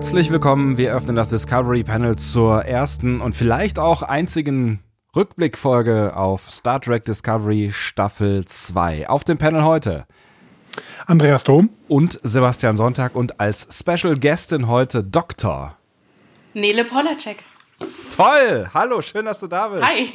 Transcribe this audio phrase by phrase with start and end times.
[0.00, 0.78] Herzlich willkommen.
[0.78, 4.82] Wir öffnen das Discovery Panel zur ersten und vielleicht auch einzigen
[5.14, 9.10] Rückblickfolge auf Star Trek Discovery Staffel 2.
[9.10, 10.06] Auf dem Panel heute
[11.06, 15.76] Andreas Dom und Sebastian Sonntag und als Special Guestin heute Dr.
[16.54, 17.44] Nele Polacek.
[18.16, 18.68] Toll!
[18.74, 19.82] Hallo, schön, dass du da bist.
[19.84, 20.08] Hi.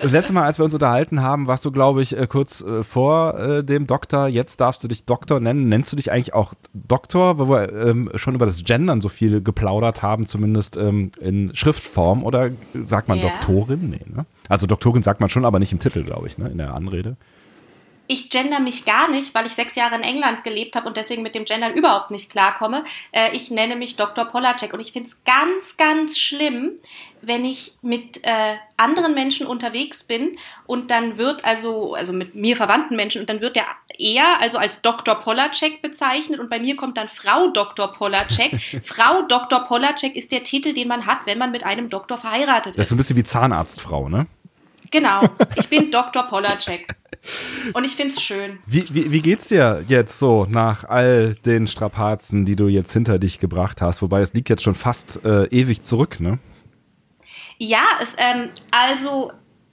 [0.00, 2.82] Das letzte Mal, als wir uns unterhalten haben, warst du, glaube ich, äh, kurz äh,
[2.82, 4.28] vor äh, dem Doktor.
[4.28, 5.68] Jetzt darfst du dich Doktor nennen.
[5.68, 9.42] Nennst du dich eigentlich auch Doktor, wo wir ähm, schon über das Gendern so viel
[9.42, 12.24] geplaudert haben, zumindest ähm, in Schriftform?
[12.24, 13.28] Oder sagt man Ja.
[13.28, 13.90] Doktorin?
[13.90, 14.24] Nee, ne?
[14.48, 16.48] Also Doktorin sagt man schon, aber nicht im Titel, glaube ich, ne?
[16.48, 17.16] in der Anrede.
[18.06, 21.22] Ich gender mich gar nicht, weil ich sechs Jahre in England gelebt habe und deswegen
[21.22, 22.84] mit dem Gendern überhaupt nicht klarkomme.
[23.12, 24.24] Äh, ich nenne mich Dr.
[24.24, 26.72] Polacek und ich finde es ganz, ganz schlimm,
[27.22, 32.56] wenn ich mit äh, anderen Menschen unterwegs bin und dann wird also, also mit mir
[32.56, 33.66] verwandten Menschen und dann wird der
[33.98, 35.14] eher also als Dr.
[35.14, 37.92] Polacek bezeichnet und bei mir kommt dann Frau Dr.
[37.92, 38.60] Polacek.
[38.82, 39.60] Frau Dr.
[39.60, 42.88] Polacek ist der Titel, den man hat, wenn man mit einem Doktor verheiratet Das ist
[42.90, 44.26] so ein bisschen wie Zahnarztfrau, ne?
[44.92, 46.22] Genau, ich bin Dr.
[46.24, 46.94] Polacek.
[47.72, 48.58] Und ich finde es schön.
[48.66, 53.18] Wie, wie, wie geht's dir jetzt so nach all den Strapazen, die du jetzt hinter
[53.18, 54.02] dich gebracht hast?
[54.02, 56.38] Wobei es liegt jetzt schon fast äh, ewig zurück, ne?
[57.58, 59.30] Ja, es, ähm, also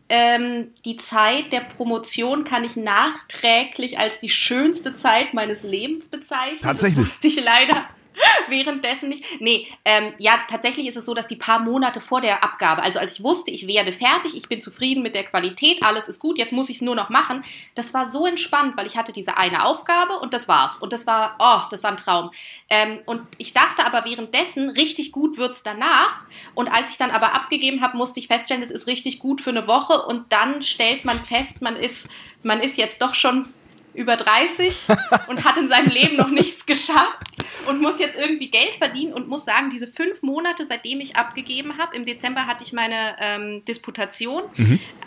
[0.09, 6.59] ähm, die Zeit der Promotion kann ich nachträglich als die schönste Zeit meines Lebens bezeichnen.
[6.61, 6.97] Tatsächlich.
[6.97, 7.87] Das wusste ich leider
[8.47, 9.23] währenddessen nicht.
[9.39, 12.99] Nee, ähm, ja, tatsächlich ist es so, dass die paar Monate vor der Abgabe, also
[12.99, 16.37] als ich wusste, ich werde fertig, ich bin zufrieden mit der Qualität, alles ist gut,
[16.37, 17.43] jetzt muss ich es nur noch machen,
[17.75, 20.79] das war so entspannt, weil ich hatte diese eine Aufgabe und das war's.
[20.79, 22.31] Und das war, oh, das war ein Traum.
[22.69, 26.25] Ähm, und ich dachte aber währenddessen, richtig gut wird's danach.
[26.55, 29.49] Und als ich dann aber abgegeben habe, musste ich feststellen, es ist richtig gut für
[29.51, 32.07] eine Woche und dann stellt man fest, man ist,
[32.43, 33.53] man ist jetzt doch schon
[33.99, 34.87] über 30
[35.27, 37.19] und hat in seinem Leben noch nichts geschafft
[37.67, 41.77] und muss jetzt irgendwie Geld verdienen und muss sagen, diese fünf Monate, seitdem ich abgegeben
[41.77, 44.43] habe, im Dezember hatte ich meine ähm, Disputation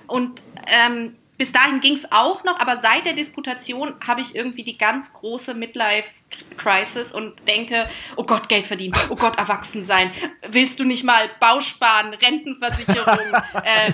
[0.07, 4.63] und ähm, bis dahin ging es auch noch, aber seit der Disputation habe ich irgendwie
[4.63, 10.13] die ganz große Midlife-Crisis und denke, oh Gott, Geld verdienen, oh Gott, erwachsen sein.
[10.47, 13.33] Willst du nicht mal Bausparen, Rentenversicherung?
[13.65, 13.93] äh,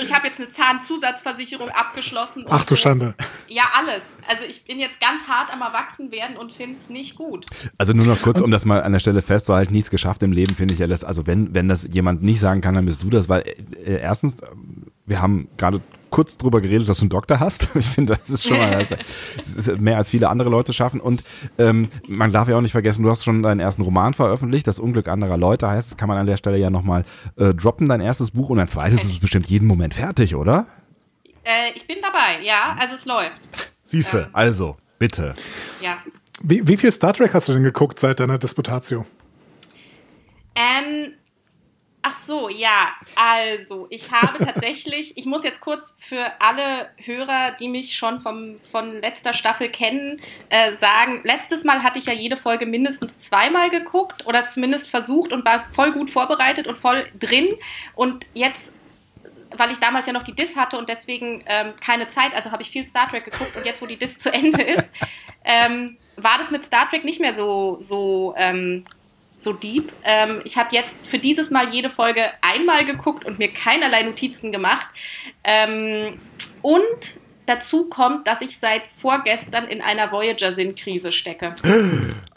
[0.00, 2.44] ich habe jetzt eine Zahnzusatzversicherung abgeschlossen.
[2.44, 2.76] und Ach du so.
[2.76, 3.14] Schande.
[3.48, 4.16] Ja, alles.
[4.28, 7.46] Also ich bin jetzt ganz hart am Erwachsenwerden und finde es nicht gut.
[7.78, 10.54] Also nur noch kurz, um das mal an der Stelle festzuhalten, nichts geschafft im Leben,
[10.54, 13.10] finde ich ja das, also wenn, wenn das jemand nicht sagen kann, dann bist du
[13.10, 14.46] das, weil äh, erstens, äh,
[15.06, 15.80] wir haben gerade
[16.12, 17.68] kurz drüber geredet, dass du einen Doktor hast.
[17.74, 18.86] Ich finde, das ist schon mal,
[19.36, 21.00] das ist mehr als viele andere Leute schaffen.
[21.00, 21.24] Und
[21.58, 24.78] ähm, man darf ja auch nicht vergessen, du hast schon deinen ersten Roman veröffentlicht, Das
[24.78, 27.04] Unglück anderer Leute heißt, das kann man an der Stelle ja nochmal
[27.36, 30.66] äh, droppen, dein erstes Buch und ein zweites ist bestimmt jeden Moment fertig, oder?
[31.44, 33.40] Äh, ich bin dabei, ja, also es läuft.
[33.84, 34.26] Siehste, Ähm.
[34.32, 35.34] also, bitte.
[35.80, 35.96] Ja.
[36.42, 39.04] Wie, wie viel Star Trek hast du denn geguckt seit deiner Disputatio?
[40.54, 41.14] Ähm,
[42.02, 47.68] ach so, ja, also ich habe tatsächlich, ich muss jetzt kurz für alle Hörer, die
[47.68, 50.20] mich schon vom, von letzter Staffel kennen,
[50.50, 54.90] äh, sagen, letztes Mal hatte ich ja jede Folge mindestens zweimal geguckt oder es zumindest
[54.90, 57.48] versucht und war voll gut vorbereitet und voll drin.
[57.94, 58.72] Und jetzt
[59.56, 62.62] weil ich damals ja noch die Dis hatte und deswegen ähm, keine Zeit, also habe
[62.62, 64.88] ich viel Star Trek geguckt und jetzt, wo die Dis zu Ende ist,
[65.44, 68.84] ähm, war das mit Star Trek nicht mehr so, so, ähm,
[69.42, 69.92] so deep.
[70.04, 74.52] Ähm, ich habe jetzt für dieses Mal jede Folge einmal geguckt und mir keinerlei Notizen
[74.52, 74.88] gemacht.
[75.44, 76.20] Ähm,
[76.62, 81.54] und dazu kommt, dass ich seit vorgestern in einer Voyager-Sinnkrise stecke.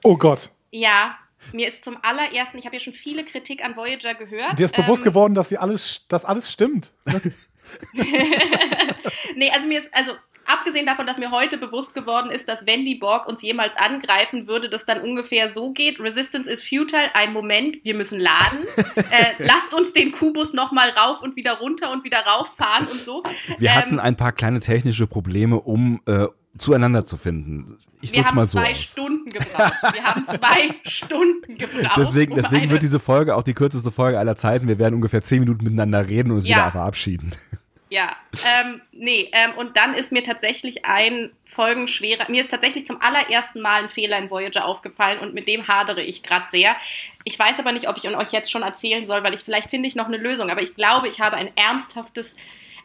[0.04, 0.52] Oh Gott.
[0.70, 1.18] Ja,
[1.52, 4.60] mir ist zum allerersten, ich habe ja schon viele Kritik an Voyager gehört.
[4.60, 6.92] Dir ist bewusst ähm, geworden, dass, sie alles, dass alles stimmt.
[9.36, 10.12] Nee, also mir ist, also
[10.45, 14.47] abgesehen davon, dass mir heute bewusst geworden ist, dass wenn die Borg uns jemals angreifen
[14.47, 16.00] würde, das dann ungefähr so geht.
[16.00, 17.13] Resistance is futile.
[17.13, 18.59] Ein Moment, wir müssen laden.
[18.95, 23.24] äh, lasst uns den Kubus nochmal rauf und wieder runter und wieder rauffahren und so.
[23.57, 26.27] Wir Ähm, hatten ein paar kleine technische Probleme, um äh,
[26.57, 27.77] zueinander zu finden.
[28.01, 28.77] Ich wir haben mal so zwei aus.
[28.81, 29.74] Stunden gebraucht.
[29.94, 31.98] Wir haben zwei Stunden gebraucht.
[31.98, 34.68] Deswegen, um deswegen wird diese Folge auch die kürzeste Folge aller Zeiten.
[34.68, 36.57] Wir werden ungefähr zehn Minuten miteinander reden und uns Ja.
[36.57, 37.31] wieder verabschieden.
[37.90, 43.00] Ja, ähm, nee, ähm, und dann ist mir tatsächlich ein folgenschwerer, mir ist tatsächlich zum
[43.00, 46.76] allerersten Mal ein Fehler in Voyager aufgefallen und mit dem hadere ich gerade sehr.
[47.26, 49.88] Ich weiß aber nicht, ob ich euch jetzt schon erzählen soll, weil ich vielleicht finde
[49.88, 52.36] ich noch eine Lösung, aber ich glaube, ich habe ein ernsthaftes,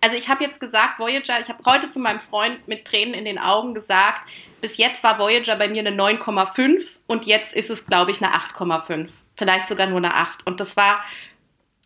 [0.02, 3.24] also ich habe jetzt gesagt, Voyager, ich habe heute zu meinem Freund mit Tränen in
[3.24, 4.28] den Augen gesagt,
[4.60, 8.34] bis jetzt war Voyager bei mir eine 9,5 und jetzt ist es, glaube ich, eine
[8.34, 9.08] 8,5.
[9.34, 10.46] Vielleicht sogar nur eine 8.
[10.46, 11.02] Und das war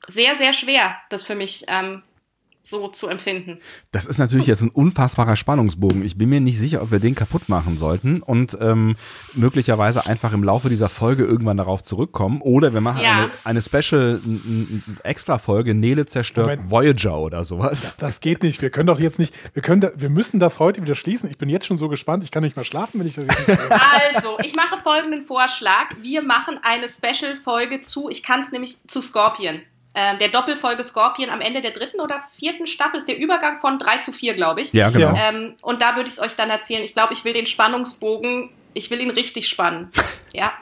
[0.08, 2.02] sehr, sehr schwer, das für mich ähm,
[2.66, 3.58] so zu empfinden.
[3.92, 6.02] Das ist natürlich jetzt ein unfassbarer Spannungsbogen.
[6.02, 8.96] Ich bin mir nicht sicher, ob wir den kaputt machen sollten und ähm,
[9.34, 12.40] möglicherweise einfach im Laufe dieser Folge irgendwann darauf zurückkommen.
[12.40, 13.28] Oder wir machen Ja.
[13.44, 14.18] eine, eine Special,
[15.02, 16.70] extra Folge, Nele zerstört Moment.
[16.70, 17.82] Voyager oder sowas.
[17.82, 18.62] Das, das geht nicht.
[18.62, 21.28] Wir können doch jetzt nicht, wir können, da, wir müssen das heute wieder schließen.
[21.30, 22.24] Ich bin jetzt schon so gespannt.
[22.24, 23.60] Ich kann nicht mehr schlafen, wenn ich das jetzt nicht.
[24.14, 25.90] Also, ich mache folgenden Vorschlag.
[26.00, 29.60] Wir machen eine Special-Folge zu, ich kann es nämlich zu Scorpion.
[29.94, 33.78] Ähm, der Doppelfolge Scorpion am Ende der dritten oder vierten Staffel ist der Übergang von
[33.78, 34.72] 3 zu 4, glaube ich.
[34.72, 35.14] Ja, genau.
[35.16, 36.82] Ähm, und da würde ich es euch dann erzählen.
[36.82, 39.90] Ich glaube, ich will den Spannungsbogen, ich will ihn richtig spannen.
[40.32, 40.52] Ja.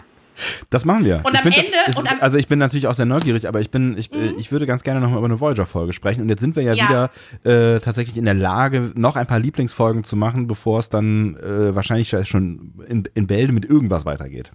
[0.70, 1.20] Das machen wir.
[1.24, 2.22] Und ich am Ende- Das, und ist, am- Mhm.
[2.22, 4.82] also ich bin natürlich auch sehr neugierig, aber ich bin, ich, äh, ich würde ganz
[4.82, 6.22] gerne nochmal über eine Voyager-Folge sprechen.
[6.22, 7.10] Und jetzt sind wir ja, Ja.
[7.44, 11.36] wieder äh, tatsächlich in der Lage, noch ein paar Lieblingsfolgen zu machen, bevor es dann
[11.36, 14.52] äh, wahrscheinlich schon in, in Bälde mit irgendwas weitergeht.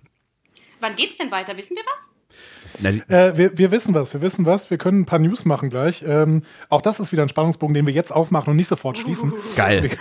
[0.82, 1.56] Wann geht's denn weiter?
[1.58, 2.12] Wissen wir was?
[2.84, 4.70] Äh, wir, wir wissen was, wir wissen was.
[4.70, 6.04] Wir können ein paar News machen gleich.
[6.08, 9.34] Ähm, auch das ist wieder ein Spannungsbogen, den wir jetzt aufmachen und nicht sofort schließen.
[9.56, 9.90] Geil.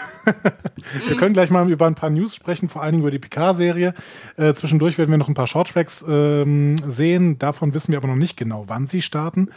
[1.08, 3.92] Wir können gleich mal über ein paar News sprechen, vor allen Dingen über die Picard-Serie.
[4.36, 7.40] Äh, zwischendurch werden wir noch ein paar Shorttracks ähm, sehen.
[7.40, 9.50] Davon wissen wir aber noch nicht genau, wann sie starten.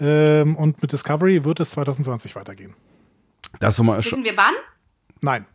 [0.00, 2.74] Ähm, und mit Discovery wird es 2020 weitergehen.
[3.60, 4.54] Das so mal schon, Wissen wir wann?
[5.20, 5.46] Nein.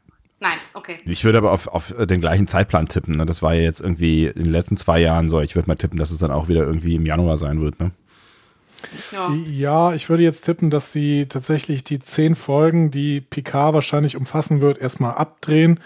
[0.42, 0.98] Nein, okay.
[1.06, 3.16] ich würde aber auf, auf den gleichen Zeitplan tippen.
[3.16, 3.26] Ne?
[3.26, 5.42] Das war ja jetzt irgendwie in den letzten zwei Jahren so.
[5.42, 7.80] Ich würde mal tippen, dass es dann auch wieder irgendwie im Januar sein wird.
[7.80, 7.92] Ne?
[9.12, 9.34] Ja.
[9.34, 14.62] Ja, ich würde jetzt tippen, dass sie tatsächlich die zehn Folgen, die Picard wahrscheinlich umfassen
[14.62, 15.82] wird, erstmal abdrehen,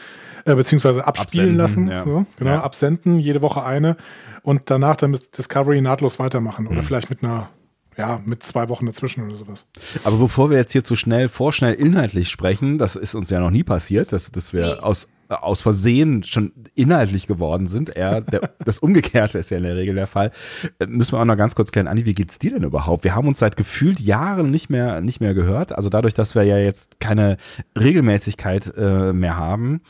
[0.46, 1.88] äh, beziehungsweise abspielen Absenden, lassen.
[1.88, 2.04] ja.
[2.04, 2.62] So, genau, Ja.
[2.62, 3.98] absenden, jede Woche eine
[4.44, 6.66] und danach dann mit Discovery nahtlos weitermachen.
[6.66, 6.72] Mhm.
[6.72, 7.50] Oder vielleicht mit einer,
[7.98, 9.66] ja, mit zwei Wochen dazwischen oder sowas.
[10.04, 13.52] Aber bevor wir jetzt hier zu schnell, vorschnell inhaltlich sprechen, das ist uns ja noch
[13.52, 14.74] nie passiert, dass, dass wir Nee.
[14.74, 15.08] aus,
[15.42, 17.96] aus Versehen schon inhaltlich geworden sind.
[17.96, 20.32] Eher der, das Umgekehrte ist ja in der Regel der Fall.
[20.80, 23.04] Äh, Müssen wir auch noch ganz kurz klären, Andi, wie geht's dir denn überhaupt?
[23.04, 25.76] Wir haben uns seit gefühlt Jahren nicht mehr, nicht mehr gehört.
[25.76, 27.38] Also dadurch, dass wir ja jetzt keine
[27.80, 29.82] Regelmäßigkeit äh, mehr haben,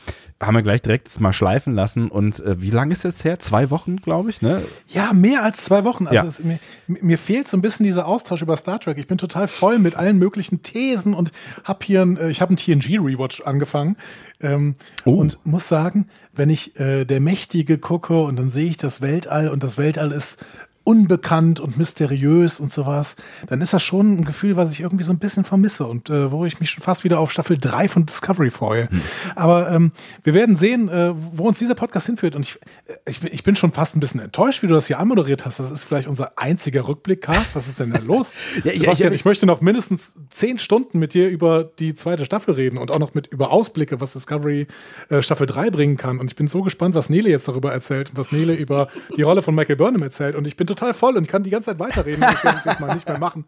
[0.42, 2.08] haben wir gleich direkt das mal schleifen lassen.
[2.10, 3.38] Und äh, wie lange ist es her?
[3.38, 4.62] Zwei Wochen, glaube ich, ne?
[4.88, 6.06] Ja, mehr als zwei Wochen.
[6.06, 6.24] Also Ja.
[6.24, 8.98] es, mir, mir fehlt so ein bisschen dieser Austausch über Star Trek.
[8.98, 11.32] Ich bin total voll mit allen möglichen Thesen und
[11.64, 13.96] habe hier ein, äh, ich habe einen TNG Rewatch angefangen
[14.44, 14.74] ähm,
[15.04, 15.14] Oh.
[15.14, 19.48] und muss sagen, wenn ich äh, der Mächtige gucke und dann sehe ich das Weltall
[19.48, 20.44] und das Weltall ist
[20.84, 23.16] unbekannt und mysteriös und sowas,
[23.48, 26.30] dann ist das schon ein Gefühl, was ich irgendwie so ein bisschen vermisse und äh,
[26.30, 28.88] wo ich mich schon fast wieder auf Staffel 3 von Discovery freue.
[29.34, 29.92] Aber ähm,
[30.22, 32.36] wir werden sehen, äh, wo uns dieser Podcast hinführt.
[32.36, 34.86] Und ich, äh, ich, bin, ich bin schon fast ein bisschen enttäuscht, wie du das
[34.86, 35.58] hier anmoderiert hast.
[35.58, 37.56] Das ist vielleicht unser einziger Rückblick-Cast.
[37.56, 38.32] Was ist denn da los?
[38.64, 42.54] Ja, ich- ich- ich, möchte noch mindestens zehn Stunden mit dir über die zweite Staffel
[42.54, 44.66] reden und auch noch mit über Ausblicke, was Discovery
[45.08, 46.18] äh, Staffel 3 bringen kann.
[46.18, 49.22] Und ich bin so gespannt, was Nele jetzt darüber erzählt und was Nele über die
[49.22, 50.34] Rolle von Michael Burnham erzählt.
[50.36, 52.24] Und ich bin total voll und kann die ganze Zeit weiterreden.
[52.32, 53.44] Ich werde es jetzt mal nicht mehr machen.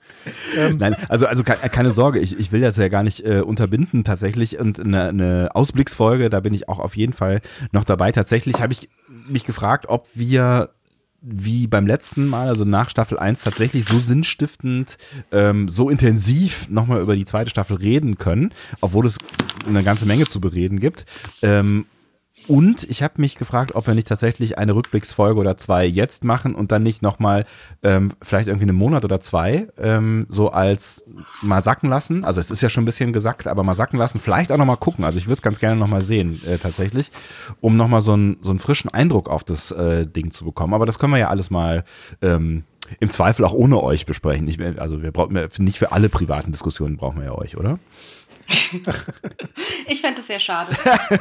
[0.57, 3.41] Ähm, Nein, also, also ke- keine Sorge, ich, ich will das ja gar nicht äh,
[3.41, 4.59] unterbinden tatsächlich.
[4.59, 7.41] Und eine, eine Ausblicksfolge, da bin ich auch auf jeden Fall
[7.73, 8.13] noch dabei.
[8.13, 8.89] Tatsächlich habe ich
[9.29, 10.71] mich gefragt, ob wir
[11.29, 14.97] wie beim letzten Mal, also nach Staffel 1, tatsächlich so sinnstiftend,
[15.33, 19.19] ähm, so intensiv nochmal über die zweite Staffel reden können, obwohl es
[19.67, 21.05] eine ganze Menge zu bereden gibt.
[21.43, 21.87] Ähm,
[22.49, 26.55] und ich habe mich gefragt, ob wir nicht tatsächlich eine Rückblicksfolge oder zwei jetzt machen
[26.55, 27.45] und dann nicht nochmal
[27.83, 31.05] ähm, vielleicht irgendwie einen Monat oder zwei ähm, so als
[31.43, 32.25] mal sacken lassen.
[32.25, 34.21] Also es ist ja schon ein bisschen gesackt, aber mal sacken lassen.
[34.21, 35.05] Vielleicht auch nochmal gucken.
[35.05, 37.11] Also ich würde es ganz gerne nochmal sehen äh, tatsächlich,
[37.61, 40.75] um nochmal so, einen so einen frischen Eindruck auf das äh, Ding zu bekommen.
[40.75, 41.85] Aber das können wir ja alles mal
[42.23, 42.65] ähm,
[43.01, 44.47] im Zweifel auch ohne euch besprechen.
[44.49, 47.79] Ich, also wir brauchen nicht für alle privaten Diskussionen brauchen wir ja euch, oder?
[49.89, 50.73] Ich fände es sehr schade.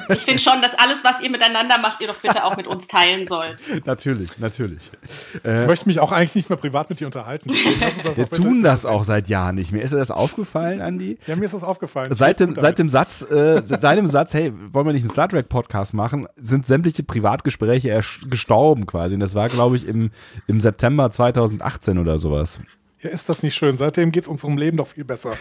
[0.09, 2.87] Ich finde schon, dass alles, was ihr miteinander macht, ihr doch bitte auch mit uns
[2.87, 3.61] teilen sollt.
[3.85, 4.91] Natürlich, natürlich.
[5.35, 7.49] ich möchte mich auch eigentlich nicht mehr privat mit dir unterhalten.
[8.15, 9.83] Wir tun das auch seit Jahren nicht mehr.
[9.83, 11.17] Ist dir das aufgefallen, Andi?
[11.27, 12.13] Ja, mir ist das aufgefallen.
[12.13, 15.47] Seit dem, seit dem Satz, äh, deinem Satz, hey, wollen wir nicht einen Star Trek
[15.49, 19.15] Podcast machen, sind sämtliche Privatgespräche erst gestorben quasi.
[19.15, 20.11] Und das war, glaube ich, im,
[20.47, 22.59] im September 2018 oder sowas.
[23.01, 23.77] Ja, ist das nicht schön?
[23.77, 25.33] Seitdem geht es unserem Leben doch viel besser.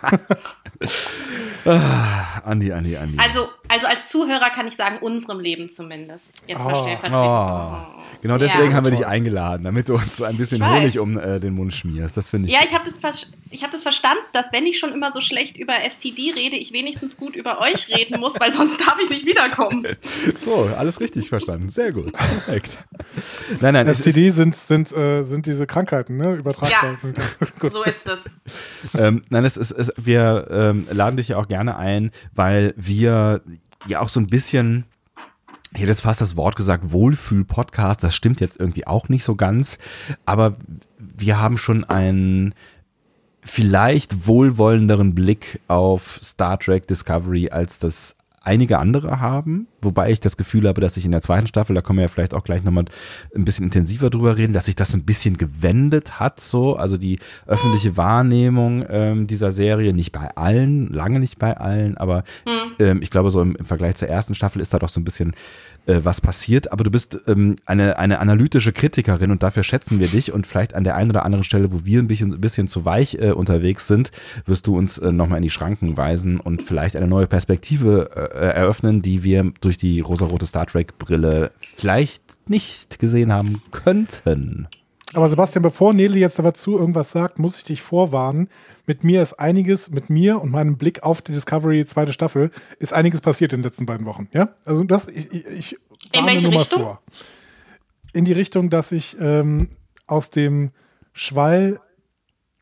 [2.44, 3.16] Andi, Andi, Andi.
[3.18, 6.32] Also, also als Zuhörer kann ich sagen, unserem Leben zumindest.
[6.46, 6.82] Jetzt mal Oh.
[6.82, 7.14] stellvertretend.
[7.16, 8.00] Oh.
[8.22, 8.76] Genau deswegen Ja.
[8.76, 10.66] haben wir dich eingeladen, damit du uns so ein bisschen.
[10.66, 12.16] Honig um äh, den Mund schmierst.
[12.16, 12.54] Das finde ich.
[12.54, 15.20] Ja, ich habe das, ver- ich hab das verstanden, dass wenn ich schon immer so
[15.20, 19.10] schlecht über STD rede, ich wenigstens gut über euch reden muss, weil sonst darf ich
[19.10, 19.86] nicht wiederkommen.
[20.36, 21.68] So, alles richtig verstanden.
[21.68, 22.12] Sehr gut.
[22.12, 22.78] Perfekt.
[23.60, 26.34] Nein, nein, STD sind, sind, äh, sind diese Krankheiten, ne?
[26.36, 26.96] Übertragbar.
[27.02, 27.70] Ja.
[27.70, 28.18] So ist es.
[28.98, 33.42] ähm, nein, es ist, es, wir ähm, laden dich ja auch gerne ein, weil wir
[33.86, 34.84] ja auch so ein bisschen,
[35.74, 39.78] hätte jetzt fast das Wort gesagt, Wohlfühl-Podcast, das stimmt jetzt irgendwie auch nicht so ganz,
[40.26, 40.54] aber
[40.98, 42.54] wir haben schon ein
[43.42, 50.38] vielleicht wohlwollenderen Blick auf Star Trek Discovery, als das einige andere haben, wobei ich das
[50.38, 52.64] Gefühl habe, dass sich in der zweiten Staffel, da können wir ja vielleicht auch gleich
[52.64, 52.86] nochmal
[53.34, 56.96] ein bisschen intensiver drüber reden, dass sich das so ein bisschen gewendet hat, so, also
[56.96, 62.72] die öffentliche Wahrnehmung ähm, dieser Serie, nicht bei allen, lange nicht bei allen, aber mhm.
[62.78, 65.04] ähm, ich glaube so im, im Vergleich zur ersten Staffel ist da doch so ein
[65.04, 65.34] bisschen
[65.86, 70.08] äh, was passiert, aber du bist ähm, eine, eine analytische Kritikerin und dafür schätzen wir
[70.08, 72.68] dich und vielleicht an der einen oder anderen Stelle, wo wir ein bisschen, ein bisschen
[72.68, 74.10] zu weich äh, unterwegs sind,
[74.46, 78.54] wirst du uns äh, nochmal in die Schranken weisen und vielleicht eine neue Perspektive äh,
[78.54, 84.68] eröffnen, die wir durch die rosarote Star Trek Brille vielleicht nicht gesehen haben könnten.
[85.14, 88.48] Aber Sebastian, bevor Nele jetzt dazu irgendwas sagt, muss ich dich vorwarnen.
[88.86, 92.92] Mit mir ist einiges, mit mir und meinem Blick auf die Discovery zweite Staffel, ist
[92.92, 94.28] einiges passiert in den letzten beiden Wochen.
[94.32, 95.76] Ja, also das, ich, ich
[96.12, 96.82] in welche nur mal Richtung?
[96.82, 97.02] vor.
[98.12, 99.70] In die Richtung, dass ich ähm,
[100.06, 100.70] aus dem
[101.12, 101.80] Schwall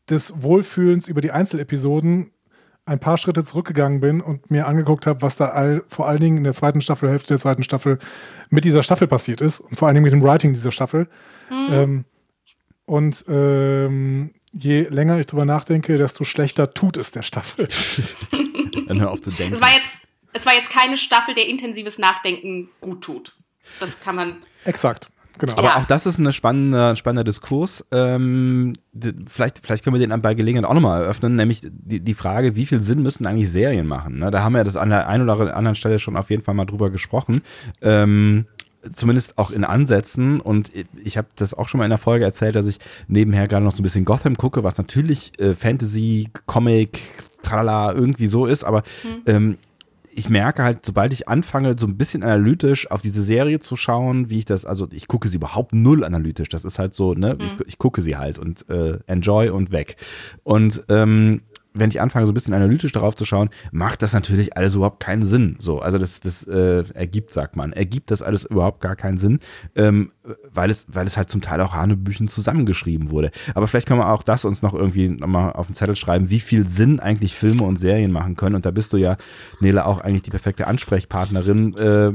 [0.09, 2.31] des Wohlfühlens über die Einzelepisoden
[2.85, 6.37] ein paar Schritte zurückgegangen bin und mir angeguckt habe, was da all, vor allen Dingen
[6.37, 7.99] in der zweiten Staffel, Hälfte der zweiten Staffel
[8.49, 11.07] mit dieser Staffel passiert ist und vor allen Dingen mit dem Writing dieser Staffel.
[11.51, 11.67] Mhm.
[11.71, 12.05] Ähm,
[12.89, 17.67] und ähm, je länger ich drüber nachdenke, desto schlechter tut es der Staffel.
[18.87, 19.53] Dann hör auf zu denken.
[19.53, 19.97] Es war, jetzt,
[20.33, 23.35] es war jetzt keine Staffel, der intensives Nachdenken gut tut.
[23.79, 24.37] Das kann man.
[24.65, 25.11] Exakt.
[25.37, 25.53] Genau.
[25.53, 25.75] Aber ja.
[25.77, 27.85] auch das ist ein spannender, spannender Diskurs.
[27.91, 28.73] Ähm,
[29.27, 32.65] vielleicht, vielleicht können wir den bei Gelegenheit auch nochmal eröffnen, nämlich die, die Frage, wie
[32.65, 34.17] viel Sinn müssen eigentlich Serien machen?
[34.17, 34.31] Ne?
[34.31, 36.65] Da haben wir das an der einen oder anderen Stelle schon auf jeden Fall mal
[36.65, 37.41] drüber gesprochen.
[37.81, 38.47] Ähm,
[38.93, 40.71] zumindest auch in Ansätzen und
[41.03, 43.73] ich habe das auch schon mal in der Folge erzählt, dass ich nebenher gerade noch
[43.73, 46.99] so ein bisschen Gotham gucke, was natürlich äh, Fantasy, Comic,
[47.41, 49.21] tralala irgendwie so ist, aber mhm.
[49.25, 49.57] ähm,
[50.11, 54.29] ich merke halt, sobald ich anfange, so ein bisschen analytisch auf diese Serie zu schauen,
[54.29, 56.49] wie ich das, also ich gucke sie überhaupt null analytisch.
[56.49, 57.41] Das ist halt so, ne, mhm.
[57.41, 59.95] ich, ich, gucke sie halt und äh, enjoy und weg.
[60.43, 61.41] Und ähm,
[61.79, 64.99] wenn ich anfange, so ein bisschen analytisch darauf zu schauen, macht das natürlich alles überhaupt
[64.99, 65.55] keinen Sinn.
[65.59, 69.39] So, also das, das äh, ergibt, sagt man, ergibt das alles überhaupt gar keinen Sinn,
[69.75, 70.11] ähm,
[70.53, 73.31] weil es, weil es halt zum Teil auch Hanebüchen zusammengeschrieben wurde.
[73.55, 76.39] Aber vielleicht können wir auch das uns noch irgendwie nochmal auf den Zettel schreiben, wie
[76.39, 78.55] viel Sinn eigentlich Filme und Serien machen können.
[78.55, 79.17] Und da bist du ja,
[79.59, 82.11] Nele, auch eigentlich die perfekte Ansprechpartnerin, äh,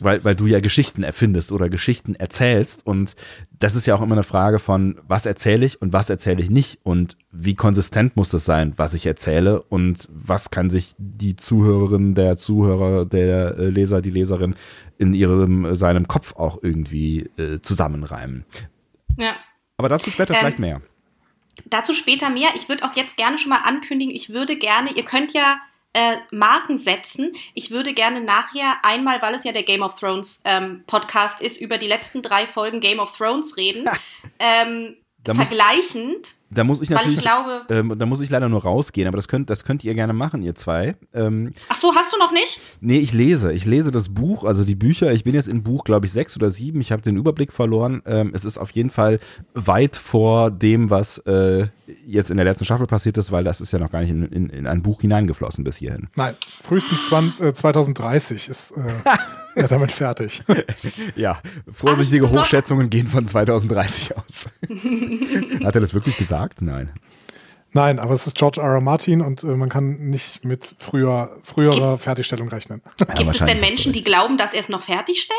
[0.00, 2.86] weil, weil du ja Geschichten erfindest oder Geschichten erzählst.
[2.86, 3.14] Und
[3.58, 6.50] das ist ja auch immer eine Frage von, was erzähle ich und was erzähle ich
[6.50, 11.36] nicht und wie konsistent muss das sein, was ich erzähle und was kann sich die
[11.36, 14.54] Zuhörerin, der Zuhörer, der äh, Leser, die Leserin
[14.98, 18.44] in ihrem, seinem Kopf auch irgendwie äh, zusammenreimen.
[19.18, 19.34] Ja.
[19.76, 20.80] Aber dazu später ähm, vielleicht mehr.
[21.66, 22.48] Dazu später mehr.
[22.56, 25.56] Ich würde auch jetzt gerne schon mal ankündigen, ich würde gerne, ihr könnt ja
[25.92, 27.34] äh, Marken setzen.
[27.54, 31.60] Ich würde gerne nachher einmal, weil es ja der Game of Thrones ähm, Podcast ist,
[31.60, 33.88] über die letzten drei Folgen Game of Thrones reden.
[34.38, 39.08] ähm, vergleichend da muss ich natürlich, ich glaube, ähm, da muss ich leider nur rausgehen,
[39.08, 40.96] aber das könnt, das könnt ihr gerne machen, ihr zwei.
[41.14, 42.60] Ähm, Ach so, hast du noch nicht?
[42.80, 43.52] Nee, ich lese.
[43.52, 45.12] Ich lese das Buch, also die Bücher.
[45.12, 46.80] Ich bin jetzt in Buch, glaube ich, sechs oder sieben.
[46.82, 48.02] Ich habe den Überblick verloren.
[48.04, 49.18] Ähm, es ist auf jeden Fall
[49.54, 51.68] weit vor dem, was äh,
[52.06, 54.24] jetzt in der letzten Staffel passiert ist, weil das ist ja noch gar nicht in,
[54.24, 56.08] in, in ein Buch hineingeflossen bis hierhin.
[56.16, 58.82] Nein, frühestens 20, äh, 2030 ist äh,
[59.54, 60.42] er damit fertig.
[61.16, 61.40] ja,
[61.70, 64.48] vorsichtige Hochschätzungen gehen von 2030 aus.
[65.64, 66.62] Hat er das wirklich gesagt?
[66.62, 66.90] Nein.
[67.74, 68.74] Nein, aber es ist George R.
[68.74, 68.80] R.
[68.80, 72.82] Martin und äh, man kann nicht mit früher, früherer Gibt, Fertigstellung rechnen.
[73.00, 75.38] Ja, Gibt es denn Menschen, die glauben, dass er es noch fertigstellt?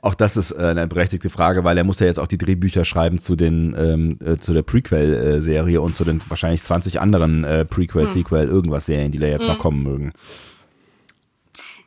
[0.00, 2.84] Auch das ist äh, eine berechtigte Frage, weil er muss ja jetzt auch die Drehbücher
[2.84, 7.64] schreiben zu den ähm, äh, zu der Prequel-Serie und zu den wahrscheinlich 20 anderen äh,
[7.64, 8.12] Prequel, hm.
[8.12, 9.48] Sequel, irgendwas Serien, die da jetzt hm.
[9.48, 10.12] noch kommen mögen.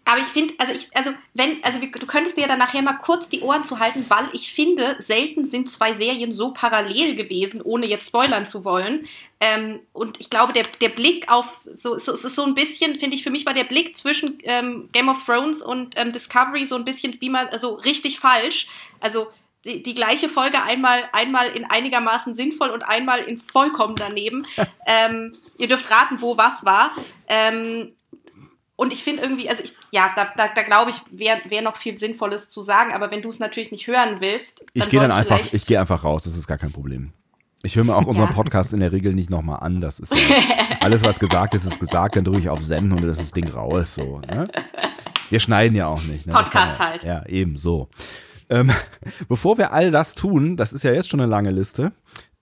[0.08, 2.94] Aber ich finde, also ich, also wenn, also du könntest dir ja dann nachher mal
[2.94, 7.60] kurz die Ohren zu halten, weil ich finde, selten sind zwei Serien so parallel gewesen,
[7.62, 9.08] ohne jetzt spoilern zu wollen.
[9.40, 13.00] Ähm, und ich glaube, der, der Blick auf, so, so, es ist so ein bisschen,
[13.00, 16.66] finde ich, für mich war der Blick zwischen ähm, Game of Thrones und ähm, Discovery
[16.66, 18.68] so ein bisschen wie man, also richtig falsch.
[19.00, 19.28] Also
[19.66, 24.46] die, die, gleiche Folge einmal, einmal in einigermaßen sinnvoll und einmal in vollkommen daneben.
[24.86, 26.92] ähm, ihr dürft raten, wo was war.
[27.28, 27.94] Ähm,
[28.76, 31.78] und ich finde irgendwie, also ich, ja, da, da, da glaube ich, wäre wär noch
[31.78, 35.00] viel Sinnvolles zu sagen, aber wenn du es natürlich nicht hören willst, dann ich gehe
[35.00, 37.14] dann einfach, ich gehe einfach raus, das ist gar kein Problem.
[37.64, 39.80] Ich höre mir auch unseren Podcast in der Regel nicht nochmal an.
[39.80, 40.20] Das ist ja,
[40.82, 42.16] alles, was gesagt ist, ist gesagt.
[42.16, 43.96] Dann drücke ich auf Senden und das ist das Ding raus.
[43.96, 44.48] So, ne?
[45.30, 46.28] Wir schneiden ja auch nicht.
[46.28, 46.34] Ne?
[46.34, 47.04] Podcast ja, halt.
[47.04, 47.90] Ja, eben so.
[48.50, 48.72] Ähm,
[49.28, 51.92] bevor wir all das tun, das ist ja jetzt schon eine lange Liste,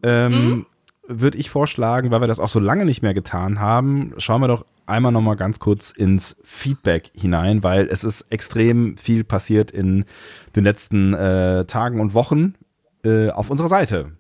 [0.02, 0.66] ähm, mhm.
[1.08, 4.48] würde ich vorschlagen, weil wir das auch so lange nicht mehr getan haben, schauen wir
[4.48, 9.72] doch einmal noch mal ganz kurz ins Feedback hinein, weil es ist extrem viel passiert
[9.72, 10.06] in
[10.56, 12.56] den letzten äh, Tagen und Wochen
[13.04, 14.12] äh, auf unserer Seite.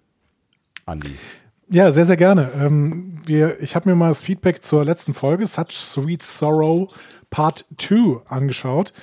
[0.85, 1.11] Andi.
[1.69, 2.49] Ja, sehr, sehr gerne.
[2.59, 6.93] Ähm, wir, ich habe mir mal das Feedback zur letzten Folge, Such Sweet Sorrow
[7.29, 8.93] Part 2, angeschaut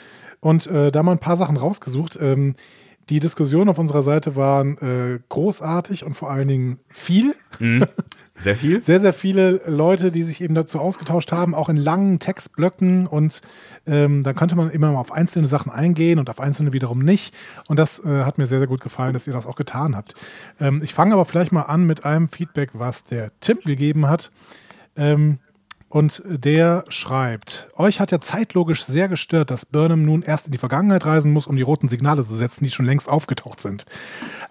[0.41, 2.17] und äh, da mal ein paar Sachen rausgesucht.
[2.21, 2.55] Ähm,
[3.11, 7.35] die Diskussionen auf unserer Seite waren äh, großartig und vor allen Dingen viel.
[7.59, 7.85] Mhm.
[8.37, 8.81] Sehr viel?
[8.83, 13.43] Sehr, sehr viele Leute, die sich eben dazu ausgetauscht haben, auch in langen Textblöcken und
[13.87, 17.35] ähm, da könnte man immer mal auf einzelne Sachen eingehen und auf einzelne wiederum nicht.
[17.69, 20.15] Und das äh, hat mir sehr, sehr gut gefallen, dass ihr das auch getan habt.
[20.59, 24.31] Ähm, ich fange aber vielleicht mal an mit einem Feedback, was der Tim gegeben hat.
[24.97, 25.39] Ähm,
[25.91, 30.59] und der schreibt, euch hat ja zeitlogisch sehr gestört, dass Burnham nun erst in die
[30.59, 33.87] Vergangenheit reisen muss, um die roten Signale zu setzen, die schon längst aufgetaucht sind.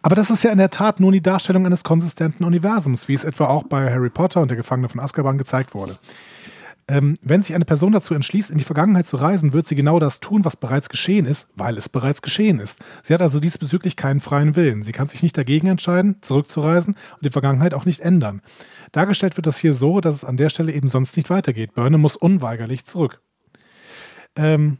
[0.02, 3.24] Aber das ist ja in der Tat nur die Darstellung eines konsistenten Universums, wie es
[3.24, 5.98] etwa auch bei Harry Potter und der Gefangene von Azkaban gezeigt wurde.
[6.90, 10.00] Ähm, wenn sich eine Person dazu entschließt, in die Vergangenheit zu reisen, wird sie genau
[10.00, 12.80] das tun, was bereits geschehen ist, weil es bereits geschehen ist.
[13.02, 14.84] Sie hat also diesbezüglich keinen freien Willen.
[14.84, 18.42] Sie kann sich nicht dagegen entscheiden, zurückzureisen und die Vergangenheit auch nicht ändern.
[18.92, 21.74] Dargestellt wird das hier so, dass es an der Stelle eben sonst nicht weitergeht.
[21.74, 23.22] Burnham muss unweigerlich zurück.
[24.36, 24.78] Ähm,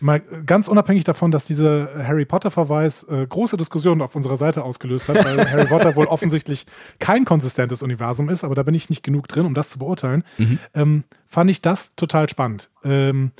[0.00, 5.08] mal ganz unabhängig davon, dass dieser Harry Potter-Verweis äh, große Diskussionen auf unserer Seite ausgelöst
[5.08, 6.66] hat, weil Harry Potter wohl offensichtlich
[6.98, 10.24] kein konsistentes Universum ist, aber da bin ich nicht genug drin, um das zu beurteilen,
[10.38, 10.58] mhm.
[10.74, 12.70] ähm, fand ich das total spannend.
[12.84, 13.32] Ähm,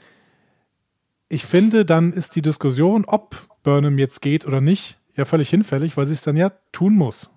[1.28, 5.96] ich finde, dann ist die Diskussion, ob Burnham jetzt geht oder nicht, ja völlig hinfällig,
[5.96, 7.30] weil sie es dann ja tun muss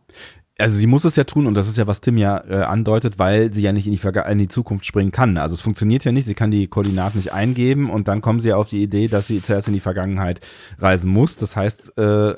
[0.59, 3.17] also sie muss es ja tun und das ist ja, was Tim ja äh, andeutet,
[3.17, 5.37] weil sie ja nicht in die, in die Zukunft springen kann.
[5.37, 8.49] Also es funktioniert ja nicht, sie kann die Koordinaten nicht eingeben und dann kommen sie
[8.49, 10.41] ja auf die Idee, dass sie zuerst in die Vergangenheit
[10.79, 11.37] reisen muss.
[11.37, 12.35] Das heißt, äh,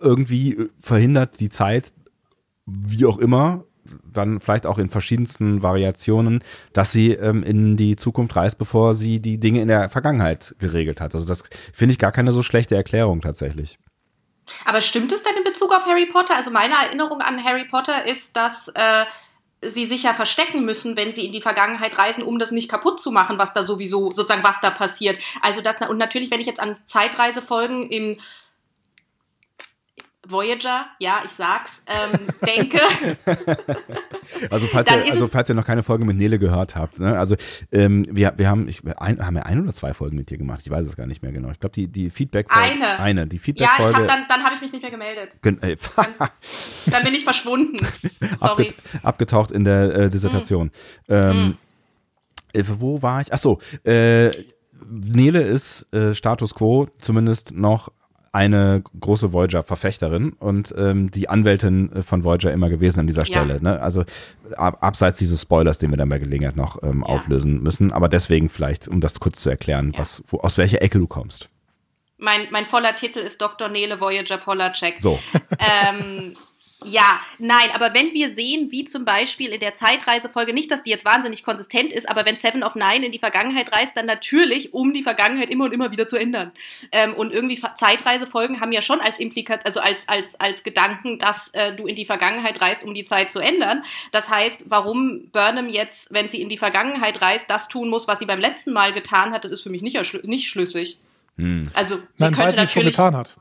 [0.00, 1.92] irgendwie verhindert die Zeit,
[2.66, 3.64] wie auch immer,
[4.12, 9.18] dann vielleicht auch in verschiedensten Variationen, dass sie ähm, in die Zukunft reist, bevor sie
[9.20, 11.14] die Dinge in der Vergangenheit geregelt hat.
[11.14, 13.78] Also das finde ich gar keine so schlechte Erklärung tatsächlich.
[14.64, 16.36] Aber stimmt es denn in Bezug auf Harry Potter?
[16.36, 19.04] Also meine Erinnerung an Harry Potter ist, dass äh,
[19.62, 23.00] sie sich ja verstecken müssen, wenn sie in die Vergangenheit reisen, um das nicht kaputt
[23.00, 25.22] zu machen, was da sowieso sozusagen was da passiert.
[25.42, 28.20] Also das und natürlich, wenn ich jetzt an Zeitreisefolgen in
[30.30, 32.80] Voyager, ja, ich sag's, ähm, denke.
[34.50, 37.18] also, falls ihr, also falls ihr noch keine Folge mit Nele gehört habt, ne?
[37.18, 37.36] also
[37.72, 40.60] ähm, wir, wir haben, ich, ein, haben wir ein oder zwei Folgen mit dir gemacht,
[40.64, 41.50] ich weiß es gar nicht mehr genau.
[41.50, 42.68] Ich glaube, die, die Feedback-Folge.
[42.68, 43.00] Eine.
[43.00, 43.92] Eine, die Feedback-Folge.
[43.92, 45.38] Ja, hab, dann, dann habe ich mich nicht mehr gemeldet.
[45.42, 45.58] Dann,
[46.86, 47.76] dann, bin ich verschwunden.
[48.38, 48.68] Sorry.
[48.68, 50.70] Abget abgetaucht in der äh, Dissertation.
[51.06, 51.12] Mm.
[51.12, 51.56] Ähm,
[52.54, 52.64] mm.
[52.78, 53.32] wo war ich?
[53.32, 54.30] Ach so, äh,
[54.86, 57.92] Nele ist äh, Status Quo zumindest noch
[58.38, 63.54] eine große Voyager-Verfechterin und ähm, die Anwältin äh, von Voyager immer gewesen an dieser Stelle.
[63.54, 63.60] Ja.
[63.60, 63.80] Ne?
[63.80, 64.04] Also
[64.56, 67.12] ab, abseits dieses Spoilers, den wir dann bei Gelegenheit noch ähm, ja.
[67.12, 67.92] auflösen müssen.
[67.92, 69.98] Aber deswegen vielleicht, um das kurz zu erklären, ja.
[69.98, 71.48] was, wo, aus welcher Ecke du kommst.
[72.16, 73.68] Mein, mein voller Titel ist Dr.
[73.68, 75.00] Nele Voyager Polacek.
[75.00, 75.18] So.
[75.58, 76.34] ähm,
[76.84, 80.90] ja, nein, aber wenn wir sehen, wie zum Beispiel in der Zeitreisefolge, nicht, dass die
[80.90, 84.72] jetzt wahnsinnig konsistent ist, aber wenn Seven of Nine in die Vergangenheit reist, dann natürlich,
[84.74, 86.52] um die Vergangenheit immer und immer wieder zu ändern.
[86.92, 91.48] Ähm, und irgendwie Zeitreisefolgen haben ja schon als Implikat, also als, als, als Gedanken, dass
[91.48, 93.82] äh, du in die Vergangenheit reist, um die Zeit zu ändern.
[94.12, 98.20] Das heißt, warum Burnham jetzt, wenn sie in die Vergangenheit reist, das tun muss, was
[98.20, 101.00] sie beim letzten Mal getan hat, das ist für mich nicht, nicht schlüssig.
[101.38, 101.70] Hm.
[101.74, 103.36] Also, sie Nein, könnte weil sie es schon getan hat.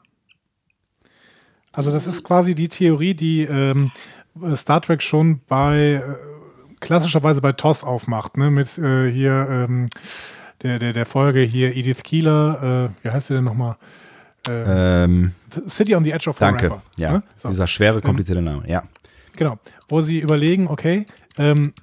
[1.78, 3.92] Also das ist quasi die Theorie, die ähm,
[4.56, 6.02] Star Trek schon bei äh,
[6.80, 8.50] klassischerweise bei TOS aufmacht, ne?
[8.50, 9.88] Mit äh, hier ähm,
[10.64, 13.76] der, der, der Folge hier Edith Keeler, äh, wie heißt sie denn nochmal?
[14.50, 15.34] Ähm,
[15.68, 16.58] City on the Edge of Forever.
[16.58, 17.12] Danke, ja.
[17.12, 17.24] Ne?
[17.36, 17.50] So.
[17.50, 18.84] Dieser schwere, komplizierte Name, ja.
[19.36, 19.60] Genau.
[19.88, 21.06] Wo sie überlegen, okay,
[21.38, 21.74] ähm,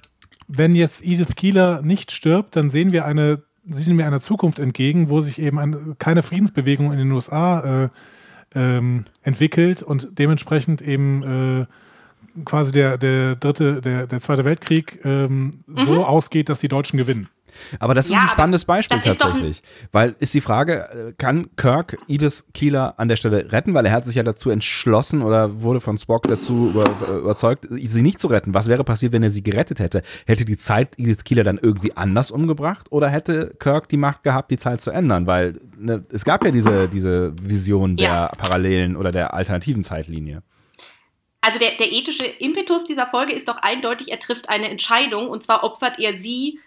[0.49, 5.09] wenn jetzt Edith Keeler nicht stirbt, dann sehen wir eine, sehen wir einer Zukunft entgegen,
[5.09, 7.89] wo sich eben eine, keine Friedensbewegung in den USA äh,
[8.55, 11.65] ähm, entwickelt und dementsprechend eben äh,
[12.43, 15.85] quasi der, der dritte, der, der Zweite Weltkrieg ähm, mhm.
[15.85, 17.29] so ausgeht, dass die Deutschen gewinnen.
[17.79, 19.63] Aber das ist ja, ein spannendes Beispiel tatsächlich.
[19.91, 23.73] Weil ist die Frage, äh, kann Kirk Edith Keeler an der Stelle retten?
[23.73, 28.01] Weil er hat sich ja dazu entschlossen oder wurde von Spock dazu über, überzeugt, sie
[28.01, 28.53] nicht zu retten.
[28.53, 30.03] Was wäre passiert, wenn er sie gerettet hätte?
[30.25, 32.87] Hätte die Zeit Edith Keeler dann irgendwie anders umgebracht?
[32.91, 35.27] Oder hätte Kirk die Macht gehabt, die Zeit zu ändern?
[35.27, 38.27] Weil ne, es gab ja diese, diese Vision der ja.
[38.27, 40.43] parallelen oder der alternativen Zeitlinie.
[41.45, 45.43] Also der, der ethische Impetus dieser Folge ist doch eindeutig, er trifft eine Entscheidung und
[45.43, 46.59] zwar opfert er sie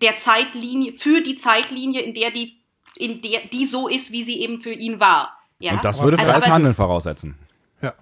[0.00, 2.62] der Zeitlinie, für die Zeitlinie, in der die,
[2.96, 5.36] in der, die so ist, wie sie eben für ihn war.
[5.58, 5.72] Ja?
[5.72, 7.38] Und das würde also, freies Handeln voraussetzen.
[7.82, 7.94] Ja.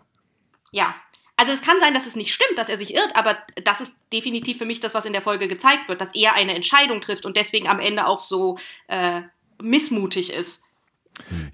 [0.73, 0.95] Ja.
[1.37, 3.95] Also es kann sein, dass es nicht stimmt, dass er sich irrt, aber das ist
[4.13, 7.25] definitiv für mich das, was in der Folge gezeigt wird, dass er eine Entscheidung trifft
[7.25, 8.59] und deswegen am Ende auch so
[8.89, 9.23] äh,
[9.63, 10.65] missmutig ist.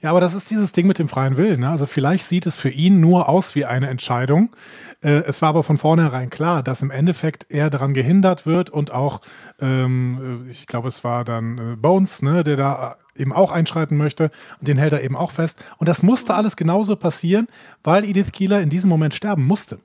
[0.00, 1.61] Ja, aber das ist dieses Ding mit dem freien Willen.
[1.61, 1.68] Ne?
[1.68, 4.55] Also vielleicht sieht es für ihn nur aus wie eine Entscheidung.
[5.03, 8.92] Äh, es war aber von vornherein klar, dass im Endeffekt er daran gehindert wird und
[8.92, 9.20] auch,
[9.61, 13.96] ähm, äh, ich glaube, es war dann äh, Bones, ne, der da eben auch einschreiten
[13.96, 15.62] möchte und den hält er eben auch fest.
[15.79, 17.48] Und das musste alles genauso passieren,
[17.83, 19.79] weil Edith Keeler in diesem Moment sterben musste.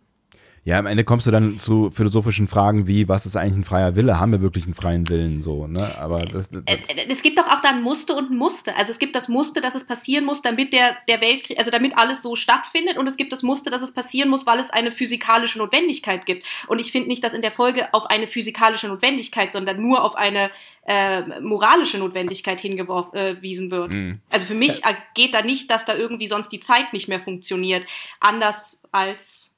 [0.66, 3.96] Ja, am Ende kommst du dann zu philosophischen Fragen wie, was ist eigentlich ein freier
[3.96, 4.20] Wille?
[4.20, 5.42] Haben wir wirklich einen freien Willen?
[5.42, 5.98] So, ne?
[5.98, 6.78] Aber das, das Äh,
[7.10, 8.78] Es gibt doch auch dann Muster und Muster.
[8.78, 11.98] Also es gibt das Muster, dass es passieren muss, damit der, der Weltkrieg, also damit
[11.98, 14.92] alles so stattfindet und es gibt das Muster, dass es passieren muss, weil es eine
[14.92, 16.46] physikalische Notwendigkeit gibt.
[16.68, 20.16] Und ich finde nicht, dass in der Folge auf eine physikalische Notwendigkeit, sondern nur auf
[20.16, 20.52] eine
[20.86, 23.92] äh, moralische Notwendigkeit hingewiesen wird.
[23.92, 24.20] Mhm.
[24.32, 27.20] Also für mich äh, geht da nicht, dass da irgendwie sonst die Zeit nicht mehr
[27.20, 27.86] funktioniert.
[28.20, 29.49] Anders als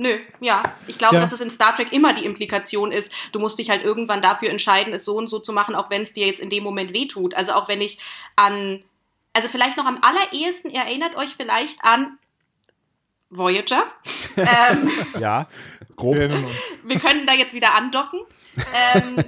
[0.00, 0.62] Nö, ja.
[0.86, 1.20] Ich glaube, Ja.
[1.20, 4.48] dass es in Star Trek immer die Implikation ist, du musst dich halt irgendwann dafür
[4.48, 6.94] entscheiden, es so und so zu machen, auch wenn es dir jetzt in dem Moment
[6.94, 7.34] wehtut.
[7.34, 7.98] Also auch wenn ich
[8.34, 8.82] an,
[9.34, 12.18] also vielleicht noch am allerersten, ihr erinnert euch vielleicht an
[13.28, 13.84] Voyager.
[14.38, 15.46] ähm, ja,
[15.96, 16.14] grob.
[16.14, 16.56] Wir erinnern uns.
[16.82, 18.20] wir können da jetzt wieder andocken.
[18.74, 19.22] Ähm,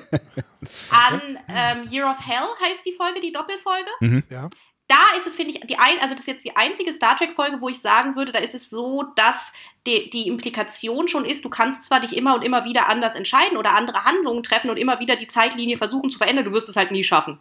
[0.91, 4.49] an ähm, Year of Hell heißt die Folge, die Doppelfolge Ja.
[4.89, 7.61] da ist es, finde ich, die ein, also das ist jetzt die einzige Star Trek-Folge,
[7.61, 9.53] wo ich sagen würde, da ist es so, dass
[9.87, 13.57] die, die Implikation schon ist, du kannst zwar dich immer und immer wieder anders entscheiden
[13.57, 16.77] oder andere Handlungen treffen und immer wieder die Zeitlinie versuchen zu verändern, du wirst es
[16.77, 17.39] halt nie schaffen.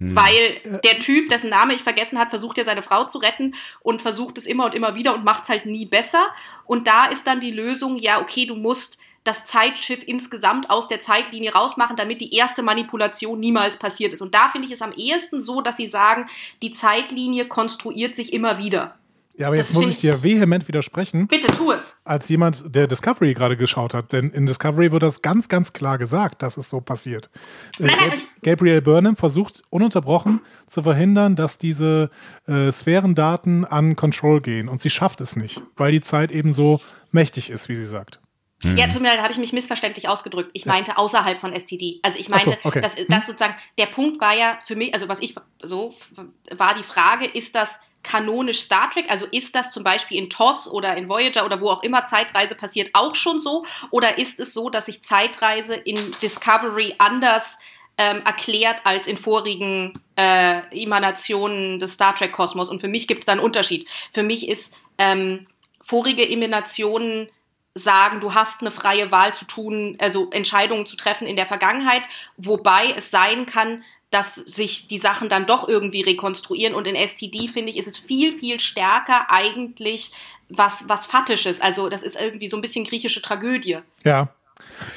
[0.00, 4.00] Weil der Typ, dessen Name ich vergessen hat, versucht ja seine Frau zu retten und
[4.00, 6.24] versucht es immer und immer wieder und macht es halt nie besser.
[6.66, 11.00] Und da ist dann die Lösung, ja, okay, du musst das Zeitschiff insgesamt aus der
[11.00, 14.22] Zeitlinie rausmachen, damit die erste Manipulation niemals passiert ist.
[14.22, 16.28] Und da finde ich es am ehesten so, dass sie sagen,
[16.62, 18.96] die Zeitlinie konstruiert sich immer wieder.
[19.38, 21.98] Ja, aber jetzt Das muss ich dir vehement widersprechen, Bitte tu es.
[22.04, 24.12] als jemand, der Discovery gerade geschaut hat.
[24.12, 27.30] Denn in Discovery wird das ganz, ganz klar gesagt, dass es so passiert.
[27.78, 32.10] Äh, Nein, nein, Gab- Gabriel Burnham versucht ununterbrochen zu verhindern, dass diese
[32.46, 34.68] äh, Sphärendaten an Control gehen.
[34.68, 36.80] Und sie schafft es nicht, weil die Zeit eben so
[37.12, 38.20] mächtig ist, wie sie sagt.
[38.64, 40.50] Ja, tut mir leid, da habe ich mich missverständlich ausgedrückt.
[40.52, 42.00] Ich meinte außerhalb von STD.
[42.02, 42.80] Also ich Ach so, meinte, okay.
[42.80, 45.94] dass, dass sozusagen der Punkt war ja für mich, also was ich so
[46.56, 49.10] war die Frage, ist das kanonisch Star Trek?
[49.10, 52.54] Also ist das zum Beispiel in TOS oder in Voyager oder wo auch immer Zeitreise
[52.54, 53.64] passiert auch schon so?
[53.90, 57.58] Oder ist es so, dass sich Zeitreise in Discovery anders
[57.96, 62.70] ähm, erklärt als in vorigen äh, Emanationen des Star Trek Kosmos?
[62.70, 63.88] Und für mich gibt es da einen Unterschied.
[64.12, 65.46] Für mich ist ähm,
[65.80, 67.28] vorige Emanationen
[67.74, 72.02] sagen, du hast eine freie Wahl zu tun, also Entscheidungen zu treffen in der Vergangenheit,
[72.36, 76.74] wobei es sein kann, dass sich die Sachen dann doch irgendwie rekonstruieren.
[76.74, 80.12] Und in STD, finde ich, ist es viel, viel stärker eigentlich
[80.48, 81.60] was, was Fatisches.
[81.60, 83.78] Also das ist irgendwie so ein bisschen griechische Tragödie.
[84.04, 84.28] Ja.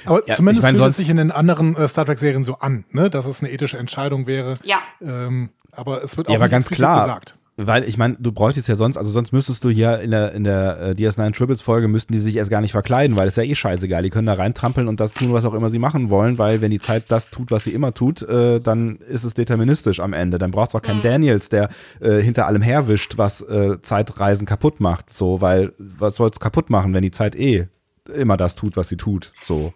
[0.06, 2.56] Aber Ja, zumindest ich mein, fühlt es sich in den anderen äh, Star Trek-Serien so
[2.56, 3.10] an, ne?
[3.10, 4.56] dass es eine ethische Entscheidung wäre.
[4.64, 4.82] Ja.
[5.02, 7.02] Ähm, aber es wird auch Ja, aber nicht ganz klar.
[7.06, 7.38] gesagt.
[7.68, 10.44] Weil ich meine, du bräuchtest ja sonst, also sonst müsstest du hier in der, in
[10.44, 13.44] der äh, DS9 Triples Folge müssten die sich erst gar nicht verkleiden, weil es ja
[13.44, 14.04] eh scheißegal.
[14.04, 16.72] Die können da reintrampeln und das tun, was auch immer sie machen wollen, weil wenn
[16.72, 20.38] die Zeit das tut, was sie immer tut, äh, dann ist es deterministisch am Ende.
[20.38, 21.70] Dann braucht es auch keinen Daniels, der
[22.00, 25.10] äh, hinter allem herwischt, was äh, Zeitreisen kaputt macht.
[25.10, 27.68] So, weil was soll's kaputt machen, wenn die Zeit eh
[28.14, 29.34] immer das tut, was sie tut.
[29.46, 29.74] So.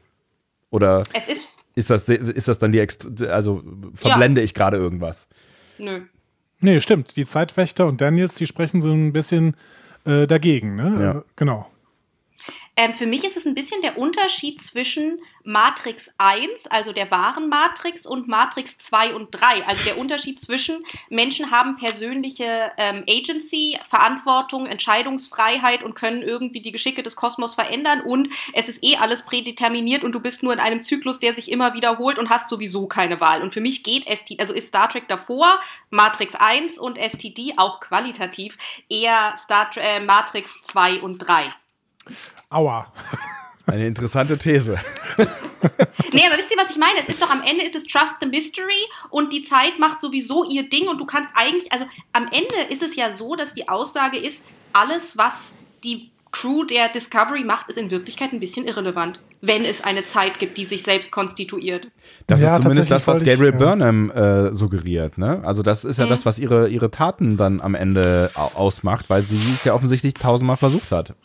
[0.69, 5.27] Oder Es ist, ist das, ist das dann die, Ext also verblende ich gerade irgendwas?
[5.77, 6.01] nö.
[6.61, 7.15] Nee, stimmt.
[7.15, 9.55] Die Zeitwächter und Daniels, die sprechen so ein bisschen
[10.05, 10.75] äh, dagegen.
[10.75, 10.97] Ne?
[10.99, 11.17] Ja.
[11.19, 11.67] Äh, genau.
[12.77, 17.47] Ähm, für mich ist es ein bisschen der Unterschied zwischen Matrix 1, also der wahren
[17.47, 19.65] Matrix, und Matrix 2 und 3.
[19.65, 26.73] Also der Unterschied zwischen Menschen haben persönliche ähm, Agency, Verantwortung, Entscheidungsfreiheit und können irgendwie die
[26.73, 30.59] Geschicke des Kosmos verändern und es ist eh alles prädeterminiert und du bist nur in
[30.59, 33.41] einem Zyklus, der sich immer wiederholt und hast sowieso keine Wahl.
[33.41, 35.59] Und für mich geht ST, also ist Star Trek davor,
[35.91, 38.57] Matrix 1 und STD auch qualitativ
[38.89, 41.53] eher Star äh, Matrix 2 und 3.
[42.49, 42.91] Aua.
[43.67, 44.77] Eine interessante These.
[45.17, 46.99] Nee, aber wisst ihr, was ich meine?
[47.01, 50.43] Es ist doch am Ende ist es Trust the Mystery und die Zeit macht sowieso
[50.43, 53.67] ihr Ding und du kannst eigentlich, also am Ende ist es ja so, dass die
[53.67, 59.19] Aussage ist, alles, was die Crew der Discovery macht, ist in Wirklichkeit ein bisschen irrelevant,
[59.41, 61.87] wenn es eine Zeit gibt, die sich selbst konstituiert.
[62.27, 63.57] Das Ja, ist zumindest das, was Gabriel ich.
[63.57, 65.17] Burnham äh, suggeriert.
[65.17, 65.41] Ne?
[65.45, 66.09] Also das ist ja Mhm.
[66.09, 70.13] das, was ihre, ihre Taten dann am Ende au ausmacht, weil sie es ja offensichtlich
[70.15, 71.15] tausendmal versucht hat.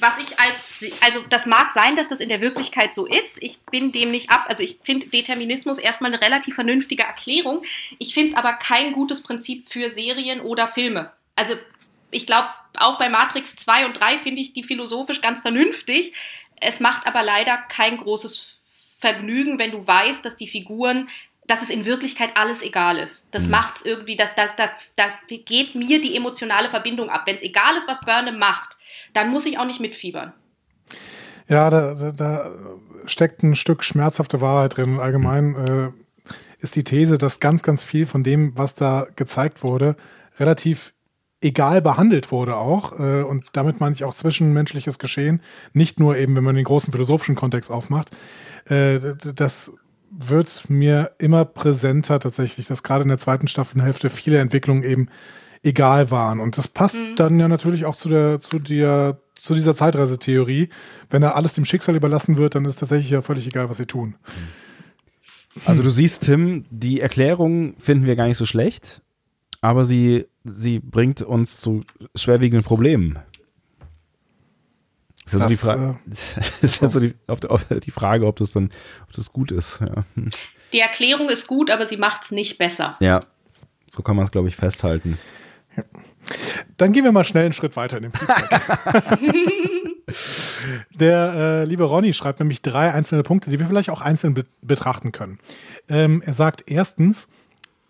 [0.00, 3.42] Was ich als, also das mag sein, dass das in der Wirklichkeit so ist.
[3.42, 7.62] Ich bin dem nicht ab, also ich finde Determinismus erstmal eine relativ vernünftige Erklärung.
[7.98, 11.12] Ich finde es aber kein gutes Prinzip für Serien oder Filme.
[11.36, 11.54] Also
[12.10, 16.14] ich glaube, auch bei Matrix 2 und 3 finde ich die philosophisch ganz vernünftig.
[16.56, 21.08] Es macht aber leider kein großes Vergnügen, wenn du weißt, dass die Figuren
[21.50, 23.26] dass es in Wirklichkeit alles egal ist.
[23.32, 23.50] Das mhm.
[23.50, 27.22] macht es irgendwie, das, da, da, da geht mir die emotionale Verbindung ab.
[27.26, 28.76] Wenn es egal ist, was Burnham macht,
[29.12, 30.32] dann muss ich auch nicht mitfiebern.
[31.48, 32.50] Ja, da, da, da
[33.06, 35.00] steckt ein Stück schmerzhafte Wahrheit drin.
[35.00, 35.90] Allgemein äh,
[36.60, 39.96] ist die These, dass ganz, ganz viel von dem, was da gezeigt wurde,
[40.38, 40.92] relativ
[41.40, 42.98] egal behandelt wurde auch.
[42.98, 45.40] Äh, und damit meine ich auch zwischenmenschliches Geschehen.
[45.72, 48.10] Nicht nur eben, wenn man den großen philosophischen Kontext aufmacht.
[48.66, 49.00] Äh,
[49.34, 49.72] das
[50.10, 55.08] wird mir immer präsenter tatsächlich, dass gerade in der zweiten Staffelhälfte viele Entwicklungen eben
[55.62, 56.40] egal waren.
[56.40, 57.16] Und das passt mhm.
[57.16, 60.68] dann ja natürlich auch zu der, zu der, zu dieser Zeitreisetheorie.
[61.10, 63.86] Wenn da alles dem Schicksal überlassen wird, dann ist tatsächlich ja völlig egal, was sie
[63.86, 64.16] tun.
[65.64, 69.02] Also du siehst, Tim, die Erklärung finden wir gar nicht so schlecht,
[69.60, 71.82] aber sie, sie bringt uns zu
[72.14, 73.18] schwerwiegenden Problemen.
[75.26, 78.36] Ist ja so, die, Fra äh, ist ja so die, auf, auf die, Frage, ob
[78.36, 78.70] das dann
[79.02, 79.80] ob das gut ist.
[79.80, 80.04] Ja.
[80.72, 82.96] Die Erklärung ist gut, aber sie macht es nicht besser.
[83.00, 83.24] Ja,
[83.90, 85.18] so kann man es, glaube ich, festhalten.
[85.76, 85.84] Ja.
[86.76, 88.60] Dann gehen wir mal schnell einen Schritt weiter in dem Feedback.
[90.94, 94.44] Der äh, liebe Ronny schreibt nämlich drei einzelne Punkte, die wir vielleicht auch einzeln be
[94.62, 95.38] betrachten können.
[95.88, 97.28] Ähm, er sagt erstens,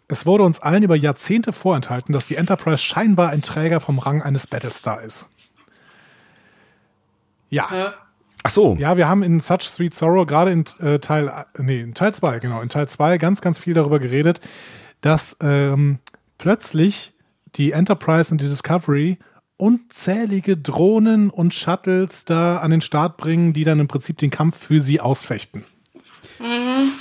[0.08, 4.22] es wurde uns allen über Jahrzehnte vorenthalten, dass die Enterprise scheinbar ein Träger vom Rang
[4.22, 5.28] eines Battlestar ist.
[7.48, 7.94] Ja.
[8.42, 8.76] Ach so.
[8.78, 12.38] Ja, wir haben in Such Sweet Sorrow gerade in äh, Teil, nee, in Teil 2,
[12.38, 14.40] genau, in Teil 2 ganz, ganz viel darüber geredet,
[15.00, 15.98] dass ähm,
[16.38, 17.12] plötzlich
[17.56, 19.18] die Enterprise und die Discovery
[19.56, 24.56] unzählige Drohnen und Shuttles da an den Start bringen, die dann im Prinzip den Kampf
[24.56, 25.64] für sie ausfechten.
[26.38, 26.92] Mhm.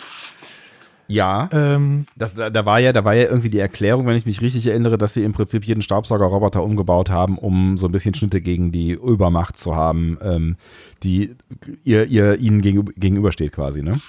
[1.08, 4.28] Ja, ähm, das, da, da, war ja, da war ja irgendwie die Erklärung, wenn ich
[4.28, 8.14] mich richtig erinnere, dass sie im Prinzip jeden Staubsaugerroboter umgebaut haben, um so ein bisschen
[8.14, 10.56] Schnitte gegen die Übermacht zu haben, ähm,
[11.02, 11.36] die
[11.84, 14.00] ihr, ihr ihnen gegenüber, gegenübersteht quasi, ne?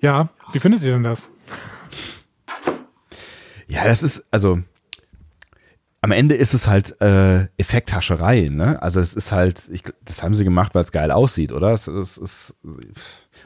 [0.00, 1.30] Ja, wie findet ihr denn das?
[3.70, 4.58] Ja, das ist, also
[6.00, 8.82] am Ende ist es halt äh, Effekthascherei, ne?
[8.82, 11.72] Also es ist halt, ich, das haben sie gemacht, weil es geil aussieht, oder?
[11.72, 12.56] Es, es ist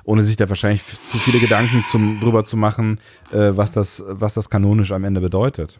[0.04, 3.00] ohne sich da wahrscheinlich zu viele Gedanken zum, drüber zu machen,
[3.32, 5.78] äh, was, das, was das kanonisch am Ende bedeutet.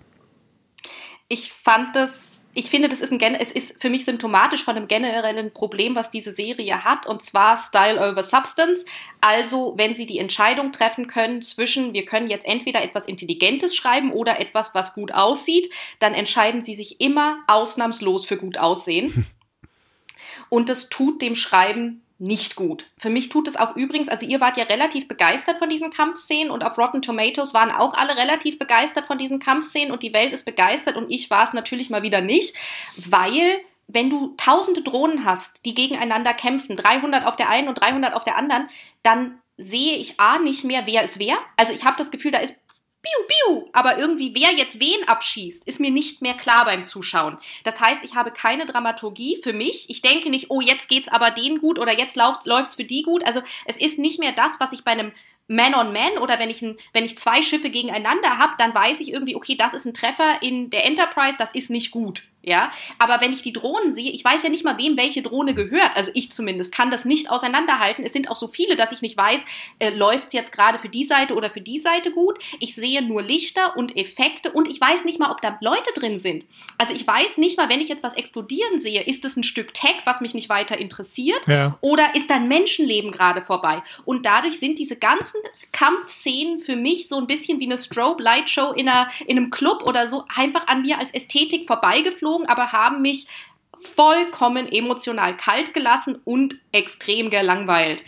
[1.28, 4.86] Ich fand das, ich finde, das ist ein, es ist für mich symptomatisch von einem
[4.86, 8.84] generellen Problem, was diese Serie hat, und zwar Style over Substance.
[9.20, 14.12] Also, wenn sie die Entscheidung treffen können zwischen, wir können jetzt entweder etwas Intelligentes schreiben
[14.12, 19.26] oder etwas, was gut aussieht, dann entscheiden sie sich immer ausnahmslos für gut aussehen.
[20.48, 22.87] Und das tut dem Schreiben nicht gut.
[22.96, 26.50] Für mich tut es auch übrigens, also ihr wart ja relativ begeistert von diesen Kampfszenen
[26.50, 30.33] und auf Rotten Tomatoes waren auch alle relativ begeistert von diesen Kampfszenen und die Welt
[30.33, 32.55] ist begeistert und ich war es natürlich mal wieder nicht,
[32.96, 38.14] weil wenn du tausende Drohnen hast, die gegeneinander kämpfen, 300 auf der einen und 300
[38.14, 38.68] auf der anderen,
[39.03, 41.37] dann sehe ich A nicht mehr, wer ist wer.
[41.57, 42.63] Also ich habe das Gefühl, da ist
[43.04, 43.68] Biu, biu.
[43.72, 47.38] Aber irgendwie, wer jetzt wen abschießt, ist mir nicht mehr klar beim Zuschauen.
[47.62, 49.90] Das heißt, ich habe keine Dramaturgie für mich.
[49.90, 53.02] Ich denke nicht, oh, jetzt geht's aber denen gut oder jetzt läuft, läuft's für die
[53.02, 53.24] gut.
[53.26, 55.12] Also es ist nicht mehr das, was ich bei einem
[55.46, 59.00] man on Man oder wenn ich, ein, wenn ich zwei Schiffe gegeneinander habe, dann weiß
[59.00, 62.22] ich irgendwie, okay, das ist ein Treffer in der Enterprise, das ist nicht gut.
[62.46, 65.54] Ja, aber wenn ich die Drohnen sehe, ich weiß ja nicht mal, wem welche Drohne
[65.54, 65.90] gehört.
[65.94, 68.04] Also ich zumindest kann das nicht auseinanderhalten.
[68.04, 69.40] Es sind auch so viele, dass ich nicht weiß,
[69.78, 72.38] äh, läuft es jetzt gerade für die Seite oder für die Seite gut.
[72.61, 76.18] Ich sehe nur Lichter und Effekte und ich weiß nicht mal, ob da Leute drin
[76.18, 76.46] sind.
[76.78, 79.72] Also ich weiß nicht mal, wenn ich jetzt was explodieren sehe, ist es ein Stück
[79.74, 81.78] Tech, was mich nicht weiter interessiert, ja.
[81.80, 83.83] oder ist da ein Menschenleben gerade vorbei?
[84.04, 85.40] Und dadurch sind diese ganzen
[85.72, 89.50] Kampfszenen für mich so ein bisschen wie eine Strobe Light Show in, einer, in einem
[89.50, 93.27] Club oder so einfach an mir als Ästhetik vorbeigeflogen geflogen, aber haben mich
[93.77, 98.05] vollkommen emotional kalt gelassen und extrem gelangweilt.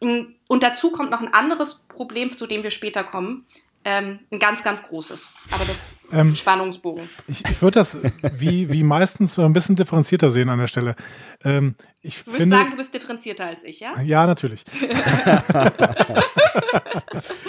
[0.00, 3.46] Und dazu kommt noch ein anderes Problem, zu dem wir später kommen.
[3.84, 5.30] Ähm, ein ganz, ganz großes.
[5.50, 7.08] Aber das ähm, Spannungsbogen.
[7.28, 7.98] Ich, ich würde das
[8.36, 10.96] wie, wie meistens ein bisschen differenzierter sehen an der Stelle.
[11.44, 14.00] Ähm, ich du würdest sagen, du bist differenzierter als ich, ja?
[14.02, 14.64] Ja, natürlich.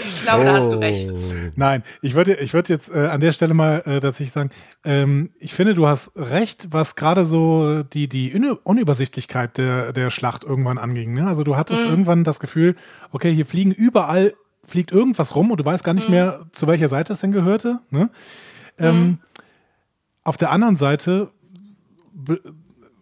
[0.05, 0.45] ich glaube, oh.
[0.45, 1.11] da hast du recht.
[1.11, 1.17] Oh.
[1.55, 4.49] Nein, ich würde ich würd jetzt äh, an der Stelle mal äh, tatsächlich sagen,
[4.83, 10.43] ähm, ich finde, du hast recht, was gerade so die, die Unübersichtlichkeit der, der Schlacht
[10.43, 11.13] irgendwann anging.
[11.13, 11.27] Ne?
[11.27, 11.91] Also du hattest mhm.
[11.91, 12.75] irgendwann das Gefühl,
[13.11, 14.33] okay, hier fliegen überall
[14.67, 16.15] fliegt irgendwas rum und du weißt gar nicht mhm.
[16.15, 17.79] mehr, zu welcher Seite es denn gehörte.
[17.89, 18.09] Ne?
[18.77, 19.17] Ähm, mhm.
[20.23, 21.31] Auf der anderen Seite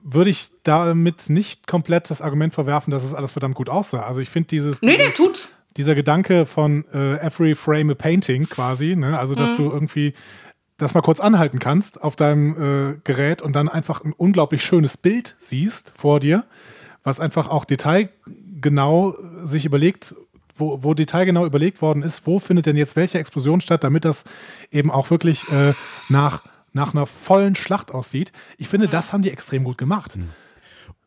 [0.03, 4.03] würde ich damit nicht komplett das Argument verwerfen, dass es alles verdammt gut aussah.
[4.03, 5.49] Also ich finde dieses, nee, dieses der tut.
[5.77, 9.17] dieser Gedanke von äh, every frame a painting quasi, ne?
[9.17, 9.57] also dass mhm.
[9.57, 10.13] du irgendwie
[10.77, 14.97] das mal kurz anhalten kannst auf deinem äh, Gerät und dann einfach ein unglaublich schönes
[14.97, 16.45] Bild siehst vor dir,
[17.03, 20.15] was einfach auch detailgenau sich überlegt
[20.55, 24.25] wo, wo detailgenau überlegt worden ist, wo findet denn jetzt welche Explosion statt, damit das
[24.71, 25.73] eben auch wirklich äh,
[26.09, 28.31] nach, nach einer vollen Schlacht aussieht.
[28.57, 30.17] Ich finde, das haben die extrem gut gemacht.
[30.17, 30.29] Mhm.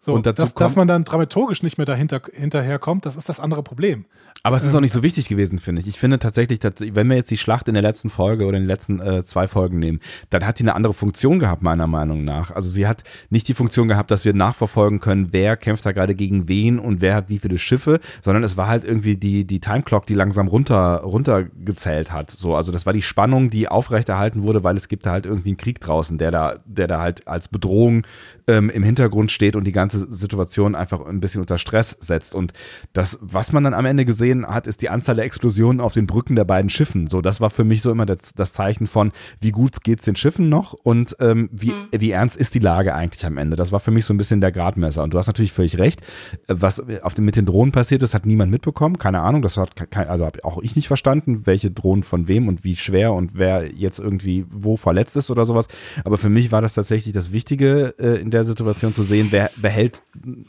[0.07, 3.29] So, Und dazu dass, kommt- dass man dann dramaturgisch nicht mehr dahinter hinterherkommt, das ist
[3.29, 4.05] das andere Problem.
[4.45, 5.89] Aber es ist auch nicht so wichtig gewesen, finde ich.
[5.89, 8.63] Ich finde tatsächlich, dass, wenn wir jetzt die Schlacht in der letzten Folge oder in
[8.63, 9.99] den letzten äh, zwei Folgen nehmen,
[10.31, 12.53] dann hat die eine andere Funktion gehabt, meiner Meinung nach.
[12.53, 16.15] Also sie hat nicht die Funktion gehabt, dass wir nachverfolgen können, wer kämpft da gerade
[16.15, 19.59] gegen wen und wer hat wie viele Schiffe, sondern es war halt irgendwie die, die
[19.59, 21.01] Timeclock, die langsam runter,
[21.41, 22.31] runtergezählt hat.
[22.31, 25.49] So, also das war die Spannung, die aufrechterhalten wurde, weil es gibt da halt irgendwie
[25.51, 28.07] einen Krieg draußen, der da, der da halt als Bedrohung
[28.47, 32.35] ähm, im Hintergrund steht und die ganze Situation einfach ein bisschen unter Stress setzt.
[32.35, 32.53] Und
[32.93, 36.07] das, was man dann am Ende gesehen hat, ist die Anzahl der Explosionen auf den
[36.07, 37.09] Brücken der beiden Schiffen.
[37.09, 40.17] So, das war für mich so immer das, das Zeichen von, wie gut geht's den
[40.17, 43.57] Schiffen noch und ähm, wie, wie ernst ist die Lage eigentlich am Ende.
[43.57, 45.03] Das war für mich so ein bisschen der Gradmesser.
[45.03, 46.01] Und du hast natürlich völlig recht.
[46.49, 48.99] Was auf den, mit den Drohnen passiert ist, hat niemand mitbekommen.
[48.99, 49.43] Keine Ahnung.
[49.43, 52.77] Das hat kein, also habe auch ich nicht verstanden, welche Drohnen von wem und wie
[52.77, 55.69] schwer und wer jetzt irgendwie wo verletzt ist oder sowas.
[56.05, 59.51] Aber für mich war das tatsächlich das Wichtige äh, in der Situation zu sehen, wer
[59.57, 59.86] behält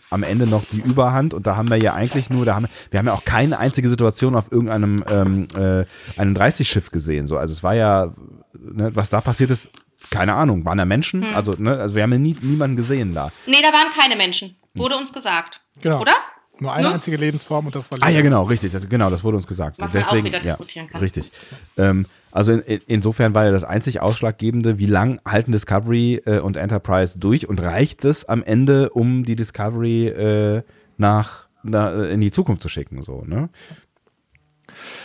[0.09, 1.33] am Ende noch die Überhand.
[1.33, 3.89] Und da haben wir ja eigentlich nur, da haben wir haben ja auch keine einzige
[3.89, 5.85] Situation auf irgendeinem ähm, äh,
[6.19, 7.27] einem 30-Schiff gesehen.
[7.27, 8.13] So, also es war ja,
[8.53, 9.69] ne, was da passiert ist,
[10.11, 10.63] keine Ahnung.
[10.65, 11.23] Waren da Menschen?
[11.35, 13.31] Also, ne, also wir haben ja nie, niemanden gesehen da.
[13.45, 14.55] Nee, da waren keine Menschen.
[14.73, 15.61] Wurde uns gesagt.
[15.81, 16.01] Genau.
[16.01, 16.13] Oder?
[16.59, 16.93] Nur eine Ne?
[16.95, 18.25] einzige Lebensform und das war Ah ja, Leben.
[18.29, 18.71] genau, richtig.
[18.71, 19.77] Das, genau, das wurde uns gesagt.
[19.79, 21.01] Was man auch Deswegen, wieder ja, diskutieren kann.
[21.01, 21.31] Richtig.
[21.77, 22.05] Ähm,
[22.37, 26.55] also in, in, insofern war ja das einzig Ausschlaggebende, wie lang halten Discovery äh, und
[26.55, 30.63] Enterprise durch und reicht es am Ende, um die Discovery äh,
[30.97, 33.49] nach, na, in die Zukunft zu schicken, so, ne?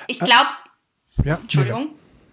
[0.08, 0.50] Ich glaube,
[1.24, 1.88] Ja, Entschuldigung.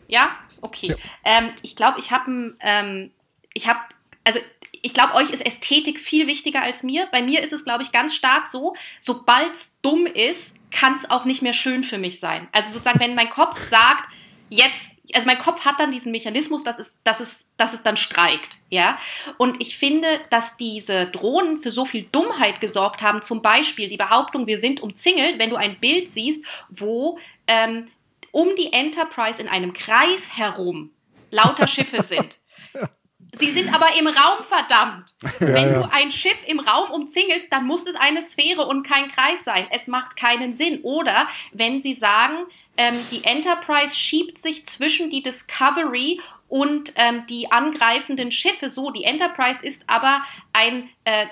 [0.10, 0.32] Ja?
[0.60, 0.88] Okay.
[0.88, 0.96] Ja.
[1.24, 3.12] Ähm, ich glaube, ich habe ähm,
[3.54, 3.80] ich habe,
[4.26, 4.40] also
[4.82, 7.08] ich glaube, euch ist Ästhetik viel wichtiger als mir.
[7.10, 11.10] Bei mir ist es, glaube ich, ganz stark so, sobald es dumm ist, kann es
[11.10, 12.50] auch nicht mehr schön für mich sein.
[12.52, 14.10] Also sozusagen, wenn mein Kopf sagt,
[14.50, 17.98] jetzt, also mein Kopf hat dann diesen Mechanismus, dass es, dass es, dass es dann
[17.98, 19.00] streikt, ja.
[19.38, 23.22] Und ich finde, dass diese Drohnen für so viel Dummheit gesorgt haben.
[23.22, 27.88] Zum Beispiel die Behauptung, wir sind umzingelt, wenn du ein Bild siehst, wo ähm,
[28.32, 30.92] um die Enterprise in einem Kreis herum
[31.32, 32.38] lauter Schiffe sind.
[33.38, 35.14] Sie sind aber im Raum, verdammt.
[35.40, 35.82] Wenn ja.
[35.82, 39.68] du ein Schiff im Raum umzingelst, dann muss es eine Sphäre und kein Kreis sein.
[39.70, 40.82] Es macht keinen Sinn.
[40.82, 42.46] Oder wenn sie sagen,
[42.80, 48.70] ähm, die Enterprise schiebt sich zwischen die Discovery und ähm, die angreifenden Schiffe.
[48.70, 51.28] So, die Enterprise ist aber ein äh,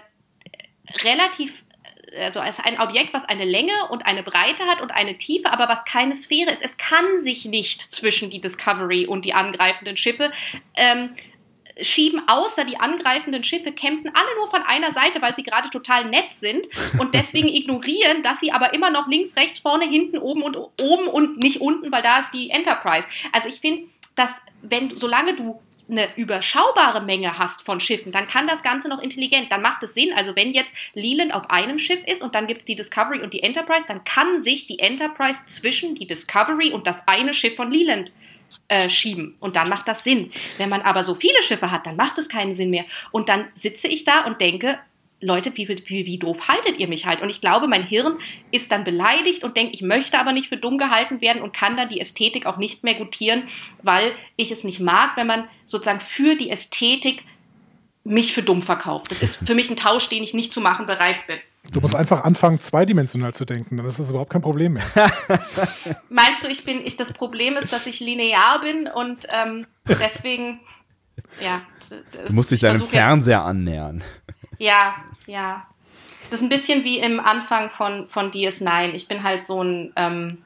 [1.03, 1.63] relativ
[2.25, 5.51] also es ist ein Objekt, was eine Länge und eine Breite hat und eine Tiefe,
[5.51, 6.63] aber was keine Sphäre ist.
[6.63, 10.31] Es kann sich nicht zwischen die Discovery und die angreifenden Schiffe
[10.77, 11.13] ähm,
[11.81, 16.05] schieben, außer die angreifenden Schiffe kämpfen alle nur von einer Seite, weil sie gerade total
[16.05, 16.67] nett sind
[16.99, 21.07] und deswegen ignorieren, dass sie aber immer noch links, rechts, vorne, hinten, oben und oben
[21.07, 23.07] und nicht unten, weil da ist die Enterprise.
[23.31, 23.83] Also ich finde,
[24.15, 29.01] dass wenn solange du eine überschaubare Menge hast von Schiffen, dann kann das Ganze noch
[29.01, 29.51] intelligent.
[29.51, 30.11] Dann macht es Sinn.
[30.15, 33.33] Also wenn jetzt Leland auf einem Schiff ist und dann gibt es die Discovery und
[33.33, 37.71] die Enterprise, dann kann sich die Enterprise zwischen die Discovery und das eine Schiff von
[37.71, 38.11] Leland
[38.67, 39.35] äh, schieben.
[39.39, 40.29] Und dann macht das Sinn.
[40.57, 42.85] Wenn man aber so viele Schiffe hat, dann macht es keinen Sinn mehr.
[43.11, 44.77] Und dann sitze ich da und denke,
[45.19, 47.21] Leute, wie, wie, wie doof haltet ihr mich halt?
[47.21, 48.19] Und ich glaube, mein Hirn
[48.51, 51.75] ist dann beleidigt und denkt, ich möchte aber nicht für dumm gehalten werden und kann
[51.75, 53.43] dann die Ästhetik auch nicht mehr gutieren,
[53.81, 57.23] weil ich es nicht mag, wenn man sozusagen für die Ästhetik
[58.03, 59.11] mich für dumm verkauft.
[59.11, 61.39] Das ist für mich ein Tausch, den ich nicht zu machen bereit bin.
[61.71, 64.83] Du musst einfach anfangen, zweidimensional zu denken, dann ist das überhaupt kein Problem mehr.
[66.09, 70.59] Meinst du, ich bin, ich, das Problem ist, dass ich linear bin und ähm, deswegen,
[71.41, 71.61] ja.
[72.27, 74.03] Du musst dich ich deinem versuch jetzt- Fernseher annähern.
[74.59, 75.65] Ja, ja.
[76.29, 78.91] Das ist ein bisschen wie im Anfang von, von DS9.
[78.93, 80.39] Ich bin halt so ein, ähm,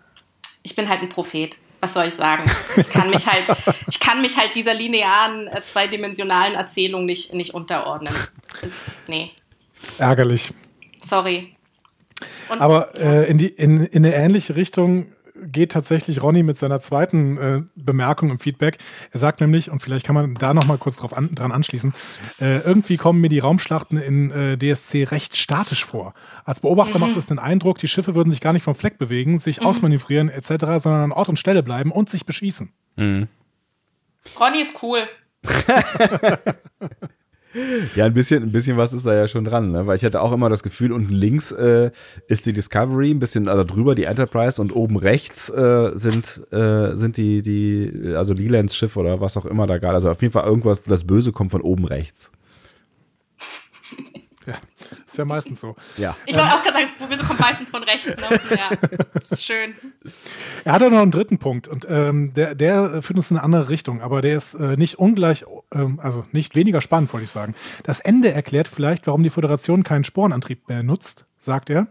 [0.64, 1.58] ich bin halt ein Prophet.
[1.80, 2.44] Was soll ich sagen?
[2.78, 3.48] Ich kann mich halt,
[3.90, 8.14] ich kann mich halt dieser linearen, äh, zweidimensionalen Erzählung nicht, nicht unterordnen.
[9.08, 9.32] Nee,
[9.98, 10.54] Ärgerlich.
[11.04, 11.56] Sorry.
[12.50, 15.08] Und, Aber äh, in, die, in, in eine ähnliche Richtung
[15.44, 18.78] geht tatsächlich Ronny mit seiner zweiten äh, Bemerkung im Feedback.
[19.12, 21.94] Er sagt nämlich, und vielleicht kann man da noch mal kurz drauf an, dran anschließen,
[22.40, 26.14] äh, irgendwie kommen mir die Raumschlachten in äh, DSC recht statisch vor.
[26.46, 29.40] Als Beobachter macht es den Eindruck, die Schiffe würden sich gar nicht vom Fleck bewegen,
[29.40, 30.50] sich ausmanövrieren etc.,
[30.80, 32.72] sondern an Ort und Stelle bleiben und sich beschießen.
[32.98, 35.08] Ronny ist cool.
[37.96, 39.88] Ja, ein bisschen, ein bisschen was ist da ja schon dran, ne?
[39.88, 41.92] weil ich hatte auch immer das Gefühl, unten links äh,
[42.28, 46.96] ist die Discovery, ein bisschen also drüber die Enterprise und oben rechts äh, sind, äh,
[46.96, 49.96] sind die, die, also Lelands Schiff oder was auch immer da gerade.
[49.96, 52.32] Also auf jeden Fall irgendwas, das Böse kommt von oben rechts.
[55.06, 55.76] Ist ja meistens so.
[55.98, 56.16] Ja.
[56.26, 58.08] Ich wollte auch gerade sagen, das Böse kommt meistens von rechts.
[58.08, 58.16] Ne?
[58.58, 59.76] Ja, schön.
[60.64, 63.44] Er hat auch noch einen dritten Punkt und ähm, der, der führt uns in eine
[63.44, 67.32] andere Richtung, aber der ist äh, nicht ungleich, ähm, also nicht weniger spannend, wollte ich
[67.32, 67.56] sagen.
[67.84, 71.88] Das Ende erklärt vielleicht, warum die Föderation keinen Sporenantrieb mehr nutzt, sagt er,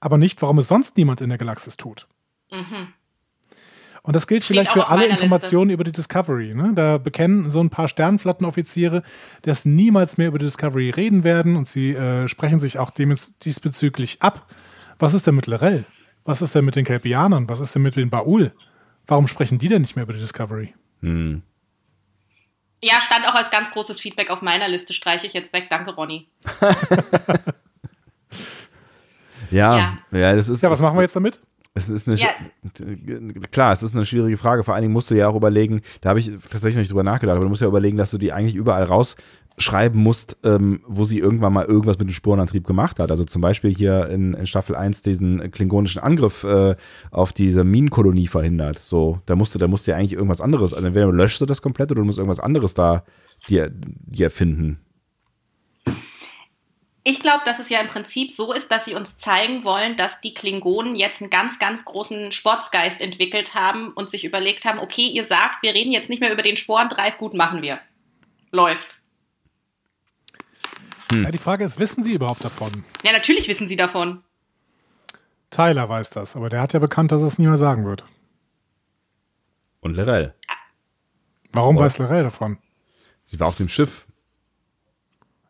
[0.00, 2.08] aber nicht, warum es sonst niemand in der Galaxis tut.
[2.50, 2.88] Mhm.
[4.04, 6.54] Und das gilt Steht vielleicht für alle Informationen über die Discovery.
[6.54, 6.72] Ne?
[6.74, 9.04] Da bekennen so ein paar Sternenflottenoffiziere,
[9.42, 14.20] dass niemals mehr über die Discovery reden werden und sie äh, sprechen sich auch diesbezüglich
[14.20, 14.50] ab.
[14.98, 15.84] Was ist denn mit Lorel?
[16.24, 17.48] Was ist denn mit den Kelpianern?
[17.48, 18.52] Was ist denn mit den Baul?
[19.06, 20.74] Warum sprechen die denn nicht mehr über die Discovery?
[21.00, 21.42] Hm.
[22.84, 25.68] Ja, stand auch als ganz großes Feedback auf meiner Liste, streiche ich jetzt weg.
[25.70, 26.28] Danke, Ronny.
[29.50, 29.98] Ja, Ja.
[30.12, 30.62] ja, das ist.
[30.62, 31.40] Ja, was machen wir jetzt damit?
[31.74, 32.28] Es ist eine, Ja.
[33.50, 34.62] klar, es ist eine schwierige Frage.
[34.62, 37.02] Vor allen Dingen musst du ja auch überlegen, da habe ich tatsächlich noch nicht drüber
[37.02, 38.84] nachgedacht, aber du musst ja überlegen, dass du die eigentlich überall
[39.56, 43.10] rausschreiben musst, ähm, wo sie irgendwann mal irgendwas mit dem Spurenantrieb gemacht hat.
[43.10, 46.76] Also zum Beispiel hier in, in Staffel 1 diesen klingonischen Angriff äh,
[47.10, 48.78] auf diese Minenkolonie verhindert.
[48.78, 51.46] So, da musst du, da musst du ja eigentlich irgendwas anderes, also entweder löschst du
[51.46, 53.04] das komplett oder du musst irgendwas anderes da
[53.48, 54.78] dir, dir finden.
[57.04, 60.20] Ich glaube, dass es ja im Prinzip so ist, dass sie uns zeigen wollen, dass
[60.20, 65.08] die Klingonen jetzt einen ganz, ganz großen Sportsgeist entwickelt haben und sich überlegt haben, okay,
[65.08, 67.80] ihr sagt, wir reden jetzt nicht mehr über den Sporendreif, gut machen wir.
[68.52, 69.01] Läuft.
[71.12, 72.84] Ja, die Frage ist, wissen sie überhaupt davon?
[73.04, 74.22] Ja, natürlich wissen sie davon.
[75.50, 78.04] Tyler weiß das, aber der hat ja bekannt, dass er es nie mehr sagen wird.
[79.80, 80.34] Und Lorel.
[81.52, 81.80] Warum Oh.
[81.80, 82.58] weiß Lorel davon?
[83.24, 84.06] Sie war auf dem Schiff.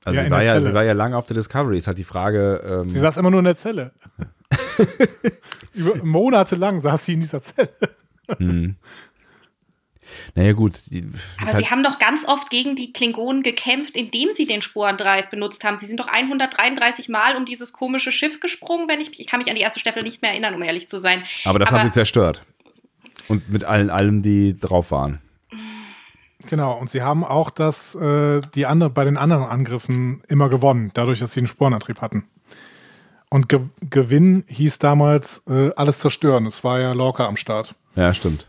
[0.04, 0.62] Also Ja, sie, war ja, Zelle.
[0.64, 1.78] sie war ja lange auf der Discovery.
[1.78, 2.60] Ist halt die Frage.
[2.64, 3.92] Ähm, Sie saß immer nur in der Zelle.
[5.74, 7.72] Über monatelang saß sie in dieser Zelle.
[8.38, 8.76] hm.
[10.34, 10.78] Naja, gut.
[10.90, 11.04] Die,
[11.40, 15.28] Aber halt, sie haben doch ganz oft gegen die Klingonen gekämpft, indem sie den Sporendreif
[15.30, 15.76] benutzt haben.
[15.76, 19.48] Sie sind doch 133 Mal um dieses komische Schiff gesprungen, wenn ich ich kann mich
[19.48, 21.24] an die erste Staffel nicht mehr erinnern, um ehrlich zu sein.
[21.44, 22.42] aber das haben sie zerstört.
[23.28, 25.20] Und mit allen, allem, die drauf waren.
[26.46, 30.90] Genau, und sie haben auch das, äh, die andere, bei den anderen Angriffen immer gewonnen,
[30.94, 32.24] dadurch, dass sie einen Sporenantrieb hatten.
[33.28, 36.46] Und Ge Gewinn hieß damals äh, alles zerstören.
[36.46, 37.74] Es war ja Lorca am Start.
[37.96, 38.46] Ja, stimmt.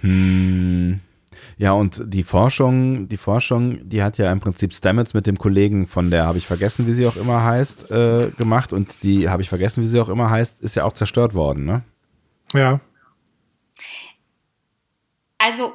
[0.00, 1.00] Hm.
[1.58, 5.86] Ja, und die Forschung, die Forschung, die hat ja im Prinzip Stamets mit dem Kollegen
[5.86, 8.72] von der, habe ich vergessen, wie sie auch immer heißt, äh, gemacht.
[8.72, 11.64] Und die, habe ich vergessen, wie sie auch immer heißt, ist ja auch zerstört worden,
[11.64, 11.82] ne?
[12.52, 12.80] Ja.
[15.38, 15.72] Also,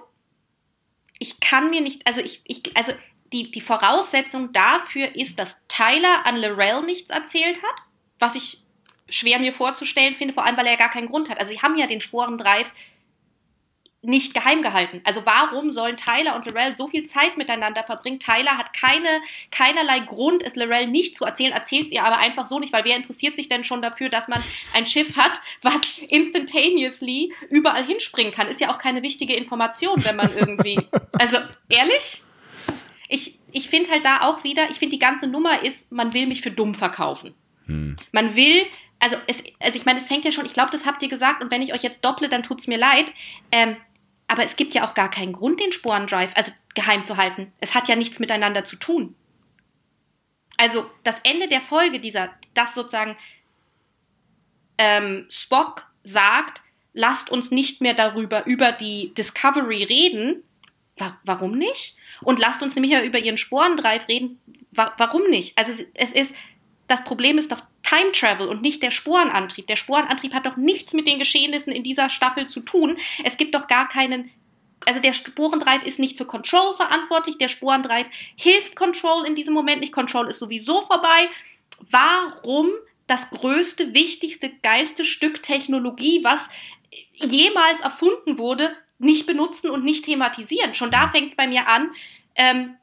[1.20, 2.94] ich kann mir nicht, also ich, ich also
[3.34, 7.84] die, die Voraussetzung dafür ist, dass Tyler an Lorel nichts erzählt hat,
[8.20, 8.64] was ich
[9.10, 11.40] schwer mir vorzustellen finde, vor allem, weil er ja gar keinen Grund hat.
[11.40, 12.72] Also, sie haben ja den Sporendreif
[14.04, 15.02] nicht geheim gehalten.
[15.04, 18.20] Also warum sollen Tyler und Lorel so viel Zeit miteinander verbringen?
[18.20, 19.08] Tyler hat keine,
[19.52, 22.84] keinerlei Grund, es Lorel nicht zu erzählen, erzählt es ihr aber einfach so nicht, weil
[22.84, 24.42] wer interessiert sich denn schon dafür, dass man
[24.74, 25.80] ein Schiff hat, was
[26.10, 28.48] instantaneously überall hinspringen kann?
[28.48, 30.80] Ist ja auch keine wichtige Information, wenn man irgendwie.
[31.20, 31.38] Also
[31.70, 32.24] ehrlich?
[33.08, 36.26] Ich, ich finde halt da auch wieder, ich finde die ganze Nummer ist, man will
[36.26, 37.36] mich für dumm verkaufen.
[37.68, 37.96] Hm.
[38.12, 38.66] Man will,
[39.00, 41.44] also, es, also ich meine, es fängt ja schon, ich glaube, das habt ihr gesagt
[41.44, 43.12] und wenn ich euch jetzt dopple, dann tut's mir leid.
[43.52, 43.76] Ähm,
[44.32, 47.52] aber es gibt ja auch gar keinen Grund, den Sporendrive also geheim zu halten.
[47.60, 49.14] Es hat ja nichts miteinander zu tun.
[50.56, 53.18] Also das Ende der Folge dieser, das sozusagen
[54.78, 56.62] ähm, Spock sagt,
[56.94, 60.44] lasst uns nicht mehr darüber über die Discovery reden.
[60.96, 61.98] Wa warum nicht?
[62.22, 64.40] Und lasst uns nämlich mehr über ihren Sporendrive reden.
[64.72, 65.58] Wa warum nicht?
[65.58, 66.34] Also es ist,
[66.88, 69.68] das Problem ist doch Time Travel und nicht der Sporenantrieb.
[69.68, 72.98] Der Sporenantrieb hat doch nichts mit den Geschehnissen in dieser Staffel zu tun.
[73.26, 74.32] Es gibt doch gar keinen.
[74.86, 77.38] Also der Sporendrive ist nicht für Control verantwortlich.
[77.38, 79.92] Der Sporendrive hilft Control in diesem Moment nicht.
[79.92, 81.30] Control ist sowieso vorbei.
[81.90, 82.70] Warum
[83.08, 86.50] das größte, wichtigste, geilste Stück Technologie, was
[87.16, 90.74] jemals erfunden wurde, nicht benutzen und nicht thematisieren?
[90.76, 91.92] Schon da fängt es bei mir an.
[92.36, 92.78] Ähm,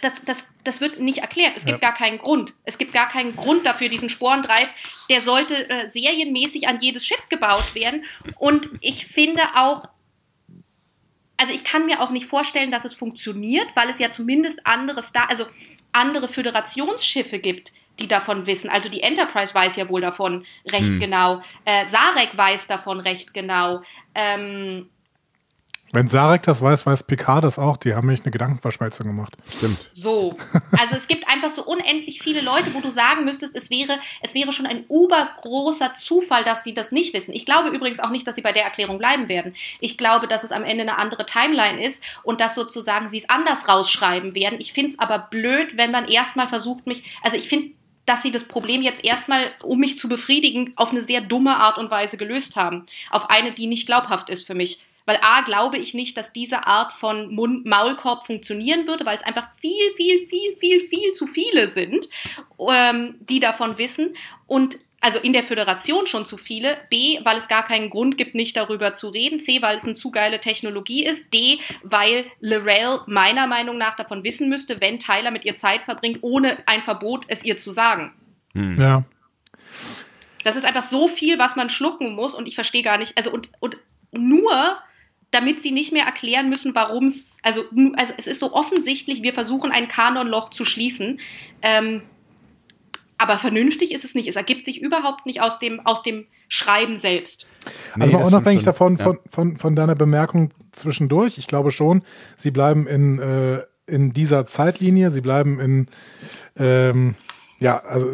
[0.00, 1.56] das, das, das wird nicht erklärt.
[1.58, 1.88] Es gibt Ja.
[1.90, 2.52] gar keinen Grund.
[2.64, 4.68] Es gibt gar keinen Grund dafür, diesen Sporendreif.
[5.08, 8.04] Der sollte äh, serienmäßig an jedes Schiff gebaut werden.
[8.38, 9.84] Und ich finde auch,
[11.36, 15.02] also ich kann mir auch nicht vorstellen, dass es funktioniert, weil es ja zumindest andere
[15.02, 15.46] Star, also
[15.92, 18.70] andere Föderationsschiffe gibt, die davon wissen.
[18.70, 21.00] Also die Enterprise weiß ja wohl davon recht Hm.
[21.00, 21.42] genau.
[21.64, 23.82] Äh, Sarek weiß davon recht genau.
[24.14, 24.88] Ähm,
[25.92, 27.76] Wenn Sarek das weiß, weiß Picard das auch.
[27.76, 29.36] Die haben nämlich eine Gedankenverschmelzung gemacht.
[29.48, 29.78] Stimmt.
[29.92, 30.34] So.
[30.78, 34.34] Also es gibt einfach so unendlich viele Leute, wo du sagen müsstest, es wäre, es
[34.34, 37.32] wäre schon ein obergroßer Zufall, dass die das nicht wissen.
[37.34, 39.54] Ich glaube übrigens auch nicht, dass sie bei der Erklärung bleiben werden.
[39.80, 43.28] Ich glaube, dass es am Ende eine andere Timeline ist und dass sozusagen sie es
[43.28, 44.60] anders rausschreiben werden.
[44.60, 47.72] Ich finde es aber blöd, wenn man erstmal versucht, mich, also ich finde
[48.06, 51.78] dass sie das Problem jetzt erstmal, um mich zu befriedigen, auf eine sehr dumme Art
[51.78, 52.86] und Weise gelöst haben.
[53.10, 54.84] Auf eine, die nicht glaubhaft ist für mich.
[55.10, 59.24] Weil A, glaube ich nicht, dass diese Art von Mund Maulkorb funktionieren würde, weil es
[59.24, 62.08] einfach viel, viel, viel, viel, viel zu viele sind,
[62.72, 64.14] ähm, die davon wissen.
[64.46, 66.78] Und also in der Föderation schon zu viele.
[66.90, 69.40] B, weil es gar keinen Grund gibt, nicht darüber zu reden.
[69.40, 71.34] C, weil es eine zu geile Technologie ist.
[71.34, 76.18] D, weil Lorel meiner Meinung nach davon wissen müsste, wenn Tyler mit ihr Zeit verbringt,
[76.20, 78.12] ohne ein Verbot es ihr zu sagen.
[78.52, 78.80] Hm.
[78.80, 79.02] Ja.
[80.44, 83.16] Das ist einfach so viel, was man schlucken muss und ich verstehe gar nicht.
[83.16, 83.76] Also und, und
[84.12, 84.78] nur
[85.30, 87.64] damit sie nicht mehr erklären müssen, warum es, also,
[87.96, 91.20] also es ist so offensichtlich, wir versuchen ein Kanonloch zu schließen.
[91.62, 92.02] Ähm,
[93.16, 94.28] aber vernünftig ist es nicht.
[94.28, 97.46] Es ergibt sich überhaupt nicht aus dem, aus dem Schreiben selbst.
[97.98, 99.04] Also mal unabhängig davon, ja.
[99.04, 102.02] von, von, von deiner Bemerkung zwischendurch, ich glaube schon,
[102.36, 105.86] sie bleiben in, äh, in dieser Zeitlinie, sie bleiben in,
[106.56, 107.14] ähm,
[107.58, 108.06] ja, also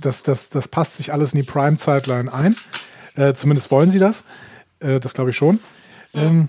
[0.00, 2.56] das, das, das passt sich alles in die Prime-Zeitline ein.
[3.16, 4.24] Äh, zumindest wollen sie das.
[4.80, 5.60] Äh, das glaube ich schon.
[6.14, 6.48] Ähm,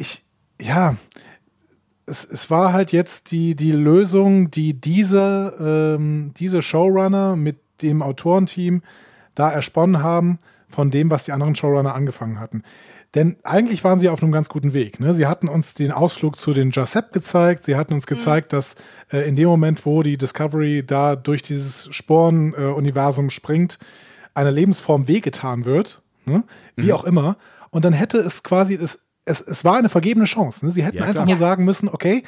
[0.00, 0.24] ich,
[0.60, 0.96] ja,
[2.06, 5.54] es, es war halt jetzt die, die Lösung, die diese,
[5.98, 8.82] ähm, diese Showrunner mit dem Autorenteam
[9.34, 10.38] da ersponnen haben,
[10.68, 12.62] von dem, was die anderen Showrunner angefangen hatten.
[13.14, 15.00] Denn eigentlich waren sie auf einem ganz guten Weg.
[15.00, 15.14] Ne?
[15.14, 17.64] Sie hatten uns den Ausflug zu den Jacep gezeigt.
[17.64, 18.14] Sie hatten uns mhm.
[18.14, 18.56] gezeigt, mhm.
[18.56, 18.76] dass
[19.12, 23.78] äh, in dem Moment, wo die Discovery da durch dieses Sporenuniversum äh, springt,
[24.32, 26.02] einer Lebensform wehgetan wird.
[26.24, 26.44] Ne?
[26.76, 26.92] Wie mhm.
[26.92, 27.36] auch immer.
[27.70, 30.64] Und dann hätte es quasi, es, es, es war eine vergebene Chance.
[30.64, 30.72] Ne?
[30.72, 32.24] Sie hätten ja, einfach nur sagen müssen, okay,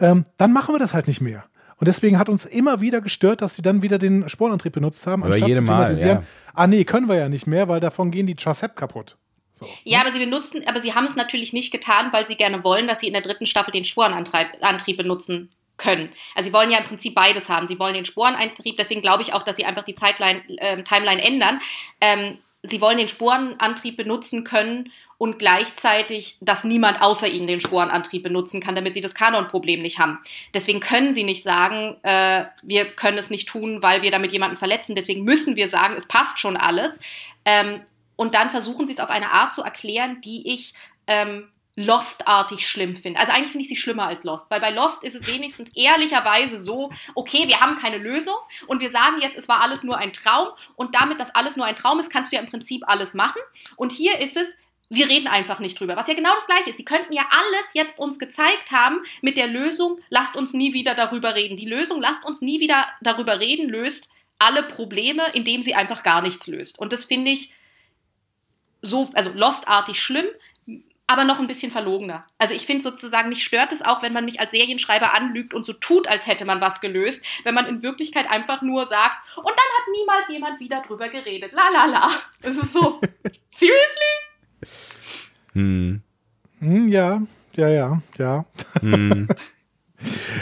[0.00, 1.44] ähm, dann machen wir das halt nicht mehr.
[1.78, 5.22] Und deswegen hat uns immer wieder gestört, dass sie dann wieder den Sporenantrieb benutzt haben,
[5.22, 6.24] aber anstatt zu thematisieren, ja.
[6.54, 9.16] ah nee, können wir ja nicht mehr, weil davon gehen die Chasep kaputt.
[9.52, 9.66] So.
[9.84, 12.86] Ja, aber sie benutzen, aber sie haben es natürlich nicht getan, weil sie gerne wollen,
[12.86, 16.10] dass sie in der dritten Staffel den Sporenantrieb benutzen können.
[16.34, 17.66] Also sie wollen ja im Prinzip beides haben.
[17.66, 21.22] Sie wollen den Sporenantrieb, deswegen glaube ich auch, dass sie einfach die Zeitline, äh, Timeline
[21.22, 21.60] ändern.
[22.00, 28.22] Ähm, sie wollen den Sporenantrieb benutzen können und gleichzeitig, dass niemand außer ihnen den Sporenantrieb
[28.22, 30.18] benutzen kann, damit sie das Kanonproblem nicht haben.
[30.52, 34.56] Deswegen können sie nicht sagen, äh, wir können es nicht tun, weil wir damit jemanden
[34.56, 34.94] verletzen.
[34.94, 36.98] Deswegen müssen wir sagen, es passt schon alles.
[37.44, 37.80] Ähm,
[38.16, 40.74] und dann versuchen sie es auf eine Art zu erklären, die ich
[41.06, 41.48] ähm,
[41.78, 43.20] Lost-artig schlimm finde.
[43.20, 46.58] Also eigentlich finde ich sie schlimmer als Lost, weil bei Lost ist es wenigstens ehrlicherweise
[46.58, 48.34] so, okay, wir haben keine Lösung
[48.66, 51.66] und wir sagen jetzt, es war alles nur ein Traum und damit, dass alles nur
[51.66, 53.42] ein Traum ist, kannst du ja im Prinzip alles machen.
[53.76, 54.56] Und hier ist es,
[54.88, 55.96] wir reden einfach nicht drüber.
[55.96, 56.76] Was ja genau das gleiche ist.
[56.76, 60.94] Sie könnten ja alles jetzt uns gezeigt haben mit der Lösung, lasst uns nie wieder
[60.94, 61.56] darüber reden.
[61.56, 66.22] Die Lösung, lasst uns nie wieder darüber reden, löst alle Probleme, indem sie einfach gar
[66.22, 66.78] nichts löst.
[66.78, 67.54] Und das finde ich
[68.82, 70.26] so, also Lost-artig schlimm,
[71.08, 72.26] aber noch ein bisschen verlogener.
[72.38, 75.64] Also ich finde sozusagen, mich stört es auch, wenn man mich als Serienschreiber anlügt und
[75.64, 79.46] so tut, als hätte man was gelöst, wenn man in Wirklichkeit einfach nur sagt, und
[79.46, 81.52] dann hat niemals jemand wieder drüber geredet.
[81.52, 82.10] La la la.
[82.42, 83.00] Es ist so,
[83.50, 84.25] seriously?
[85.52, 86.02] Hm.
[86.60, 86.88] hm.
[86.88, 87.22] Ja,
[87.56, 88.44] ja, ja, ja.
[88.80, 89.28] Hm.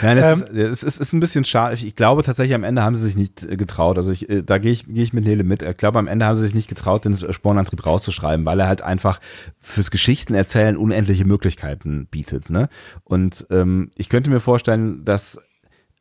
[0.01, 1.75] Nein, es, ähm, ist, es, ist, ist ein bisschen schade.
[1.75, 3.97] Ich glaube tatsächlich, am Ende haben sie sich nicht äh, getraut.
[3.97, 5.61] Also ich, äh, da gehe ich, geh ich mit Nele mit.
[5.61, 8.81] Ich glaube, am Ende haben sie sich nicht getraut, den Spornantrieb rauszuschreiben, weil er halt
[8.81, 9.19] einfach
[9.59, 12.49] fürs Geschichtenerzählen unendliche Möglichkeiten bietet.
[12.49, 12.67] Ne?
[13.03, 15.39] Und ähm, ich könnte mir vorstellen, dass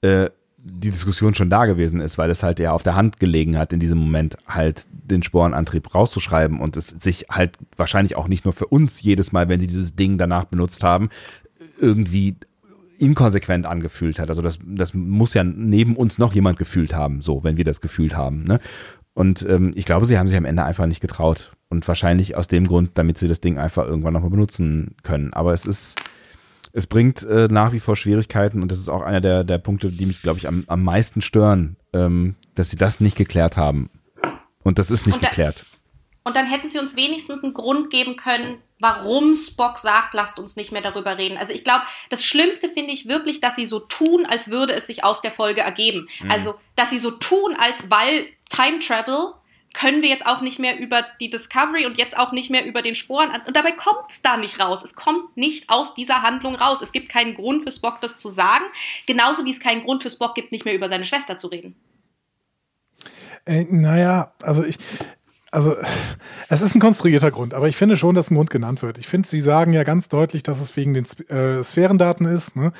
[0.03, 0.29] äh,
[0.67, 3.73] die Diskussion schon da gewesen ist, weil es halt ja auf der Hand gelegen hat,
[3.75, 8.55] in diesem Moment halt den Sporenantrieb rauszuschreiben und es sich halt wahrscheinlich auch nicht nur
[8.55, 11.11] für uns jedes Mal, wenn sie dieses Ding danach benutzt haben,
[11.79, 12.37] irgendwie
[12.99, 14.31] inkonsequent angefühlt hat.
[14.31, 17.83] Also das, das muss ja neben uns noch jemand gefühlt haben, so, wenn wir das
[17.83, 18.45] gefühlt haben.
[18.45, 18.59] Ne?
[19.12, 21.53] Und ähm, ich glaube, sie haben sich am Ende einfach nicht getraut.
[21.69, 25.33] Und wahrscheinlich aus dem Grund, damit sie das Ding einfach irgendwann nochmal benutzen können.
[25.33, 25.97] Aber es ist,
[26.75, 29.91] es bringt äh, nach wie vor Schwierigkeiten und das ist auch einer der, der Punkte,
[29.91, 33.91] die mich, glaube ich, am, am meisten stören, ähm, dass sie das nicht geklärt haben.
[34.64, 35.64] Und das ist nicht da, geklärt.
[36.25, 40.57] Und dann hätten sie uns wenigstens einen Grund geben können, warum Spock sagt, lasst uns
[40.57, 41.39] nicht mehr darüber reden.
[41.39, 44.89] Also ich glaube, das Schlimmste finde ich wirklich, dass sie so tun, als würde es
[44.89, 46.09] sich aus der Folge ergeben.
[46.22, 46.31] Mhm.
[46.31, 49.35] Also, dass sie so tun, als weil Time Travel
[49.75, 52.81] können wir jetzt auch nicht mehr über die Discovery und jetzt auch nicht mehr über
[52.81, 53.31] den Sporen.
[53.47, 54.83] Und dabei kommt es da nicht raus.
[54.83, 56.79] Es kommt nicht aus dieser Handlung raus.
[56.81, 58.64] Es gibt keinen Grund für Spock, das zu sagen.
[59.07, 61.75] Genauso wie es keinen Grund für Spock gibt, nicht mehr über seine Schwester zu reden.
[63.45, 64.79] Äh, naja, also ich,
[65.51, 65.75] also
[66.49, 68.99] es ist ein konstruierter Grund, aber ich finde schon, dass ein Grund genannt wird.
[68.99, 72.57] Ich finde, Sie sagen ja ganz deutlich, dass es wegen den äh, Sphärendaten ist.
[72.57, 72.72] Ne?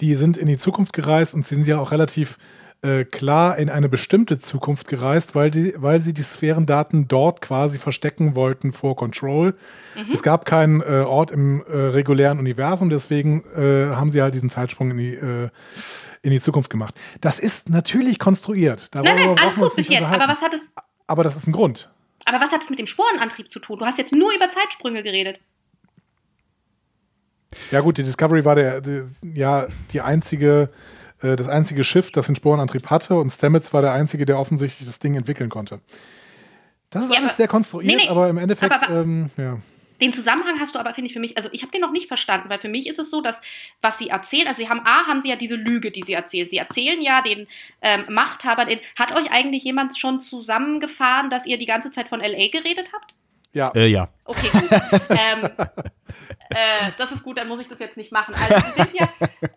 [0.00, 2.38] Die sind in die Zukunft gereist und sie sind ja auch relativ
[2.82, 7.78] äh, klar in eine bestimmte Zukunft gereist, weil, die, weil sie die Sphärendaten dort quasi
[7.78, 9.56] verstecken wollten vor Control.
[9.96, 10.12] Mhm.
[10.12, 14.48] Es gab keinen äh, Ort im äh, regulären Universum, deswegen äh, haben sie halt diesen
[14.48, 15.48] Zeitsprung in die, äh,
[16.22, 16.94] in die Zukunft gemacht.
[17.20, 18.94] Das ist natürlich konstruiert.
[18.94, 20.72] Darüber nein, nein, alles gut bis jetzt, aber was hat es.
[21.08, 21.90] Aber das ist ein Grund.
[22.26, 23.78] Aber was hat es mit dem Sporenantrieb zu tun?
[23.78, 25.40] Du hast jetzt nur über Zeitsprünge geredet.
[27.70, 30.68] Ja, gut, die Discovery war der, die, ja die einzige
[31.22, 34.86] äh, das einzige Schiff, das den Sporenantrieb hatte und Stamets war der einzige, der offensichtlich
[34.86, 35.80] das Ding entwickeln konnte.
[36.90, 39.30] Das ist ja, alles aber, sehr konstruiert, nee, nee, aber im Endeffekt, aber, aber, ähm,
[39.36, 39.58] ja.
[40.00, 42.06] Den Zusammenhang hast du aber, finde ich, für mich, also ich habe den noch nicht
[42.06, 43.40] verstanden, weil für mich ist es so, dass,
[43.82, 46.48] was sie erzählen, also sie haben, A, haben sie ja diese Lüge, die sie erzählen.
[46.48, 47.48] Sie erzählen ja den
[47.82, 52.20] ähm, Machthabern, in, hat euch eigentlich jemand schon zusammengefahren, dass ihr die ganze Zeit von
[52.20, 52.48] L.A.
[52.48, 53.14] geredet habt?
[53.52, 53.72] Ja.
[53.74, 54.08] Äh, ja.
[54.24, 54.70] Okay, gut.
[55.10, 55.44] ähm,
[56.50, 58.34] äh, das ist gut, dann muss ich das jetzt nicht machen.
[58.34, 59.08] Also, sie sind ja,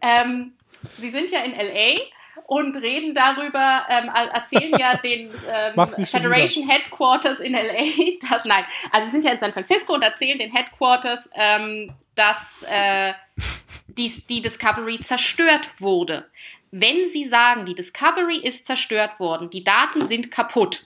[0.01, 0.53] ähm,
[0.99, 2.01] Sie sind ja in LA
[2.45, 9.05] und reden darüber, ähm, erzählen ja den ähm, Federation Headquarters in LA, dass, nein, also
[9.05, 13.13] sie sind ja in San Francisco und erzählen den Headquarters, ähm, dass äh,
[13.87, 16.29] die, die Discovery zerstört wurde.
[16.71, 20.85] Wenn sie sagen, die Discovery ist zerstört worden, die Daten sind kaputt,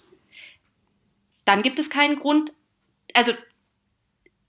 [1.45, 2.51] dann gibt es keinen Grund,
[3.13, 3.33] also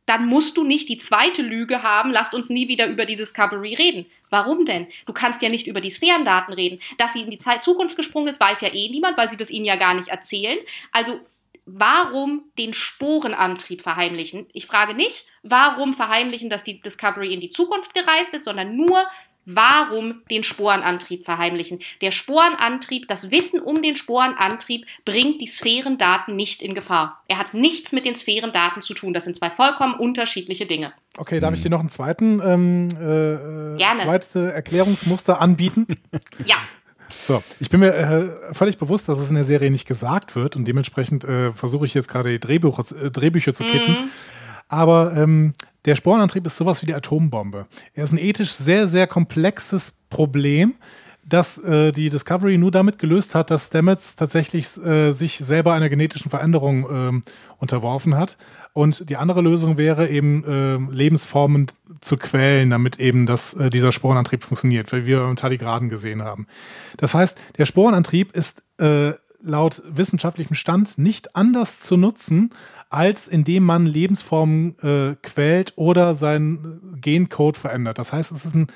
[0.06, 3.74] dann musst du nicht die zweite Lüge haben, lasst uns nie wieder über die Discovery
[3.74, 4.06] reden.
[4.30, 4.86] Warum denn?
[5.04, 6.78] Du kannst ja nicht über die Sphärendaten reden.
[6.96, 9.64] Dass sie in die Zukunft gesprungen ist, weiß ja eh niemand, weil sie das ihnen
[9.64, 10.58] ja gar nicht erzählen.
[10.92, 11.20] Also
[11.66, 14.46] warum den Sporenantrieb verheimlichen?
[14.52, 19.04] Ich frage nicht, warum verheimlichen, dass die Discovery in die Zukunft gereist ist, sondern nur,
[19.48, 21.78] Warum den Sporenantrieb verheimlichen?
[22.00, 27.22] Der Sporenantrieb, das Wissen um den Sporenantrieb bringt die Sphärendaten nicht in Gefahr.
[27.28, 29.14] Er hat nichts mit den Sphärendaten zu tun.
[29.14, 30.92] Das sind zwei vollkommen unterschiedliche Dinge.
[31.16, 34.00] Okay, darf ich dir noch einen zweiten ähm, äh, Gerne.
[34.00, 35.86] zweite Erklärungsmuster anbieten?
[36.44, 36.56] ja.
[37.26, 40.56] So, ich bin mir äh, völlig bewusst, dass es in der Serie nicht gesagt wird
[40.56, 43.92] und dementsprechend äh, versuche ich jetzt gerade die Drehbuch, äh, Drehbücher zu kitten.
[43.92, 44.10] Mm.
[44.68, 45.52] Aber ähm,
[45.84, 47.66] der Sporenantrieb ist sowas wie die Atombombe.
[47.94, 50.74] Er ist ein ethisch sehr, sehr komplexes Problem,
[51.28, 55.88] das äh, die Discovery nur damit gelöst hat, dass Stamets tatsächlich äh, sich selber einer
[55.88, 57.20] genetischen Veränderung äh,
[57.58, 58.36] unterworfen hat.
[58.72, 61.66] Und die andere Lösung wäre eben äh, Lebensformen
[62.00, 66.46] zu quälen, damit eben das, äh, dieser Sporenantrieb funktioniert, wie wir im Tardigraden gesehen haben.
[66.96, 69.12] Das heißt, der Sporenantrieb ist äh,
[69.42, 72.50] laut wissenschaftlichem Stand nicht anders zu nutzen,
[72.88, 77.98] als indem man Lebensformen äh, quält oder seinen Gencode verändert.
[77.98, 78.66] Das heißt, es ist eine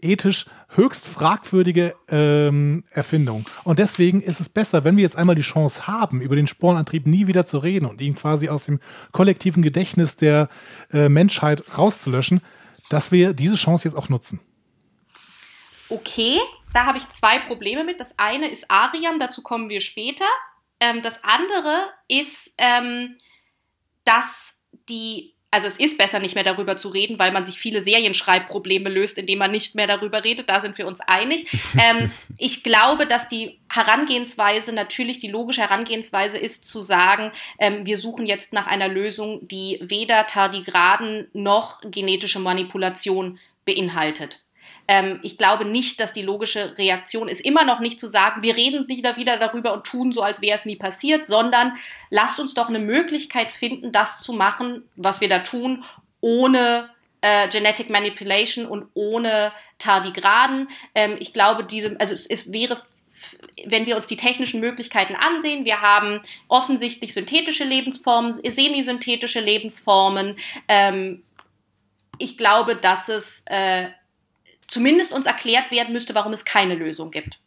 [0.00, 3.46] ethisch höchst fragwürdige ähm, Erfindung.
[3.64, 7.06] Und deswegen ist es besser, wenn wir jetzt einmal die Chance haben, über den Spornantrieb
[7.06, 8.80] nie wieder zu reden und ihn quasi aus dem
[9.12, 10.48] kollektiven Gedächtnis der
[10.92, 12.42] äh, Menschheit rauszulöschen,
[12.90, 14.40] dass wir diese Chance jetzt auch nutzen.
[15.88, 16.38] Okay,
[16.72, 18.00] da habe ich zwei Probleme mit.
[18.00, 20.24] Das eine ist Ariam, dazu kommen wir später.
[20.80, 21.74] Ähm, das andere
[22.08, 23.16] ist, ähm,
[24.06, 24.54] dass
[24.88, 28.88] die, also es ist besser nicht mehr darüber zu reden, weil man sich viele Serienschreibprobleme
[28.88, 30.48] löst, indem man nicht mehr darüber redet.
[30.48, 31.46] Da sind wir uns einig.
[31.78, 37.98] ähm, ich glaube, dass die Herangehensweise, natürlich die logische Herangehensweise ist zu sagen, ähm, wir
[37.98, 44.45] suchen jetzt nach einer Lösung, die weder Tardigraden noch genetische Manipulation beinhaltet.
[44.88, 48.56] Ähm, ich glaube nicht, dass die logische Reaktion ist, immer noch nicht zu sagen, wir
[48.56, 51.76] reden wieder, wieder darüber und tun so, als wäre es nie passiert, sondern
[52.10, 55.84] lasst uns doch eine Möglichkeit finden, das zu machen, was wir da tun,
[56.20, 60.68] ohne äh, Genetic Manipulation und ohne Tardigraden.
[60.94, 62.82] Ähm, ich glaube, diese, also es, es wäre
[63.64, 70.36] wenn wir uns die technischen Möglichkeiten ansehen, wir haben offensichtlich synthetische Lebensformen, semisynthetische Lebensformen.
[70.68, 71.22] Ähm,
[72.18, 73.88] ich glaube, dass es äh,
[74.68, 77.40] zumindest uns erklärt werden müsste, warum es keine Lösung gibt.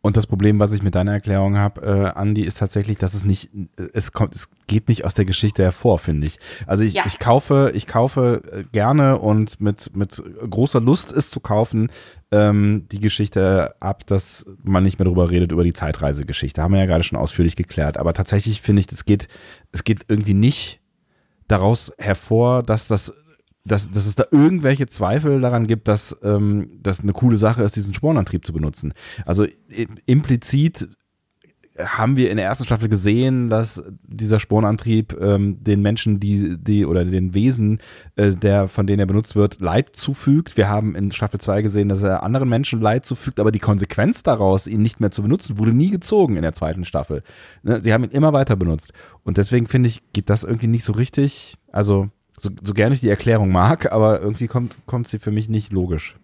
[0.00, 3.24] Und das Problem, was ich mit deiner Erklärung habe, äh, Andi, ist tatsächlich, dass es
[3.24, 3.50] nicht,
[3.92, 6.38] es kommt, es geht nicht aus der Geschichte hervor, finde ich.
[6.66, 7.02] Also ich, ja.
[7.04, 11.90] ich kaufe, ich kaufe äh, gerne und mit, mit großer Lust es zu kaufen,
[12.30, 16.62] ähm, die Geschichte ab, dass man nicht mehr darüber redet, über die Zeitreisegeschichte.
[16.62, 17.96] Haben wir ja gerade schon ausführlich geklärt.
[17.96, 19.26] Aber tatsächlich finde ich, es geht,
[19.72, 20.80] es geht irgendwie nicht
[21.48, 23.12] daraus hervor, dass das
[23.68, 27.76] dass, dass es da irgendwelche Zweifel daran gibt, dass ähm, das eine coole Sache ist,
[27.76, 28.94] diesen Spornantrieb zu benutzen.
[29.24, 29.46] Also
[30.06, 30.88] implizit
[31.78, 36.84] haben wir in der ersten Staffel gesehen, dass dieser Spornantrieb ähm, den Menschen, die, die
[36.84, 37.78] oder den Wesen,
[38.16, 40.56] äh, der von denen er benutzt wird, Leid zufügt.
[40.56, 44.22] Wir haben in Staffel 2 gesehen, dass er anderen Menschen Leid zufügt, aber die Konsequenz
[44.22, 47.22] daraus, ihn nicht mehr zu benutzen, wurde nie gezogen in der zweiten Staffel.
[47.62, 47.80] Ne?
[47.80, 48.92] Sie haben ihn immer weiter benutzt.
[49.22, 51.56] Und deswegen finde ich, geht das irgendwie nicht so richtig.
[51.70, 52.08] Also,
[52.38, 55.72] so, so gerne ich die Erklärung mag, aber irgendwie kommt, kommt sie für mich nicht
[55.72, 56.16] logisch.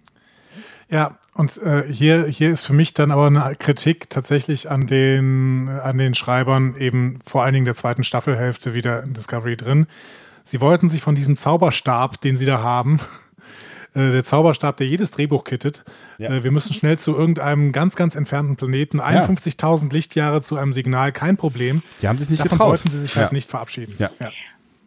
[0.91, 5.69] Ja, und äh, hier, hier ist für mich dann aber eine Kritik tatsächlich an den,
[5.69, 9.87] an den Schreibern eben vor allen Dingen der zweiten Staffelhälfte wieder in Discovery drin.
[10.45, 13.01] Sie wollten sich von diesem Zauberstab, den sie da haben,
[13.95, 15.85] äh, der Zauberstab, der jedes Drehbuch kittet.
[16.19, 16.31] Ja.
[16.31, 19.01] Äh, wir müssen schnell zu irgendeinem ganz, ganz entfernten Planeten.
[19.01, 21.83] 51.000 Lichtjahre zu einem Signal, kein Problem.
[22.03, 22.69] Die haben sich nicht Davon getraut.
[22.71, 23.95] wollten sie sich halt nicht verabschieden.
[23.99, 24.11] Ja.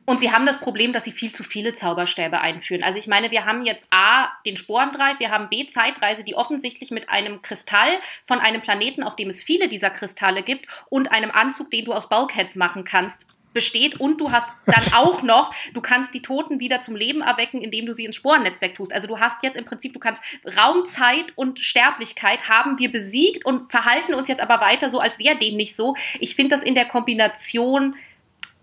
[0.09, 2.81] Und sie haben das Problem, dass sie viel zu viele Zauberstäbe einführen.
[2.81, 6.91] Also ich meine, wir haben jetzt A, den Sporendreif, wir haben B, Zeitreise, die offensichtlich
[6.91, 7.89] mit einem Kristall
[8.23, 11.91] von einem Planeten, auf dem es viele dieser Kristalle gibt, und einem Anzug, den du
[11.91, 16.61] aus Bulkheads machen kannst, besteht und du hast dann auch noch, du kannst die Toten
[16.61, 18.93] wieder zum Leben erwecken, indem du sie ins Sporennetzwerk tust.
[18.93, 20.23] Also du hast jetzt im Prinzip, du kannst
[20.57, 25.37] Raumzeit und Sterblichkeit haben wir besiegt und verhalten uns jetzt aber weiter so, als wäre
[25.37, 25.97] dem nicht so.
[26.21, 27.95] Ich finde das in der Kombination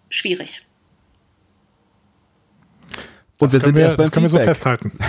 [0.08, 0.64] schwierig.
[3.38, 4.46] Und das wir sind wir, erst beim das können Feedback.
[4.46, 4.92] wir so festhalten.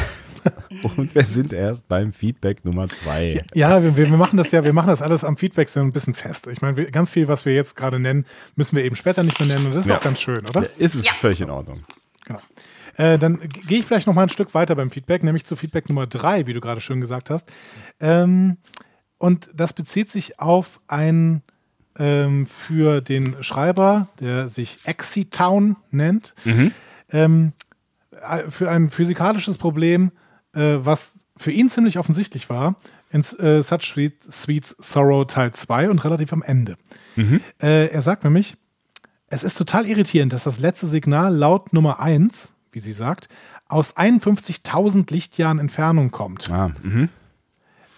[0.97, 3.43] Und wir sind erst beim Feedback Nummer zwei.
[3.53, 6.13] Ja, wir, wir, machen das ja, wir machen das alles am Feedback so ein bisschen
[6.13, 6.47] fest.
[6.47, 9.49] Ich meine, ganz viel, was wir jetzt gerade nennen, müssen wir eben später nicht mehr
[9.49, 9.67] nennen.
[9.67, 9.97] Und das ist ja.
[9.97, 10.61] auch ganz schön, oder?
[10.61, 11.13] Ja, ist es ja.
[11.13, 11.79] völlig in Ordnung.
[12.25, 12.39] Genau.
[12.97, 15.89] Äh, dann gehe ich vielleicht noch mal ein Stück weiter beim Feedback, nämlich zu Feedback
[15.89, 17.51] Nummer drei, wie du gerade schön gesagt hast.
[17.99, 18.57] Ähm,
[19.17, 21.41] und das bezieht sich auf ein
[21.97, 26.33] ähm, für den Schreiber, der sich Exitown nennt.
[26.43, 26.71] Mhm.
[27.11, 27.64] Ähm, äh,
[28.49, 30.11] für ein physikalisches Problem,
[30.53, 32.75] äh, was für ihn ziemlich offensichtlich war,
[33.11, 36.77] in äh, Such Sweet, Sweets Sorrow Teil 2 und relativ am Ende.
[37.15, 37.41] Mhm.
[37.61, 38.55] Äh, er sagt nämlich,
[39.27, 43.29] es ist total irritierend, dass das letzte Signal laut Nummer 1, wie sie sagt,
[43.67, 46.49] aus 51.000 Lichtjahren Entfernung kommt.
[46.51, 47.09] Ah, mhm.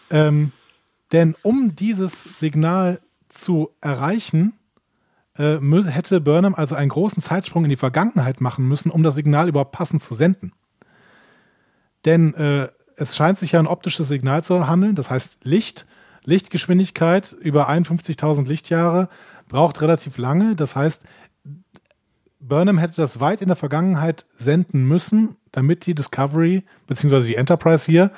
[0.10, 0.52] ähm,
[1.12, 4.54] denn um dieses Signal zu erreichen,
[5.38, 9.48] äh, hätte Burnham also einen großen Zeitsprung in die Vergangenheit machen müssen, um das Signal
[9.50, 10.52] überhaupt passend zu senden.
[12.06, 15.86] Denn äh, es scheint sich ja ein optisches Signal zu handeln, das heißt Licht,
[16.24, 19.10] Lichtgeschwindigkeit über 51.000 Lichtjahre
[19.48, 20.56] braucht relativ lange.
[20.56, 21.04] Das heißt,
[22.40, 27.28] Burnham hätte das weit in der Vergangenheit senden müssen, damit die Discovery bzw.
[27.28, 28.12] die Enterprise hier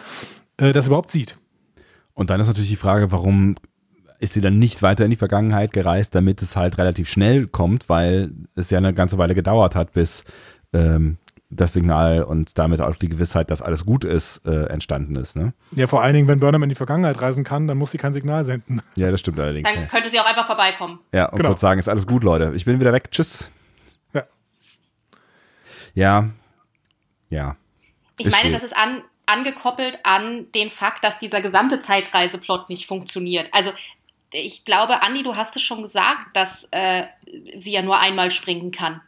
[0.57, 1.38] äh, das überhaupt sieht.
[2.13, 3.55] Und dann ist natürlich die Frage, warum
[4.20, 7.89] ist sie dann nicht weiter in die Vergangenheit gereist, damit es halt relativ schnell kommt,
[7.89, 10.26] weil es ja eine ganze Weile gedauert hat, bis
[10.74, 11.17] ähm,
[11.49, 15.36] das Signal und damit auch die Gewissheit, dass alles gut ist, äh, entstanden ist.
[15.36, 15.53] Ne?
[15.74, 18.13] Ja, vor allen Dingen, wenn Burnham in die Vergangenheit reisen kann, dann muss sie kein
[18.13, 18.82] Signal senden.
[18.95, 19.74] Ja, das stimmt allerdings.
[19.74, 20.99] Dann könnte sie auch einfach vorbeikommen.
[21.11, 21.49] Ja, und genau.
[21.49, 22.51] kurz sagen, ist alles gut, Leute.
[22.55, 23.09] Ich bin wieder weg.
[23.09, 23.51] Tschüss.
[24.13, 24.24] Ja.
[25.95, 26.30] Ja.
[27.30, 27.55] Ja.
[28.17, 28.61] Ich ist meine, schwierig.
[28.61, 33.49] das ist an, angekoppelt an den Fakt, dass dieser gesamte Zeitreiseplot nicht funktioniert.
[33.53, 33.72] Also
[34.32, 37.03] ich glaube, Andi, du hast es schon gesagt, dass äh,
[37.57, 39.01] sie ja nur einmal springen kann.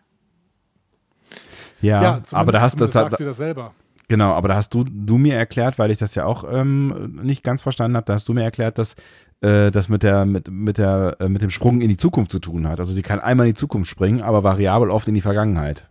[1.82, 3.74] Ja, ja aber da hast du das, sagt sie das selber.
[4.08, 7.44] Genau, aber da hast du, du mir erklärt, weil ich das ja auch ähm, nicht
[7.44, 8.96] ganz verstanden habe, da hast du mir erklärt, dass
[9.40, 12.40] äh, das mit der mit mit der äh, mit dem Sprung in die Zukunft zu
[12.40, 12.80] tun hat.
[12.80, 15.88] Also sie kann einmal in die Zukunft springen, aber variabel oft in die Vergangenheit.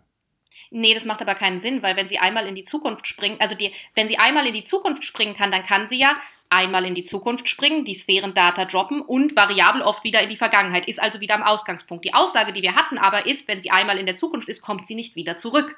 [0.70, 3.57] Nee, das macht aber keinen Sinn, weil wenn sie einmal in die Zukunft springt, also
[3.57, 6.14] die, wenn sie einmal in die Zukunft springen kann, dann kann sie ja
[6.51, 10.88] einmal in die Zukunft springen, die Sphärendata droppen und variabel oft wieder in die Vergangenheit,
[10.88, 12.05] ist also wieder am Ausgangspunkt.
[12.05, 14.86] Die Aussage, die wir hatten aber ist, wenn sie einmal in der Zukunft ist, kommt
[14.86, 15.76] sie nicht wieder zurück.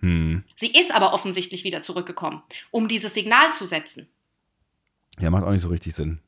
[0.00, 0.44] Hm.
[0.56, 4.08] Sie ist aber offensichtlich wieder zurückgekommen, um dieses Signal zu setzen.
[5.20, 6.20] Ja, macht auch nicht so richtig Sinn.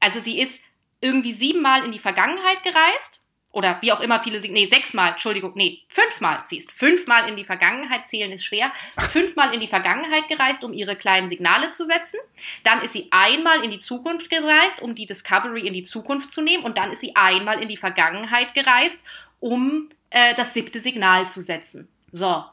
[0.00, 0.60] Also sie ist
[1.00, 3.23] irgendwie siebenmal in die Vergangenheit gereist
[3.54, 7.44] oder wie auch immer viele, nee, sechsmal, Entschuldigung, nee, fünfmal, sie ist fünfmal in die
[7.44, 12.18] Vergangenheit, zählen ist schwer, fünfmal in die Vergangenheit gereist, um ihre kleinen Signale zu setzen.
[12.64, 16.42] Dann ist sie einmal in die Zukunft gereist, um die Discovery in die Zukunft zu
[16.42, 16.64] nehmen.
[16.64, 19.00] Und dann ist sie einmal in die Vergangenheit gereist,
[19.38, 21.86] um äh, das siebte Signal zu setzen.
[22.10, 22.44] So.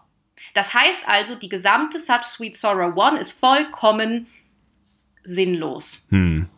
[0.54, 4.28] Das heißt also, die gesamte Such Sweet Sorrow One ist vollkommen
[5.24, 6.08] sinnlos.
[6.12, 6.51] Hm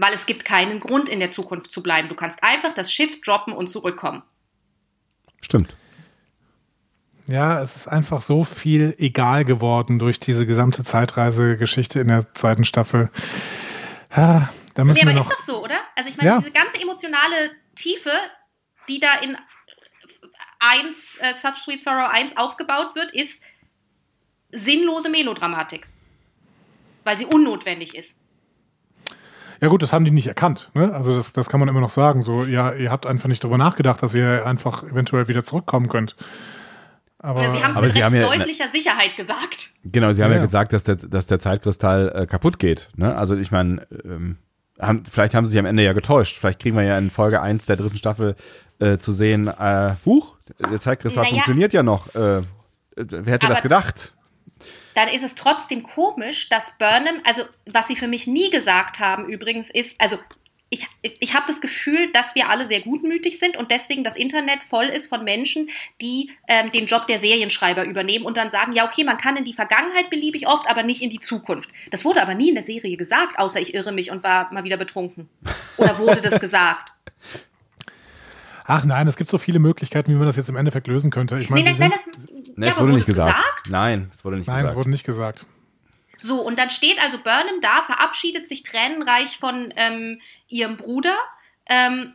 [0.00, 2.08] weil es gibt keinen Grund, in der Zukunft zu bleiben.
[2.08, 4.22] Du kannst einfach das Schiff droppen und zurückkommen.
[5.42, 5.76] Stimmt.
[7.26, 12.64] Ja, es ist einfach so viel egal geworden durch diese gesamte Zeitreisegeschichte in der zweiten
[12.64, 13.10] Staffel.
[14.16, 15.78] Ja, da müssen nee, aber wir noch ist doch so, oder?
[15.94, 16.38] Also ich meine, ja.
[16.38, 18.10] diese ganze emotionale Tiefe,
[18.88, 19.36] die da in
[20.60, 23.42] 1, äh, Such Sweet Sorrow 1 aufgebaut wird, ist
[24.50, 25.86] sinnlose Melodramatik.
[27.04, 28.16] Weil sie unnotwendig ist.
[29.60, 30.70] Ja gut, das haben die nicht erkannt.
[30.74, 30.92] Ne?
[30.94, 32.22] Also das, das kann man immer noch sagen.
[32.22, 36.16] So, ja, ihr habt einfach nicht darüber nachgedacht, dass ihr einfach eventuell wieder zurückkommen könnt.
[37.18, 39.74] Aber, ja, sie haben es mit recht ja, deutlicher Sicherheit gesagt.
[39.84, 42.88] Genau, sie haben ja, ja gesagt, dass der, dass der Zeitkristall äh, kaputt geht.
[42.96, 43.14] Ne?
[43.14, 44.38] Also ich meine, ähm,
[44.80, 46.38] haben, vielleicht haben sie sich am Ende ja getäuscht.
[46.38, 48.36] Vielleicht kriegen wir ja in Folge 1 der dritten Staffel
[48.78, 52.14] äh, zu sehen, äh, huch, der Zeitkristall naja, funktioniert ja noch.
[52.14, 52.42] Äh,
[52.96, 54.14] wer hätte das gedacht?
[54.94, 59.28] Dann ist es trotzdem komisch, dass Burnham, also was sie für mich nie gesagt haben
[59.28, 60.18] übrigens, ist, also
[60.72, 64.62] ich, ich habe das Gefühl, dass wir alle sehr gutmütig sind und deswegen das Internet
[64.62, 65.68] voll ist von Menschen,
[66.00, 69.44] die ähm, den Job der Serienschreiber übernehmen und dann sagen, ja, okay, man kann in
[69.44, 71.70] die Vergangenheit beliebig oft, aber nicht in die Zukunft.
[71.90, 74.62] Das wurde aber nie in der Serie gesagt, außer ich irre mich und war mal
[74.62, 75.28] wieder betrunken.
[75.76, 76.92] Oder wurde das gesagt?
[78.72, 81.40] Ach nein, es gibt so viele Möglichkeiten, wie man das jetzt im Endeffekt lösen könnte.
[81.40, 83.36] Ich meine, nee, nein, das, nee, ja, es wurde nicht gesagt.
[83.36, 83.70] gesagt.
[83.70, 84.64] Nein, es wurde nicht nein, gesagt.
[84.64, 85.46] Nein, es wurde nicht gesagt.
[86.18, 91.16] So, und dann steht also Burnham da, verabschiedet sich tränenreich von ähm, ihrem Bruder
[91.66, 92.12] ähm,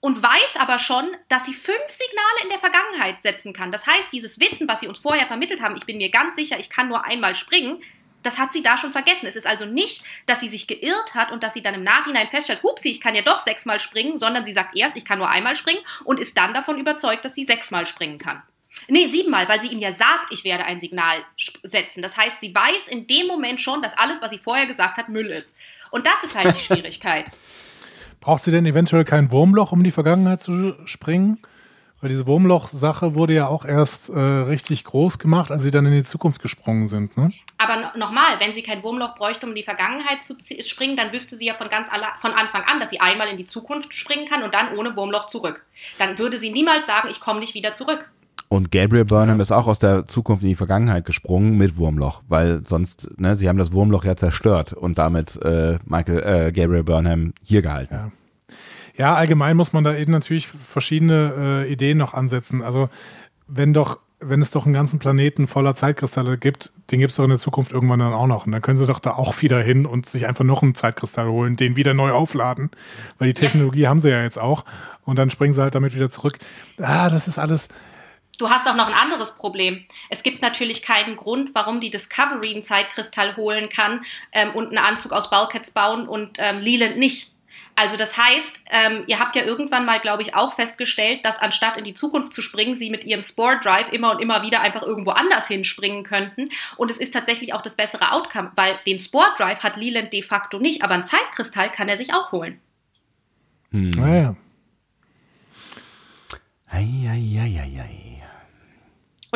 [0.00, 3.70] und weiß aber schon, dass sie fünf Signale in der Vergangenheit setzen kann.
[3.70, 6.58] Das heißt, dieses Wissen, was sie uns vorher vermittelt haben, ich bin mir ganz sicher,
[6.58, 7.82] ich kann nur einmal springen,
[8.22, 9.26] das hat sie da schon vergessen.
[9.26, 12.28] Es ist also nicht, dass sie sich geirrt hat und dass sie dann im Nachhinein
[12.28, 15.28] feststellt, hupsi, ich kann ja doch sechsmal springen, sondern sie sagt erst, ich kann nur
[15.28, 18.42] einmal springen und ist dann davon überzeugt, dass sie sechsmal springen kann.
[18.88, 21.18] Nee, siebenmal, weil sie ihm ja sagt, ich werde ein Signal
[21.62, 22.02] setzen.
[22.02, 25.08] Das heißt, sie weiß in dem Moment schon, dass alles, was sie vorher gesagt hat,
[25.08, 25.54] Müll ist.
[25.90, 27.30] Und das ist halt die Schwierigkeit.
[28.20, 31.38] Braucht sie denn eventuell kein Wurmloch, um in die Vergangenheit zu springen?
[32.00, 35.92] Weil diese Wurmloch-Sache wurde ja auch erst äh, richtig groß gemacht, als sie dann in
[35.92, 37.16] die Zukunft gesprungen sind.
[37.16, 37.32] Ne?
[37.56, 41.36] Aber nochmal, wenn sie kein Wurmloch bräuchte, um in die Vergangenheit zu springen, dann wüsste
[41.36, 44.42] sie ja von ganz von Anfang an, dass sie einmal in die Zukunft springen kann
[44.42, 45.64] und dann ohne Wurmloch zurück.
[45.98, 48.06] Dann würde sie niemals sagen, ich komme nicht wieder zurück.
[48.48, 49.42] Und Gabriel Burnham ja.
[49.42, 53.48] ist auch aus der Zukunft in die Vergangenheit gesprungen mit Wurmloch, weil sonst, ne, sie
[53.48, 57.94] haben das Wurmloch ja zerstört und damit äh, Michael, äh, Gabriel Burnham hier gehalten.
[57.94, 58.12] Ja.
[58.96, 59.14] ja.
[59.14, 62.62] allgemein muss man da eben natürlich verschiedene äh, Ideen noch ansetzen.
[62.62, 62.88] Also
[63.48, 67.24] wenn doch, wenn es doch einen ganzen Planeten voller Zeitkristalle gibt, den gibt es doch
[67.24, 68.46] in der Zukunft irgendwann dann auch noch.
[68.46, 71.28] Und dann können sie doch da auch wieder hin und sich einfach noch einen Zeitkristall
[71.28, 72.70] holen, den wieder neu aufladen.
[73.18, 73.88] Weil die Technologie ja.
[73.90, 74.64] haben sie ja jetzt auch.
[75.04, 76.38] Und dann springen sie halt damit wieder zurück.
[76.78, 77.68] Ah, das ist alles
[78.38, 79.84] Du hast auch noch ein anderes Problem.
[80.10, 84.78] Es gibt natürlich keinen Grund, warum die Discovery einen Zeitkristall holen kann ähm, und einen
[84.78, 87.32] Anzug aus Bulkheads bauen und ähm, Leland nicht.
[87.78, 91.76] Also das heißt, ähm, ihr habt ja irgendwann mal, glaube ich, auch festgestellt, dass anstatt
[91.76, 94.82] in die Zukunft zu springen, sie mit ihrem Spore Drive immer und immer wieder einfach
[94.82, 96.48] irgendwo anders hinspringen könnten.
[96.78, 100.22] Und es ist tatsächlich auch das bessere Outcome, weil den Spore Drive hat Leland de
[100.22, 102.58] facto nicht, aber einen Zeitkristall kann er sich auch holen.
[103.72, 103.88] Hm.
[103.88, 104.36] Naja.
[106.70, 108.05] Ei, ei, ei, ei, ei.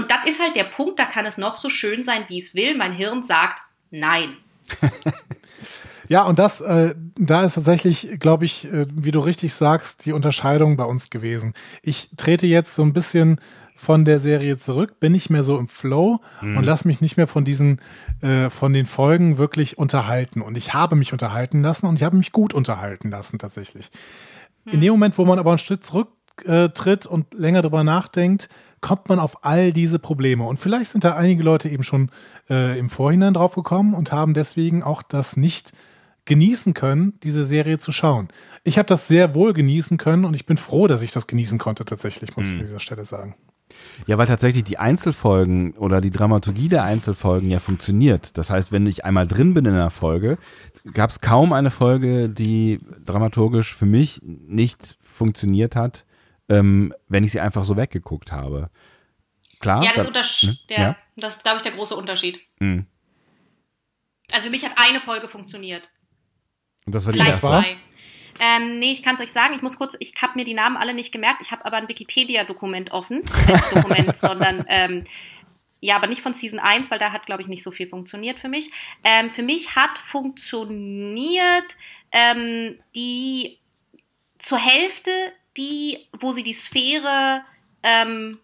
[0.01, 2.55] Und das ist halt der Punkt, da kann es noch so schön sein, wie es
[2.55, 2.75] will.
[2.75, 4.35] Mein Hirn sagt nein.
[6.09, 10.15] ja, und das, äh, da ist tatsächlich, glaube ich, äh, wie du richtig sagst, die
[10.15, 11.53] Unterscheidung bei uns gewesen.
[11.83, 13.41] Ich trete jetzt so ein bisschen
[13.77, 16.57] von der Serie zurück, bin nicht mehr so im Flow mhm.
[16.57, 17.83] und lasse mich nicht mehr von diesen,
[18.23, 20.41] äh, von den Folgen wirklich unterhalten.
[20.41, 23.91] Und ich habe mich unterhalten lassen und ich habe mich gut unterhalten lassen tatsächlich.
[24.65, 24.73] Mhm.
[24.73, 28.49] In dem Moment, wo man aber einen Schritt zurücktritt und länger darüber nachdenkt,
[28.81, 30.45] kommt man auf all diese Probleme.
[30.45, 32.11] Und vielleicht sind da einige Leute eben schon
[32.49, 35.73] äh, im Vorhinein drauf gekommen und haben deswegen auch das nicht
[36.25, 38.29] genießen können, diese Serie zu schauen.
[38.65, 41.59] Ich habe das sehr wohl genießen können und ich bin froh, dass ich das genießen
[41.59, 42.53] konnte, tatsächlich, muss mhm.
[42.53, 43.35] ich an dieser Stelle sagen.
[44.07, 48.37] Ja, weil tatsächlich die Einzelfolgen oder die Dramaturgie der Einzelfolgen ja funktioniert.
[48.37, 50.39] Das heißt, wenn ich einmal drin bin in einer Folge,
[50.93, 56.05] gab es kaum eine Folge, die dramaturgisch für mich nicht funktioniert hat,
[56.51, 58.71] ähm, wenn ich sie einfach so weggeguckt habe.
[59.61, 59.83] Klar.
[59.85, 60.59] Ja, das, hm?
[60.69, 60.97] der, ja?
[61.17, 62.41] das ist, glaube ich, der große Unterschied.
[62.59, 62.87] Mhm.
[64.33, 65.89] Also für mich hat eine Folge funktioniert.
[66.87, 67.41] Und das war die erste?
[67.41, 67.77] zwei.
[68.41, 69.55] Ähm, nee, ich kann es euch sagen.
[69.55, 71.43] Ich muss kurz, ich habe mir die Namen alle nicht gemerkt.
[71.43, 73.19] Ich habe aber ein Wikipedia-Dokument offen.
[73.19, 75.05] Nicht Dokument, sondern ähm,
[75.81, 78.39] ja, aber nicht von Season 1, weil da hat, glaube ich, nicht so viel funktioniert
[78.39, 78.71] für mich.
[79.05, 81.77] Ähm, für mich hat funktioniert
[82.13, 83.59] ähm, die
[84.39, 85.11] zur Hälfte
[85.57, 87.43] die, wo sie die Sphäre
[87.83, 88.39] ähm,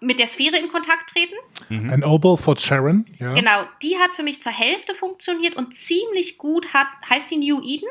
[0.00, 1.34] mit der Sphäre in Kontakt treten.
[1.68, 1.90] Mhm.
[1.90, 3.34] An Oboe for Sharon, ja.
[3.34, 7.62] Genau, die hat für mich zur Hälfte funktioniert und ziemlich gut hat, heißt die New
[7.62, 7.88] Eden?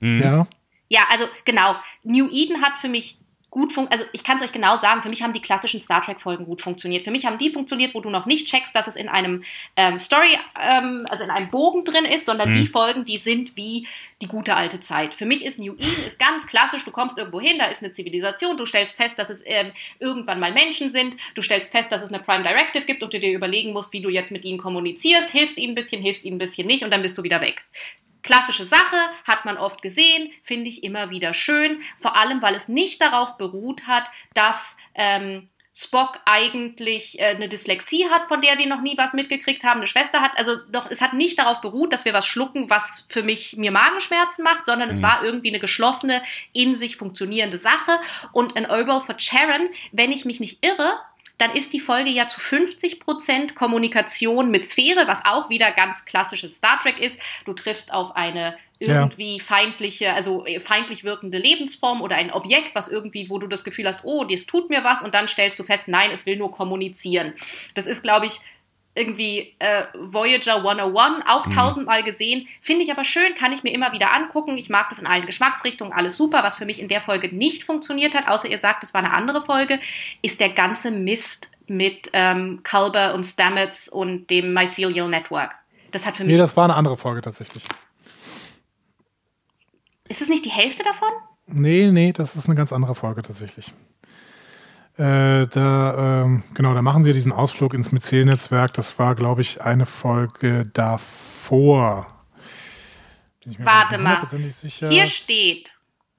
[0.00, 0.22] Mhm.
[0.22, 0.46] Ja.
[0.88, 3.16] Ja, also genau, New Eden hat für mich
[3.48, 6.02] gut funktioniert, also ich kann es euch genau sagen, für mich haben die klassischen Star
[6.02, 7.04] Trek-Folgen gut funktioniert.
[7.04, 9.44] Für mich haben die funktioniert, wo du noch nicht checkst, dass es in einem
[9.76, 12.54] ähm, Story, ähm, also in einem Bogen drin ist, sondern mhm.
[12.54, 13.86] die Folgen, die sind wie
[14.20, 15.14] die gute alte Zeit.
[15.14, 17.92] Für mich ist New Eden ist ganz klassisch, du kommst irgendwo hin, da ist eine
[17.92, 22.02] Zivilisation, du stellst fest, dass es ähm, irgendwann mal Menschen sind, du stellst fest, dass
[22.02, 24.58] es eine Prime Directive gibt und du dir überlegen musst, wie du jetzt mit ihnen
[24.58, 27.40] kommunizierst, hilfst ihnen ein bisschen, hilfst ihnen ein bisschen nicht und dann bist du wieder
[27.40, 27.62] weg.
[28.22, 32.68] Klassische Sache, hat man oft gesehen, finde ich immer wieder schön, vor allem weil es
[32.68, 34.04] nicht darauf beruht hat,
[34.34, 39.62] dass ähm, Spock eigentlich äh, eine Dyslexie hat, von der wir noch nie was mitgekriegt
[39.62, 40.32] haben, eine Schwester hat.
[40.36, 43.70] Also doch, es hat nicht darauf beruht, dass wir was schlucken, was für mich mir
[43.70, 44.94] Magenschmerzen macht, sondern mhm.
[44.94, 48.00] es war irgendwie eine geschlossene, in sich funktionierende Sache.
[48.32, 50.98] Und ein Oval for Sharon, wenn ich mich nicht irre,
[51.40, 56.04] dann ist die Folge ja zu 50 Prozent Kommunikation mit Sphäre, was auch wieder ganz
[56.04, 57.18] klassisches Star Trek ist.
[57.44, 59.42] Du triffst auf eine irgendwie ja.
[59.42, 63.86] feindliche, also äh, feindlich wirkende Lebensform oder ein Objekt, was irgendwie, wo du das Gefühl
[63.86, 66.50] hast, oh, das tut mir was und dann stellst du fest, nein, es will nur
[66.50, 67.34] kommunizieren.
[67.74, 68.40] Das ist, glaube ich,
[69.00, 71.50] irgendwie äh, Voyager 101 auch mhm.
[71.52, 72.46] tausendmal gesehen.
[72.60, 74.56] Finde ich aber schön, kann ich mir immer wieder angucken.
[74.56, 76.42] Ich mag das in allen Geschmacksrichtungen, alles super.
[76.42, 79.12] Was für mich in der Folge nicht funktioniert hat, außer ihr sagt, es war eine
[79.12, 79.80] andere Folge,
[80.22, 85.54] ist der ganze Mist mit ähm, Culber und Stamets und dem Mycelial Network.
[85.92, 86.32] Das hat für mich.
[86.32, 87.64] Nee, das war eine andere Folge tatsächlich.
[90.08, 91.08] Ist es nicht die Hälfte davon?
[91.46, 93.72] Nee, nee, das ist eine ganz andere Folge tatsächlich.
[95.00, 98.74] Äh, da, ähm, genau, da machen sie diesen Ausflug ins Myzel-Netzwerk.
[98.74, 102.06] Das war, glaube ich, eine Folge davor.
[103.60, 104.20] Warte mal.
[104.28, 105.72] Hier steht.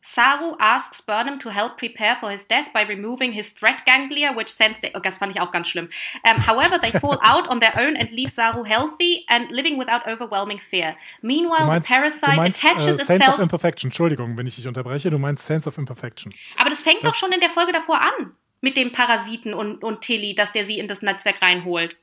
[0.03, 4.49] Saru asks Burnham to help prepare for his death by removing his threat ganglia, which
[4.49, 4.89] sends the.
[4.95, 5.87] Oh, das fand ich auch ganz schlimm.
[6.27, 10.07] Um, however, they fall out on their own and leave Saru healthy and living without
[10.07, 10.95] overwhelming fear.
[11.21, 13.35] Meanwhile, meinst, the parasite meinst, attaches uh, Sense itself.
[13.35, 13.89] of Imperfection.
[13.89, 15.11] Entschuldigung, wenn ich dich unterbreche.
[15.11, 16.33] Du meinst Sense of Imperfection.
[16.57, 19.83] Aber das fängt das doch schon in der Folge davor an mit dem Parasiten und,
[19.83, 21.97] und Tilly, dass der sie in das Netzwerk reinholt.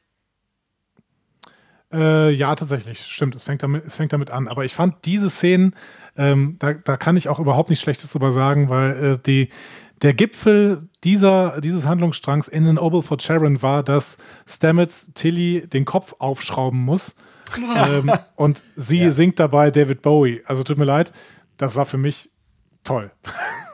[1.92, 3.34] Äh, ja, tatsächlich, stimmt.
[3.34, 4.48] Es fängt damit, es fängt damit an.
[4.48, 5.74] Aber ich fand diese Szenen,
[6.16, 9.48] ähm, da, da kann ich auch überhaupt nichts Schlechtes drüber sagen, weil äh, die,
[10.02, 15.84] der Gipfel dieser, dieses Handlungsstrangs in den Oval for Sharon war, dass Stamets Tilly den
[15.84, 17.16] Kopf aufschrauben muss.
[17.76, 19.10] ähm, und sie ja.
[19.10, 20.42] singt dabei David Bowie.
[20.44, 21.12] Also tut mir leid,
[21.56, 22.30] das war für mich
[22.84, 23.10] toll.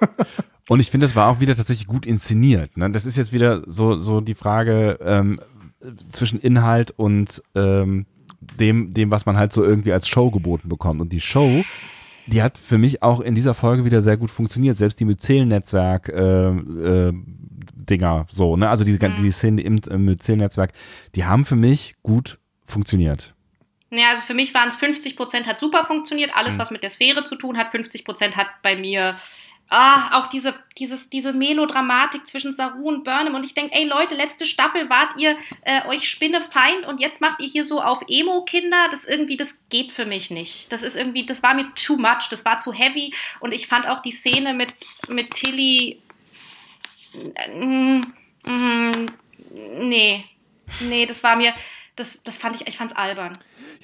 [0.69, 2.77] Und ich finde, das war auch wieder tatsächlich gut inszeniert.
[2.77, 2.91] Ne?
[2.91, 5.39] Das ist jetzt wieder so, so die Frage ähm,
[6.11, 8.07] zwischen Inhalt und ähm,
[8.41, 11.01] dem, dem, was man halt so irgendwie als Show geboten bekommt.
[11.01, 11.65] Und die Show,
[12.27, 14.79] die hat für mich auch in dieser Folge wieder sehr gut funktioniert.
[14.79, 17.13] Selbst die Myzel-Netzwerk äh, äh,
[17.75, 18.71] Dinger, so, ne?
[18.71, 19.17] Also diese, mhm.
[19.17, 20.73] die Szene im, im Myzel-Netzwerk,
[21.15, 23.35] die haben für mich gut funktioniert.
[23.91, 26.31] Ja, also für mich waren es 50 Prozent hat super funktioniert.
[26.35, 26.59] Alles, mhm.
[26.59, 29.17] was mit der Sphäre zu tun hat, 50 Prozent hat bei mir
[29.71, 33.35] Ah, auch diese, dieses, diese Melodramatik zwischen Saru und Burnham.
[33.35, 37.41] Und ich denke, ey Leute, letzte Staffel wart ihr äh, euch Spinnefeind und jetzt macht
[37.41, 38.89] ihr hier so auf Emo-Kinder.
[38.91, 40.71] Das irgendwie, das geht für mich nicht.
[40.71, 43.15] Das ist irgendwie, das war mir too much, das war zu heavy.
[43.41, 44.75] Und ich fand auch die Szene mit,
[45.09, 46.01] mit Tilly.
[47.49, 48.01] Mm,
[48.45, 49.07] mm,
[49.79, 50.25] nee.
[50.81, 51.55] Nee, das war mir.
[51.97, 53.33] Das, das fand ich, ich fand's albern.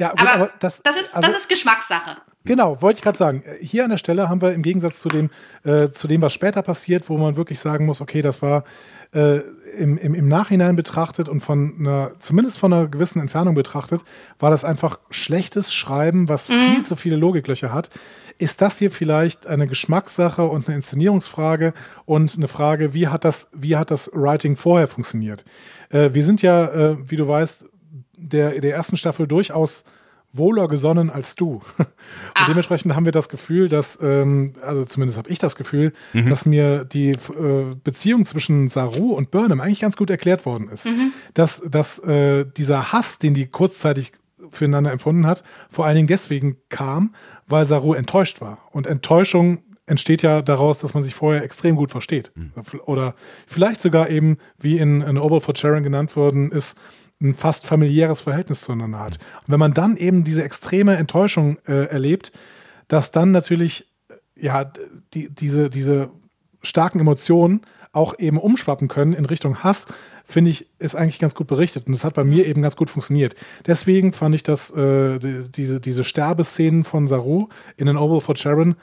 [0.01, 2.17] Ja, gut, aber, aber das, das, ist, also, das ist Geschmackssache.
[2.45, 3.45] Genau, wollte ich gerade sagen.
[3.61, 5.29] Hier an der Stelle haben wir im Gegensatz zu dem,
[5.63, 8.65] äh, zu dem, was später passiert, wo man wirklich sagen muss, okay, das war
[9.13, 9.41] äh,
[9.77, 14.01] im, im, im Nachhinein betrachtet und von einer, zumindest von einer gewissen Entfernung betrachtet,
[14.39, 16.55] war das einfach schlechtes Schreiben, was mhm.
[16.55, 17.91] viel zu viele Logiklöcher hat.
[18.39, 21.75] Ist das hier vielleicht eine Geschmackssache und eine Inszenierungsfrage
[22.07, 25.45] und eine Frage, wie hat das, wie hat das Writing vorher funktioniert?
[25.91, 27.67] Äh, wir sind ja, äh, wie du weißt,
[28.21, 29.85] der, der ersten Staffel durchaus
[30.33, 31.55] wohler gesonnen als du.
[31.79, 31.87] Und
[32.35, 32.47] ah.
[32.47, 36.29] dementsprechend haben wir das Gefühl, dass, ähm, also zumindest habe ich das Gefühl, mhm.
[36.29, 37.17] dass mir die äh,
[37.83, 40.87] Beziehung zwischen Saru und Burnham eigentlich ganz gut erklärt worden ist.
[40.87, 41.13] Mhm.
[41.35, 44.13] Dass, dass äh, dieser Hass, den die kurzzeitig
[44.53, 47.15] füreinander empfunden hat, vor allen Dingen deswegen kam,
[47.47, 48.59] weil Saru enttäuscht war.
[48.71, 52.31] Und Enttäuschung entsteht ja daraus, dass man sich vorher extrem gut versteht.
[52.35, 52.53] Mhm.
[52.87, 53.15] Oder
[53.47, 56.79] vielleicht sogar eben, wie in, in Oval for Sharon genannt worden ist,
[57.21, 59.19] ein fast familiäres Verhältnis zueinander hat.
[59.47, 62.33] Und wenn man dann eben diese extreme Enttäuschung äh, erlebt,
[62.89, 64.15] dass dann natürlich äh,
[64.47, 64.71] ja
[65.15, 66.11] die, diese, diese
[66.63, 67.63] starken Emotionen
[67.93, 69.87] auch eben umschwappen können in Richtung Hass,
[70.25, 71.87] finde ich, ist eigentlich ganz gut berichtet.
[71.87, 73.35] Und das hat bei mir eben ganz gut funktioniert.
[73.67, 78.37] Deswegen fand ich, dass äh, die, diese, diese Sterbeszenen von Saru in den Oval for
[78.37, 78.77] Sharon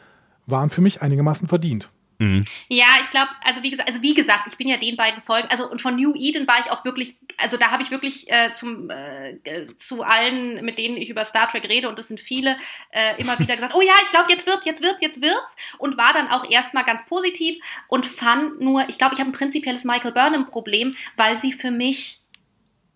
[0.45, 1.89] waren für mich einigermaßen verdient.
[2.19, 2.45] Mhm.
[2.67, 5.47] Ja, ich glaube, also wie gesagt, also wie gesagt, ich bin ja den beiden Folgen,
[5.49, 8.51] also und von New Eden war ich auch wirklich, also da habe ich wirklich äh,
[8.51, 12.19] zum äh, äh, zu allen, mit denen ich über Star Trek rede und das sind
[12.19, 12.57] viele,
[12.89, 15.97] äh, immer wieder gesagt, oh ja, ich glaube, jetzt wird's, jetzt wird's, jetzt wird's und
[15.97, 17.57] war dann auch erstmal ganz positiv
[17.87, 21.71] und fand nur, ich glaube, ich habe ein prinzipielles Michael Burnham Problem, weil sie für
[21.71, 22.21] mich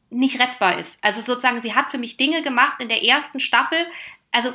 [0.10, 1.02] nicht rettbar ist.
[1.04, 3.78] Also sozusagen, sie hat für mich Dinge gemacht in der ersten Staffel,
[4.32, 4.52] also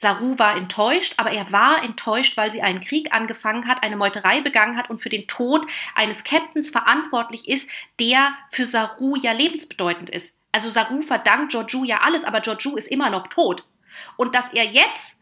[0.00, 4.40] Saru war enttäuscht, aber er war enttäuscht, weil sie einen Krieg angefangen hat, eine Meuterei
[4.40, 7.68] begangen hat und für den Tod eines Captains verantwortlich ist,
[7.98, 10.38] der für Saru ja lebensbedeutend ist.
[10.52, 13.66] Also Saru verdankt Georgiou ja alles, aber Georgiou ist immer noch tot.
[14.16, 15.18] Und dass er jetzt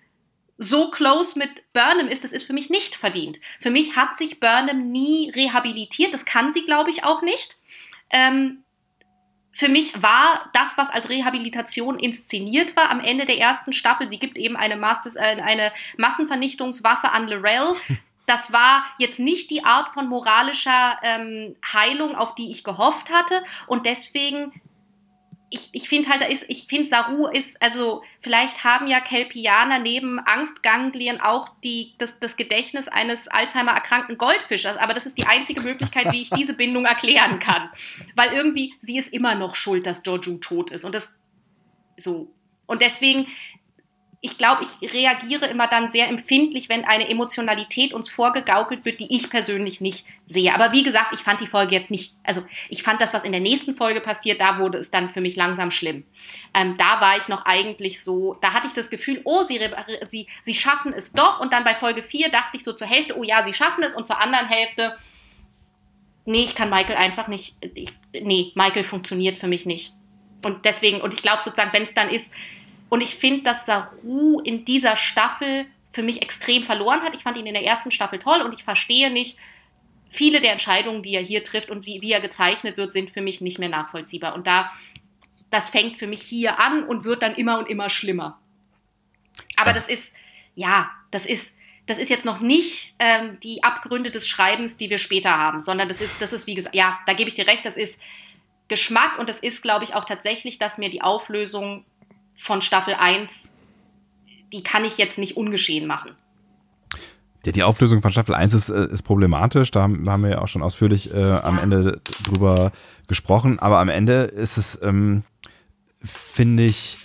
[0.59, 3.41] so close mit Burnham ist, das ist für mich nicht verdient.
[3.59, 6.13] Für mich hat sich Burnham nie rehabilitiert.
[6.13, 7.57] Das kann sie, glaube ich, auch nicht.
[8.11, 8.63] Ähm,
[9.57, 14.19] für mich war das, was als Rehabilitation inszeniert war, am Ende der ersten Staffel, sie
[14.19, 17.75] gibt eben eine, Masters, äh, eine Massenvernichtungswaffe an Lorel.
[18.29, 23.41] Das war jetzt nicht die Art von moralischer ähm, Heilung, auf die ich gehofft hatte.
[23.69, 24.53] Und deswegen
[25.49, 29.79] ich, ich finde halt, da ist, ich finde, Saru ist, also vielleicht haben ja Kelpianer
[29.79, 35.61] neben Angstganglien auch die, das, das Gedächtnis eines Alzheimer-erkrankten Goldfischers, aber das ist die einzige
[35.61, 37.71] Möglichkeit, wie ich diese Bindung erklären kann.
[38.17, 40.85] Weil irgendwie, sie ist immer noch schuld, dass Joju tot ist.
[40.85, 41.17] Und das
[41.97, 42.33] so.
[42.67, 43.29] Und deswegen
[44.27, 49.15] ich glaube, ich reagiere immer dann sehr empfindlich, wenn eine Emotionalität uns vorgegaukelt wird, die
[49.15, 50.53] ich persönlich nicht sehe.
[50.53, 53.31] Aber wie gesagt, ich fand die Folge jetzt nicht, also ich fand das, was in
[53.31, 56.03] der nächsten Folge passiert, da wurde es dann für mich langsam schlimm.
[56.55, 59.61] Ähm, da war ich noch eigentlich so, da hatte ich das Gefühl, oh, sie,
[60.03, 61.39] sie, sie schaffen es doch.
[61.39, 63.95] Und dann bei Folge 4 dachte ich so zur Hälfte, oh ja, sie schaffen es.
[63.95, 64.97] Und zur anderen Hälfte,
[66.25, 69.93] nee, ich kann Michael einfach nicht, ich, nee, Michael funktioniert für mich nicht.
[70.43, 72.33] Und deswegen, und ich glaube sozusagen, wenn es dann ist,
[72.89, 77.15] und ich finde, dass Saru in dieser Staffel für mich extrem verloren hat.
[77.15, 79.39] Ich fand ihn in der ersten Staffel toll und ich verstehe nicht,
[80.09, 83.23] viele der Entscheidungen, die er hier trifft und wie, wie er gezeichnet wird, sind für
[83.23, 84.35] mich nicht mehr nachvollziehbar.
[84.35, 84.71] Und da,
[85.51, 88.39] das fängt für mich hier an und wird dann immer und immer schlimmer.
[89.57, 90.15] Aber das ist,
[90.55, 91.55] ja, das ist,
[91.87, 95.89] das ist jetzt noch nicht ähm, die Abgründe des Schreibens, die wir später haben, sondern
[95.89, 98.01] das ist, das ist, wie gesagt, ja, da gebe ich dir recht, das ist
[98.69, 101.85] Geschmack und das ist, glaube ich, auch tatsächlich, dass mir die Auflösung
[102.37, 103.53] von Staffel 1,
[104.53, 106.13] die kann ich jetzt nicht ungeschehen machen.
[107.45, 109.71] Ja, die Auflösung von Staffel 1 ist, äh, ist problematisch.
[109.71, 111.45] Da haben wir ja auch schon ausführlich äh, ja.
[111.45, 112.73] am Ende drüber
[113.07, 113.59] gesprochen.
[113.61, 115.23] Aber am Ende ist es, ähm,
[116.03, 116.99] finde ich,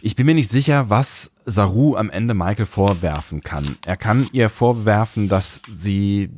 [0.00, 3.76] ich bin mir nicht sicher, was Saru am Ende Michael vorwerfen kann.
[3.84, 6.30] Er kann ihr vorwerfen, dass sie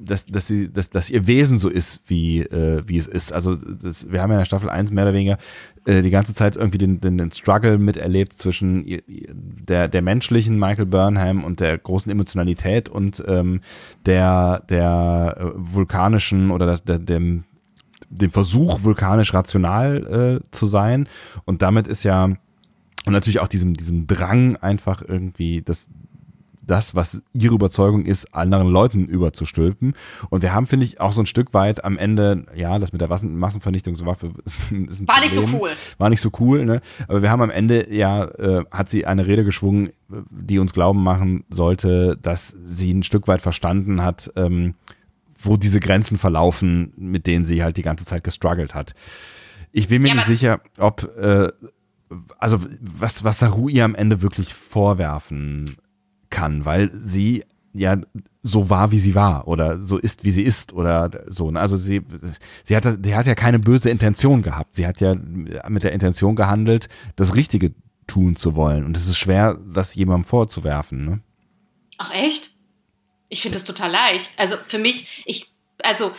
[0.00, 3.32] dass, dass, sie, dass, dass ihr Wesen so ist, wie, äh, wie es ist.
[3.32, 5.38] Also das, wir haben ja in der Staffel 1 mehr oder weniger
[5.84, 10.86] äh, die ganze Zeit irgendwie den, den, den Struggle miterlebt zwischen der, der menschlichen Michael
[10.86, 13.60] Burnham und der großen Emotionalität und ähm,
[14.06, 17.44] der, der äh, vulkanischen oder der, dem,
[18.08, 21.08] dem Versuch, vulkanisch rational äh, zu sein.
[21.44, 22.30] Und damit ist ja
[23.06, 25.88] und natürlich auch diesem, diesem Drang, einfach irgendwie das,
[26.70, 29.94] das, was ihre Überzeugung ist, anderen Leuten überzustülpen.
[30.28, 33.00] Und wir haben, finde ich, auch so ein Stück weit am Ende, ja, das mit
[33.00, 35.22] der Massenvernichtungswaffe ist, ist ein War Problem.
[35.22, 35.70] nicht so cool.
[35.98, 36.80] War nicht so cool, ne?
[37.08, 39.90] Aber wir haben am Ende, ja, äh, hat sie eine Rede geschwungen,
[40.30, 44.74] die uns glauben machen sollte, dass sie ein Stück weit verstanden hat, ähm,
[45.42, 48.94] wo diese Grenzen verlaufen, mit denen sie halt die ganze Zeit gestruggelt hat.
[49.72, 51.48] Ich bin mir ja, nicht sicher, ob, äh,
[52.38, 55.76] also was, was Saru ihr am Ende wirklich vorwerfen
[56.30, 57.98] kann, weil sie ja
[58.42, 61.50] so war, wie sie war oder so ist, wie sie ist oder so.
[61.50, 61.60] Ne?
[61.60, 62.02] Also sie,
[62.64, 64.74] sie hat, sie hat ja keine böse Intention gehabt.
[64.74, 67.74] Sie hat ja mit der Intention gehandelt, das Richtige
[68.06, 68.84] tun zu wollen.
[68.84, 71.04] Und es ist schwer, das jemandem vorzuwerfen.
[71.04, 71.20] Ne?
[71.98, 72.54] Ach echt?
[73.28, 74.32] Ich finde das total leicht.
[74.36, 75.52] Also für mich, ich,
[75.82, 76.12] also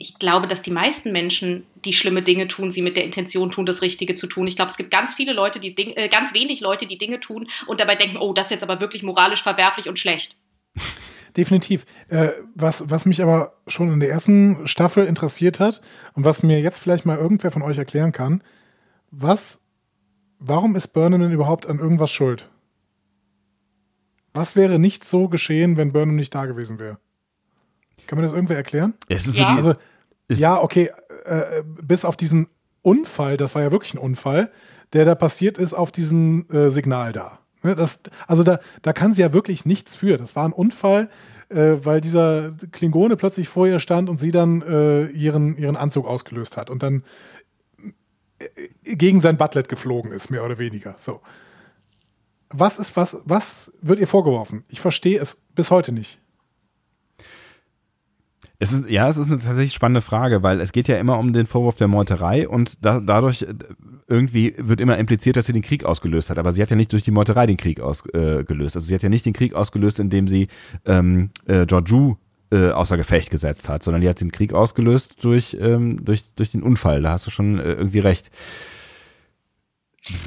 [0.00, 3.66] ich glaube, dass die meisten Menschen, die schlimme Dinge tun, sie mit der Intention tun,
[3.66, 4.46] das Richtige zu tun.
[4.46, 7.18] Ich glaube, es gibt ganz viele Leute, die Ding, äh, ganz wenig Leute, die Dinge
[7.18, 10.36] tun und dabei denken, oh, das ist jetzt aber wirklich moralisch verwerflich und schlecht.
[11.36, 11.84] Definitiv.
[12.08, 15.82] Äh, was, was mich aber schon in der ersten Staffel interessiert hat
[16.14, 18.42] und was mir jetzt vielleicht mal irgendwer von euch erklären kann,
[19.10, 19.64] was,
[20.38, 22.48] warum ist Burnham denn überhaupt an irgendwas schuld?
[24.32, 26.98] Was wäre nicht so geschehen, wenn Burnham nicht da gewesen wäre?
[28.08, 28.94] Kann mir das irgendwer erklären?
[29.08, 29.48] Es ist ja.
[29.48, 30.90] So die, also, ja, okay,
[31.26, 32.48] äh, bis auf diesen
[32.82, 34.50] Unfall, das war ja wirklich ein Unfall,
[34.94, 37.38] der da passiert ist auf diesem äh, Signal da.
[37.62, 40.16] Ne, das, also da, da kann sie ja wirklich nichts für.
[40.16, 41.10] Das war ein Unfall,
[41.50, 46.06] äh, weil dieser Klingone plötzlich vor ihr stand und sie dann äh, ihren, ihren Anzug
[46.06, 47.04] ausgelöst hat und dann
[48.38, 50.94] äh, gegen sein Butlet geflogen ist, mehr oder weniger.
[50.96, 51.20] So.
[52.48, 54.64] Was ist, was, was wird ihr vorgeworfen?
[54.68, 56.18] Ich verstehe es bis heute nicht.
[58.60, 61.32] Es ist, ja, es ist eine tatsächlich spannende Frage, weil es geht ja immer um
[61.32, 63.54] den Vorwurf der Meuterei und da, dadurch äh,
[64.08, 66.38] irgendwie wird immer impliziert, dass sie den Krieg ausgelöst hat.
[66.38, 68.74] Aber sie hat ja nicht durch die Meuterei den Krieg ausgelöst.
[68.74, 70.48] Äh, also sie hat ja nicht den Krieg ausgelöst, indem sie
[70.86, 72.16] ähm, äh, Georgiou
[72.50, 76.50] äh, außer Gefecht gesetzt hat, sondern die hat den Krieg ausgelöst durch, ähm, durch, durch
[76.50, 77.02] den Unfall.
[77.02, 78.30] Da hast du schon äh, irgendwie recht.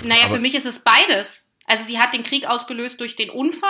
[0.05, 1.49] Naja, Aber für mich ist es beides.
[1.65, 3.69] Also sie hat den Krieg ausgelöst durch den Unfall.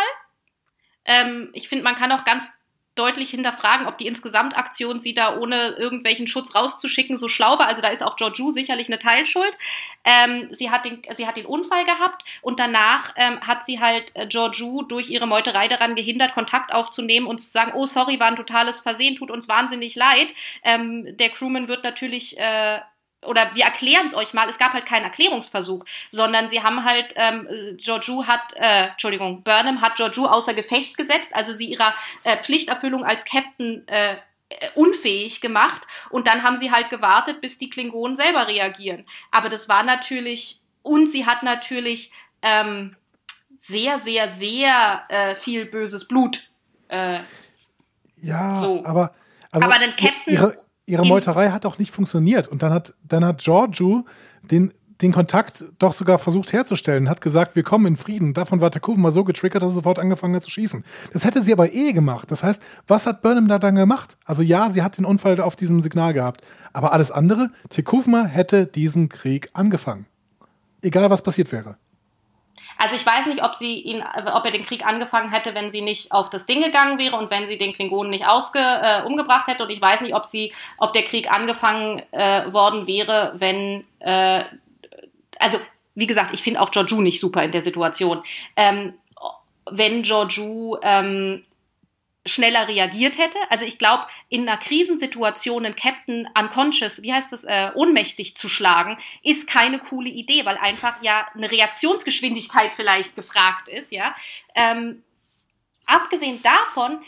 [1.06, 2.52] Ähm, ich finde, man kann auch ganz
[3.02, 7.68] deutlich hinterfragen, ob die Insgesamtaktion, sie da ohne irgendwelchen Schutz rauszuschicken, so schlau war.
[7.68, 9.58] Also da ist auch Georgiou sicherlich eine Teilschuld.
[10.04, 14.12] Ähm, sie, hat den, sie hat den Unfall gehabt und danach ähm, hat sie halt
[14.16, 18.28] äh, Georgiou durch ihre Meuterei daran gehindert, Kontakt aufzunehmen und zu sagen, oh sorry, war
[18.28, 20.28] ein totales Versehen, tut uns wahnsinnig leid.
[20.64, 22.80] Ähm, der Crewman wird natürlich äh,
[23.26, 27.14] oder wir erklären es euch mal, es gab halt keinen Erklärungsversuch, sondern sie haben halt,
[27.16, 31.94] ähm, Georgiou hat, äh, Entschuldigung, Burnham hat Georgiou außer Gefecht gesetzt, also sie ihrer
[32.24, 34.16] äh, Pflichterfüllung als Captain äh,
[34.76, 39.06] unfähig gemacht und dann haben sie halt gewartet, bis die Klingonen selber reagieren.
[39.32, 42.12] Aber das war natürlich, und sie hat natürlich
[42.42, 42.96] ähm,
[43.60, 46.50] sehr, sehr, sehr äh, viel böses Blut.
[46.90, 47.20] Äh,
[48.18, 48.84] ja, so.
[48.86, 49.14] aber
[49.52, 52.48] also aber den Captain ihre, ihre Meuterei hat auch nicht funktioniert.
[52.48, 54.06] Und dann hat, dann hat Giorgio
[54.44, 58.34] den, den Kontakt doch sogar versucht herzustellen, hat gesagt, wir kommen in Frieden.
[58.34, 60.84] Davon war mal so getriggert, dass er sofort angefangen hat zu schießen.
[61.14, 62.30] Das hätte sie aber eh gemacht.
[62.30, 64.18] Das heißt, was hat Burnham da dann gemacht?
[64.26, 66.42] Also ja, sie hat den Unfall auf diesem Signal gehabt.
[66.74, 70.06] Aber alles andere, Tekufma hätte diesen Krieg angefangen.
[70.82, 71.78] Egal was passiert wäre.
[72.78, 75.82] Also ich weiß nicht, ob sie ihn, ob er den Krieg angefangen hätte, wenn sie
[75.82, 79.48] nicht auf das Ding gegangen wäre und wenn sie den Klingonen nicht ausge, äh, umgebracht
[79.48, 79.64] hätte.
[79.64, 84.44] Und ich weiß nicht, ob sie, ob der Krieg angefangen äh, worden wäre, wenn, äh,
[85.40, 85.60] also
[85.96, 88.24] wie gesagt, ich finde auch Georgiou nicht super in der Situation.
[88.56, 88.94] Ähm,
[89.70, 91.44] wenn Georgiou ähm,
[92.26, 93.38] schneller reagiert hätte.
[93.50, 98.48] Also ich glaube, in einer Krisensituation einen Captain unconscious, wie heißt das, äh, ohnmächtig zu
[98.48, 104.16] schlagen, ist keine coole Idee, weil einfach ja eine Reaktionsgeschwindigkeit vielleicht gefragt ist, ja.
[104.56, 105.04] Ähm,
[105.86, 107.04] abgesehen davon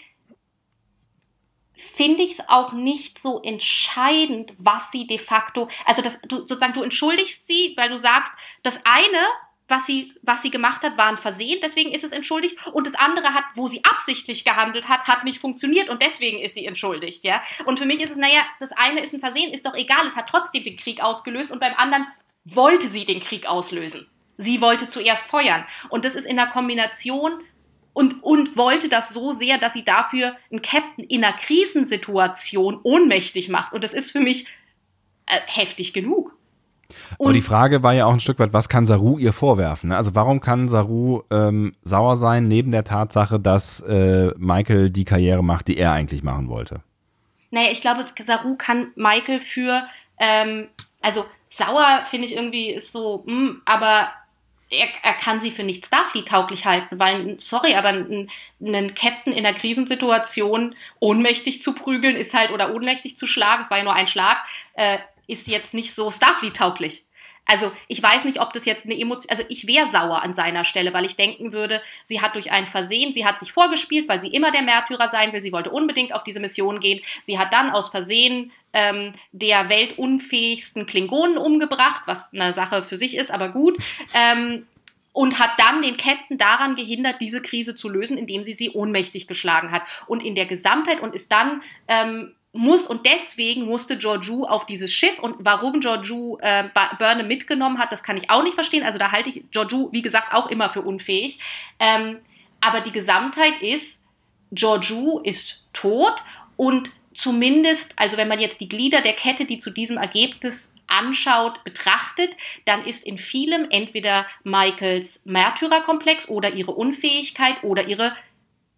[1.95, 6.73] finde ich es auch nicht so entscheidend, was sie de facto, also das, du sozusagen,
[6.73, 8.31] du entschuldigst sie, weil du sagst,
[8.63, 9.19] das eine
[9.67, 12.57] was sie, was sie gemacht hat, war ein Versehen, deswegen ist es entschuldigt.
[12.73, 16.55] Und das andere hat, wo sie absichtlich gehandelt hat, hat nicht funktioniert und deswegen ist
[16.55, 17.41] sie entschuldigt, ja.
[17.65, 20.15] Und für mich ist es, naja, das eine ist ein Versehen, ist doch egal, es
[20.15, 22.07] hat trotzdem den Krieg ausgelöst und beim anderen
[22.45, 24.09] wollte sie den Krieg auslösen.
[24.37, 25.65] Sie wollte zuerst feuern.
[25.89, 27.39] Und das ist in der Kombination
[27.93, 33.49] und, und wollte das so sehr, dass sie dafür einen Captain in einer Krisensituation ohnmächtig
[33.49, 33.73] macht.
[33.73, 34.47] Und das ist für mich
[35.27, 36.35] äh, heftig genug.
[37.17, 39.89] Und Aber die Frage war ja auch ein Stück weit, was kann Saru ihr vorwerfen?
[39.89, 39.97] Ne?
[39.97, 45.43] Also warum kann Saru ähm, sauer sein, neben der Tatsache, dass äh, Michael die Karriere
[45.43, 46.81] macht, die er eigentlich machen wollte?
[47.51, 49.83] Naja, ich glaube, Saru kann Michael für,
[50.17, 50.67] ähm,
[51.01, 54.07] also sauer finde ich irgendwie ist so, mh, hm, aber
[54.73, 58.29] er, er, kann sie für nicht Starfleet-tauglich halten, weil, sorry, aber einen,
[58.59, 63.69] einen Captain in einer Krisensituation ohnmächtig zu prügeln ist halt, oder ohnmächtig zu schlagen, es
[63.69, 64.37] war ja nur ein Schlag,
[64.73, 64.97] äh,
[65.27, 67.05] ist jetzt nicht so Starfleet-tauglich.
[67.45, 70.63] Also ich weiß nicht, ob das jetzt eine Emotion, also ich wäre sauer an seiner
[70.63, 74.21] Stelle, weil ich denken würde, sie hat durch ein Versehen, sie hat sich vorgespielt, weil
[74.21, 77.51] sie immer der Märtyrer sein will, sie wollte unbedingt auf diese Mission gehen, sie hat
[77.51, 83.49] dann aus Versehen ähm, der weltunfähigsten Klingonen umgebracht, was eine Sache für sich ist, aber
[83.49, 83.77] gut.
[84.13, 84.65] Ähm,
[85.11, 89.27] und hat dann den Captain daran gehindert, diese Krise zu lösen, indem sie sie ohnmächtig
[89.27, 89.83] geschlagen hat.
[90.07, 94.93] Und in der Gesamtheit und ist dann ähm, muss und deswegen musste Georgiou auf dieses
[94.93, 96.69] Schiff und warum Georgiou äh,
[96.99, 98.83] Burnham mitgenommen hat, das kann ich auch nicht verstehen.
[98.83, 101.39] Also da halte ich Georgiou, wie gesagt, auch immer für unfähig.
[101.79, 102.19] Ähm,
[102.61, 104.03] aber die Gesamtheit ist,
[104.51, 106.23] Georgiou ist tot
[106.55, 111.63] und zumindest, also wenn man jetzt die Glieder der Kette, die zu diesem Ergebnis anschaut,
[111.63, 118.15] betrachtet, dann ist in vielem entweder Michaels Märtyrerkomplex oder ihre Unfähigkeit oder ihre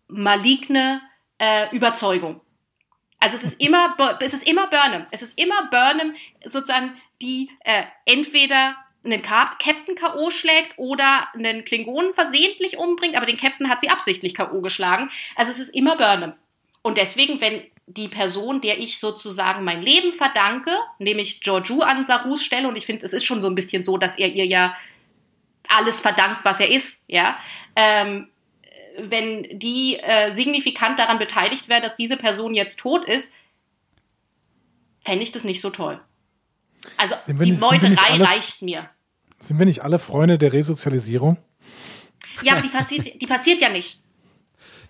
[0.07, 1.01] maligne
[1.39, 2.39] äh, Überzeugung.
[3.25, 5.07] Also es ist immer, es ist immer Burnham.
[5.09, 10.29] Es ist immer Burnham, sozusagen, die äh, entweder einen Captain K.O.
[10.29, 14.61] schlägt oder einen Klingonen versehentlich umbringt, aber den Captain hat sie absichtlich K.O.
[14.61, 15.09] geschlagen.
[15.35, 16.33] Also es ist immer Burnham.
[16.83, 20.69] Und deswegen, wenn die Person, der ich sozusagen mein Leben verdanke,
[20.99, 23.97] nämlich Georgiou an Sarus Stelle, und ich finde, es ist schon so ein bisschen so,
[23.97, 24.75] dass er ihr ja
[25.67, 27.39] alles verdankt, was er ist, ja,
[27.75, 28.27] ähm,
[28.99, 33.31] wenn die äh, signifikant daran beteiligt wäre, dass diese Person jetzt tot ist,
[34.99, 35.99] fände ich das nicht so toll.
[36.97, 38.89] Also die nicht, Meuterei alle, reicht mir.
[39.37, 41.37] Sind wir nicht alle Freunde der Resozialisierung?
[42.41, 44.01] Ja, aber die passiert, die passiert ja nicht.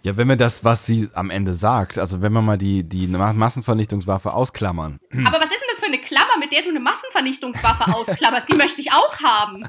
[0.02, 3.08] Ja, wenn wir das, was sie am Ende sagt, also wenn wir mal die, die
[3.08, 5.00] Massenvernichtungswaffe ausklammern.
[5.26, 8.48] Aber was ist denn das für eine Klammer, mit der du eine Massenvernichtungswaffe ausklammerst?
[8.48, 9.68] Die möchte ich auch haben.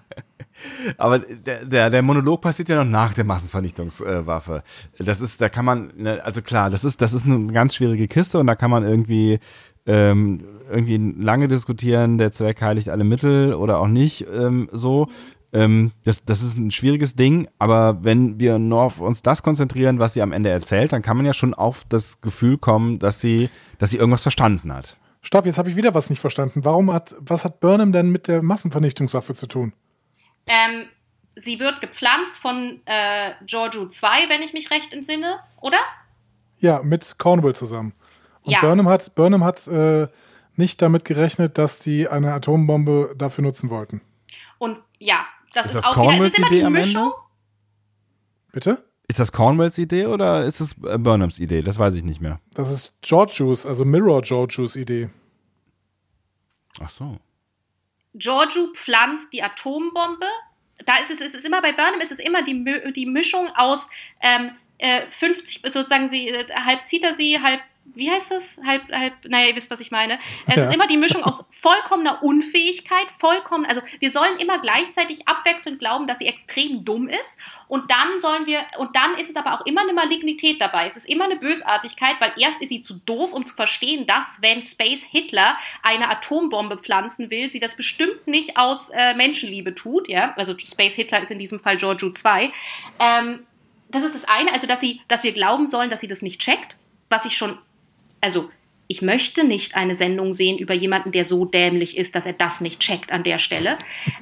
[0.96, 4.62] Aber der, der, der, Monolog passiert ja noch nach der Massenvernichtungswaffe.
[4.98, 8.06] Das ist, da kann man, ne, also klar, das ist, das ist eine ganz schwierige
[8.06, 9.38] Kiste und da kann man irgendwie,
[9.86, 15.08] ähm, irgendwie lange diskutieren, der Zweck heiligt alle Mittel oder auch nicht, ähm, so.
[15.52, 19.98] Ähm, das, das ist ein schwieriges Ding, aber wenn wir nur auf uns das konzentrieren,
[19.98, 23.20] was sie am Ende erzählt, dann kann man ja schon auf das Gefühl kommen, dass
[23.20, 24.98] sie, dass sie irgendwas verstanden hat.
[25.22, 26.64] Stopp, jetzt habe ich wieder was nicht verstanden.
[26.64, 29.72] Warum hat, was hat Burnham denn mit der Massenvernichtungswaffe zu tun?
[30.46, 30.86] Ähm,
[31.34, 35.78] sie wird gepflanzt von äh, Giorgio 2, wenn ich mich recht entsinne, oder?
[36.58, 37.92] Ja, mit Cornwall zusammen.
[38.42, 38.60] Und Ja.
[38.60, 40.08] Burnham hat, Burnham hat äh,
[40.54, 44.00] nicht damit gerechnet, dass die eine Atombombe dafür nutzen wollten.
[44.58, 47.02] Und ja, das Ist ist, das auch wieder, Cornwalls ist immer Idee die am Mischung.
[47.02, 47.16] Ende?
[48.52, 48.84] Bitte?
[49.08, 51.62] Ist das Cornwalls Idee oder ist es äh, Burnhams Idee?
[51.62, 52.40] Das weiß ich nicht mehr.
[52.54, 55.10] Das ist Georgius, also Mirror Georgius Idee.
[56.80, 57.18] Ach so.
[58.18, 60.26] Giorgio pflanzt die Atombombe.
[60.84, 63.88] Da ist es, es ist immer bei Burnham ist es immer die, die Mischung aus
[64.20, 67.60] ähm, äh, 50, sozusagen sie, äh, halb zieht er sie, halb,
[67.94, 68.58] wie heißt das?
[68.66, 70.18] Halb, halb, naja, ihr wisst, was ich meine.
[70.46, 70.64] Es Ja.
[70.68, 76.06] ist immer die Mischung aus vollkommener Unfähigkeit, vollkommen, also wir sollen immer gleichzeitig abwechselnd glauben,
[76.06, 77.38] dass sie extrem dumm ist
[77.68, 80.86] und dann sollen wir, und dann ist es aber auch immer eine Malignität dabei.
[80.86, 84.38] Es ist immer eine Bösartigkeit, weil erst ist sie zu doof, um zu verstehen, dass,
[84.40, 90.08] wenn Space Hitler eine Atombombe pflanzen will, sie das bestimmt nicht aus äh, Menschenliebe tut,
[90.08, 90.34] ja.
[90.36, 92.52] Also Space Hitler ist in diesem Fall Giorgio 2.
[92.98, 93.46] Ähm,
[93.88, 96.40] das ist das eine, also dass sie, dass wir glauben sollen, dass sie das nicht
[96.40, 96.76] checkt,
[97.08, 97.56] was ich schon,
[98.20, 98.50] also
[98.88, 102.60] ich möchte nicht eine Sendung sehen über jemanden, der so dämlich ist, dass er das
[102.60, 103.78] nicht checkt an der Stelle.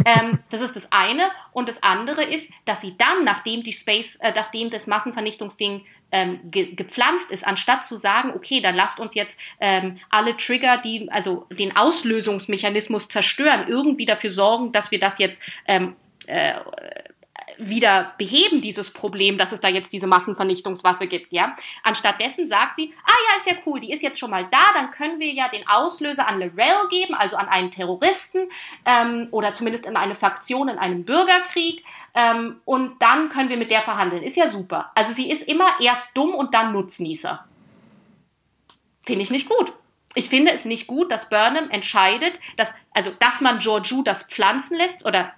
[0.06, 1.22] ähm, das ist das eine.
[1.52, 6.40] Und das andere ist, dass sie dann, nachdem die Space, äh, nachdem das Massenvernichtungsding ähm,
[6.44, 11.10] ge gepflanzt ist, anstatt zu sagen, okay, dann lasst uns jetzt ähm, alle Trigger, die
[11.10, 15.96] also den Auslösungsmechanismus zerstören, irgendwie dafür sorgen, dass wir das jetzt ähm,
[16.26, 16.54] äh,
[17.68, 21.54] wieder beheben, dieses Problem, dass es da jetzt diese Massenvernichtungswaffe gibt, ja.
[21.82, 24.90] Anstattdessen sagt sie, ah ja, ist ja cool, die ist jetzt schon mal da, dann
[24.90, 28.48] können wir ja den Auslöser an Lorel geben, also an einen Terroristen
[28.84, 31.84] ähm, oder zumindest in eine Fraktion in einem Bürgerkrieg
[32.14, 34.22] ähm, und dann können wir mit der verhandeln.
[34.22, 34.92] Ist ja super.
[34.94, 37.44] Also sie ist immer erst dumm und dann Nutznießer.
[39.04, 39.72] Finde ich nicht gut.
[40.14, 44.76] Ich finde es nicht gut, dass Burnham entscheidet, dass, also, dass man Georgiou das pflanzen
[44.76, 45.32] lässt oder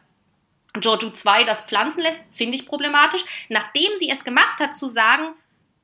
[0.80, 3.24] Giorgio 2 das pflanzen lässt, finde ich problematisch.
[3.48, 5.34] Nachdem sie es gemacht hat, zu sagen,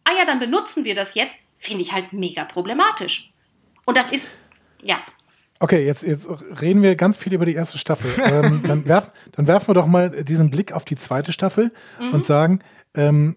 [0.05, 3.33] ah ja, dann benutzen wir das jetzt, finde ich halt mega problematisch.
[3.85, 4.29] Und das ist,
[4.83, 4.99] ja,
[5.63, 6.29] Okay, jetzt, jetzt
[6.61, 8.11] reden wir ganz viel über die erste Staffel.
[8.25, 11.71] ähm, dann, werf, dann werfen wir doch mal diesen Blick auf die zweite Staffel
[12.01, 12.59] und sagen,
[12.97, 13.37] ähm,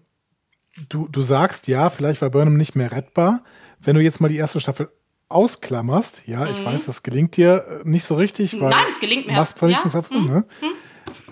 [0.88, 3.44] du, du sagst, ja, vielleicht war Burnham nicht mehr rettbar.
[3.78, 4.90] Wenn du jetzt mal die erste Staffel
[5.28, 9.26] ausklammerst, ja, ich weiß, das gelingt dir äh, nicht so richtig, weil Nein, es gelingt
[9.26, 9.34] mir.
[9.34, 10.44] Massenvernichtungswaffe, Ja, hm, ne?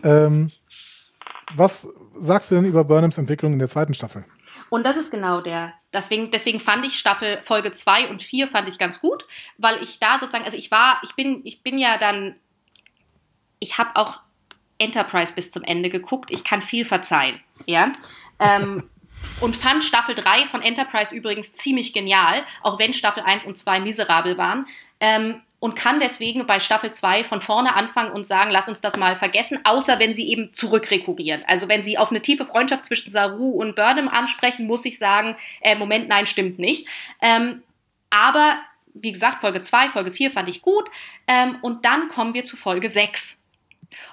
[0.05, 0.53] Ähm,
[1.55, 4.25] was sagst du denn über Burnhams Entwicklung in der zweiten Staffel?
[4.71, 5.73] Und das ist genau der.
[5.93, 9.27] Deswegen, deswegen fand ich Staffel Folge 2 und 4 fand ich ganz gut,
[9.59, 12.37] weil ich da sozusagen, also ich war, ich bin, ich bin ja dann,
[13.59, 14.21] ich habe auch
[14.79, 16.31] Enterprise bis zum Ende geguckt.
[16.31, 17.93] Ich kann viel verzeihen, ja.
[18.39, 18.91] Ähm,
[19.41, 23.81] und fand Staffel 3 von Enterprise übrigens ziemlich genial, auch wenn Staffel 1 und 2
[23.81, 24.67] miserabel waren.
[25.01, 28.99] Ähm, und kann deswegen bei Staffel 2 von vorne anfangen und sagen, lass uns das
[28.99, 31.43] mal vergessen, außer wenn sie eben zurückrekurrieren.
[31.47, 35.37] Also wenn sie auf eine tiefe Freundschaft zwischen Saru und Burnham ansprechen, muss ich sagen,
[35.63, 36.87] äh, Moment, nein, stimmt nicht.
[37.23, 37.63] Ähm,
[38.11, 38.59] aber
[38.93, 40.85] wie gesagt, Folge 2, Folge 4 fand ich gut.
[41.27, 43.41] Ähm, und dann kommen wir zu Folge 6.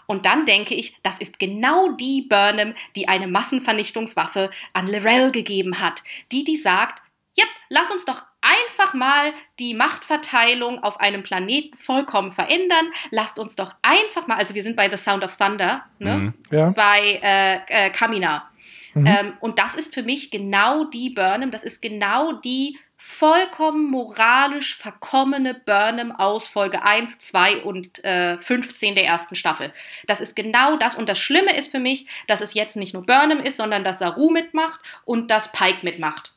[0.05, 5.81] Und dann denke ich, das ist genau die Burnham, die eine Massenvernichtungswaffe an Lorel gegeben
[5.81, 6.01] hat.
[6.31, 7.03] Die, die sagt,
[7.35, 12.91] Jep, lass uns doch einfach mal die Machtverteilung auf einem Planeten vollkommen verändern.
[13.11, 16.17] Lasst uns doch einfach mal, also wir sind bei The Sound of Thunder, ne?
[16.17, 16.33] Mhm.
[16.49, 18.49] Ja, bei äh, äh, Kamina.
[18.93, 19.07] Mhm.
[19.07, 24.77] Ähm, und das ist für mich genau die Burnham, das ist genau die vollkommen moralisch
[24.77, 29.73] verkommene Burnham aus Folge 1, 2 und äh, 15 der ersten Staffel.
[30.05, 30.93] Das ist genau das.
[30.93, 33.97] Und das Schlimme ist für mich, dass es jetzt nicht nur Burnham ist, sondern dass
[33.97, 36.35] Saru mitmacht und dass Pike mitmacht.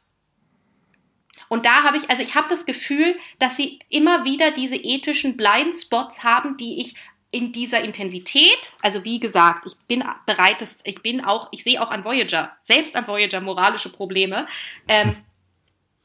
[1.48, 5.36] Und da habe ich, also ich habe das Gefühl, dass sie immer wieder diese ethischen
[5.36, 6.94] Blindspots haben, die ich
[7.30, 11.90] in dieser Intensität, also wie gesagt, ich bin bereit, ich bin auch, ich sehe auch
[11.90, 14.46] an Voyager, selbst an Voyager moralische Probleme.
[14.86, 15.16] Ähm,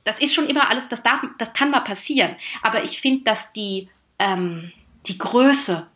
[0.05, 2.35] das ist schon immer alles, das darf, das kann mal passieren.
[2.63, 4.71] Aber ich finde, dass die, ähm,
[5.05, 5.87] die Größe,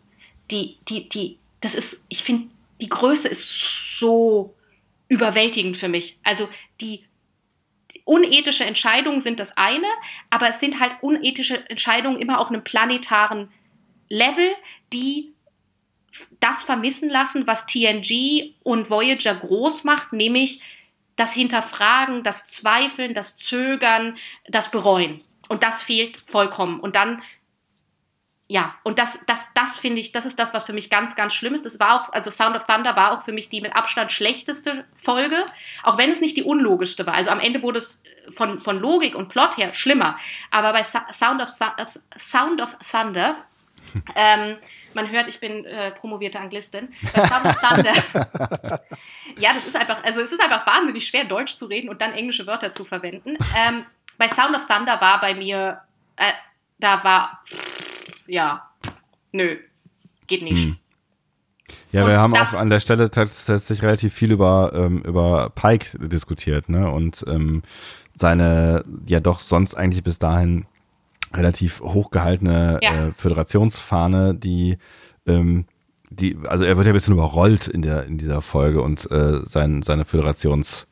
[0.52, 2.50] die, die, die, das ist, ich finde,
[2.80, 4.54] die Größe ist so
[5.08, 6.20] überwältigend für mich.
[6.24, 6.48] Also
[6.80, 7.06] die,
[8.06, 9.88] unethische Entscheidungen sind das eine,
[10.30, 13.50] aber es sind halt unethische Entscheidungen immer auf einem planetaren
[14.10, 14.50] Level,
[14.92, 15.34] die
[16.40, 20.62] das vermissen lassen, was TNG und Voyager groß macht, nämlich
[21.16, 24.18] das Hinterfragen, das Zweifeln, das Zögern,
[24.48, 25.24] das Bereuen.
[25.48, 26.80] Und das fehlt vollkommen.
[26.80, 27.22] Und dann,
[28.54, 31.34] ja, und das, das, das finde ich, das ist das, was für mich ganz, ganz
[31.34, 31.66] schlimm ist.
[31.66, 34.86] Das war auch, also Sound of Thunder war auch für mich die mit Abstand schlechteste
[34.96, 35.44] Folge,
[35.82, 37.16] auch wenn es nicht die unlogischste war.
[37.16, 40.20] Also am Ende wurde es von, von Logik und Plot her schlimmer.
[40.52, 43.38] Aber bei Sound of, Sound of Thunder,
[44.16, 44.58] ähm,
[44.94, 46.94] man hört, ich bin äh, promovierte Anglistin.
[47.12, 47.94] Bei Sound of Thunder,
[49.40, 52.14] ja, das ist einfach, also es ist einfach wahnsinnig schwer, Deutsch zu reden und dann
[52.14, 53.36] englische Wörter zu verwenden.
[53.58, 53.84] Ähm,
[54.20, 55.82] bei Sound of Thunder war bei mir,
[56.18, 56.34] äh,
[56.78, 57.44] da war,
[58.28, 58.70] ja,
[59.32, 59.58] nö,
[60.28, 60.64] geht nicht.
[60.64, 60.78] Hm.
[61.92, 66.70] Ja, wir haben auch an der Stelle tatsächlich relativ viel über, ähm, über Pike diskutiert,
[66.70, 66.90] ne?
[66.92, 67.62] Und ähm,
[68.16, 70.66] seine ja doch sonst eigentlich bis dahin
[71.34, 73.08] relativ hochgehaltene ja.
[73.08, 74.78] äh, Föderationsfahne, die
[75.26, 75.66] ähm,
[76.10, 79.42] die, also er wird ja ein bisschen überrollt in der in dieser Folge und äh,
[79.46, 80.86] sein, seine Föderationsfahne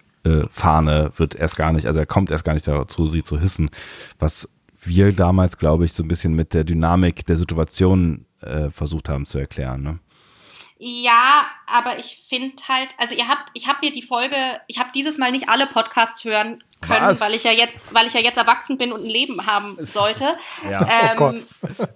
[1.13, 3.69] äh, wird erst gar nicht, also er kommt erst gar nicht dazu, sie zu hissen,
[4.17, 4.49] was
[4.81, 9.25] wir damals, glaube ich, so ein bisschen mit der Dynamik der Situation äh, versucht haben
[9.25, 9.83] zu erklären.
[9.83, 9.99] Ne?
[10.79, 14.35] Ja, aber ich finde halt, also ihr habt, ich habe mir die Folge,
[14.67, 17.21] ich habe dieses Mal nicht alle Podcasts hören können, Was?
[17.21, 20.35] weil ich ja jetzt, weil ich ja jetzt erwachsen bin und ein Leben haben sollte.
[20.67, 20.81] ja.
[20.81, 21.45] Ähm, oh Gott.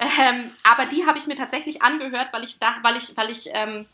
[0.00, 3.48] ähm, aber die habe ich mir tatsächlich angehört, weil ich da, weil ich, weil ich,
[3.52, 3.86] ähm,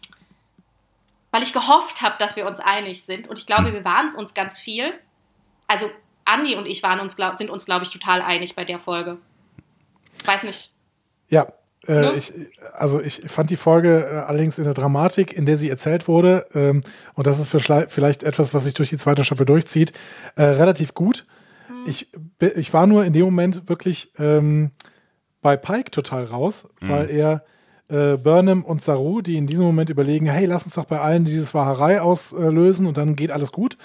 [1.31, 3.29] weil ich gehofft habe, dass wir uns einig sind.
[3.29, 3.73] Und ich glaube, hm.
[3.73, 4.93] wir waren es uns ganz viel.
[5.69, 5.91] Also
[6.31, 9.19] Andi und ich waren uns, glaub, sind uns, glaube ich, total einig bei der Folge.
[10.25, 10.73] Weiß nicht.
[11.29, 11.49] Ja,
[11.87, 12.13] äh, ne?
[12.17, 12.33] ich,
[12.75, 16.47] also ich fand die Folge äh, allerdings in der Dramatik, in der sie erzählt wurde,
[16.55, 16.83] ähm,
[17.15, 19.93] und das ist vielleicht etwas, was sich durch die zweite Staffel durchzieht,
[20.37, 21.27] äh, relativ gut.
[21.69, 21.85] Hm.
[21.87, 22.09] Ich,
[22.57, 24.73] ich war nur in dem Moment wirklich ähm,
[25.41, 26.89] bei Pike total raus, mhm.
[26.89, 27.45] weil er
[27.89, 31.25] äh, Burnham und Saru, die in diesem Moment überlegen, hey, lass uns doch bei allen
[31.25, 33.77] diese Wahrerei auslösen und dann geht alles gut,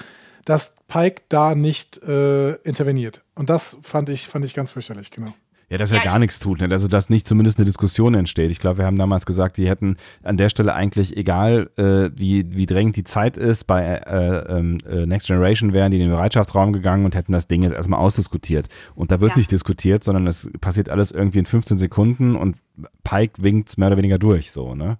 [0.45, 3.23] dass Pike da nicht äh, interveniert.
[3.35, 5.33] Und das fand ich, fand ich ganz fürchterlich, genau.
[5.69, 6.67] Ja, dass er ja, gar nichts tut, ne?
[6.69, 8.51] also dass nicht zumindest eine Diskussion entsteht.
[8.51, 12.55] Ich glaube, wir haben damals gesagt, die hätten an der Stelle eigentlich, egal äh, wie,
[12.55, 16.11] wie drängend die Zeit ist, bei äh, ähm, äh, Next Generation wären die in den
[16.11, 18.67] Bereitschaftsraum gegangen und hätten das Ding jetzt erstmal ausdiskutiert.
[18.93, 19.37] Und da wird ja.
[19.37, 22.57] nicht diskutiert, sondern es passiert alles irgendwie in 15 Sekunden und
[23.03, 24.97] Pike winkt mehr oder weniger durch, so, ne?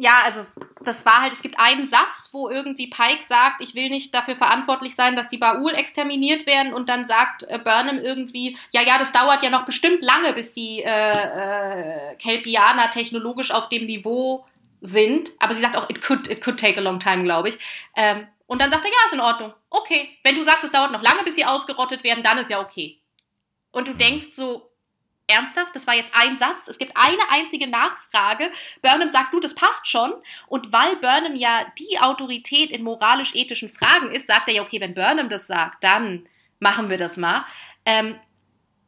[0.00, 0.46] Ja, also
[0.82, 4.34] das war halt, es gibt einen Satz, wo irgendwie Pike sagt, ich will nicht dafür
[4.34, 8.98] verantwortlich sein, dass die Baul exterminiert werden und dann sagt äh, Burnham irgendwie, ja, ja,
[8.98, 14.46] das dauert ja noch bestimmt lange, bis die äh, äh, Kelpianer technologisch auf dem Niveau
[14.80, 15.32] sind.
[15.38, 17.58] Aber sie sagt auch, it could, it could take a long time, glaube ich.
[17.94, 19.52] Ähm, und dann sagt er, ja, ist in Ordnung.
[19.68, 20.16] Okay.
[20.24, 22.98] Wenn du sagst, es dauert noch lange, bis sie ausgerottet werden, dann ist ja okay.
[23.70, 24.69] Und du denkst so,
[25.30, 28.50] ernsthaft, das war jetzt ein Satz, es gibt eine einzige Nachfrage.
[28.82, 30.12] Burnham sagt, du, das passt schon.
[30.46, 34.94] Und weil Burnham ja die Autorität in moralisch-ethischen Fragen ist, sagt er ja, okay, wenn
[34.94, 36.26] Burnham das sagt, dann
[36.58, 37.44] machen wir das mal.
[37.86, 38.18] Ähm,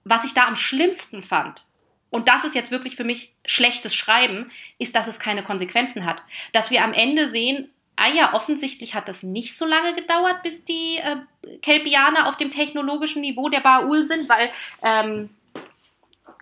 [0.05, 1.65] was ich da am schlimmsten fand,
[2.11, 6.23] und das ist jetzt wirklich für mich schlechtes Schreiben, ist, dass es keine Konsequenzen hat.
[6.53, 10.65] Dass wir am Ende sehen, ah ja, offensichtlich hat das nicht so lange gedauert, bis
[10.65, 11.17] die äh,
[11.63, 14.51] Kelpianer auf dem technologischen Niveau der Baul sind, weil
[14.85, 15.31] ähm,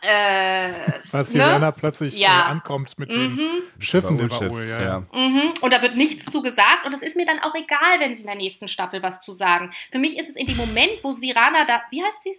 [0.02, 0.72] äh,
[1.12, 1.72] Weil Sirena ne?
[1.72, 2.28] plötzlich ja.
[2.28, 3.36] äh, ankommt mit mhm.
[3.36, 4.80] den Schiffen der Baul, ja.
[4.82, 5.00] ja.
[5.12, 5.54] Mhm.
[5.60, 8.22] Und da wird nichts zu gesagt und es ist mir dann auch egal, wenn sie
[8.22, 9.70] in der nächsten Staffel was zu sagen.
[9.90, 12.34] Für mich ist es in dem Moment, wo Sirana da, wie heißt sie?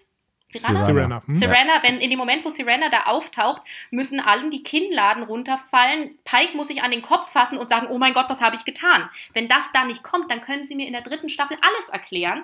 [0.51, 0.79] Sirena?
[0.81, 1.21] Sirena.
[1.25, 1.33] Hm?
[1.33, 6.17] Sirena, wenn in dem Moment, wo Sirena da auftaucht, müssen allen die Kinnladen runterfallen.
[6.25, 8.65] Pike muss sich an den Kopf fassen und sagen, oh mein Gott, was habe ich
[8.65, 9.09] getan?
[9.33, 12.43] Wenn das da nicht kommt, dann können sie mir in der dritten Staffel alles erklären.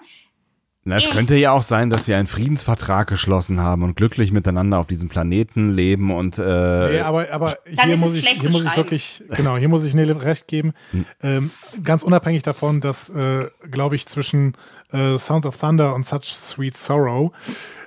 [0.87, 4.79] Na, es könnte ja auch sein, dass sie einen Friedensvertrag geschlossen haben und glücklich miteinander
[4.79, 6.39] auf diesem Planeten leben und.
[6.39, 9.95] Äh nee, aber, aber hier, muss ich, hier muss ich wirklich, genau, hier muss ich
[9.95, 10.73] Nele recht geben.
[10.91, 11.05] Hm.
[11.21, 11.51] Ähm,
[11.83, 14.53] ganz unabhängig davon, dass, äh, glaube ich, zwischen
[14.93, 17.33] äh, Sound of Thunder und Such Sweet Sorrow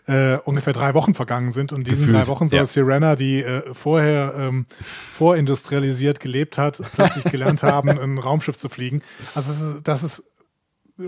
[0.07, 1.73] äh, ungefähr drei Wochen vergangen sind.
[1.73, 2.67] Und in diesen Gefühlt, drei Wochen soll ja.
[2.67, 4.67] Sirena, die äh, vorher ähm,
[5.15, 9.01] vorindustrialisiert gelebt hat, plötzlich gelernt haben, ein Raumschiff zu fliegen.
[9.35, 10.25] Also das ist, das ist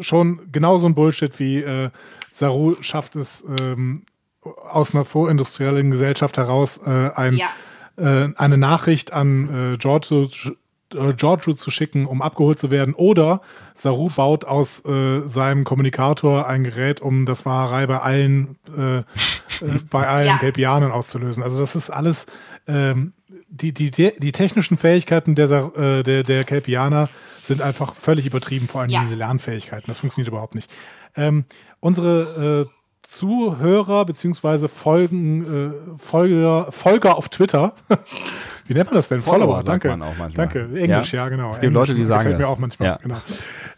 [0.01, 1.91] schon genauso ein Bullshit wie äh,
[2.31, 4.05] Saru schafft es ähm,
[4.43, 7.49] aus einer vorindustriellen Gesellschaft heraus äh, ein, ja.
[7.97, 10.55] äh, eine Nachricht an äh, George,
[10.95, 12.95] äh, Giorgio zu schicken, um abgeholt zu werden.
[12.95, 13.41] Oder
[13.75, 19.05] Saru baut aus äh, seinem Kommunikator ein Gerät, um das Wahrerei bei allen, äh, äh,
[19.91, 20.37] bei allen ja.
[20.39, 21.43] Gelbianern auszulösen.
[21.43, 22.27] Also das ist alles
[22.67, 23.13] ähm,
[23.49, 27.09] die, die, die technischen Fähigkeiten der, äh, der, der Kelpianer
[27.43, 29.01] sind einfach völlig übertrieben, vor allem ja.
[29.01, 29.87] diese Lernfähigkeiten.
[29.89, 30.71] Das funktioniert überhaupt nicht.
[31.17, 31.45] Ähm,
[31.81, 32.71] unsere äh,
[33.03, 37.75] Zuhörer beziehungsweise Folgen, äh, Folger, Folger auf Twitter.
[38.67, 39.21] Wie nennt man das denn?
[39.21, 40.33] Follower, Follower danke.
[40.35, 40.71] Danke.
[40.75, 41.51] Englisch, ja, ja genau.
[41.51, 42.39] Es gibt Englisch, Leute, die sagen das.
[42.39, 42.97] mir auch manchmal, ja.
[43.03, 43.21] genau.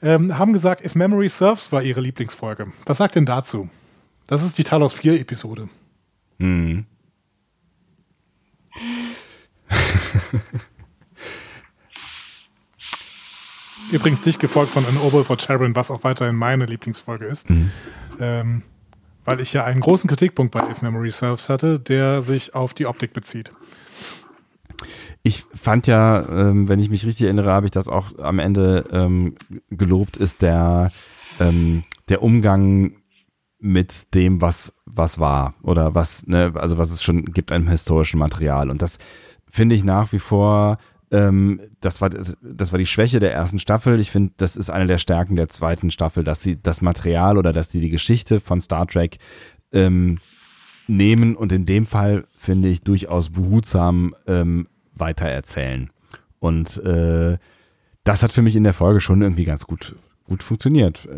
[0.03, 2.67] Ähm, haben gesagt, If Memory Serves war ihre Lieblingsfolge.
[2.85, 3.71] Was sagt denn dazu?
[4.27, 5.69] Das ist die Talos 4 Episode.
[6.39, 6.85] Mhm.
[13.93, 17.51] Übrigens dich gefolgt von An Oboe for Sharon, was auch weiterhin meine Lieblingsfolge ist.
[17.51, 17.71] Mhm.
[18.19, 18.63] Ähm,
[19.25, 22.87] weil ich ja einen großen Kritikpunkt bei If Memory Serves hatte, der sich auf die
[22.87, 23.53] Optik bezieht.
[25.23, 28.87] Ich fand ja, ähm, wenn ich mich richtig erinnere, habe ich das auch am Ende
[28.93, 29.37] ähm,
[29.71, 30.93] gelobt, ist der,
[31.41, 32.97] ähm, der Umgang
[33.59, 38.21] mit dem, was, was war oder was, ne, also was es schon gibt an historischem
[38.21, 38.69] Material.
[38.69, 38.99] Und das
[39.55, 40.79] finde ich nach wie vor
[41.11, 44.01] ähm, das, war, das war die Schwäche der ersten Staffel.
[44.01, 47.53] Ich finde, das ist eine der Stärken der zweiten Staffel, dass sie das Material oder
[47.53, 49.19] dass sie die Geschichte von Star Trek
[49.73, 50.19] ähm,
[50.89, 55.91] nehmen und in dem Fall, finde ich, durchaus behutsam ähm, weitererzählen.
[56.41, 57.39] Und äh,
[58.03, 59.95] das hat für mich in der Folge schon irgendwie ganz gut,
[60.25, 61.09] gut funktioniert.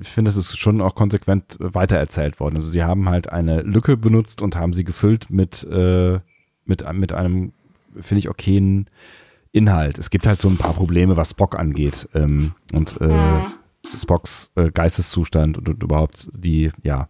[0.00, 2.56] Ich finde, es ist schon auch konsequent weitererzählt worden.
[2.56, 6.20] Also sie haben halt eine Lücke benutzt und haben sie gefüllt mit, äh,
[6.64, 7.52] mit, mit einem,
[8.00, 8.88] finde ich, okayen
[9.52, 9.98] Inhalt.
[9.98, 13.46] Es gibt halt so ein paar Probleme, was Spock angeht ähm, und äh.
[13.96, 17.08] Spocks äh, Geisteszustand und, und, überhaupt die, ja.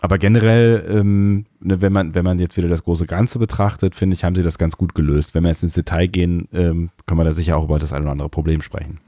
[0.00, 4.14] Aber generell, ähm, ne, wenn man wenn man jetzt wieder das große Ganze betrachtet, finde
[4.14, 5.34] ich, haben sie das ganz gut gelöst.
[5.34, 8.02] Wenn wir jetzt ins Detail gehen, ähm, können wir da sicher auch über das ein
[8.02, 9.00] oder andere Problem sprechen.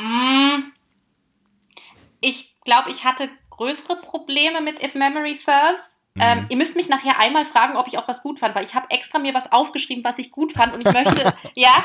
[0.00, 0.72] Mm.
[2.20, 5.97] Ich glaube, ich hatte größere Probleme mit If Memory Serves.
[6.20, 6.46] Ähm, mhm.
[6.48, 8.90] ihr müsst mich nachher einmal fragen, ob ich auch was gut fand, weil ich habe
[8.90, 11.84] extra mir was aufgeschrieben, was ich gut fand und ich möchte, ja,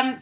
[0.00, 0.16] ähm,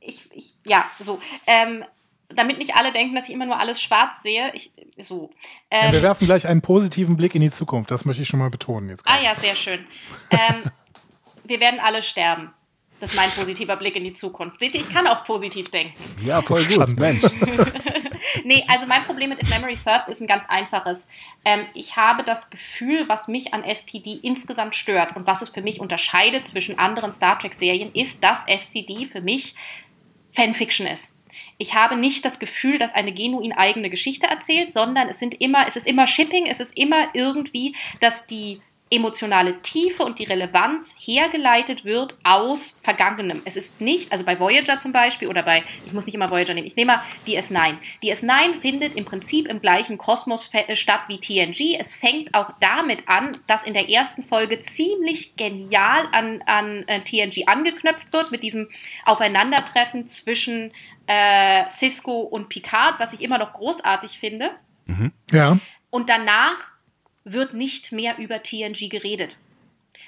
[0.00, 1.20] ich, ich, ja, so.
[1.46, 1.84] Ähm,
[2.28, 4.52] damit nicht alle denken, dass ich immer nur alles schwarz sehe.
[4.54, 5.30] Ich, so.
[5.72, 7.90] Ja, wir ähm, werfen gleich einen positiven Blick in die Zukunft.
[7.90, 9.04] Das möchte ich schon mal betonen jetzt.
[9.06, 9.86] Ah ja, sehr schön.
[10.30, 10.70] Ähm,
[11.44, 12.52] wir werden alle sterben.
[13.00, 14.58] Das ist mein positiver Blick in die Zukunft.
[14.58, 15.94] Seht ihr, ich kann auch positiv denken.
[16.24, 17.22] Ja, voll gut, Mensch.
[18.44, 21.06] nee, also mein Problem mit If Memory Serves ist ein ganz einfaches.
[21.44, 25.62] Ähm, ich habe das Gefühl, was mich an STD insgesamt stört und was es für
[25.62, 29.54] mich unterscheidet zwischen anderen Star Trek-Serien, ist, dass STD für mich
[30.32, 31.12] Fanfiction ist.
[31.58, 35.66] Ich habe nicht das Gefühl, dass eine genuin eigene Geschichte erzählt, sondern es sind immer,
[35.66, 40.94] es ist immer Shipping, es ist immer irgendwie, dass die emotionale Tiefe und die Relevanz
[40.98, 43.42] hergeleitet wird aus Vergangenem.
[43.44, 46.54] Es ist nicht, also bei Voyager zum Beispiel oder bei, ich muss nicht immer Voyager
[46.54, 47.78] nehmen, ich nehme mal die S9.
[48.02, 51.76] Die S9 findet im Prinzip im gleichen Kosmos äh, statt wie TNG.
[51.80, 57.00] Es fängt auch damit an, dass in der ersten Folge ziemlich genial an, an äh,
[57.00, 58.68] TNG angeknöpft wird mit diesem
[59.04, 60.72] Aufeinandertreffen zwischen
[61.08, 64.50] äh, Cisco und Picard, was ich immer noch großartig finde.
[64.86, 65.10] Mhm.
[65.32, 65.58] Ja.
[65.90, 66.75] Und danach
[67.26, 69.36] wird nicht mehr über TNG geredet.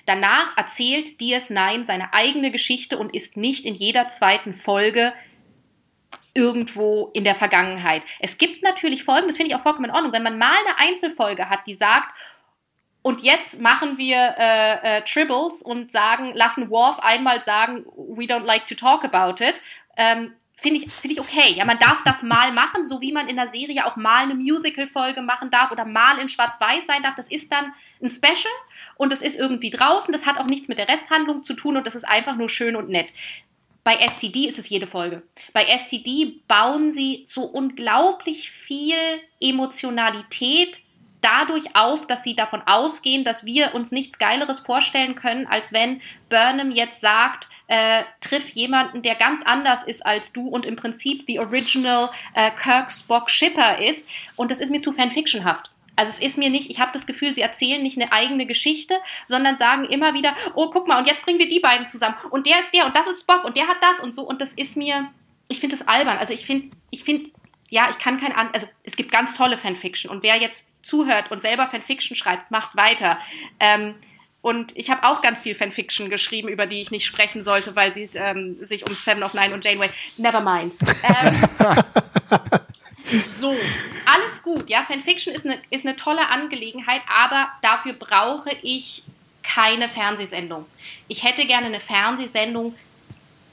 [0.06, 5.12] Danach erzählt DS9 seine eigene Geschichte und ist nicht in jeder zweiten Folge
[6.32, 8.02] irgendwo in der Vergangenheit.
[8.20, 10.78] Es gibt natürlich Folgen, das finde ich auch vollkommen in Ordnung, wenn man mal eine
[10.78, 12.14] Einzelfolge hat, die sagt,
[13.02, 18.44] und jetzt machen wir äh, äh, Tribbles und sagen, lassen Worf einmal sagen, we don't
[18.44, 19.60] like to talk about it.
[19.96, 21.54] Ähm, finde ich, finde ich okay.
[21.54, 24.34] Ja, man darf das mal machen, so wie man in der Serie auch mal eine
[24.34, 27.14] Musical-Folge machen darf oder mal in Schwarz-Weiß sein darf.
[27.14, 27.72] Das ist dann
[28.02, 28.52] ein Special
[28.96, 30.12] und das ist irgendwie draußen.
[30.12, 32.76] Das hat auch nichts mit der Resthandlung zu tun und das ist einfach nur schön
[32.76, 33.12] und nett.
[33.84, 35.22] Bei STD ist es jede Folge.
[35.52, 38.96] Bei STD bauen sie so unglaublich viel
[39.40, 40.80] Emotionalität
[41.20, 46.00] dadurch auf, dass sie davon ausgehen, dass wir uns nichts Geileres vorstellen können, als wenn
[46.28, 51.24] Burnham jetzt sagt, äh, triff jemanden, der ganz anders ist als du und im Prinzip
[51.26, 54.08] the original äh, Kirk Spock Shipper ist.
[54.36, 55.70] Und das ist mir zu fanfictionhaft.
[55.98, 58.94] Also es ist mir nicht, ich habe das Gefühl, sie erzählen nicht eine eigene Geschichte,
[59.26, 62.14] sondern sagen immer wieder, oh, guck mal, und jetzt bringen wir die beiden zusammen.
[62.30, 64.22] Und der ist der und das ist Spock und der hat das und so.
[64.22, 65.10] Und das ist mir,
[65.48, 66.18] ich finde das albern.
[66.18, 67.30] Also ich finde, ich finde,
[67.68, 70.10] ja, ich kann kein, also es gibt ganz tolle Fanfiction.
[70.10, 73.18] Und wer jetzt zuhört und selber Fanfiction schreibt, macht weiter.
[73.58, 73.96] Ähm,
[74.40, 77.92] und ich habe auch ganz viel Fanfiction geschrieben, über die ich nicht sprechen sollte, weil
[77.92, 79.90] sie ähm, sich um Seven of Nine und Janeway.
[80.16, 80.74] Never mind.
[81.02, 81.42] Ähm,
[83.38, 83.56] so,
[84.06, 84.70] alles gut.
[84.70, 89.02] Ja, Fanfiction ist eine, ist eine tolle Angelegenheit, aber dafür brauche ich
[89.42, 90.66] keine Fernsehsendung.
[91.08, 92.74] Ich hätte gerne eine Fernsehsendung,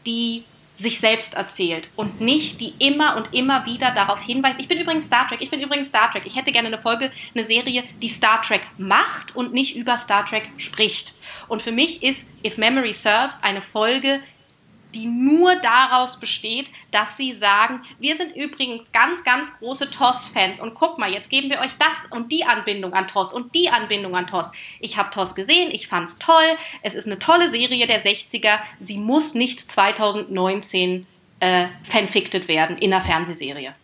[0.06, 0.44] die
[0.76, 4.60] sich selbst erzählt und nicht die immer und immer wieder darauf hinweist.
[4.60, 6.23] Ich bin übrigens Star Trek, ich bin übrigens Star Trek.
[6.26, 10.26] Ich hätte gerne eine Folge, eine Serie, die Star Trek macht und nicht über Star
[10.26, 11.15] Trek spricht.
[11.47, 14.22] Und für mich ist If Memory Serves eine Folge,
[14.96, 20.74] die nur daraus besteht, dass sie sagen, wir sind übrigens ganz, ganz große TOS-Fans und
[20.74, 24.16] guck mal, jetzt geben wir euch das und die Anbindung an TOS und die Anbindung
[24.16, 24.52] an TOS.
[24.80, 28.98] Ich habe TOS gesehen, ich fand's toll, es ist eine tolle Serie der 60er, sie
[28.98, 31.06] muss nicht 2019
[31.42, 33.76] äh, fanficted werden in einer Fernsehserie.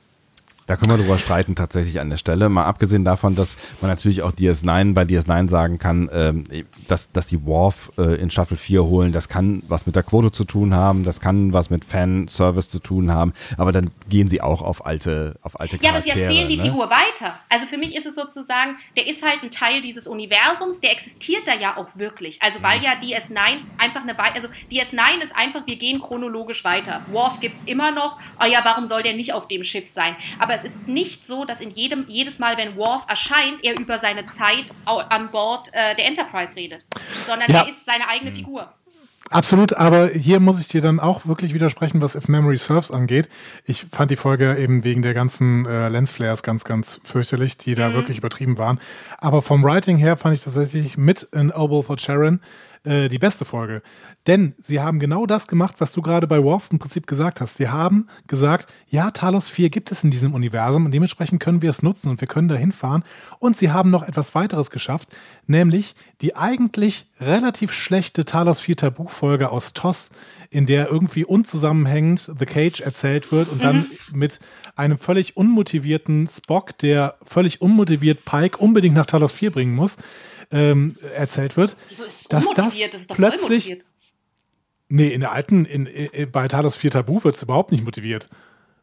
[0.67, 2.47] Da können wir drüber streiten tatsächlich an der Stelle.
[2.49, 6.45] Mal abgesehen davon, dass man natürlich auch DS9 bei DS9 sagen kann, ähm,
[6.87, 10.31] dass, dass die Worf äh, in Staffel 4 holen, das kann was mit der Quote
[10.31, 14.41] zu tun haben, das kann was mit Fanservice zu tun haben, aber dann gehen sie
[14.41, 16.63] auch auf alte, auf alte Ja, aber sie erzählen die ne?
[16.63, 17.37] Figur weiter.
[17.49, 21.47] Also für mich ist es sozusagen, der ist halt ein Teil dieses Universums, der existiert
[21.47, 22.41] da ja auch wirklich.
[22.41, 23.37] Also weil ja DS9
[23.77, 27.01] einfach eine, also DS9 ist einfach, wir gehen chronologisch weiter.
[27.11, 30.15] Worf gibt es immer noch, oh ja, warum soll der nicht auf dem Schiff sein?
[30.39, 33.99] Aber es ist nicht so, dass in jedem, jedes Mal, wenn Worf erscheint, er über
[33.99, 36.83] seine Zeit an Bord äh, der Enterprise redet,
[37.25, 37.61] sondern ja.
[37.61, 38.35] er ist seine eigene mhm.
[38.35, 38.73] Figur.
[39.31, 43.29] Absolut, aber hier muss ich dir dann auch wirklich widersprechen, was If Memory Serves angeht.
[43.65, 47.89] Ich fand die Folge eben wegen der ganzen äh, Lensflares ganz, ganz fürchterlich, die da
[47.89, 47.93] mhm.
[47.93, 48.77] wirklich übertrieben waren.
[49.19, 52.41] Aber vom Writing her fand ich tatsächlich mit in Oval for Sharon
[52.83, 53.83] äh, die beste Folge.
[54.25, 57.57] Denn sie haben genau das gemacht, was du gerade bei Worf im Prinzip gesagt hast.
[57.57, 61.69] Sie haben gesagt, ja, Talos 4 gibt es in diesem Universum und dementsprechend können wir
[61.69, 63.03] es nutzen und wir können da hinfahren.
[63.37, 65.09] Und sie haben noch etwas weiteres geschafft,
[65.45, 70.09] nämlich die eigentlich relativ schlechte Talos 4 Tabu-Folge aus TOS,
[70.49, 73.61] in der irgendwie unzusammenhängend The Cage erzählt wird und mhm.
[73.61, 74.39] dann mit
[74.75, 79.97] einem völlig unmotivierten Spock, der völlig unmotiviert Pike unbedingt nach Talos 4 bringen muss
[80.51, 83.77] ähm, erzählt wird, Wieso ist es dass das, das plötzlich
[84.93, 88.27] Nee, in der alten, in, in, bei Talos 4 Tabu wird es überhaupt nicht motiviert.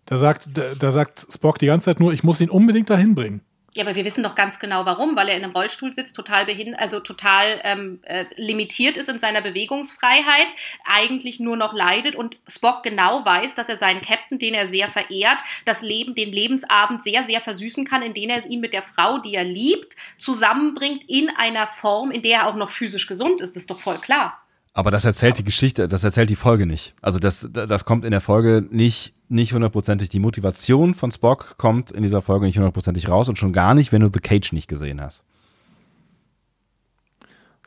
[0.06, 3.14] Da sagt, da, da, sagt Spock die ganze Zeit nur, ich muss ihn unbedingt dahin
[3.14, 3.42] bringen.
[3.78, 6.46] Ja, aber wir wissen doch ganz genau warum, weil er in einem Rollstuhl sitzt, total
[6.46, 10.48] behindert, also total ähm, äh, limitiert ist in seiner Bewegungsfreiheit,
[10.84, 14.88] eigentlich nur noch leidet und Spock genau weiß, dass er seinen Captain, den er sehr
[14.88, 19.18] verehrt, das Leben, den Lebensabend sehr, sehr versüßen kann, indem er ihn mit der Frau,
[19.18, 23.54] die er liebt, zusammenbringt in einer Form, in der er auch noch physisch gesund ist.
[23.54, 24.42] Das ist doch voll klar.
[24.72, 26.94] Aber das erzählt die Geschichte, das erzählt die Folge nicht.
[27.02, 30.08] Also das, das kommt in der Folge nicht, nicht hundertprozentig.
[30.08, 33.92] Die Motivation von Spock kommt in dieser Folge nicht hundertprozentig raus und schon gar nicht,
[33.92, 35.24] wenn du The Cage nicht gesehen hast.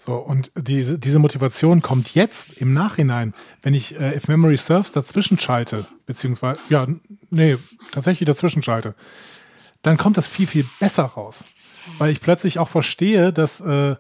[0.04, 4.92] So, und diese, diese Motivation kommt jetzt im Nachhinein, wenn ich äh, If Memory Serves
[4.92, 6.88] dazwischen schalte, beziehungsweise, ja,
[7.30, 7.58] nee,
[7.92, 8.96] tatsächlich dazwischen schalte,
[9.84, 11.46] dann kommt das viel, viel besser raus.
[12.00, 13.96] Weil ich plötzlich auch verstehe, dass äh,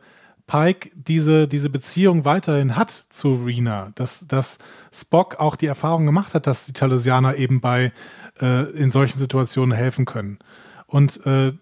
[0.52, 4.57] Pike diese, diese Beziehung weiterhin hat zu Rena, dass, dass
[4.91, 7.94] Spock auch die Erfahrung gemacht hat, dass die Talosianer eben bei
[8.41, 10.40] äh, in solchen Situationen helfen können.
[10.88, 11.53] Und äh,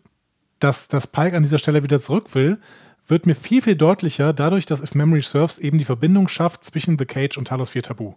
[0.58, 2.58] dass, dass Pike an dieser Stelle wieder zurück will,
[3.06, 6.98] wird mir viel, viel deutlicher dadurch, dass If Memory Serves eben die Verbindung schafft zwischen
[6.98, 8.16] The Cage und Talos 4 Tabu.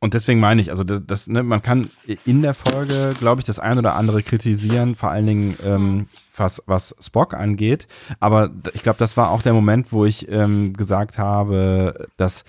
[0.00, 1.90] Und deswegen meine ich, also das, das ne, man kann
[2.24, 6.06] in der Folge, glaube ich, das ein oder andere kritisieren, vor allen Dingen ähm,
[6.36, 7.88] was, was Spock angeht.
[8.20, 12.44] Aber ich glaube, das war auch der Moment, wo ich ähm, gesagt habe, dass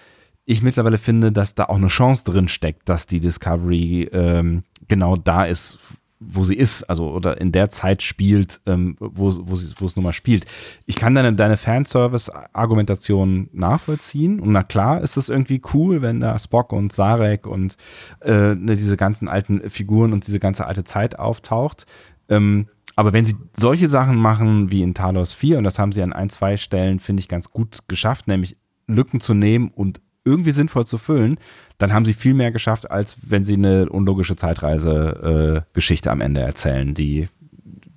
[0.46, 5.16] ich mittlerweile finde, dass da auch eine Chance drin steckt, dass die Discovery ähm, genau
[5.16, 5.80] da ist,
[6.20, 9.96] wo sie ist, also oder in der Zeit spielt, ähm, wo, wo, sie, wo es
[9.96, 10.46] nun mal spielt.
[10.86, 16.38] Ich kann deine, deine Fanservice-Argumentation nachvollziehen und na klar ist es irgendwie cool, wenn da
[16.38, 17.78] Spock und Sarek und
[18.22, 21.86] äh, ne, diese ganzen alten Figuren und diese ganze alte Zeit auftaucht.
[22.28, 26.04] Ähm, aber wenn sie solche Sachen machen wie in Talos 4, und das haben sie
[26.04, 30.52] an ein, zwei Stellen, finde ich, ganz gut geschafft, nämlich Lücken zu nehmen und irgendwie
[30.52, 31.40] sinnvoll zu füllen,
[31.78, 36.42] dann haben sie viel mehr geschafft, als wenn sie eine unlogische Zeitreise-Geschichte äh, am Ende
[36.42, 37.30] erzählen, die,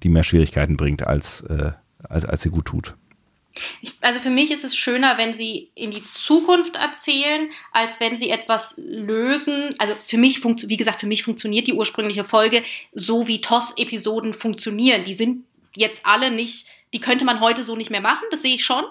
[0.02, 1.72] die mehr Schwierigkeiten bringt, als, äh,
[2.08, 2.94] als, als sie gut tut.
[3.82, 8.16] Ich, also für mich ist es schöner, wenn sie in die Zukunft erzählen, als wenn
[8.16, 9.74] sie etwas lösen.
[9.78, 12.62] Also für mich, wie gesagt, für mich funktioniert die ursprüngliche Folge
[12.94, 15.04] so, wie TOS-Episoden funktionieren.
[15.04, 15.44] Die sind
[15.74, 18.84] jetzt alle nicht, die könnte man heute so nicht mehr machen, das sehe ich schon.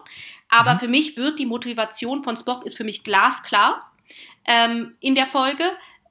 [0.51, 0.79] Aber mhm.
[0.79, 3.91] für mich wird die Motivation von Spock ist für mich glasklar
[4.45, 5.63] ähm, in der Folge.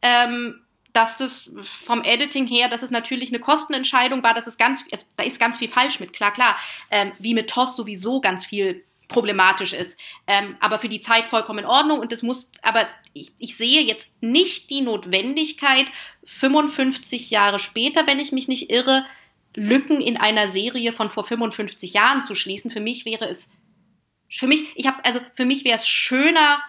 [0.03, 0.63] Ähm,
[0.93, 5.07] dass das vom Editing her, dass es natürlich eine Kostenentscheidung war, dass es ganz, es,
[5.17, 6.57] da ist ganz viel falsch mit, klar, klar,
[6.91, 9.97] ähm, wie mit TOS sowieso ganz viel problematisch ist,
[10.27, 13.83] ähm, aber für die Zeit vollkommen in Ordnung und das muss, aber ich, ich sehe
[13.83, 15.87] jetzt nicht die Notwendigkeit,
[16.25, 19.05] 55 Jahre später, wenn ich mich nicht irre,
[19.57, 22.71] Lücken in einer Serie von vor 55 Jahren zu schließen.
[22.71, 23.51] Für mich wäre es,
[24.31, 26.61] für mich, ich habe, also für mich wäre es schöner,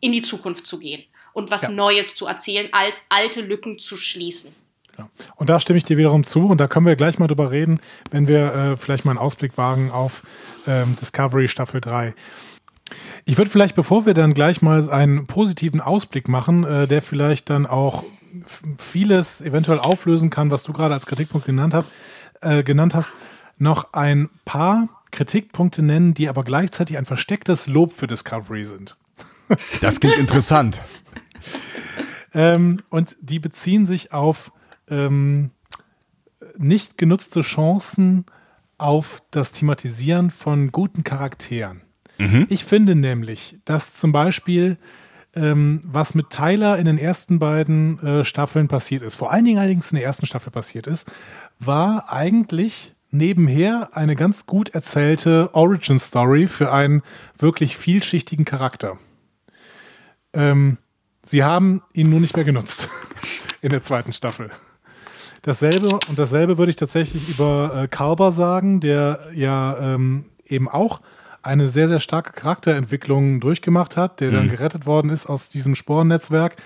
[0.00, 1.02] in die Zukunft zu gehen
[1.32, 1.70] und was ja.
[1.70, 4.54] Neues zu erzählen, als alte Lücken zu schließen.
[4.98, 5.08] Ja.
[5.36, 7.80] Und da stimme ich dir wiederum zu und da können wir gleich mal drüber reden,
[8.10, 10.22] wenn wir äh, vielleicht mal einen Ausblick wagen auf
[10.66, 12.14] ähm, Discovery Staffel 3.
[13.24, 17.50] Ich würde vielleicht, bevor wir dann gleich mal einen positiven Ausblick machen, äh, der vielleicht
[17.50, 18.04] dann auch
[18.78, 21.86] vieles eventuell auflösen kann, was du gerade als Kritikpunkt genannt, hab,
[22.40, 23.12] äh, genannt hast,
[23.58, 28.96] noch ein paar Kritikpunkte nennen, die aber gleichzeitig ein verstecktes Lob für Discovery sind.
[29.80, 30.82] Das klingt interessant.
[32.34, 34.52] ähm, und die beziehen sich auf
[34.90, 35.50] ähm,
[36.56, 38.26] nicht genutzte Chancen
[38.76, 41.82] auf das Thematisieren von guten Charakteren.
[42.18, 42.46] Mhm.
[42.48, 44.78] Ich finde nämlich, dass zum Beispiel
[45.36, 49.58] ähm, was mit Tyler in den ersten beiden äh, Staffeln passiert ist, vor allen Dingen
[49.58, 51.10] allerdings in der ersten Staffel passiert ist,
[51.58, 57.02] war eigentlich nebenher eine ganz gut erzählte Origin Story für einen
[57.38, 58.98] wirklich vielschichtigen Charakter.
[60.34, 60.78] Ähm,
[61.22, 62.88] sie haben ihn nur nicht mehr genutzt
[63.62, 64.50] in der zweiten Staffel.
[65.42, 71.00] Dasselbe und dasselbe würde ich tatsächlich über äh, Kalber sagen, der ja ähm, eben auch
[71.42, 74.34] eine sehr, sehr starke Charakterentwicklung durchgemacht hat, der mhm.
[74.34, 76.56] dann gerettet worden ist aus diesem Sporennetzwerk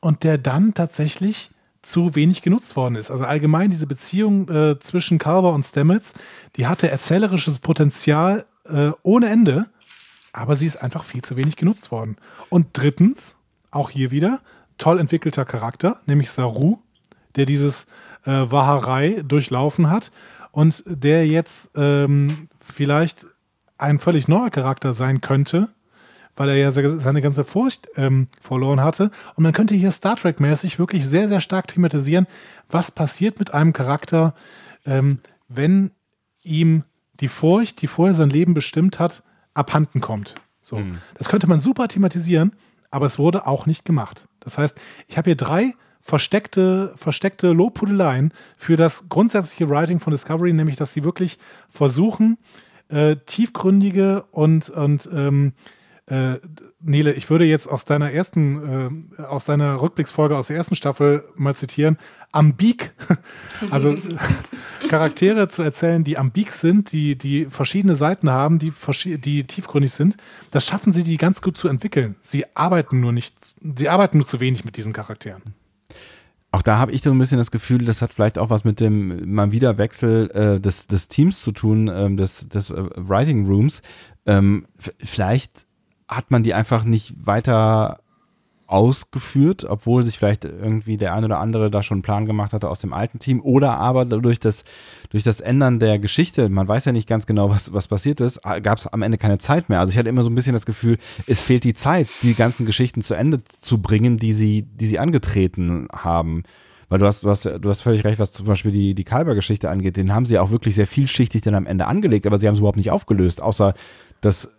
[0.00, 1.50] und der dann tatsächlich
[1.82, 3.10] zu wenig genutzt worden ist.
[3.10, 6.14] Also allgemein diese Beziehung äh, zwischen Carver und Stamets,
[6.56, 9.66] die hatte erzählerisches Potenzial äh, ohne Ende,
[10.32, 12.16] aber sie ist einfach viel zu wenig genutzt worden.
[12.48, 13.36] Und drittens,
[13.70, 14.40] auch hier wieder,
[14.76, 16.78] toll entwickelter Charakter, nämlich Saru,
[17.36, 17.86] der dieses
[18.24, 20.10] äh, Waharei durchlaufen hat
[20.52, 23.26] und der jetzt ähm, vielleicht
[23.78, 25.68] ein völlig neuer Charakter sein könnte,
[26.38, 29.10] weil er ja seine ganze Furcht ähm, verloren hatte.
[29.34, 32.28] Und man könnte hier Star Trek-mäßig wirklich sehr, sehr stark thematisieren,
[32.70, 34.34] was passiert mit einem Charakter,
[34.86, 35.90] ähm, wenn
[36.42, 36.84] ihm
[37.18, 40.36] die Furcht, die vorher sein Leben bestimmt hat, abhanden kommt.
[40.62, 40.76] So.
[40.76, 40.98] Mhm.
[41.14, 42.52] Das könnte man super thematisieren,
[42.92, 44.28] aber es wurde auch nicht gemacht.
[44.38, 44.78] Das heißt,
[45.08, 50.92] ich habe hier drei versteckte, versteckte Lobhudeleien für das grundsätzliche Writing von Discovery, nämlich dass
[50.92, 51.36] sie wirklich
[51.68, 52.38] versuchen,
[52.90, 55.52] äh, tiefgründige und, und ähm,
[56.08, 56.38] äh,
[56.80, 61.24] Nele, ich würde jetzt aus deiner ersten, äh, aus deiner Rückblicksfolge aus der ersten Staffel
[61.36, 61.98] mal zitieren,
[62.32, 62.92] ambig,
[63.70, 63.96] also
[64.88, 68.72] Charaktere zu erzählen, die ambig sind, die, die verschiedene Seiten haben, die,
[69.18, 70.16] die tiefgründig sind,
[70.50, 72.16] das schaffen sie, die ganz gut zu entwickeln.
[72.20, 75.54] Sie arbeiten nur nicht, sie arbeiten nur zu wenig mit diesen Charakteren
[76.50, 78.80] auch da habe ich so ein bisschen das Gefühl, das hat vielleicht auch was mit
[78.80, 83.46] dem mal wieder Wechsel äh, des, des Teams zu tun, ähm, des, des äh, Writing
[83.46, 83.82] Rooms.
[84.24, 84.66] Ähm,
[84.98, 85.66] vielleicht
[86.08, 88.00] hat man die einfach nicht weiter
[88.68, 92.68] ausgeführt, obwohl sich vielleicht irgendwie der ein oder andere da schon einen Plan gemacht hatte
[92.68, 94.62] aus dem alten Team oder aber durch das,
[95.08, 98.42] durch das Ändern der Geschichte, man weiß ja nicht ganz genau, was, was passiert ist,
[98.42, 99.80] gab es am Ende keine Zeit mehr.
[99.80, 102.66] Also ich hatte immer so ein bisschen das Gefühl, es fehlt die Zeit, die ganzen
[102.66, 106.42] Geschichten zu Ende zu bringen, die sie, die sie angetreten haben.
[106.90, 109.70] Weil du hast, du hast, du hast völlig recht, was zum Beispiel die, die Kalber-Geschichte
[109.70, 109.96] angeht.
[109.96, 112.60] Den haben sie auch wirklich sehr vielschichtig dann am Ende angelegt, aber sie haben es
[112.60, 113.72] überhaupt nicht aufgelöst, außer
[114.20, 114.50] dass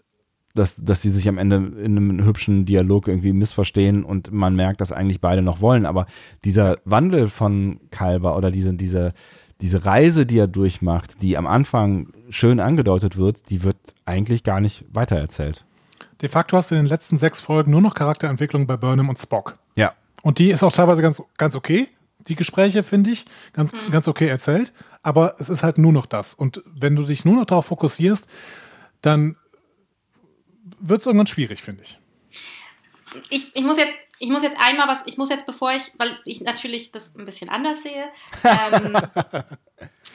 [0.59, 4.81] dass, dass sie sich am Ende in einem hübschen Dialog irgendwie missverstehen und man merkt,
[4.81, 5.85] dass eigentlich beide noch wollen.
[5.85, 6.05] Aber
[6.43, 9.13] dieser Wandel von Kalber oder diese, diese,
[9.61, 14.59] diese Reise, die er durchmacht, die am Anfang schön angedeutet wird, die wird eigentlich gar
[14.59, 15.65] nicht weitererzählt.
[16.21, 19.17] De facto hast du in den letzten sechs Folgen nur noch Charakterentwicklung bei Burnham und
[19.17, 19.57] Spock.
[19.75, 19.93] Ja.
[20.21, 21.87] Und die ist auch teilweise ganz, ganz okay.
[22.27, 23.91] Die Gespräche finde ich ganz, mhm.
[23.91, 24.73] ganz okay erzählt.
[25.01, 26.33] Aber es ist halt nur noch das.
[26.33, 28.27] Und wenn du dich nur noch darauf fokussierst,
[29.01, 29.37] dann
[30.79, 31.99] wird es irgendwann schwierig, finde ich.
[33.29, 33.55] ich.
[33.55, 36.41] Ich muss jetzt ich muss jetzt einmal was, ich muss jetzt, bevor ich, weil ich
[36.41, 38.09] natürlich das ein bisschen anders sehe,
[38.43, 38.97] ähm,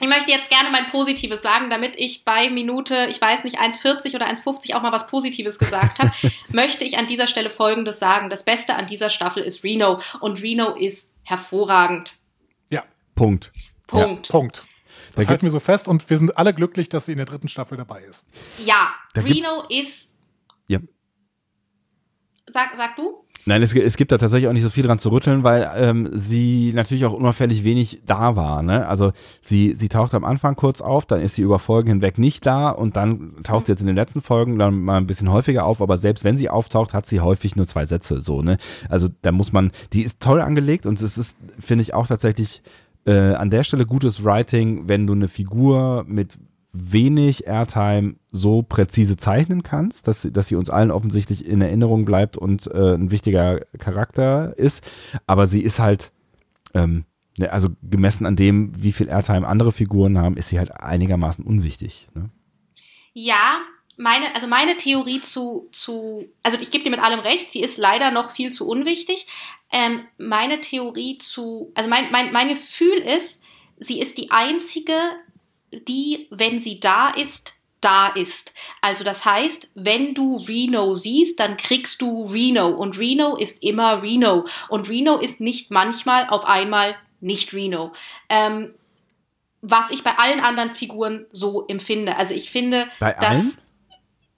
[0.01, 4.15] ich möchte jetzt gerne mein Positives sagen, damit ich bei Minute, ich weiß nicht, 1,40
[4.15, 6.13] oder 1,50 auch mal was Positives gesagt habe,
[6.51, 8.29] möchte ich an dieser Stelle Folgendes sagen.
[8.29, 12.17] Das Beste an dieser Staffel ist Reno und Reno ist hervorragend.
[12.69, 12.85] Ja,
[13.15, 13.53] Punkt.
[13.87, 14.29] Punkt.
[14.29, 14.67] Ja, Punkt.
[15.17, 17.49] Das halten wir so fest und wir sind alle glücklich, dass sie in der dritten
[17.49, 18.27] Staffel dabei ist.
[18.67, 20.14] Ja, da Reno ist.
[22.55, 23.25] Sag, sag du?
[23.47, 26.09] Nein, es, es, gibt da tatsächlich auch nicht so viel dran zu rütteln, weil ähm,
[26.13, 28.63] sie natürlich auch unauffällig wenig da war.
[28.63, 28.87] Ne?
[28.87, 29.11] Also
[29.43, 32.71] sie, sie taucht am Anfang kurz auf, dann ist sie über Folgen hinweg nicht da
[32.71, 35.83] und dann taucht sie jetzt in den letzten Folgen dann mal ein bisschen häufiger auf,
[35.83, 38.21] aber selbst wenn sie auftaucht, hat sie häufig nur zwei Sätze.
[38.21, 38.59] So, ne?
[38.89, 42.63] Also da muss man, die ist toll angelegt und es ist, finde ich, auch tatsächlich
[43.05, 46.39] äh, an der Stelle gutes Writing, wenn du eine Figur mit
[46.75, 52.37] wenig Airtime so präzise zeichnen kannst, dass, dass sie uns allen offensichtlich in Erinnerung bleibt
[52.37, 54.85] und äh, ein wichtiger Charakter ist.
[55.27, 56.11] Aber sie ist halt,
[56.75, 57.05] ähm,
[57.39, 61.45] ne, also gemessen an dem, wie viel Airtime andere Figuren haben, ist sie halt einigermaßen
[61.45, 62.09] unwichtig.
[62.13, 62.31] Ne?
[63.13, 63.61] Ja,
[63.97, 67.79] meine, also meine Theorie zu, zu also ich gebe dir mit allem recht, sie ist
[67.79, 69.29] leider noch viel zu unwichtig.
[69.71, 73.41] Ähm, meine Theorie zu, also mein, mein, mein Gefühl ist,
[73.79, 74.95] sie ist die einzige
[75.81, 78.55] die, wenn sie da ist, da ist.
[78.81, 84.03] Also das heißt, wenn du Reno siehst, dann kriegst du Reno und Reno ist immer
[84.03, 87.93] Reno und Reno ist nicht manchmal auf einmal nicht Reno.
[88.29, 88.75] Ähm,
[89.61, 92.17] was ich bei allen anderen Figuren so empfinde.
[92.17, 93.53] Also ich finde, bei dass allen?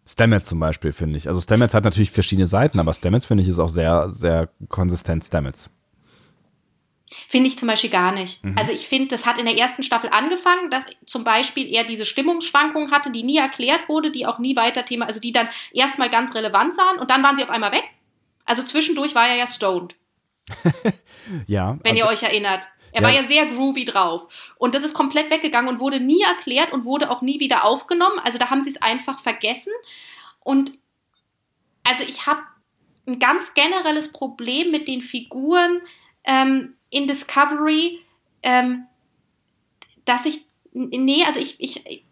[0.09, 1.27] Stamets zum Beispiel, finde ich.
[1.27, 5.25] Also Stamets hat natürlich verschiedene Seiten, aber Stamets finde ich ist auch sehr, sehr konsistent
[5.25, 5.69] Stamets.
[7.29, 8.45] Finde ich zum Beispiel gar nicht.
[8.45, 8.57] Mhm.
[8.57, 12.07] Also ich finde, das hat in der ersten Staffel angefangen, dass zum Beispiel er diese
[12.07, 16.09] Stimmungsschwankungen hatte, die nie erklärt wurde, die auch nie weiter Thema, also die dann erstmal
[16.09, 17.85] ganz relevant sahen und dann waren sie auf einmal weg.
[18.45, 19.97] Also zwischendurch war er ja stoned.
[21.47, 21.77] ja.
[21.83, 22.69] Wenn ihr euch erinnert.
[22.93, 23.09] Er ja.
[23.09, 24.33] war ja sehr groovy drauf.
[24.57, 28.19] Und das ist komplett weggegangen und wurde nie erklärt und wurde auch nie wieder aufgenommen.
[28.21, 29.73] Also da haben sie es einfach vergessen.
[30.41, 30.73] Und
[31.83, 32.41] also ich habe
[33.07, 35.81] ein ganz generelles Problem mit den Figuren
[36.25, 38.01] ähm, in Discovery,
[38.43, 38.87] ähm,
[40.05, 40.41] dass ich,
[40.73, 42.05] nee, also ich, ich,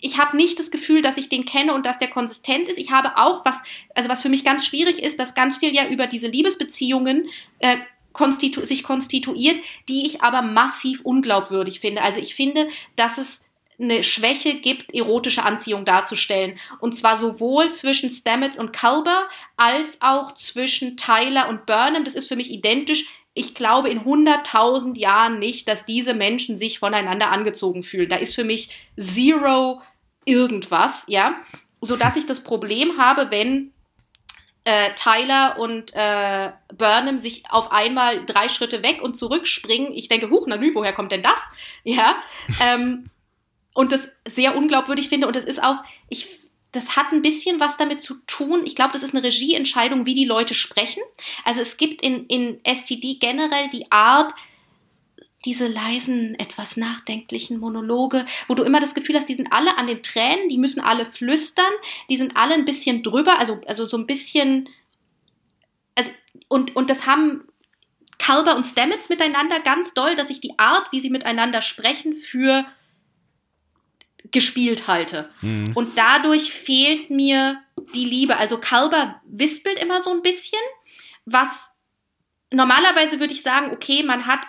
[0.00, 2.78] ich habe nicht das Gefühl, dass ich den kenne und dass der konsistent ist.
[2.78, 3.56] Ich habe auch, was,
[3.94, 7.28] also was für mich ganz schwierig ist, dass ganz viel ja über diese Liebesbeziehungen
[7.60, 7.78] äh,
[8.12, 9.56] konstitu sich konstituiert,
[9.88, 12.02] die ich aber massiv unglaubwürdig finde.
[12.02, 13.42] Also ich finde, dass es
[13.80, 16.58] eine Schwäche gibt, erotische Anziehung darzustellen.
[16.80, 22.04] Und zwar sowohl zwischen Stamets und Culber als auch zwischen Tyler und Burnham.
[22.04, 23.06] Das ist für mich identisch.
[23.34, 28.08] Ich glaube in 100.000 Jahren nicht, dass diese Menschen sich voneinander angezogen fühlen.
[28.08, 29.80] Da ist für mich zero
[30.24, 31.36] irgendwas, ja.
[31.80, 33.72] Sodass ich das Problem habe, wenn
[34.64, 39.92] äh, Tyler und äh, Burnham sich auf einmal drei Schritte weg und zurückspringen.
[39.92, 41.50] Ich denke, huch, na nü, woher kommt denn das?
[41.84, 42.16] Ja.
[42.62, 43.10] Ähm,
[43.74, 45.26] und das sehr unglaubwürdig finde.
[45.26, 46.41] Und es ist auch, ich,
[46.72, 48.62] das hat ein bisschen was damit zu tun.
[48.64, 51.02] Ich glaube, das ist eine Regieentscheidung, wie die Leute sprechen.
[51.44, 54.34] Also es gibt in, in STD generell die Art,
[55.44, 59.86] diese leisen, etwas nachdenklichen Monologe, wo du immer das Gefühl hast, die sind alle an
[59.86, 61.72] den Tränen, die müssen alle flüstern,
[62.08, 64.68] die sind alle ein bisschen drüber, also, also so ein bisschen.
[65.94, 66.10] Also,
[66.48, 67.44] und, und das haben
[68.18, 72.64] Kalber und Stamets miteinander ganz doll, dass ich die Art, wie sie miteinander sprechen, für
[74.32, 75.30] gespielt halte.
[75.42, 75.72] Mhm.
[75.74, 77.62] Und dadurch fehlt mir
[77.94, 78.36] die Liebe.
[78.36, 80.60] Also Kalber wispelt immer so ein bisschen,
[81.24, 81.70] was
[82.50, 84.40] normalerweise würde ich sagen, okay, man hat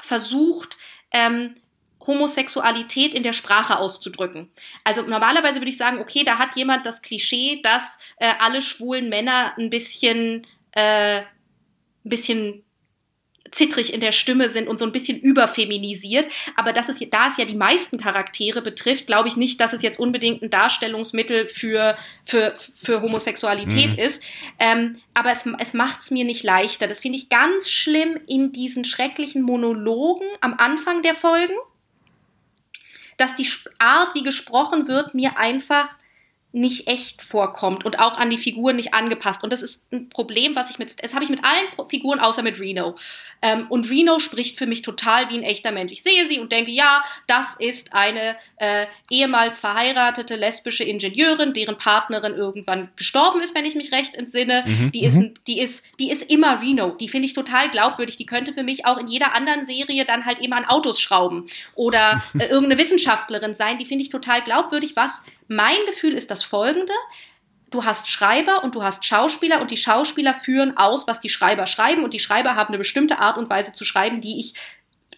[0.00, 0.76] versucht,
[1.10, 1.54] ähm,
[2.06, 4.50] Homosexualität in der Sprache auszudrücken.
[4.84, 9.08] Also normalerweise würde ich sagen, okay, da hat jemand das Klischee, dass äh, alle schwulen
[9.08, 11.26] Männer ein bisschen, äh, ein
[12.04, 12.64] bisschen
[13.50, 16.26] zittrig in der Stimme sind und so ein bisschen überfeminisiert.
[16.56, 19.82] Aber das ist, da es ja die meisten Charaktere betrifft, glaube ich nicht, dass es
[19.82, 23.98] jetzt unbedingt ein Darstellungsmittel für, für, für Homosexualität mhm.
[23.98, 24.22] ist.
[24.58, 26.86] Ähm, aber es, es macht es mir nicht leichter.
[26.86, 31.54] Das finde ich ganz schlimm in diesen schrecklichen Monologen am Anfang der Folgen,
[33.16, 33.48] dass die
[33.78, 35.88] Art, wie gesprochen wird, mir einfach
[36.52, 39.44] nicht echt vorkommt und auch an die Figuren nicht angepasst.
[39.44, 42.42] Und das ist ein Problem, was ich mit, das habe ich mit allen Figuren außer
[42.42, 42.96] mit Reno.
[43.42, 45.92] Ähm, und Reno spricht für mich total wie ein echter Mensch.
[45.92, 51.76] Ich sehe sie und denke, ja, das ist eine äh, ehemals verheiratete lesbische Ingenieurin, deren
[51.76, 54.64] Partnerin irgendwann gestorben ist, wenn ich mich recht entsinne.
[54.66, 54.92] Mhm.
[54.92, 55.34] Die ist, mhm.
[55.46, 56.92] die ist, die ist immer Reno.
[56.92, 58.16] Die finde ich total glaubwürdig.
[58.16, 61.46] Die könnte für mich auch in jeder anderen Serie dann halt immer an Autos schrauben
[61.74, 63.78] oder äh, irgendeine Wissenschaftlerin sein.
[63.78, 66.92] Die finde ich total glaubwürdig, was mein Gefühl ist das folgende.
[67.70, 71.66] Du hast Schreiber und du hast Schauspieler und die Schauspieler führen aus, was die Schreiber
[71.66, 74.54] schreiben und die Schreiber haben eine bestimmte Art und Weise zu schreiben, die ich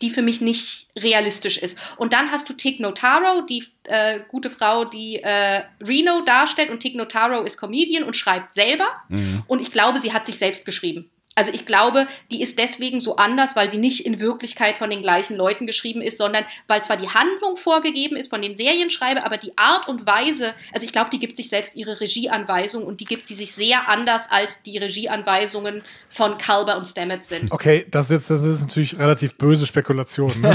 [0.02, 1.78] die für mich nicht realistisch ist.
[1.97, 6.81] Und dann hast du Tig Notaro, die äh, gute Frau, die äh, Reno darstellt und
[6.81, 8.86] Tig Notaro ist Comedian und schreibt selber.
[9.09, 9.43] Mhm.
[9.47, 11.11] Und ich glaube, sie hat sich selbst geschrieben.
[11.40, 15.00] Also ich glaube, die ist deswegen so anders, weil sie nicht in Wirklichkeit von den
[15.00, 19.38] gleichen Leuten geschrieben ist, sondern weil zwar die Handlung vorgegeben ist von den Serienschreiber, aber
[19.38, 23.06] die Art und Weise, also ich glaube, die gibt sich selbst ihre Regieanweisung und die
[23.06, 25.80] gibt sie sich sehr anders, als die Regieanweisungen
[26.10, 27.50] von Kalber und Stamets sind.
[27.50, 30.38] Okay, das ist, jetzt, das ist natürlich relativ böse Spekulation.
[30.42, 30.50] Ne?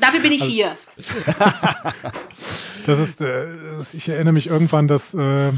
[0.00, 0.76] Dafür bin ich also, hier.
[2.86, 3.46] das ist, äh,
[3.94, 5.50] ich erinnere mich irgendwann, dass äh,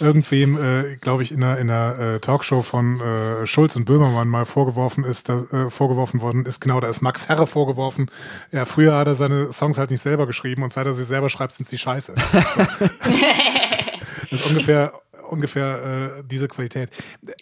[0.00, 4.28] irgendwem, äh, glaube ich, in einer, in einer äh, Talkshow von äh, Schulz und Böhmermann
[4.28, 8.10] mal vorgeworfen ist, da, äh, vorgeworfen worden ist, genau, da ist Max Herre vorgeworfen.
[8.52, 11.28] Ja, früher hat er seine Songs halt nicht selber geschrieben und seit er sie selber
[11.28, 12.14] schreibt, sind sie scheiße.
[14.30, 14.92] das ist ungefähr
[15.28, 16.90] ungefähr äh, diese Qualität.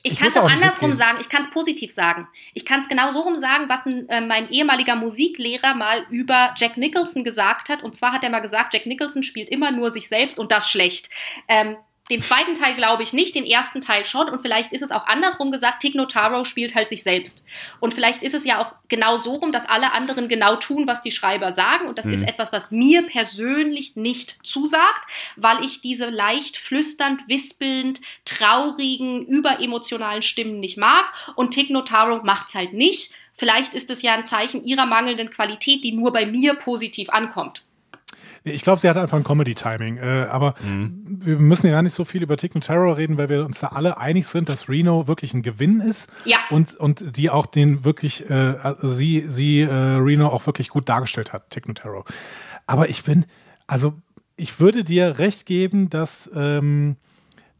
[0.02, 2.28] Ich, ich kann es auch andersrum sagen, ich kann es positiv sagen.
[2.54, 6.54] Ich kann es genau so rum sagen, was ein, äh, mein ehemaliger Musiklehrer mal über
[6.56, 7.82] Jack Nicholson gesagt hat.
[7.82, 10.68] Und zwar hat er mal gesagt, Jack Nicholson spielt immer nur sich selbst und das
[10.68, 11.10] schlecht.
[11.48, 11.76] Ähm,
[12.10, 14.28] den zweiten Teil glaube ich nicht, den ersten Teil schon.
[14.28, 17.44] Und vielleicht ist es auch andersrum gesagt, Tig Notaro spielt halt sich selbst.
[17.80, 21.00] Und vielleicht ist es ja auch genau so rum, dass alle anderen genau tun, was
[21.00, 21.88] die Schreiber sagen.
[21.88, 22.14] Und das mhm.
[22.14, 30.22] ist etwas, was mir persönlich nicht zusagt, weil ich diese leicht flüsternd, wispelnd, traurigen, überemotionalen
[30.22, 31.04] Stimmen nicht mag.
[31.36, 33.12] Und Tig Notaro macht's halt nicht.
[33.32, 37.62] Vielleicht ist es ja ein Zeichen ihrer mangelnden Qualität, die nur bei mir positiv ankommt.
[38.44, 39.98] Ich glaube, sie hat einfach ein Comedy-Timing.
[39.98, 41.20] Äh, aber mhm.
[41.24, 43.68] wir müssen ja gar nicht so viel über Tick Terror reden, weil wir uns da
[43.68, 46.10] alle einig sind, dass Reno wirklich ein Gewinn ist.
[46.24, 46.38] Ja.
[46.50, 50.88] Und, und sie auch den wirklich, äh, also sie, sie äh, Reno auch wirklich gut
[50.88, 52.04] dargestellt hat, Tick Terror.
[52.66, 53.26] Aber ich bin,
[53.66, 53.94] also
[54.36, 56.96] ich würde dir recht geben, dass ähm,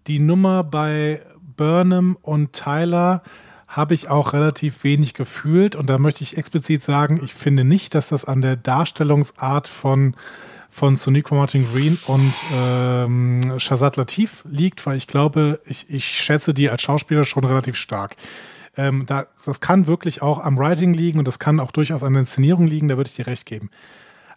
[0.06, 1.20] die Nummer bei
[1.56, 3.22] Burnham und Tyler
[3.68, 5.76] habe ich auch relativ wenig gefühlt.
[5.76, 10.14] Und da möchte ich explizit sagen, ich finde nicht, dass das an der Darstellungsart von,
[10.72, 16.54] von Sonico Martin Green und ähm, Shazad Latif liegt, weil ich glaube, ich, ich schätze
[16.54, 18.16] die als Schauspieler schon relativ stark.
[18.78, 22.14] Ähm, da, das kann wirklich auch am Writing liegen und das kann auch durchaus an
[22.14, 23.68] der Inszenierung liegen, da würde ich dir recht geben.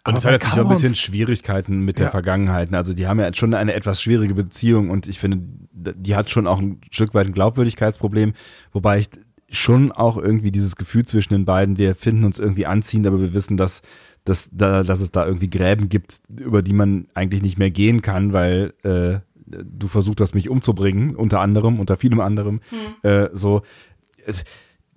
[0.06, 2.72] Und es hat natürlich auch ein bisschen Schwierigkeiten mit der Vergangenheit.
[2.74, 5.38] Also die haben ja schon eine etwas schwierige Beziehung und ich finde,
[5.72, 8.34] die hat schon auch ein Stück weit ein Glaubwürdigkeitsproblem,
[8.72, 9.08] wobei ich
[9.48, 13.32] schon auch irgendwie dieses Gefühl zwischen den beiden, wir finden uns irgendwie anziehend, aber wir
[13.32, 13.80] wissen, dass,
[14.26, 18.02] dass, da, dass es da irgendwie Gräben gibt, über die man eigentlich nicht mehr gehen
[18.02, 22.60] kann, weil äh, du versucht hast, mich umzubringen, unter anderem, unter vielem anderem.
[22.70, 23.10] Hm.
[23.10, 23.62] Äh, so.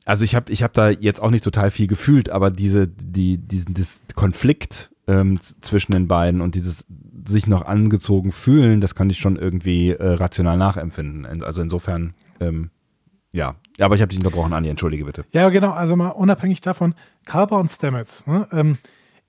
[0.06, 3.38] Also ich habe ich hab da jetzt auch nicht total viel gefühlt, aber diese, die,
[3.38, 6.86] diesen das Konflikt ähm, zwischen den beiden und dieses
[7.28, 11.44] sich noch angezogen fühlen, das kann ich schon irgendwie äh, rational nachempfinden.
[11.44, 12.72] Also insofern, ähm,
[13.32, 13.56] ja.
[13.78, 15.26] Ja, aber ich habe dich unterbrochen, Andi, entschuldige bitte.
[15.32, 16.96] Ja, genau, also mal unabhängig davon,
[17.26, 18.80] Kalber und Stamets, ne, ähm,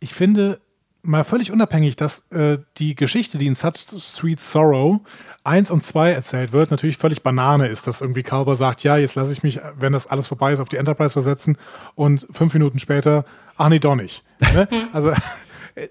[0.00, 0.60] ich finde,
[1.02, 5.00] mal völlig unabhängig, dass äh, die Geschichte, die in Such Sweet Sorrow
[5.44, 9.14] 1 und 2 erzählt wird, natürlich völlig Banane ist, dass irgendwie Kalber sagt, ja, jetzt
[9.14, 11.56] lasse ich mich, wenn das alles vorbei ist, auf die Enterprise versetzen
[11.94, 13.24] und fünf Minuten später,
[13.56, 14.24] ach nee, doch nicht.
[14.40, 14.68] Ne?
[14.92, 15.12] also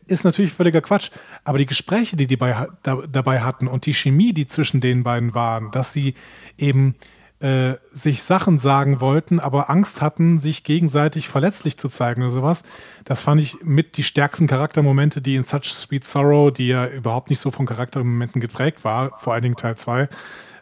[0.06, 1.10] ist natürlich völliger Quatsch.
[1.44, 5.03] Aber die Gespräche, die die bei, da, dabei hatten und die Chemie, die zwischen den
[5.03, 6.14] beiden waren, dass sie
[6.57, 6.95] eben
[7.39, 12.63] äh, sich Sachen sagen wollten, aber Angst hatten, sich gegenseitig verletzlich zu zeigen oder sowas.
[13.05, 17.29] Das fand ich mit die stärksten Charaktermomente, die in Such Sweet Sorrow, die ja überhaupt
[17.29, 20.09] nicht so von Charaktermomenten geprägt war, vor allen Dingen Teil 2,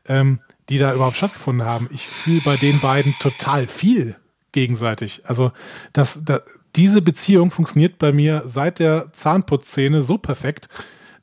[0.07, 0.39] ähm,
[0.69, 1.89] die da überhaupt stattgefunden haben.
[1.91, 4.15] Ich fühle bei den beiden total viel
[4.51, 5.21] gegenseitig.
[5.25, 5.51] Also
[5.93, 6.41] das, das,
[6.75, 10.69] diese Beziehung funktioniert bei mir seit der Zahnputzszene so perfekt,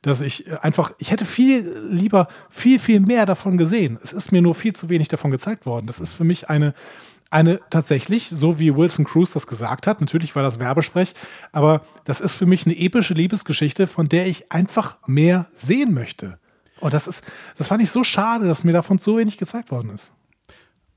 [0.05, 3.97] dass ich einfach, ich hätte viel lieber, viel, viel mehr davon gesehen.
[4.03, 5.87] Es ist mir nur viel zu wenig davon gezeigt worden.
[5.87, 6.73] Das ist für mich eine,
[7.31, 11.13] eine tatsächlich, so wie Wilson Cruz das gesagt hat, natürlich war das Werbesprech,
[11.51, 16.37] aber das ist für mich eine epische Liebesgeschichte, von der ich einfach mehr sehen möchte.
[16.81, 17.25] Und das ist,
[17.57, 20.11] das fand ich so schade, dass mir davon so wenig gezeigt worden ist.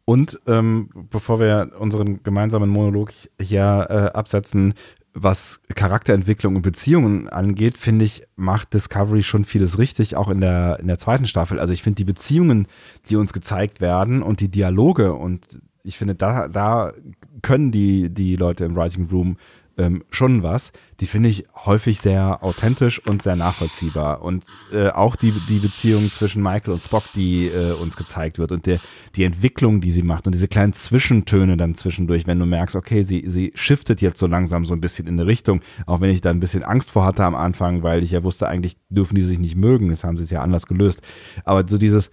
[0.04, 4.74] Und ähm, bevor wir unseren gemeinsamen Monolog hier äh, absetzen,
[5.22, 10.78] was Charakterentwicklung und Beziehungen angeht, finde ich, macht Discovery schon vieles richtig, auch in der,
[10.80, 11.58] in der zweiten Staffel.
[11.58, 12.66] Also ich finde die Beziehungen,
[13.08, 16.92] die uns gezeigt werden und die Dialoge und ich finde, da, da
[17.40, 19.38] können die, die Leute im Writing Room
[19.78, 20.72] ähm, schon was.
[21.00, 24.22] Die finde ich häufig sehr authentisch und sehr nachvollziehbar.
[24.22, 28.52] Und äh, auch die, die Beziehung zwischen Michael und Spock, die äh, uns gezeigt wird
[28.52, 28.80] und der,
[29.14, 33.02] die Entwicklung, die sie macht und diese kleinen Zwischentöne dann zwischendurch, wenn du merkst, okay,
[33.02, 36.20] sie, sie shiftet jetzt so langsam so ein bisschen in eine Richtung, auch wenn ich
[36.20, 39.22] da ein bisschen Angst vor hatte am Anfang, weil ich ja wusste, eigentlich dürfen die
[39.22, 41.00] sich nicht mögen, das haben sie es ja anders gelöst.
[41.44, 42.10] Aber so dieses,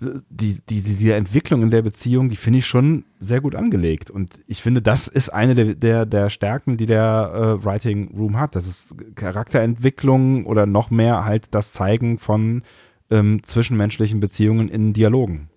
[0.00, 4.10] die, die, diese Entwicklung in der Beziehung, die finde ich schon sehr gut angelegt.
[4.10, 8.38] Und ich finde, das ist eine der, der, der Stärken, die der äh, Writing Room
[8.38, 8.56] hat.
[8.56, 12.62] Das ist Charakterentwicklung oder noch mehr halt das Zeigen von
[13.10, 15.50] ähm, zwischenmenschlichen Beziehungen in Dialogen.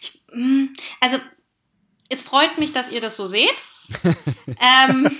[0.00, 0.66] Ich, mm,
[1.00, 1.18] also,
[2.08, 3.54] es freut mich, dass ihr das so seht.
[4.04, 5.10] ähm,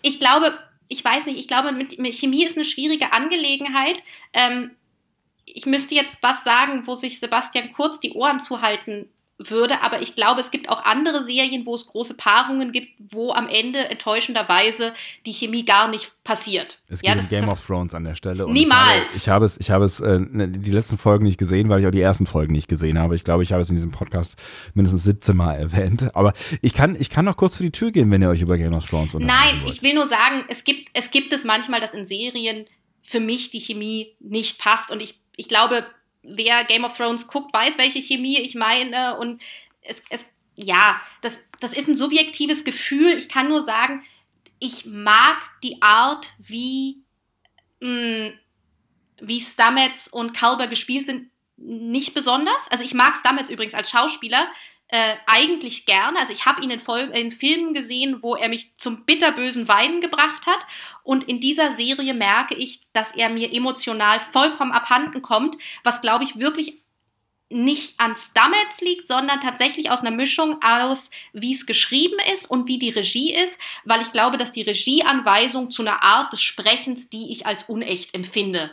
[0.00, 0.54] ich glaube,
[0.88, 4.02] ich weiß nicht, ich glaube, mit, mit Chemie ist eine schwierige Angelegenheit.
[4.32, 4.70] Ähm,
[5.54, 9.08] ich müsste jetzt was sagen, wo sich Sebastian Kurz die Ohren zuhalten
[9.38, 13.32] würde, aber ich glaube, es gibt auch andere Serien, wo es große Paarungen gibt, wo
[13.32, 14.92] am Ende enttäuschenderweise
[15.26, 16.80] die Chemie gar nicht passiert.
[16.88, 18.50] Es geht ja, das, um Game das, of Thrones an der Stelle.
[18.50, 19.14] niemals.
[19.14, 21.68] Ich habe, ich habe es, ich habe es äh, ne, die letzten Folgen nicht gesehen,
[21.68, 23.14] weil ich auch die ersten Folgen nicht gesehen habe.
[23.14, 24.36] Ich glaube, ich habe es in diesem Podcast
[24.74, 26.16] mindestens 17 Mal erwähnt.
[26.16, 28.58] Aber ich kann, ich kann noch kurz für die Tür gehen, wenn ihr euch über
[28.58, 31.94] Game of Thrones Nein, ich will nur sagen, es gibt, es gibt es manchmal, dass
[31.94, 32.66] in Serien
[33.02, 35.86] für mich die Chemie nicht passt und ich ich glaube,
[36.22, 39.16] wer Game of Thrones guckt, weiß, welche Chemie ich meine.
[39.16, 39.40] Und
[39.82, 43.16] es, es ja, das, das ist ein subjektives Gefühl.
[43.16, 44.04] Ich kann nur sagen,
[44.58, 47.02] ich mag die Art, wie,
[47.80, 48.38] mh, hm,
[49.20, 52.68] wie Stamets und Kalber gespielt sind, nicht besonders.
[52.70, 54.48] Also ich mag Stamets übrigens als Schauspieler
[54.88, 56.18] äh, eigentlich gerne.
[56.18, 56.80] Also ich habe ihn in,
[57.12, 60.60] in Filmen gesehen, wo er mich zum bitterbösen Weinen gebracht hat.
[61.02, 66.24] Und in dieser Serie merke ich, dass er mir emotional vollkommen abhanden kommt, was, glaube
[66.24, 66.82] ich, wirklich
[67.50, 72.66] nicht an Stamets liegt, sondern tatsächlich aus einer Mischung aus, wie es geschrieben ist und
[72.66, 77.08] wie die Regie ist, weil ich glaube, dass die Regieanweisung zu einer Art des Sprechens,
[77.08, 78.70] die ich als unecht empfinde,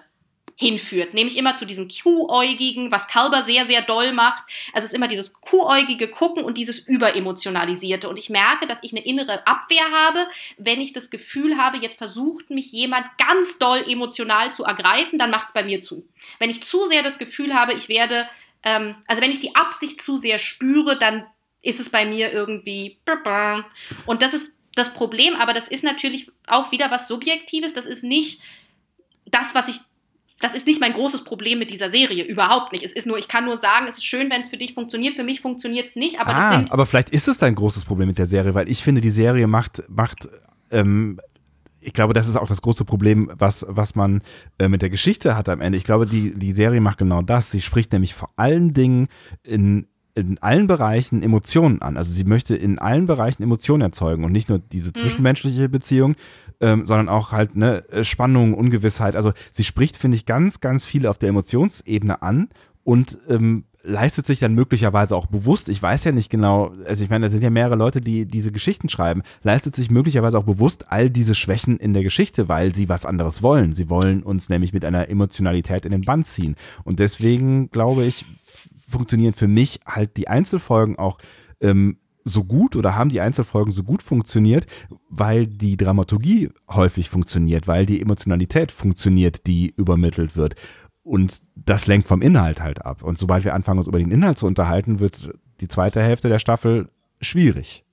[0.57, 1.13] hinführt.
[1.13, 4.45] Nämlich immer zu diesem Kuhäugigen, was Kalber sehr, sehr doll macht.
[4.73, 8.07] Also es ist immer dieses kuhäugige Gucken und dieses Überemotionalisierte.
[8.07, 10.19] Und ich merke, dass ich eine innere Abwehr habe,
[10.57, 15.29] wenn ich das Gefühl habe, jetzt versucht mich jemand ganz doll emotional zu ergreifen, dann
[15.29, 16.07] macht es bei mir zu.
[16.39, 18.25] Wenn ich zu sehr das Gefühl habe, ich werde,
[18.63, 21.25] ähm, also wenn ich die Absicht zu sehr spüre, dann
[21.61, 22.99] ist es bei mir irgendwie.
[24.05, 27.73] Und das ist das Problem, aber das ist natürlich auch wieder was Subjektives.
[27.73, 28.41] Das ist nicht
[29.25, 29.79] das, was ich
[30.39, 32.83] das ist nicht mein großes Problem mit dieser Serie, überhaupt nicht.
[32.83, 35.15] Es ist nur, ich kann nur sagen, es ist schön, wenn es für dich funktioniert.
[35.15, 36.71] Für mich funktioniert es nicht, aber ah, das sind.
[36.71, 39.47] Aber vielleicht ist es dein großes Problem mit der Serie, weil ich finde, die Serie
[39.47, 40.27] macht, macht
[40.71, 41.19] ähm,
[41.79, 44.21] ich glaube, das ist auch das große Problem, was, was man
[44.57, 45.77] äh, mit der Geschichte hat am Ende.
[45.77, 47.51] Ich glaube, die, die Serie macht genau das.
[47.51, 49.07] Sie spricht nämlich vor allen Dingen
[49.43, 51.97] in, in allen Bereichen Emotionen an.
[51.97, 54.95] Also sie möchte in allen Bereichen Emotionen erzeugen und nicht nur diese mhm.
[54.95, 56.15] zwischenmenschliche Beziehung,
[56.61, 59.15] ähm, sondern auch halt ne, Spannung, Ungewissheit.
[59.15, 62.47] Also sie spricht, finde ich, ganz, ganz viel auf der Emotionsebene an
[62.83, 67.09] und ähm, leistet sich dann möglicherweise auch bewusst, ich weiß ja nicht genau, also ich
[67.09, 70.91] meine, da sind ja mehrere Leute, die diese Geschichten schreiben, leistet sich möglicherweise auch bewusst
[70.91, 73.73] all diese Schwächen in der Geschichte, weil sie was anderes wollen.
[73.73, 76.55] Sie wollen uns nämlich mit einer Emotionalität in den Bann ziehen.
[76.83, 78.25] Und deswegen glaube ich,
[78.89, 81.17] funktionieren für mich halt die Einzelfolgen auch
[81.61, 84.65] ähm, so gut oder haben die Einzelfolgen so gut funktioniert,
[85.09, 90.55] weil die Dramaturgie häufig funktioniert, weil die Emotionalität funktioniert, die übermittelt wird.
[91.03, 93.03] Und das lenkt vom Inhalt halt ab.
[93.03, 95.29] Und sobald wir anfangen, uns über den Inhalt zu unterhalten, wird
[95.61, 96.89] die zweite Hälfte der Staffel
[97.21, 97.83] schwierig.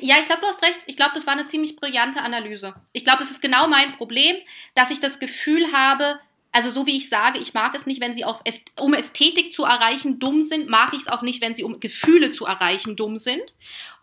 [0.00, 0.80] Ja, ich glaube, du hast recht.
[0.86, 2.74] Ich glaube, das war eine ziemlich brillante Analyse.
[2.92, 4.36] Ich glaube, es ist genau mein Problem,
[4.74, 6.18] dass ich das Gefühl habe,
[6.56, 8.40] also so wie ich sage, ich mag es nicht, wenn sie auf
[8.80, 12.30] um Ästhetik zu erreichen dumm sind, mag ich es auch nicht, wenn sie um Gefühle
[12.30, 13.42] zu erreichen dumm sind.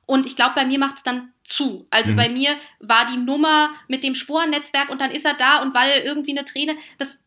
[0.05, 1.87] Und ich glaube, bei mir macht es dann zu.
[1.89, 2.15] Also mhm.
[2.15, 6.01] bei mir war die Nummer mit dem Sporennetzwerk und dann ist er da und weil
[6.01, 7.17] irgendwie eine Träne, das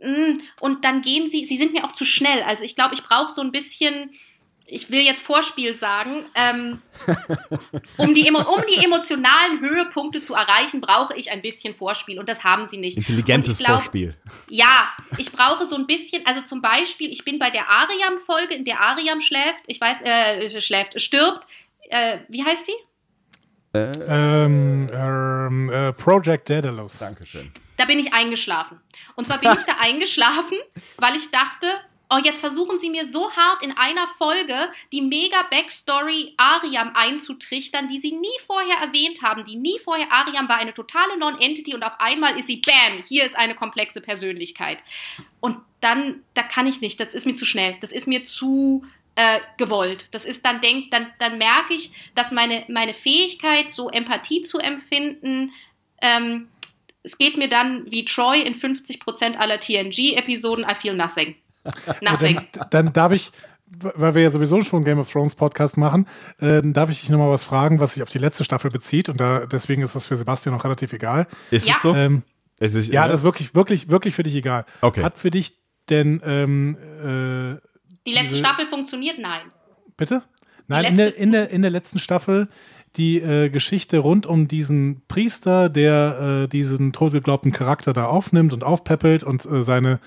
[0.00, 2.42] mm, und dann gehen sie, sie sind mir auch zu schnell.
[2.42, 4.10] Also ich glaube, ich brauche so ein bisschen
[4.66, 6.80] ich will jetzt Vorspiel sagen, ähm,
[7.98, 12.44] um, die, um die emotionalen Höhepunkte zu erreichen, brauche ich ein bisschen Vorspiel und das
[12.44, 12.96] haben sie nicht.
[12.96, 14.16] Intelligentes glaub, Vorspiel.
[14.48, 18.64] Ja, ich brauche so ein bisschen, also zum Beispiel, ich bin bei der Ariam-Folge, in
[18.64, 21.46] der Ariam schläft, ich weiß, äh, schläft, stirbt,
[21.90, 23.78] äh, wie heißt die?
[23.78, 26.98] Äh, ähm, ähm, äh, Project Daedalus.
[27.00, 27.52] Dankeschön.
[27.76, 28.80] Da bin ich eingeschlafen.
[29.16, 30.56] Und zwar bin ich da eingeschlafen,
[30.96, 31.66] weil ich dachte,
[32.10, 37.88] oh, jetzt versuchen sie mir so hart in einer Folge die mega Backstory Ariam einzutrichtern,
[37.88, 41.82] die sie nie vorher erwähnt haben, die nie vorher Ariam war eine totale Non-Entity und
[41.82, 44.78] auf einmal ist sie, bam, hier ist eine komplexe Persönlichkeit.
[45.40, 48.84] Und dann, da kann ich nicht, das ist mir zu schnell, das ist mir zu
[49.16, 50.08] äh, gewollt.
[50.10, 54.58] Das ist dann, denk, dann, dann merke ich, dass meine, meine Fähigkeit, so Empathie zu
[54.58, 55.52] empfinden,
[56.00, 56.48] ähm,
[57.02, 61.36] es geht mir dann wie Troy in 50% aller TNG-Episoden, I feel nothing.
[62.00, 62.40] Nothing.
[62.52, 63.32] Dann, dann darf ich,
[63.66, 66.06] weil wir ja sowieso schon Game of Thrones Podcast machen,
[66.40, 69.08] äh, darf ich dich nochmal was fragen, was sich auf die letzte Staffel bezieht.
[69.08, 71.26] Und da, deswegen ist das für Sebastian auch relativ egal.
[71.50, 71.74] Ist ja.
[71.76, 71.94] es so?
[71.94, 72.22] Ähm,
[72.60, 74.64] ist es, ja, das ist wirklich, wirklich, wirklich für dich egal.
[74.80, 75.02] Okay.
[75.02, 75.58] Hat für dich
[75.90, 77.60] denn ähm, äh,
[78.06, 79.18] die letzte diese, Staffel funktioniert?
[79.18, 79.42] Nein.
[79.96, 80.22] Bitte?
[80.66, 82.48] Nein, in der, in, der, in der letzten Staffel
[82.96, 88.62] die äh, Geschichte rund um diesen Priester, der äh, diesen totgeglaubten Charakter da aufnimmt und
[88.62, 89.98] aufpeppelt und äh, seine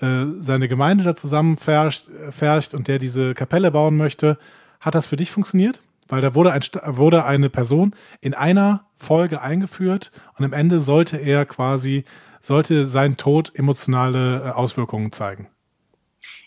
[0.00, 4.38] äh, seine Gemeinde da zusammenfärscht und der diese Kapelle bauen möchte.
[4.80, 5.80] Hat das für dich funktioniert?
[6.08, 11.18] Weil da wurde, ein, wurde eine Person in einer Folge eingeführt und am Ende sollte
[11.18, 12.04] er quasi,
[12.40, 15.48] sollte sein Tod emotionale äh, Auswirkungen zeigen.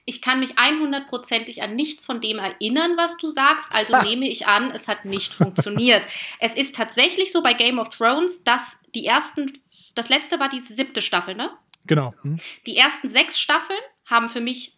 [0.06, 4.04] Ich kann mich 100%ig an nichts von dem erinnern, was du sagst, also ha.
[4.04, 6.02] nehme ich an, es hat nicht funktioniert.
[6.40, 9.62] es ist tatsächlich so bei Game of Thrones, dass die ersten,
[9.94, 11.52] das letzte war die siebte Staffel, ne?
[11.86, 12.14] Genau.
[12.22, 12.40] Hm.
[12.66, 14.78] Die ersten sechs Staffeln haben für mich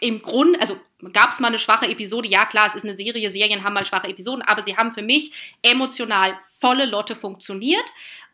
[0.00, 0.78] im Grunde, also
[1.12, 3.86] gab es mal eine schwache Episode, ja klar, es ist eine Serie, Serien haben mal
[3.86, 5.32] schwache Episoden, aber sie haben für mich
[5.62, 7.84] emotional volle Lotte funktioniert.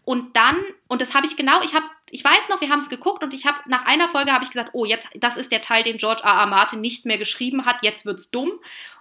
[0.05, 0.56] Und dann,
[0.86, 3.32] und das habe ich genau, ich habe, ich weiß noch, wir haben es geguckt und
[3.32, 5.97] ich habe nach einer Folge habe ich gesagt, oh, jetzt, das ist der Teil, den
[5.97, 6.31] George R.
[6.31, 6.47] R.
[6.47, 8.52] Martin nicht mehr geschrieben hat, jetzt wird's dumm.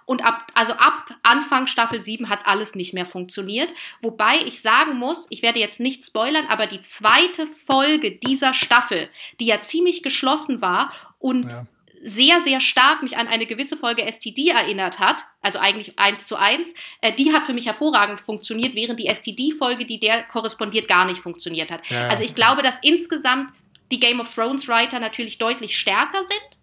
[0.06, 3.70] Und ab, also ab Anfang Staffel 7 hat alles nicht mehr funktioniert.
[4.02, 9.08] Wobei ich sagen muss, ich werde jetzt nicht spoilern, aber die zweite Folge dieser Staffel,
[9.40, 11.66] die ja ziemlich geschlossen war und ja.
[12.06, 16.36] Sehr, sehr stark mich an eine gewisse Folge STD erinnert hat, also eigentlich eins zu
[16.36, 16.68] eins,
[17.00, 21.20] äh, die hat für mich hervorragend funktioniert, während die STD-Folge, die der korrespondiert, gar nicht
[21.20, 21.80] funktioniert hat.
[21.88, 22.08] Ja.
[22.08, 23.50] Also ich glaube, dass insgesamt
[23.90, 26.58] die Game of Thrones Writer natürlich deutlich stärker sind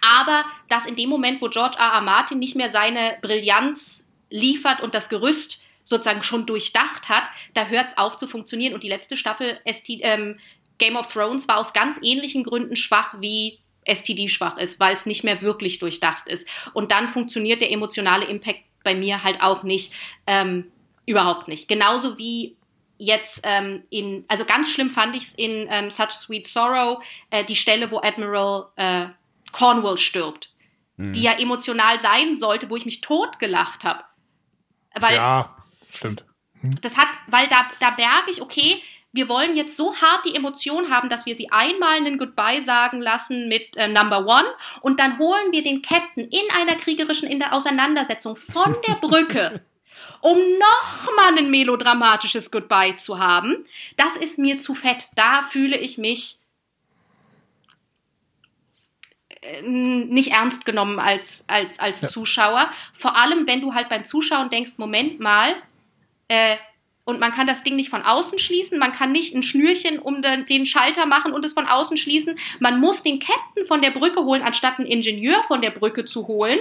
[0.00, 1.92] aber dass in dem Moment, wo George R.
[1.94, 2.00] R.
[2.00, 7.88] Martin nicht mehr seine Brillanz liefert und das Gerüst sozusagen schon durchdacht hat, da hört
[7.88, 8.74] es auf zu funktionieren.
[8.74, 10.38] Und die letzte Staffel ST, ähm,
[10.78, 15.06] Game of Thrones war aus ganz ähnlichen Gründen schwach wie STD schwach ist, weil es
[15.06, 16.46] nicht mehr wirklich durchdacht ist.
[16.72, 19.92] Und dann funktioniert der emotionale Impact bei mir halt auch nicht,
[20.26, 20.70] ähm,
[21.06, 21.68] überhaupt nicht.
[21.68, 22.56] Genauso wie
[22.98, 27.44] jetzt ähm, in, also ganz schlimm fand ich es in ähm, Such Sweet Sorrow, äh,
[27.44, 29.06] die Stelle, wo Admiral äh,
[29.52, 30.52] Cornwall stirbt,
[30.96, 31.12] mhm.
[31.12, 34.04] die ja emotional sein sollte, wo ich mich totgelacht habe.
[35.14, 35.56] Ja,
[35.90, 36.24] stimmt.
[36.60, 36.80] Hm.
[36.80, 38.82] Das hat, weil da, da merke ich, okay,
[39.12, 43.00] wir wollen jetzt so hart die Emotion haben, dass wir sie einmal einen Goodbye sagen
[43.00, 44.46] lassen mit äh, Number One
[44.82, 49.60] und dann holen wir den Captain in einer kriegerischen in der Auseinandersetzung von der Brücke,
[50.20, 53.64] um nochmal ein melodramatisches Goodbye zu haben.
[53.96, 55.06] Das ist mir zu fett.
[55.16, 56.36] Da fühle ich mich
[59.40, 62.08] äh, nicht ernst genommen als, als, als ja.
[62.08, 62.70] Zuschauer.
[62.92, 65.56] Vor allem, wenn du halt beim Zuschauen denkst, Moment mal,
[66.28, 66.56] äh,
[67.10, 70.22] und man kann das Ding nicht von außen schließen, man kann nicht ein Schnürchen um
[70.22, 72.38] den Schalter machen und es von außen schließen.
[72.58, 76.26] Man muss den Captain von der Brücke holen, anstatt einen Ingenieur von der Brücke zu
[76.26, 76.58] holen.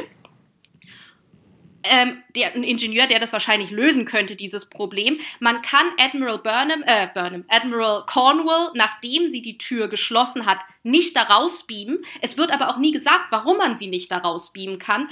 [1.84, 5.20] Ähm, der, ein Ingenieur, der das wahrscheinlich lösen könnte, dieses Problem.
[5.40, 11.16] Man kann Admiral Burnham, äh, Burnham, Admiral Cornwall, nachdem sie die Tür geschlossen hat, nicht
[11.16, 12.00] da rausbeamen.
[12.22, 15.10] Es wird aber auch nie gesagt, warum man sie nicht da rausbeamen kann.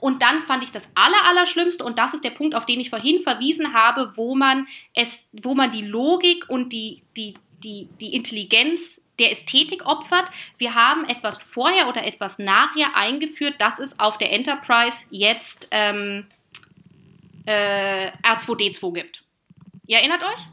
[0.00, 3.20] Und dann fand ich das Allerallerschlimmste, und das ist der Punkt, auf den ich vorhin
[3.22, 9.00] verwiesen habe, wo man es, wo man die Logik und die, die, die, die Intelligenz
[9.18, 10.24] der Ästhetik opfert.
[10.56, 16.26] Wir haben etwas vorher oder etwas nachher eingeführt, dass es auf der Enterprise jetzt ähm,
[17.44, 19.22] äh, R2D2 gibt.
[19.86, 20.46] Ihr erinnert euch?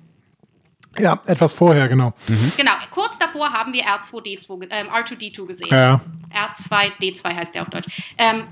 [1.02, 2.14] Ja, etwas vorher, genau.
[2.28, 2.52] Mhm.
[2.57, 5.69] Genau, kurz davor haben wir R2D2, ähm, R2D2 gesehen.
[5.69, 6.02] Ja.
[6.34, 7.88] R2D2 heißt der auf Deutsch.
[8.18, 8.48] Ähm,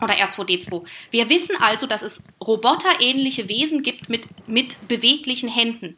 [0.00, 0.84] oder R2D2.
[1.10, 5.96] Wir wissen also, dass es roboterähnliche Wesen gibt mit, mit beweglichen Händen.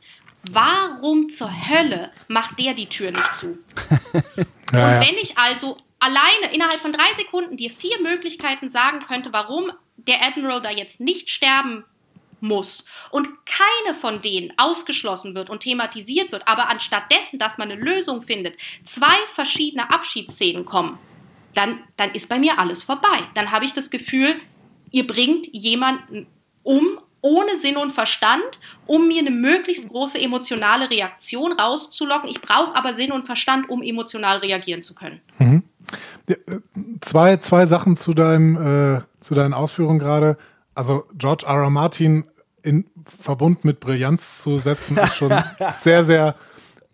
[0.51, 3.59] Warum zur Hölle macht der die Tür nicht zu?
[4.73, 9.33] ja, Und wenn ich also alleine innerhalb von drei Sekunden dir vier Möglichkeiten sagen könnte,
[9.33, 11.85] warum der Admiral da jetzt nicht sterben
[12.41, 17.71] muss und keine von denen ausgeschlossen wird und thematisiert wird, aber anstatt dessen, dass man
[17.71, 20.99] eine Lösung findet, zwei verschiedene Abschiedsszenen kommen,
[21.55, 23.19] dann, dann ist bei mir alles vorbei.
[23.35, 24.37] Dann habe ich das Gefühl,
[24.91, 26.27] ihr bringt jemanden
[26.63, 32.29] um ohne Sinn und Verstand, um mir eine möglichst große emotionale Reaktion rauszulocken.
[32.29, 35.23] Ich brauche aber Sinn und Verstand, um emotional reagieren zu können.
[35.39, 35.63] Mhm.
[36.27, 36.37] Äh,
[37.01, 40.37] zwei, zwei Sachen zu, deinem, äh, zu deinen Ausführungen gerade.
[40.75, 41.63] Also George R.
[41.63, 41.71] R.
[41.71, 42.25] Martin
[42.63, 45.33] in Verbund mit Brillanz zu setzen, ist schon
[45.75, 46.35] sehr, sehr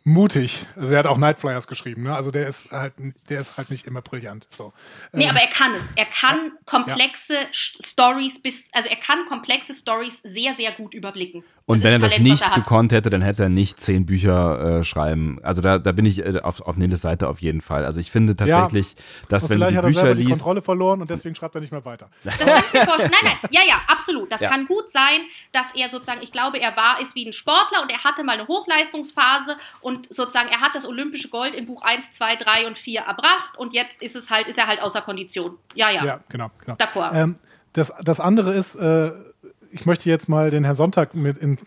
[0.04, 0.66] mutig.
[0.76, 2.14] Also er hat auch Nightflyers geschrieben, ne?
[2.14, 2.94] Also der ist halt,
[3.28, 4.46] der ist halt nicht immer brillant.
[4.50, 4.72] So.
[5.12, 5.84] Nee, ähm, aber er kann es.
[5.96, 7.48] Er kann komplexe ja.
[7.52, 11.44] Stories bis, also er kann komplexe Stories sehr, sehr gut überblicken.
[11.70, 14.80] Und wenn er Talent, das nicht er gekonnt hätte, dann hätte er nicht zehn Bücher
[14.80, 15.38] äh, schreiben.
[15.42, 17.84] Also da, da bin ich äh, auf, auf Neles Seite auf jeden Fall.
[17.84, 20.62] Also ich finde tatsächlich, ja, dass wenn du die hat Bücher er liest, die Kontrolle
[20.62, 22.08] verloren und deswegen schreibt er nicht mehr weiter.
[22.24, 23.10] Das kann ich mir vorstellen.
[23.22, 24.30] Nein, nein, ja, ja, absolut.
[24.30, 24.50] Das ja.
[24.50, 25.20] kann gut sein,
[25.52, 28.34] dass er sozusagen, ich glaube, er war, ist wie ein Sportler und er hatte mal
[28.34, 32.78] eine Hochleistungsphase und sozusagen er hat das olympische Gold in Buch 1, 2, 3 und
[32.78, 35.56] 4 erbracht und jetzt ist es halt, ist er halt außer Kondition.
[35.74, 36.04] Ja, ja.
[36.04, 36.76] Ja, genau, genau.
[36.76, 37.14] D'accord.
[37.14, 37.38] Ähm,
[37.72, 39.10] das, das andere ist, äh,
[39.70, 41.58] ich möchte jetzt mal den Herrn Sonntag mit in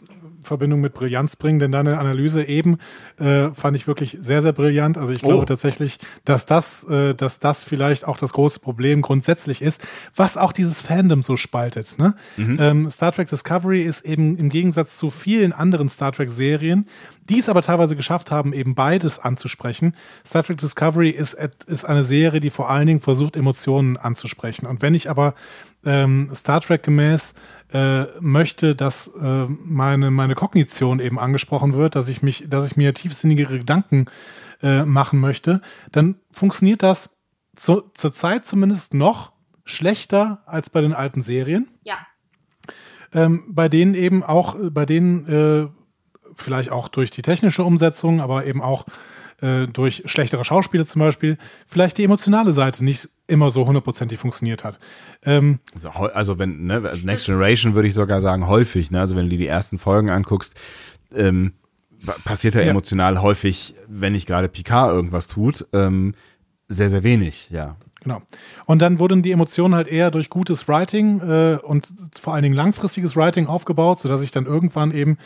[0.44, 2.78] Verbindung mit Brillanz bringen, denn deine Analyse eben
[3.18, 4.98] äh, fand ich wirklich sehr, sehr brillant.
[4.98, 5.46] Also ich glaube oh.
[5.46, 9.86] tatsächlich, dass das, äh, dass das vielleicht auch das große Problem grundsätzlich ist,
[10.16, 11.98] was auch dieses Fandom so spaltet.
[11.98, 12.16] Ne?
[12.38, 12.58] Mhm.
[12.60, 16.88] Ähm, Star Trek Discovery ist eben im Gegensatz zu vielen anderen Star Trek-Serien,
[17.30, 19.96] die es aber teilweise geschafft haben, eben beides anzusprechen.
[20.26, 24.66] Star Trek Discovery ist, ist eine Serie, die vor allen Dingen versucht, Emotionen anzusprechen.
[24.66, 25.36] Und wenn ich aber
[25.86, 27.36] ähm, Star Trek gemäß
[27.74, 32.78] äh, möchte, dass äh, meine, meine Kognition eben angesprochen wird, dass ich mich, dass ich
[32.78, 34.06] mir tiefsinnigere Gedanken
[34.62, 35.62] äh, machen möchte,
[35.92, 37.18] dann funktioniert das
[37.56, 39.34] zu, zur Zeit zumindest noch
[39.66, 41.68] schlechter als bei den alten Serien.
[41.84, 41.98] Ja.
[43.14, 45.68] Ähm, bei denen eben auch, bei denen äh,
[46.36, 48.86] vielleicht auch durch die technische Umsetzung, aber eben auch
[49.44, 51.38] äh, durch schlechtere Schauspieler zum Beispiel,
[51.68, 54.80] vielleicht die emotionale Seite nicht immer so hundertprozentig funktioniert hat.
[55.24, 59.02] Ähm, also, also, wenn, ne, Next Generation würde ich sogar sagen, häufig, ne?
[59.02, 60.56] Also wenn du dir die ersten Folgen anguckst,
[61.14, 61.54] ähm,
[62.24, 66.16] passiert ja, ja, emotional häufig, wenn nicht gerade Picard irgendwas tut, ähm,
[66.68, 67.76] sehr, sehr wenig, ja.
[68.04, 68.22] Genau.
[68.66, 71.88] Und dann wurden die Emotionen halt eher durch gutes Writing äh, und
[72.20, 75.18] vor allen Dingen langfristiges Writing aufgebaut, sodass ich dann irgendwann eben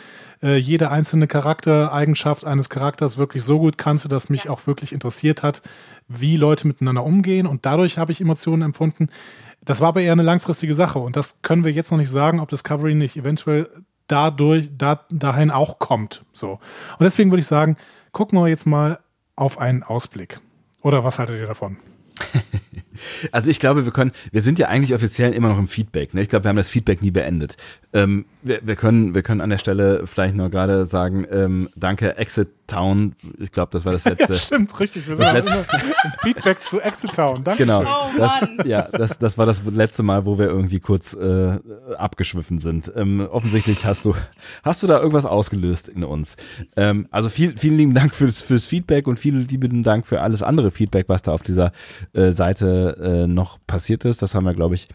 [0.44, 4.52] äh, jede einzelne Charaktereigenschaft eines Charakters wirklich so gut kannte, dass mich ja.
[4.52, 5.64] auch wirklich interessiert hat,
[6.08, 7.48] wie Leute miteinander umgehen.
[7.48, 9.10] Und dadurch habe ich Emotionen empfunden.
[9.66, 11.00] Das war aber eher eine langfristige Sache.
[11.00, 13.70] Und das können wir jetzt noch nicht sagen, ob Discovery nicht eventuell
[14.06, 16.24] dadurch, da, dahin auch kommt.
[16.32, 16.52] So.
[16.52, 17.76] Und deswegen würde ich sagen,
[18.12, 19.00] gucken wir jetzt mal
[19.36, 20.40] auf einen Ausblick.
[20.84, 21.78] Oder was haltet ihr davon?
[23.32, 26.14] Also ich glaube, wir können, wir sind ja eigentlich offiziell immer noch im Feedback.
[26.14, 26.22] Ne?
[26.22, 27.58] Ich glaube, wir haben das Feedback nie beendet.
[27.94, 32.18] Ähm, wir, wir, können, wir können an der Stelle vielleicht nur gerade sagen, ähm, danke
[32.18, 33.16] Exit Town.
[33.40, 34.34] Ich glaube, das war das letzte.
[34.34, 35.08] ja, stimmt, richtig.
[35.08, 35.66] Wir sind letzte,
[36.04, 37.44] im Feedback zu Exit Town.
[37.44, 37.64] Danke.
[37.64, 37.84] Genau.
[37.84, 41.60] Oh, das, ja, das, das war das letzte Mal, wo wir irgendwie kurz äh,
[41.98, 42.92] abgeschwiffen sind.
[42.96, 44.14] Ähm, offensichtlich hast du,
[44.64, 46.36] hast du da irgendwas ausgelöst in uns.
[46.76, 50.44] Ähm, also viel, vielen lieben Dank fürs, fürs Feedback und vielen lieben Dank für alles
[50.44, 51.72] andere Feedback, was da auf dieser
[52.14, 54.22] äh, Seite äh, noch passiert ist.
[54.22, 54.88] Das haben wir, glaube ich,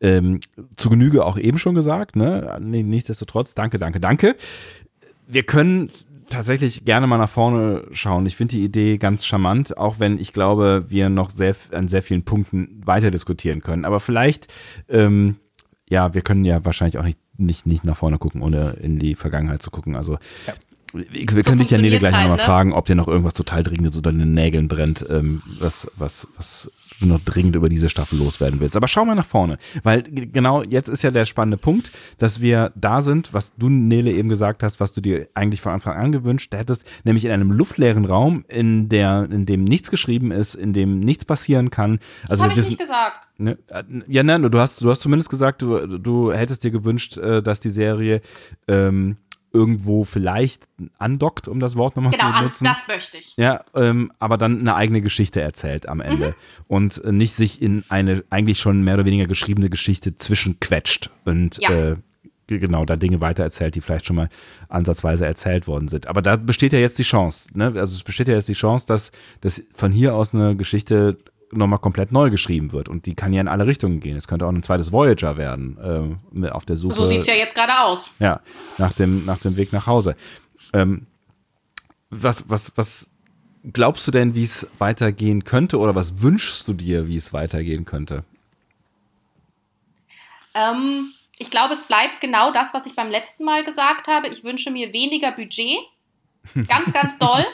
[0.00, 0.40] ähm,
[0.76, 2.16] zu Genüge auch eben schon gesagt.
[2.16, 2.58] Ne?
[2.60, 4.36] Nichtsdestotrotz, danke, danke, danke.
[5.26, 5.90] Wir können
[6.30, 8.26] tatsächlich gerne mal nach vorne schauen.
[8.26, 12.02] Ich finde die Idee ganz charmant, auch wenn ich glaube, wir noch sehr an sehr
[12.02, 13.84] vielen Punkten weiter diskutieren können.
[13.84, 14.48] Aber vielleicht,
[14.88, 15.36] ähm,
[15.88, 19.14] ja, wir können ja wahrscheinlich auch nicht, nicht, nicht nach vorne gucken, ohne in die
[19.14, 19.96] Vergangenheit zu gucken.
[19.96, 20.54] Also ja.
[20.92, 22.44] wir, wir so können dich ja Nele gleich halt, nochmal ne?
[22.44, 26.70] fragen, ob dir noch irgendwas total Dringendes unter den Nägeln brennt, ähm, was, was, was
[27.00, 28.76] du noch dringend über diese Staffel loswerden willst.
[28.76, 32.72] Aber schau mal nach vorne, weil genau jetzt ist ja der spannende Punkt, dass wir
[32.74, 36.12] da sind, was du, Nele, eben gesagt hast, was du dir eigentlich von Anfang an
[36.12, 40.72] gewünscht hättest, nämlich in einem luftleeren Raum, in, der, in dem nichts geschrieben ist, in
[40.72, 42.00] dem nichts passieren kann.
[42.28, 43.28] Also das habe ich nicht gesagt.
[43.38, 47.16] Ne, äh, ja, nein, du hast, du hast zumindest gesagt, du, du hättest dir gewünscht,
[47.18, 48.20] äh, dass die Serie
[48.66, 49.16] ähm,
[49.52, 50.64] irgendwo vielleicht
[50.98, 52.64] andockt, um das Wort nochmal genau, zu benutzen.
[52.64, 53.36] Genau, das möchte ich.
[53.36, 56.64] Ja, ähm, aber dann eine eigene Geschichte erzählt am Ende mhm.
[56.66, 61.58] und äh, nicht sich in eine eigentlich schon mehr oder weniger geschriebene Geschichte zwischenquetscht und
[61.58, 61.70] ja.
[61.70, 61.96] äh,
[62.46, 64.28] genau da Dinge weitererzählt, die vielleicht schon mal
[64.68, 66.06] ansatzweise erzählt worden sind.
[66.06, 67.66] Aber da besteht ja jetzt die Chance, ne?
[67.76, 71.18] Also es besteht ja jetzt die Chance, dass, dass von hier aus eine Geschichte
[71.50, 72.88] nochmal komplett neu geschrieben wird.
[72.88, 74.16] Und die kann ja in alle Richtungen gehen.
[74.16, 76.94] Es könnte auch ein zweites Voyager werden, äh, auf der Suche.
[76.94, 78.12] So sieht es ja jetzt gerade aus.
[78.18, 78.40] Ja,
[78.78, 80.16] nach dem, nach dem Weg nach Hause.
[80.72, 81.06] Ähm,
[82.10, 83.10] was, was, was
[83.72, 85.78] glaubst du denn, wie es weitergehen könnte?
[85.78, 88.24] Oder was wünschst du dir, wie es weitergehen könnte?
[90.54, 94.28] Ähm, ich glaube, es bleibt genau das, was ich beim letzten Mal gesagt habe.
[94.28, 95.78] Ich wünsche mir weniger Budget
[96.68, 97.44] Ganz, ganz doll.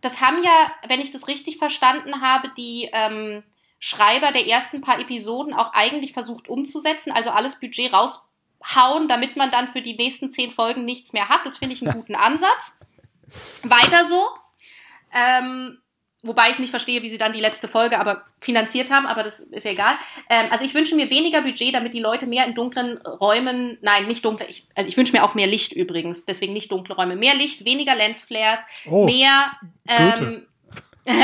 [0.00, 3.42] Das haben ja, wenn ich das richtig verstanden habe, die ähm,
[3.78, 9.50] Schreiber der ersten paar Episoden auch eigentlich versucht umzusetzen, also alles Budget raushauen, damit man
[9.50, 11.44] dann für die nächsten zehn Folgen nichts mehr hat.
[11.44, 12.72] Das finde ich einen guten Ansatz.
[13.62, 14.26] Weiter so.
[15.12, 15.78] Ähm,
[16.22, 19.40] Wobei ich nicht verstehe, wie sie dann die letzte Folge aber finanziert haben, aber das
[19.40, 19.94] ist ja egal.
[20.28, 24.06] Ähm, also ich wünsche mir weniger Budget, damit die Leute mehr in dunklen Räumen, nein,
[24.06, 27.16] nicht dunkle, ich, also ich wünsche mir auch mehr Licht übrigens, deswegen nicht dunkle Räume,
[27.16, 29.52] mehr Licht, weniger Lensflares, oh, mehr,
[29.88, 30.46] ähm,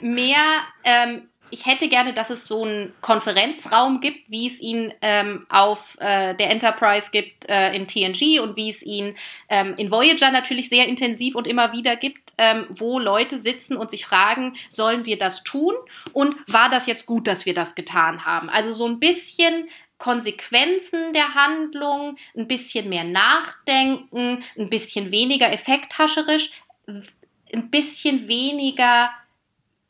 [0.00, 0.38] mehr
[0.84, 5.98] ähm, ich hätte gerne, dass es so einen Konferenzraum gibt, wie es ihn ähm, auf
[6.00, 9.16] äh, der Enterprise gibt äh, in TNG und wie es ihn
[9.50, 13.90] ähm, in Voyager natürlich sehr intensiv und immer wieder gibt, ähm, wo Leute sitzen und
[13.90, 15.74] sich fragen, sollen wir das tun
[16.14, 18.48] und war das jetzt gut, dass wir das getan haben?
[18.48, 19.68] Also so ein bisschen
[19.98, 26.50] Konsequenzen der Handlung, ein bisschen mehr nachdenken, ein bisschen weniger effekthascherisch,
[26.86, 29.10] ein bisschen weniger,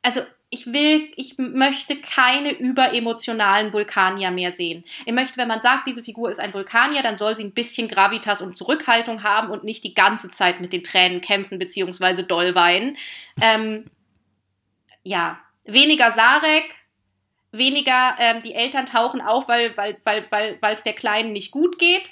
[0.03, 0.23] also
[0.55, 4.85] ich will, ich möchte keine überemotionalen Vulkanier mehr sehen.
[5.07, 7.89] Ich möchte, wenn man sagt, diese Figur ist ein Vulkanier, dann soll sie ein bisschen
[7.89, 12.55] Gravitas und Zurückhaltung haben und nicht die ganze Zeit mit den Tränen kämpfen beziehungsweise doll
[12.55, 12.99] weinen.
[13.41, 13.87] Ähm,
[15.03, 16.75] ja, weniger Sarek,
[17.51, 21.51] weniger ähm, die Eltern tauchen auf, weil weil weil weil weil es der Kleinen nicht
[21.51, 22.11] gut geht.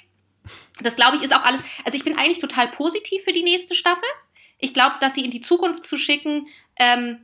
[0.81, 1.61] Das glaube ich ist auch alles.
[1.85, 4.09] Also ich bin eigentlich total positiv für die nächste Staffel.
[4.57, 6.47] Ich glaube, dass sie in die Zukunft zu schicken.
[6.75, 7.19] Ähm,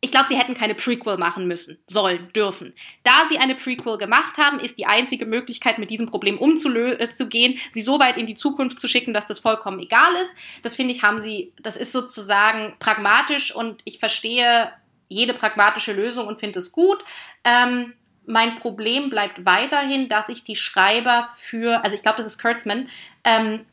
[0.00, 2.74] ich glaube, sie hätten keine Prequel machen müssen, sollen, dürfen.
[3.02, 7.60] Da sie eine Prequel gemacht haben, ist die einzige Möglichkeit, mit diesem Problem umzugehen, äh,
[7.70, 10.34] sie so weit in die Zukunft zu schicken, dass das vollkommen egal ist.
[10.62, 14.70] Das finde ich, haben sie, das ist sozusagen pragmatisch und ich verstehe
[15.08, 17.04] jede pragmatische Lösung und finde es gut.
[17.44, 17.94] Ähm,
[18.26, 22.88] mein Problem bleibt weiterhin, dass ich die Schreiber für, also ich glaube, das ist Kurtzman,
[23.24, 23.64] ähm,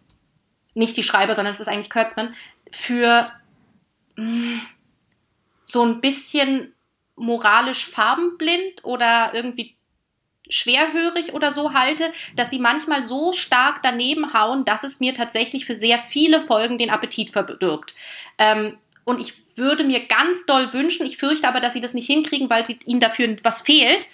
[0.73, 2.33] nicht die Schreiber, sondern es ist eigentlich Kurtzman,
[2.71, 3.31] für
[4.15, 4.61] mh, hm,
[5.73, 6.73] so ein bisschen
[7.15, 9.75] moralisch farbenblind oder irgendwie
[10.49, 15.65] schwerhörig oder so halte, dass sie manchmal so stark daneben hauen, dass es mir tatsächlich
[15.65, 17.95] für sehr viele Folgen den Appetit verdirbt.
[18.37, 22.07] Ähm, Und ich würde mir ganz doll wünschen, ich fürchte aber, dass sie das nicht
[22.07, 24.07] hinkriegen, weil sie, ihnen dafür was fehlt,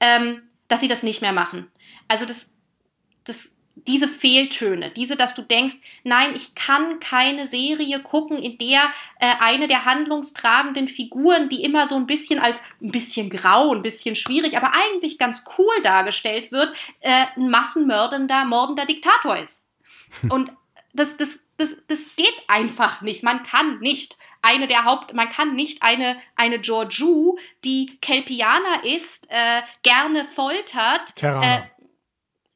[0.00, 1.70] ähm, dass sie das nicht mehr machen.
[2.08, 2.48] Also das,
[3.24, 5.74] das diese Fehltöne, diese, dass du denkst,
[6.04, 8.82] nein, ich kann keine Serie gucken, in der
[9.18, 13.82] äh, eine der handlungstragenden Figuren, die immer so ein bisschen als ein bisschen grau, ein
[13.82, 19.66] bisschen schwierig, aber eigentlich ganz cool dargestellt wird, äh, ein massenmördender, mordender Diktator ist.
[20.28, 20.52] Und
[20.92, 23.22] das, das, das, das geht einfach nicht.
[23.22, 29.26] Man kann nicht eine der Haupt, man kann nicht eine, eine Georgiou, die Kelpianer ist,
[29.30, 31.70] äh, gerne foltert, Terraner.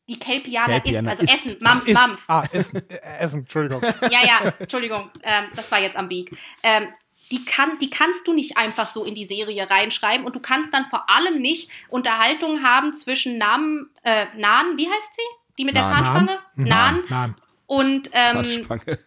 [0.08, 1.34] Die Kelpianer, ist, also ist.
[1.34, 2.24] Essen, Mampf, Ist, Mampf.
[2.28, 3.82] ah, Essen, äh, Essen, Entschuldigung.
[4.10, 6.36] Ja, ja, Entschuldigung, ähm, das war jetzt am Bieg.
[6.62, 6.88] Ähm,
[7.30, 10.72] die, kann, die kannst du nicht einfach so in die Serie reinschreiben und du kannst
[10.72, 15.56] dann vor allem nicht Unterhaltung haben zwischen Namen, äh, Nan, wie heißt sie?
[15.58, 15.92] Die mit der Nan.
[15.92, 16.38] Zahnspange?
[16.56, 17.04] Nan.
[17.08, 17.34] Nein.
[17.66, 18.98] Und, ähm, Zahnspange.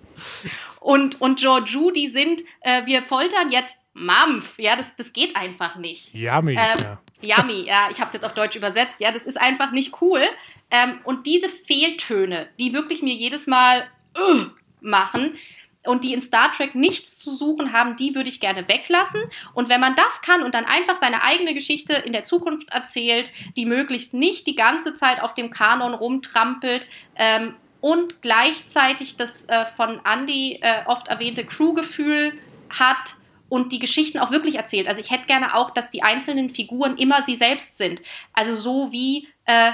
[0.80, 4.58] und, und Georgiou, die sind, äh, wir foltern jetzt Mampf.
[4.58, 6.14] Ja, das, das geht einfach nicht.
[6.14, 6.52] Yummy.
[6.52, 7.00] Ähm, ja.
[7.24, 8.96] Yummy, ja, ich habe es jetzt auf Deutsch übersetzt.
[8.98, 10.22] Ja, das ist einfach nicht cool.
[10.70, 13.88] Ähm, und diese Fehltöne, die wirklich mir jedes Mal
[14.18, 14.46] uh,
[14.80, 15.36] machen
[15.84, 19.22] und die in Star Trek nichts zu suchen haben, die würde ich gerne weglassen.
[19.54, 23.30] Und wenn man das kann und dann einfach seine eigene Geschichte in der Zukunft erzählt,
[23.56, 26.86] die möglichst nicht die ganze Zeit auf dem Kanon rumtrampelt
[27.16, 32.32] ähm, und gleichzeitig das äh, von Andy äh, oft erwähnte Crew-Gefühl
[32.70, 33.16] hat,
[33.52, 34.88] und die Geschichten auch wirklich erzählt.
[34.88, 38.00] Also ich hätte gerne auch, dass die einzelnen Figuren immer sie selbst sind.
[38.32, 39.72] Also so wie äh,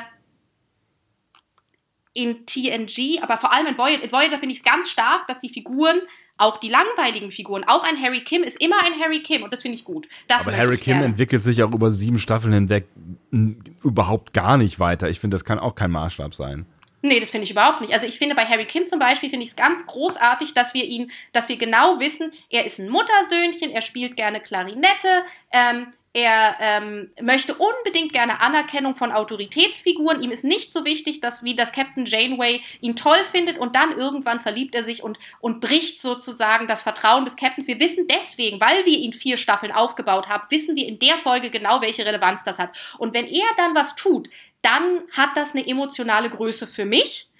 [2.12, 5.38] in TNG, aber vor allem in Voyager, in Voyager finde ich es ganz stark, dass
[5.38, 6.00] die Figuren,
[6.38, 9.62] auch die langweiligen Figuren, auch ein Harry Kim ist immer ein Harry Kim und das
[9.62, 10.08] finde ich gut.
[10.26, 12.88] Das Aber Harry Kim entwickelt sich auch über sieben Staffeln hinweg
[13.84, 15.08] überhaupt gar nicht weiter.
[15.08, 16.66] Ich finde, das kann auch kein Maßstab sein.
[17.00, 17.92] Nee, das finde ich überhaupt nicht.
[17.92, 20.84] Also ich finde bei Harry Kim zum Beispiel finde ich es ganz großartig, dass wir
[20.84, 26.56] ihn, dass wir genau wissen, er ist ein Muttersöhnchen, er spielt gerne Klarinette, ähm, er
[26.58, 30.22] ähm, möchte unbedingt gerne Anerkennung von Autoritätsfiguren.
[30.22, 33.96] Ihm ist nicht so wichtig, dass wie das Captain Janeway ihn toll findet und dann
[33.96, 37.68] irgendwann verliebt er sich und, und bricht sozusagen das Vertrauen des Captains.
[37.68, 41.50] Wir wissen deswegen, weil wir ihn vier Staffeln aufgebaut haben, wissen wir in der Folge
[41.50, 42.70] genau, welche Relevanz das hat.
[42.96, 44.28] Und wenn er dann was tut,
[44.62, 47.30] dann hat das eine emotionale Größe für mich.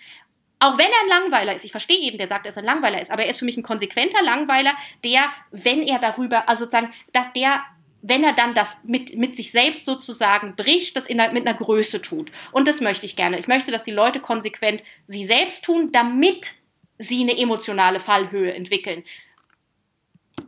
[0.60, 3.00] Auch wenn er ein Langweiler ist, ich verstehe eben, der sagt, dass er ein Langweiler
[3.00, 4.72] ist, aber er ist für mich ein konsequenter Langweiler,
[5.04, 5.22] der,
[5.52, 7.62] wenn er darüber, also sozusagen, dass der,
[8.02, 12.02] wenn er dann das mit, mit sich selbst sozusagen bricht, das in mit einer Größe
[12.02, 12.32] tut.
[12.50, 13.38] Und das möchte ich gerne.
[13.38, 16.54] Ich möchte, dass die Leute konsequent sie selbst tun, damit
[16.98, 19.04] sie eine emotionale Fallhöhe entwickeln.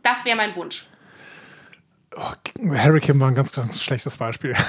[0.03, 0.85] Das wäre mein Wunsch.
[2.17, 2.31] Oh,
[2.75, 4.55] Harry Kim war ein ganz, ganz schlechtes Beispiel.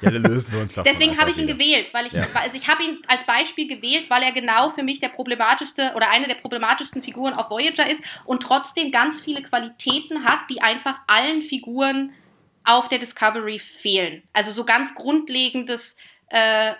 [0.00, 1.54] Ja, dann lösen wir uns davon Deswegen habe ich ihn wieder.
[1.58, 2.26] gewählt, weil ich, Ja.
[2.34, 6.10] also ich habe ihn als Beispiel gewählt, weil er genau für mich der problematischste oder
[6.10, 10.98] eine der problematischsten Figuren auf Voyager ist und trotzdem ganz viele Qualitäten hat, die einfach
[11.06, 12.12] allen Figuren
[12.64, 14.22] auf der Discovery fehlen.
[14.32, 15.96] Also so ganz grundlegendes
[16.28, 16.72] äh,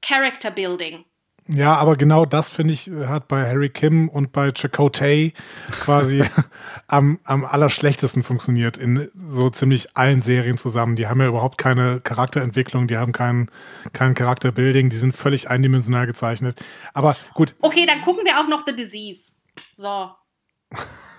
[0.00, 1.04] Character Building.
[1.48, 5.32] Ja, aber genau das, finde ich, hat bei Harry Kim und bei Chakotay
[5.70, 6.22] quasi
[6.86, 10.94] am, am allerschlechtesten funktioniert in so ziemlich allen Serien zusammen.
[10.94, 13.50] Die haben ja überhaupt keine Charakterentwicklung, die haben kein,
[13.92, 16.62] kein Charakterbuilding, die sind völlig eindimensional gezeichnet.
[16.94, 19.32] Aber gut, Okay, dann gucken wir auch noch The Disease.
[19.76, 20.10] So.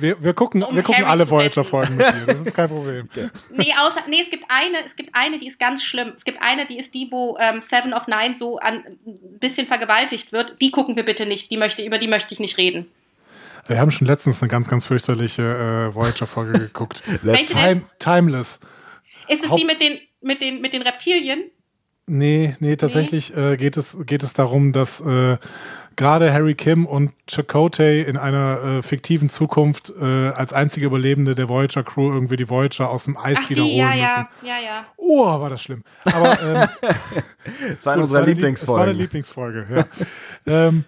[0.00, 1.28] wir, wir gucken, Um wir gucken alle.
[1.28, 2.22] Voyager-Folgen mit dir.
[2.26, 3.08] Das ist kein Problem.
[3.50, 6.12] Nee, außer, nee, es gibt eine, es gibt eine, die ist ganz schlimm.
[6.16, 9.66] Es gibt eine, die ist die, wo ähm, Seven of Nine so an, ein bisschen
[9.66, 10.56] vergewaltigt wird.
[10.60, 11.50] Die gucken wir bitte nicht.
[11.50, 12.86] Die möchte, über die möchte ich nicht reden.
[13.66, 15.42] Wir haben schon letztens eine ganz, ganz fürchterliche
[15.90, 17.02] äh, Voyager-Folge geguckt.
[17.22, 17.54] Welche?
[17.54, 18.60] Time, timeless.
[19.28, 21.44] Ist es Haupt- die mit den, mit den, mit den Reptilien?
[22.06, 25.38] Nee, nee, tatsächlich Äh, geht, es, geht es darum, dass äh,
[25.96, 31.48] gerade Harry Kim und Chakotay in einer äh, fiktiven Zukunft äh, als einzige Überlebende der
[31.48, 34.06] Voyager-Crew irgendwie die Voyager aus dem Eis Ach, wiederholen die, ja, müssen.
[34.48, 34.86] ja, ja, ja.
[34.96, 35.82] Oh, war das schlimm.
[36.04, 36.68] Aber ähm,
[37.74, 39.68] Das war eine gut, unserer es war die Lieb- Es war eine Lieblingsfolgen.
[39.68, 39.86] Lieblingsfolge,
[40.46, 40.68] ja.
[40.68, 40.84] ähm,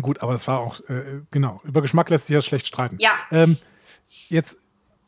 [0.00, 2.96] gut, aber es war auch, äh, genau, über Geschmack lässt sich ja schlecht streiten.
[2.98, 3.12] Ja.
[3.30, 3.58] Ähm,
[4.28, 4.58] jetzt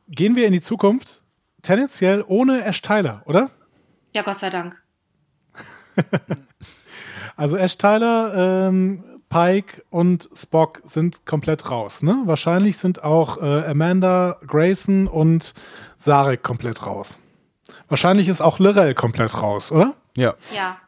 [0.08, 1.22] gehen wir in die Zukunft,
[1.62, 3.50] tendenziell ohne Ash Tyler, oder?
[4.14, 4.76] Ja, Gott sei Dank.
[7.36, 12.02] Also Ash Tyler, ähm, Pike und Spock sind komplett raus.
[12.02, 12.23] Ne?
[12.24, 15.55] Wahrscheinlich sind auch äh, Amanda, Grayson und
[15.97, 17.19] Sarek komplett raus.
[17.89, 19.94] Wahrscheinlich ist auch Lorel komplett raus, oder?
[20.16, 20.35] Ja.
[20.55, 20.78] Ja.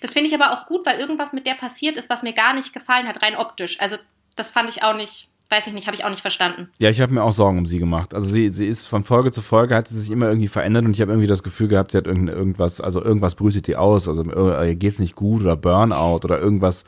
[0.00, 2.52] Das finde ich aber auch gut, weil irgendwas mit der passiert ist, was mir gar
[2.52, 3.80] nicht gefallen hat, rein optisch.
[3.80, 3.96] Also,
[4.36, 6.70] das fand ich auch nicht, weiß ich nicht, habe ich auch nicht verstanden.
[6.78, 8.14] Ja, ich habe mir auch Sorgen um sie gemacht.
[8.14, 10.94] Also sie, sie ist von Folge zu Folge hat sie sich immer irgendwie verändert und
[10.94, 14.08] ich habe irgendwie das Gefühl gehabt, sie hat irgend, irgendwas, also irgendwas brütet die aus,
[14.08, 16.84] also ihr geht's nicht gut oder Burnout oder irgendwas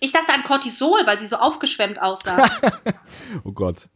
[0.00, 2.50] Ich dachte an Cortisol, weil sie so aufgeschwemmt aussah.
[3.44, 3.88] oh Gott.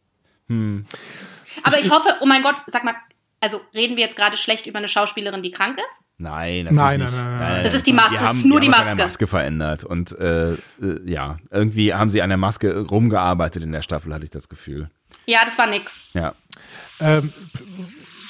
[0.49, 2.95] Aber ich hoffe, oh mein Gott, sag mal,
[3.41, 6.06] also reden wir jetzt gerade schlecht über eine Schauspielerin, die krank ist?
[6.19, 7.13] Nein, Nein, natürlich nein, nicht.
[7.17, 7.65] nein, nein.
[7.65, 8.97] Das ist die Maske, Die das haben, ist nur die die haben an Maske.
[8.97, 9.85] der Maske verändert.
[9.85, 10.57] Und äh, äh,
[11.05, 14.89] ja, irgendwie haben sie an der Maske rumgearbeitet in der Staffel, hatte ich das Gefühl.
[15.27, 16.09] Ja, das war nix.
[16.15, 16.35] Ja.
[17.01, 17.33] Ähm,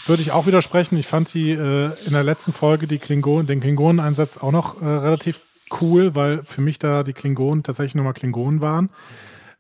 [0.07, 0.97] würde ich auch widersprechen.
[0.99, 4.85] Ich fand die äh, in der letzten Folge die Klingonen, den Klingoneneinsatz auch noch äh,
[4.85, 5.41] relativ
[5.81, 8.89] cool, weil für mich da die Klingonen tatsächlich nochmal Klingonen waren.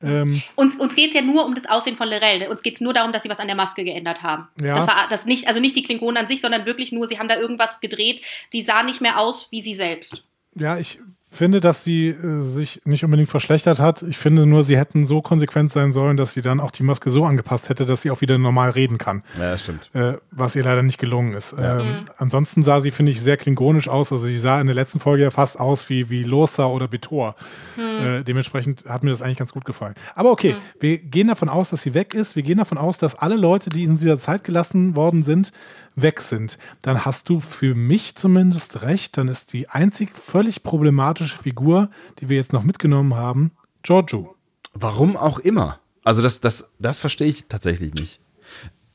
[0.07, 2.39] Ähm, Uns, uns geht es ja nur um das Aussehen von Lorel.
[2.39, 2.51] ne?
[2.51, 4.49] Uns geht es nur darum, dass sie was an der Maske geändert haben.
[4.61, 4.75] Ja.
[4.77, 7.29] Das war das nicht, also nicht die Klingonen an sich, sondern wirklich nur, sie haben
[7.29, 8.23] da irgendwas gedreht.
[8.51, 10.25] Sie sah nicht mehr aus wie sie selbst.
[10.55, 10.99] ja, ich
[11.29, 14.03] finde, dass sie äh, sich nicht unbedingt verschlechtert hat.
[14.03, 17.11] Ich finde nur, sie hätten so konsequent sein sollen, dass sie dann auch die Maske
[17.11, 19.23] so angepasst hätte, dass sie auch wieder normal reden kann.
[19.39, 19.91] Ja, stimmt.
[19.93, 21.55] äh, was ihr leider nicht gelungen ist.
[21.59, 24.13] Ähm, Ansonsten sah sie, finde ich, sehr klingonisch aus.
[24.13, 27.35] Also sie sah in der letzten Folge ja fast aus wie, wie Losa oder Betor.
[27.77, 29.95] Äh, dementsprechend hat mir das eigentlich ganz gut gefallen.
[30.15, 32.37] Aber okay, wir gehen davon aus, dass sie weg ist.
[32.37, 35.53] Wir gehen davon aus, dass alle Leute, die in dieser Zeit gelassen worden sind,
[35.97, 36.59] weg sind.
[36.83, 39.17] Dann hast du für mich zumindest recht.
[39.17, 41.91] Dann ist die einzig völlig problematische Figur,
[42.21, 43.53] die wir jetzt noch mitgenommen haben,
[43.83, 44.37] Giorgio.
[44.75, 45.81] Warum auch immer.
[46.05, 48.21] Also das, das, das verstehe ich tatsächlich nicht.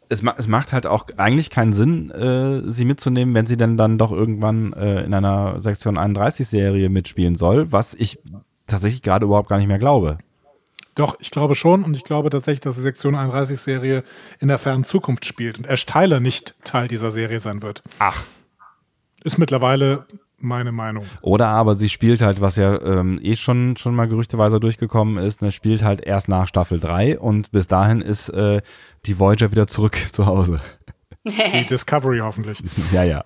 [0.07, 3.97] Es, es macht halt auch eigentlich keinen Sinn, äh, sie mitzunehmen, wenn sie dann dann
[3.97, 8.19] doch irgendwann äh, in einer Sektion 31 Serie mitspielen soll, was ich
[8.67, 10.19] tatsächlich gerade überhaupt gar nicht mehr glaube.
[11.01, 14.03] Doch, ich glaube schon und ich glaube tatsächlich, dass die Sektion 31 Serie
[14.39, 17.81] in der fernen Zukunft spielt und Ash Tyler nicht Teil dieser Serie sein wird.
[17.97, 18.23] Ach.
[19.23, 20.05] Ist mittlerweile
[20.37, 21.07] meine Meinung.
[21.23, 25.41] Oder aber sie spielt halt, was ja ähm, eh schon, schon mal gerüchteweise durchgekommen ist,
[25.41, 28.61] ne, spielt halt erst nach Staffel 3 und bis dahin ist äh,
[29.07, 30.61] die Voyager wieder zurück zu Hause.
[31.25, 32.59] Die Discovery hoffentlich.
[32.91, 33.23] ja, ja.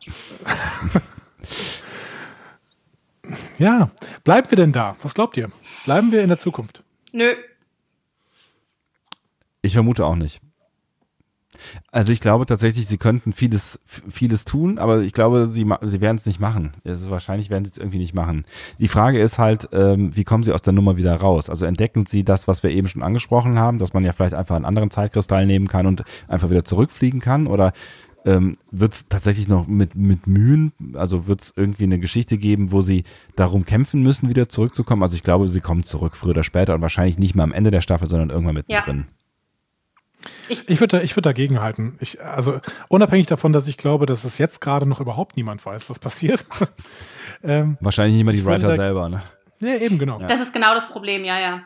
[3.57, 3.91] Ja,
[4.23, 4.95] bleiben wir denn da?
[5.01, 5.51] Was glaubt ihr?
[5.83, 6.81] Bleiben wir in der Zukunft?
[7.11, 7.33] Nö.
[9.65, 10.41] Ich vermute auch nicht.
[11.91, 16.17] Also ich glaube tatsächlich, sie könnten vieles, vieles tun, aber ich glaube, sie, sie werden
[16.17, 16.73] es nicht machen.
[16.85, 18.45] Also wahrscheinlich werden sie es irgendwie nicht machen.
[18.77, 21.49] Die Frage ist halt, ähm, wie kommen sie aus der Nummer wieder raus?
[21.49, 24.55] Also entdecken sie das, was wir eben schon angesprochen haben, dass man ja vielleicht einfach
[24.55, 27.47] einen anderen Zeitkristall nehmen kann und einfach wieder zurückfliegen kann?
[27.47, 27.73] Oder
[28.25, 32.71] ähm, wird es tatsächlich noch mit, mit Mühen, also wird es irgendwie eine Geschichte geben,
[32.71, 33.03] wo sie
[33.35, 35.01] darum kämpfen müssen, wieder zurückzukommen?
[35.01, 37.71] Also ich glaube, sie kommen zurück, früher oder später und wahrscheinlich nicht mal am Ende
[37.71, 39.05] der Staffel, sondern irgendwann mittendrin.
[40.47, 41.97] Ich würde ich würd dagegen halten.
[41.99, 45.89] Ich, also unabhängig davon, dass ich glaube, dass es jetzt gerade noch überhaupt niemand weiß,
[45.89, 46.45] was passiert.
[47.43, 49.23] ähm, Wahrscheinlich nicht mal die Ich Writer selber, ne?
[49.59, 50.19] ja, eben genau.
[50.19, 51.61] Das ist genau das Problem, ja, ja.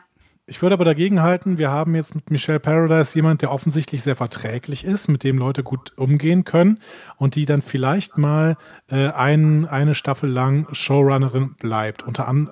[0.50, 4.16] Ich würde aber dagegen halten, wir haben jetzt mit Michelle Paradise jemand, der offensichtlich sehr
[4.16, 6.80] verträglich ist, mit dem Leute gut umgehen können
[7.18, 8.56] und die dann vielleicht mal
[8.90, 12.02] äh, ein, eine Staffel lang Showrunnerin bleibt.
[12.02, 12.50] Unter an,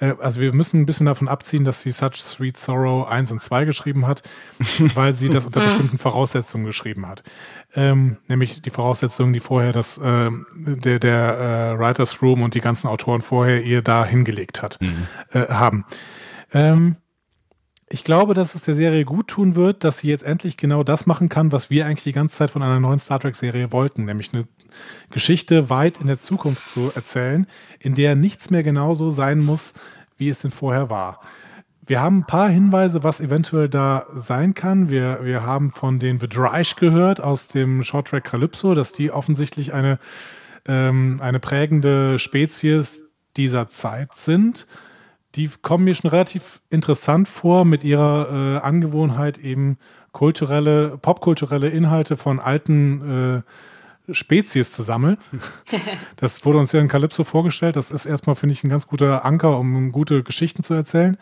[0.00, 3.40] äh, also wir müssen ein bisschen davon abziehen, dass sie Such Sweet Sorrow 1 und
[3.40, 4.24] 2 geschrieben hat,
[4.96, 7.22] weil sie das unter bestimmten Voraussetzungen geschrieben hat.
[7.72, 12.60] Ähm, nämlich die Voraussetzungen, die vorher das ähm, der, der äh, Writers Room und die
[12.60, 14.80] ganzen Autoren vorher ihr da hingelegt hat,
[15.30, 15.84] äh, haben.
[16.52, 16.96] Ähm,
[17.90, 21.06] ich glaube, dass es der Serie gut tun wird, dass sie jetzt endlich genau das
[21.06, 24.32] machen kann, was wir eigentlich die ganze Zeit von einer neuen Star Trek-Serie wollten, nämlich
[24.34, 24.46] eine
[25.10, 27.46] Geschichte weit in der Zukunft zu erzählen,
[27.80, 29.74] in der nichts mehr genauso sein muss,
[30.18, 31.20] wie es denn vorher war.
[31.86, 34.90] Wir haben ein paar Hinweise, was eventuell da sein kann.
[34.90, 39.98] Wir, wir haben von den Vidreich gehört aus dem Shorttrack Calypso, dass die offensichtlich eine,
[40.66, 43.04] ähm, eine prägende Spezies
[43.38, 44.66] dieser Zeit sind
[45.34, 49.78] die kommen mir schon relativ interessant vor mit ihrer äh, Angewohnheit, eben
[50.12, 53.42] kulturelle, popkulturelle Inhalte von alten
[54.08, 55.18] äh, Spezies zu sammeln.
[56.16, 57.76] Das wurde uns ja in Calypso vorgestellt.
[57.76, 61.16] Das ist erstmal, finde ich, ein ganz guter Anker, um gute Geschichten zu erzählen.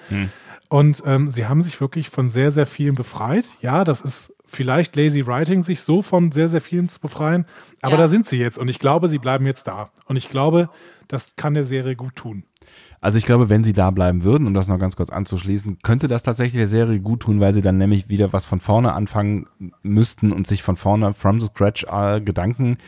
[0.69, 3.45] Und ähm, sie haben sich wirklich von sehr, sehr vielen befreit.
[3.61, 7.45] Ja, das ist vielleicht lazy writing, sich so von sehr, sehr vielen zu befreien.
[7.83, 7.99] Aber Ja.
[8.03, 8.57] da sind sie jetzt.
[8.57, 9.91] Und ich glaube, sie bleiben jetzt da.
[10.07, 10.71] Und ich glaube,
[11.09, 12.45] das kann der Serie gut tun.
[13.01, 16.09] Also ich glaube, wenn sie da bleiben würden, um das noch ganz kurz anzuschließen, könnte
[16.09, 19.47] das tatsächlich der Serie gut tun, weil sie dann nämlich wieder was von vorne anfangen
[19.83, 22.79] müssten und sich von vorne from the scratch äh, Gedanken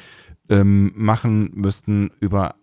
[0.48, 2.54] ähm, machen müssten über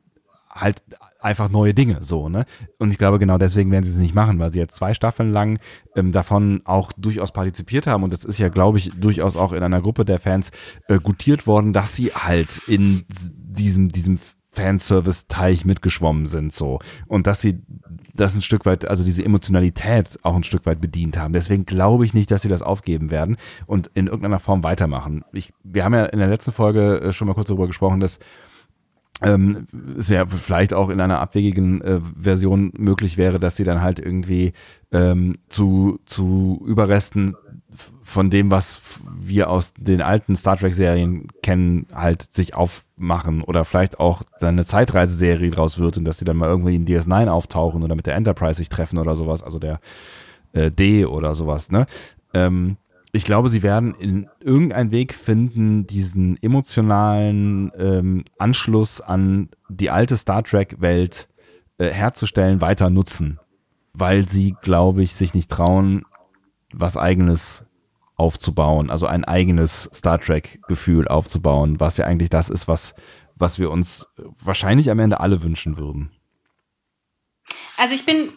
[0.50, 0.84] halt
[1.20, 2.46] einfach neue Dinge so, ne?
[2.78, 5.32] Und ich glaube, genau deswegen werden sie es nicht machen, weil sie jetzt zwei Staffeln
[5.32, 5.60] lang
[5.96, 9.64] ähm, davon auch durchaus partizipiert haben und das ist ja, glaube ich, durchaus auch in
[9.64, 10.52] einer Gruppe der Fans
[10.88, 14.20] äh, gutiert worden, dass sie halt in diesem, diesem
[14.56, 16.80] Fanservice-Teich mitgeschwommen sind, so.
[17.08, 17.60] Und dass sie
[18.16, 21.34] das ein Stück weit, also diese Emotionalität auch ein Stück weit bedient haben.
[21.34, 25.24] Deswegen glaube ich nicht, dass sie das aufgeben werden und in irgendeiner Form weitermachen.
[25.34, 28.20] Ich, wir haben ja in der letzten Folge äh, schon mal kurz darüber gesprochen, dass
[29.22, 34.00] ähm, sehr vielleicht auch in einer abwegigen äh, Version möglich wäre, dass sie dann halt
[34.00, 34.54] irgendwie
[34.92, 37.36] ähm, zu, zu Überresten
[38.02, 38.82] von dem, was
[39.28, 44.66] wir aus den alten Star Trek-Serien kennen, halt sich aufmachen oder vielleicht auch dann eine
[44.66, 48.16] Zeitreiseserie draus wird und dass sie dann mal irgendwie in DS9 auftauchen oder mit der
[48.16, 49.80] Enterprise sich treffen oder sowas, also der
[50.54, 51.86] äh, D oder sowas, ne?
[52.34, 52.78] Ähm,
[53.16, 60.18] ich glaube, sie werden in irgendeinen Weg finden, diesen emotionalen ähm, Anschluss an die alte
[60.18, 61.30] Star Trek-Welt
[61.78, 63.40] äh, herzustellen, weiter nutzen.
[63.94, 66.04] Weil sie, glaube ich, sich nicht trauen,
[66.74, 67.64] was eigenes
[68.16, 72.96] aufzubauen, also ein eigenes Star Trek-Gefühl aufzubauen, was ja eigentlich das ist, was,
[73.36, 74.08] was wir uns
[74.40, 76.12] wahrscheinlich am Ende alle wünschen würden.
[77.78, 78.32] Also ich bin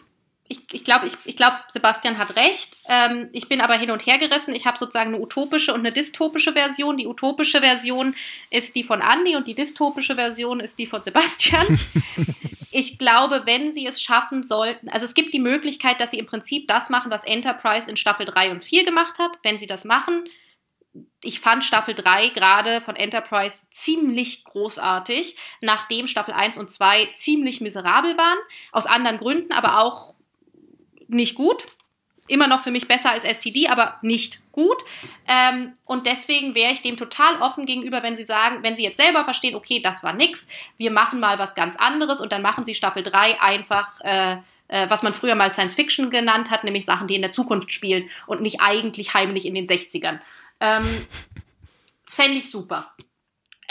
[0.51, 2.75] ich, ich glaube, ich, ich glaub, Sebastian hat recht.
[2.87, 4.55] Ähm, ich bin aber hin und her gerissen.
[4.55, 6.97] Ich habe sozusagen eine utopische und eine dystopische Version.
[6.97, 8.15] Die utopische Version
[8.49, 11.79] ist die von Andy und die dystopische Version ist die von Sebastian.
[12.71, 16.25] ich glaube, wenn sie es schaffen sollten, also es gibt die Möglichkeit, dass sie im
[16.25, 19.31] Prinzip das machen, was Enterprise in Staffel 3 und 4 gemacht hat.
[19.43, 20.27] Wenn sie das machen,
[21.23, 27.61] ich fand Staffel 3 gerade von Enterprise ziemlich großartig, nachdem Staffel 1 und 2 ziemlich
[27.61, 28.39] miserabel waren,
[28.71, 30.15] aus anderen Gründen, aber auch
[31.09, 31.65] nicht gut.
[32.27, 34.77] Immer noch für mich besser als STD, aber nicht gut.
[35.27, 38.97] Ähm, und deswegen wäre ich dem total offen gegenüber, wenn Sie sagen, wenn Sie jetzt
[38.97, 42.65] selber verstehen, okay, das war nix, wir machen mal was ganz anderes und dann machen
[42.65, 44.37] Sie Staffel 3 einfach, äh,
[44.67, 47.71] äh, was man früher mal Science Fiction genannt hat, nämlich Sachen, die in der Zukunft
[47.71, 50.19] spielen und nicht eigentlich heimlich in den 60ern.
[50.59, 51.07] Ähm,
[52.05, 52.91] Fände ich super.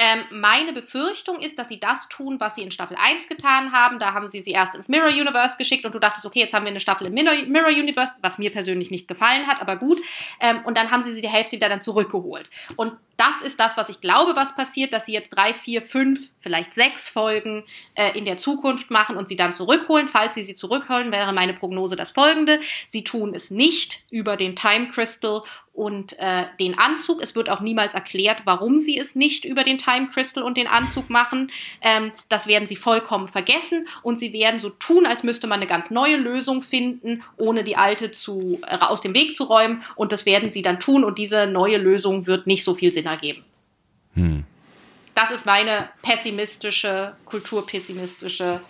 [0.01, 3.99] Ähm, meine Befürchtung ist, dass sie das tun, was sie in Staffel 1 getan haben.
[3.99, 6.65] Da haben sie sie erst ins Mirror Universe geschickt und du dachtest, okay, jetzt haben
[6.65, 10.01] wir eine Staffel im Mirror Universe, was mir persönlich nicht gefallen hat, aber gut.
[10.39, 12.49] Ähm, und dann haben sie sie die Hälfte wieder dann zurückgeholt.
[12.77, 16.31] Und das ist das, was ich glaube, was passiert, dass sie jetzt drei, vier, fünf,
[16.39, 17.65] vielleicht sechs Folgen
[17.95, 20.07] äh, in der Zukunft machen und sie dann zurückholen.
[20.07, 22.61] Falls sie sie zurückholen, wäre meine Prognose das folgende.
[22.87, 25.43] Sie tun es nicht über den Time Crystal
[25.79, 27.23] und äh, den Anzug.
[27.23, 30.67] Es wird auch niemals erklärt, warum sie es nicht über den Time Crystal und den
[30.67, 31.53] Anzug machen.
[31.81, 35.69] Ähm, das werden sie vollkommen vergessen und sie werden so tun, als müsste man eine
[35.69, 39.85] ganz neue Lösung finden, ohne die alte zu, äh, aus dem Weg zu räumen.
[39.95, 43.07] Und das werden sie dann tun und diese neue Lösung wird nicht so viel Sinn
[43.07, 43.45] ergeben.
[44.15, 44.45] Hm.
[45.15, 48.63] Das ist meine pessimistische, kulturpessimistische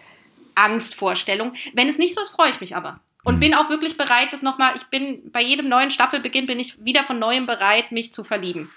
[0.55, 1.55] Angstvorstellung.
[1.73, 3.01] Wenn es nicht so ist, freue ich mich aber.
[3.25, 3.41] Und mhm.
[3.41, 7.05] bin auch wirklich bereit, das nochmal, ich bin bei jedem neuen Staffelbeginn bin ich wieder
[7.05, 8.71] von neuem bereit, mich zu verlieben.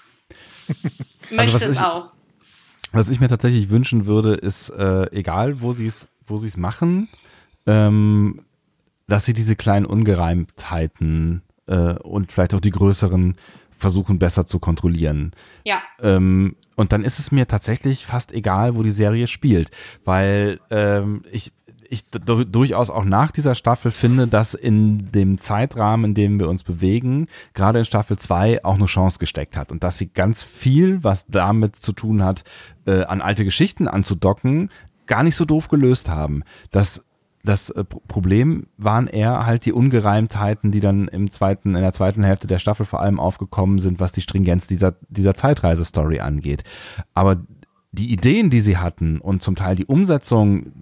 [1.30, 2.12] Möchte also es ich, auch.
[2.92, 7.08] Was ich mir tatsächlich wünschen würde, ist, äh, egal wo sie es wo es machen,
[7.66, 8.42] ähm,
[9.08, 13.36] dass sie diese kleinen Ungereimtheiten äh, und vielleicht auch die größeren
[13.76, 15.32] versuchen besser zu kontrollieren.
[15.64, 15.82] Ja.
[16.00, 19.70] Ähm, und dann ist es mir tatsächlich fast egal, wo die Serie spielt,
[20.04, 21.52] weil ähm, ich
[21.92, 26.62] ich durchaus auch nach dieser Staffel finde, dass in dem Zeitrahmen, in dem wir uns
[26.62, 31.04] bewegen, gerade in Staffel 2 auch eine Chance gesteckt hat und dass sie ganz viel,
[31.04, 32.44] was damit zu tun hat,
[32.86, 34.70] äh, an alte Geschichten anzudocken,
[35.06, 36.42] gar nicht so doof gelöst haben.
[36.70, 37.04] Das
[37.44, 42.22] das äh, Problem waren eher halt die Ungereimtheiten, die dann im zweiten, in der zweiten
[42.22, 46.62] Hälfte der Staffel vor allem aufgekommen sind, was die Stringenz dieser, dieser Zeitreise-Story angeht.
[47.14, 47.42] Aber
[47.90, 50.72] die Ideen, die sie hatten und zum Teil die Umsetzung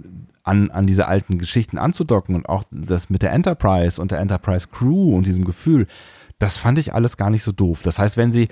[0.43, 4.69] an, an diese alten Geschichten anzudocken und auch das mit der Enterprise und der Enterprise
[4.69, 5.87] Crew und diesem Gefühl,
[6.39, 7.83] das fand ich alles gar nicht so doof.
[7.83, 8.49] Das heißt, wenn sie,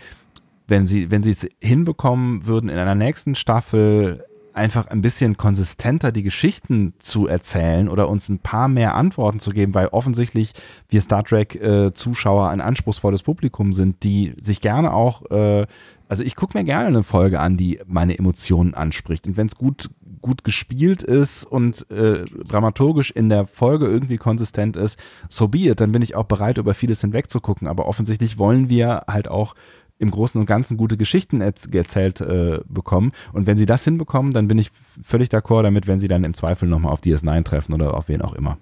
[0.66, 4.24] wenn sie, wenn sie es hinbekommen würden, in einer nächsten Staffel
[4.58, 9.50] einfach ein bisschen konsistenter die Geschichten zu erzählen oder uns ein paar mehr Antworten zu
[9.50, 10.52] geben, weil offensichtlich
[10.88, 15.66] wir Star Trek-Zuschauer äh, ein anspruchsvolles Publikum sind, die sich gerne auch, äh,
[16.08, 19.26] also ich gucke mir gerne eine Folge an, die meine Emotionen anspricht.
[19.26, 24.76] Und wenn es gut gut gespielt ist und äh, dramaturgisch in der Folge irgendwie konsistent
[24.76, 27.68] ist, so be it, dann bin ich auch bereit, über vieles hinwegzugucken.
[27.68, 29.54] Aber offensichtlich wollen wir halt auch
[29.98, 33.12] im Großen und Ganzen gute Geschichten erzählt äh, bekommen.
[33.32, 34.70] Und wenn sie das hinbekommen, dann bin ich
[35.02, 38.22] völlig d'accord damit, wenn sie dann im Zweifel nochmal auf DS9 treffen oder auf wen
[38.22, 38.58] auch immer.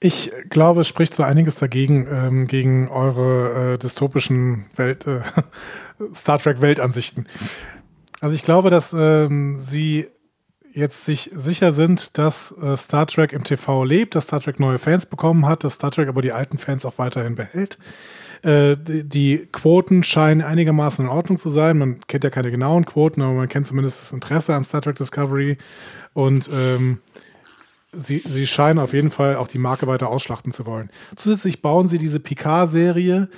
[0.00, 5.20] Ich glaube, es spricht so einiges dagegen, ähm, gegen eure äh, dystopischen Welt, äh,
[6.14, 7.26] Star Trek Weltansichten.
[8.20, 10.06] Also ich glaube, dass ähm, sie
[10.72, 14.78] jetzt sich sicher sind, dass äh, Star Trek im TV lebt, dass Star Trek neue
[14.78, 17.78] Fans bekommen hat, dass Star Trek aber die alten Fans auch weiterhin behält.
[18.42, 21.78] Äh, die, die, Quoten scheinen einigermaßen in Ordnung zu sein.
[21.78, 24.96] Man kennt ja keine genauen Quoten, aber man kennt zumindest das Interesse an Star Trek
[24.96, 25.58] Discovery.
[26.14, 27.00] Und ähm,
[27.92, 30.90] sie, sie scheinen auf jeden Fall auch die Marke weiter ausschlachten zu wollen.
[31.16, 33.28] Zusätzlich bauen sie diese Picard-Serie,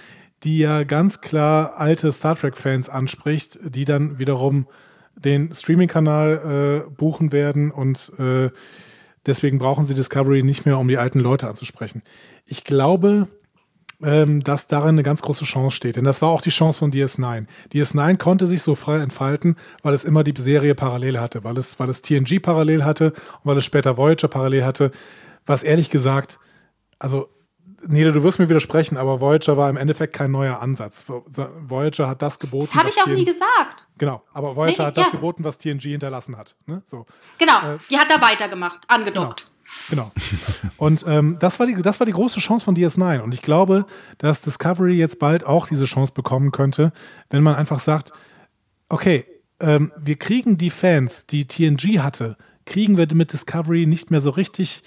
[0.42, 4.66] die ja ganz klar alte Star Trek-Fans anspricht, die dann wiederum
[5.14, 8.50] den Streaming-Kanal äh, buchen werden und äh,
[9.26, 12.02] deswegen brauchen sie Discovery nicht mehr, um die alten Leute anzusprechen.
[12.46, 13.28] Ich glaube,
[14.02, 15.96] ähm, dass darin eine ganz große Chance steht.
[15.96, 17.46] Denn das war auch die Chance von DS9.
[17.72, 21.78] DS9 konnte sich so frei entfalten, weil es immer die Serie parallel hatte, weil es,
[21.78, 24.90] weil es TNG parallel hatte und weil es später Voyager parallel hatte.
[25.46, 26.38] Was ehrlich gesagt,
[26.98, 27.28] also
[27.86, 31.06] Nele, du wirst mir widersprechen, aber Voyager war im Endeffekt kein neuer Ansatz.
[31.08, 32.66] Voyager hat das geboten.
[32.66, 33.88] Das habe ich auch TNG, nie gesagt.
[33.96, 35.12] Genau, aber Voyager nee, hat das ja.
[35.12, 36.56] geboten, was TNG hinterlassen hat.
[36.66, 36.82] Ne?
[36.84, 37.06] So.
[37.38, 39.40] Genau, äh, die hat da weitergemacht, angedockt.
[39.40, 39.50] Genau.
[39.88, 40.12] Genau.
[40.76, 43.20] Und ähm, das, war die, das war die große Chance von DS9.
[43.20, 43.86] Und ich glaube,
[44.18, 46.92] dass Discovery jetzt bald auch diese Chance bekommen könnte,
[47.28, 48.12] wenn man einfach sagt,
[48.88, 49.24] okay,
[49.60, 54.30] ähm, wir kriegen die Fans, die TNG hatte, kriegen wir mit Discovery nicht mehr so
[54.30, 54.82] richtig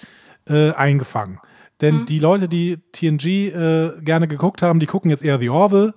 [0.47, 1.39] äh, eingefangen.
[1.81, 2.05] Denn mhm.
[2.05, 5.93] die Leute, die TNG äh, gerne geguckt haben, die gucken jetzt eher The Orville.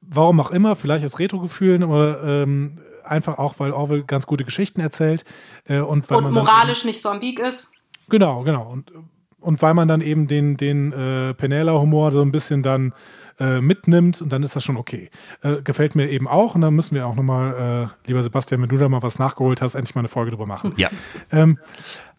[0.00, 4.80] Warum auch immer, vielleicht aus Retro-Gefühlen oder ähm, einfach auch, weil Orwell ganz gute Geschichten
[4.80, 5.24] erzählt.
[5.64, 7.70] Äh, und weil und man moralisch nicht so ambig ist.
[8.10, 8.70] Genau, genau.
[8.70, 8.92] Und,
[9.40, 12.92] und weil man dann eben den, den äh, Penela-Humor so ein bisschen dann
[13.38, 15.10] äh, mitnimmt und dann ist das schon okay.
[15.42, 18.68] Äh, gefällt mir eben auch und dann müssen wir auch nochmal, äh, lieber Sebastian, wenn
[18.68, 20.74] du da mal was nachgeholt hast, endlich mal eine Folge drüber machen.
[20.76, 20.90] Ja.
[21.32, 21.58] Ähm,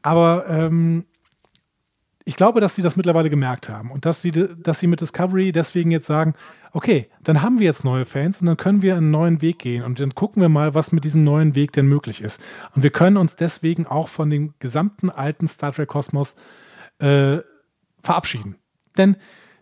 [0.02, 1.06] aber ähm,
[2.26, 5.52] ich glaube, dass sie das mittlerweile gemerkt haben und dass sie, dass sie mit Discovery
[5.52, 6.34] deswegen jetzt sagen,
[6.72, 9.84] okay, dann haben wir jetzt neue Fans und dann können wir einen neuen Weg gehen
[9.84, 12.42] und dann gucken wir mal, was mit diesem neuen Weg denn möglich ist.
[12.76, 16.36] Und wir können uns deswegen auch von dem gesamten alten Star Trek Kosmos
[17.00, 17.40] äh,
[18.04, 18.56] verabschieden.
[18.98, 19.18] Denn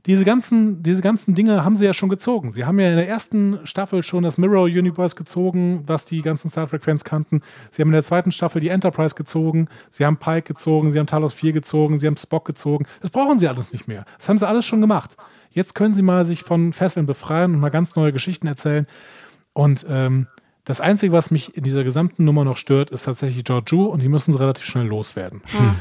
[0.05, 2.51] diese ganzen, diese ganzen Dinge haben sie ja schon gezogen.
[2.51, 6.49] Sie haben ja in der ersten Staffel schon das Mirror Universe gezogen, was die ganzen
[6.49, 7.41] Star Trek-Fans kannten.
[7.71, 11.07] Sie haben in der zweiten Staffel die Enterprise gezogen, sie haben Pike gezogen, sie haben
[11.07, 12.85] Talos 4 gezogen, sie haben Spock gezogen.
[13.01, 14.05] Das brauchen sie alles nicht mehr.
[14.17, 15.17] Das haben sie alles schon gemacht.
[15.51, 18.87] Jetzt können sie mal sich von Fesseln befreien und mal ganz neue Geschichten erzählen.
[19.53, 20.27] Und ähm,
[20.63, 24.09] das Einzige, was mich in dieser gesamten Nummer noch stört, ist tatsächlich Georgiou und die
[24.09, 25.41] müssen sie relativ schnell loswerden.
[25.45, 25.75] Hm.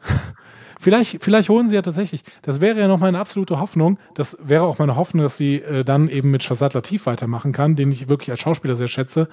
[0.78, 4.62] Vielleicht, vielleicht holen sie ja tatsächlich, das wäre ja noch meine absolute Hoffnung, das wäre
[4.62, 8.08] auch meine Hoffnung, dass sie äh, dann eben mit Shazad Latif weitermachen kann, den ich
[8.08, 9.28] wirklich als Schauspieler sehr schätze,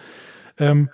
[0.58, 0.90] ähm,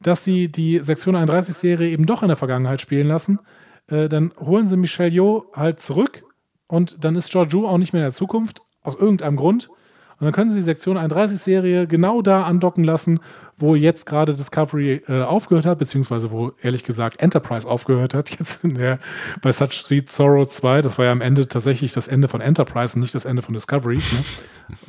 [0.00, 3.38] dass sie die Sektion 31-Serie eben doch in der Vergangenheit spielen lassen.
[3.86, 6.24] Äh, dann holen sie Michelle Yeoh halt zurück
[6.66, 9.70] und dann ist Georgiou auch nicht mehr in der Zukunft, aus irgendeinem Grund.
[10.18, 13.20] Und dann können sie die Sektion 31-Serie genau da andocken lassen,
[13.58, 18.64] wo jetzt gerade Discovery äh, aufgehört hat, beziehungsweise wo ehrlich gesagt Enterprise aufgehört hat, jetzt
[18.64, 18.98] in der,
[19.42, 20.82] bei Such Sweet Sorrow 2.
[20.82, 23.54] Das war ja am Ende tatsächlich das Ende von Enterprise und nicht das Ende von
[23.54, 24.00] Discovery.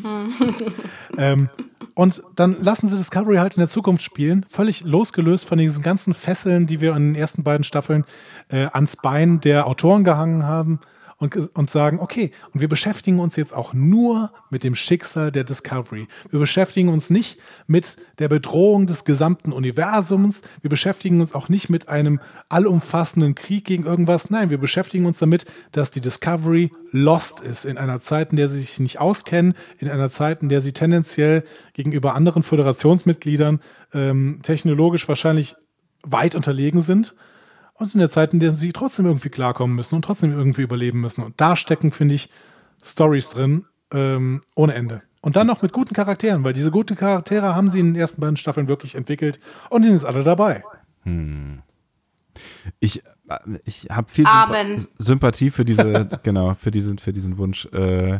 [0.03, 0.27] Ne?
[1.17, 1.49] ähm,
[1.93, 6.13] und dann lassen sie Discovery halt in der Zukunft spielen, völlig losgelöst von diesen ganzen
[6.13, 8.03] Fesseln, die wir in den ersten beiden Staffeln
[8.49, 10.79] äh, ans Bein der Autoren gehangen haben
[11.17, 15.45] und, und sagen, okay, und wir beschäftigen uns jetzt auch nur mit dem Schicksal der
[15.45, 16.07] Discovery.
[16.29, 20.41] Wir beschäftigen uns nicht mit der Bedrohung des gesamten Universums.
[20.61, 22.19] Wir beschäftigen uns auch nicht mit einem
[22.49, 24.29] allumfassenden Krieg gegen irgendwas.
[24.29, 28.49] Nein, wir beschäftigen uns damit, dass die Discovery lost ist in einer Zeit, in der
[28.49, 33.61] sie sich nicht auskennen, in einer Zeit, in der sie tendenziell gegenüber anderen Föderationsmitgliedern
[33.93, 35.55] ähm, technologisch wahrscheinlich
[36.03, 37.15] weit unterlegen sind
[37.77, 41.01] und in der Zeit, in der sie trotzdem irgendwie klarkommen müssen und trotzdem irgendwie überleben
[41.01, 41.23] müssen.
[41.23, 42.29] Und da stecken, finde ich,
[42.83, 45.01] Stories drin ähm, ohne Ende.
[45.21, 48.21] Und dann noch mit guten Charakteren, weil diese guten Charaktere haben sie in den ersten
[48.21, 49.39] beiden Staffeln wirklich entwickelt
[49.69, 50.63] und die sind jetzt alle dabei.
[51.03, 51.61] Hm.
[52.79, 54.85] Ich, äh, ich habe viel Amen.
[54.97, 57.65] Sympathie für diese, genau, für diesen, für diesen Wunsch.
[57.67, 58.19] Äh,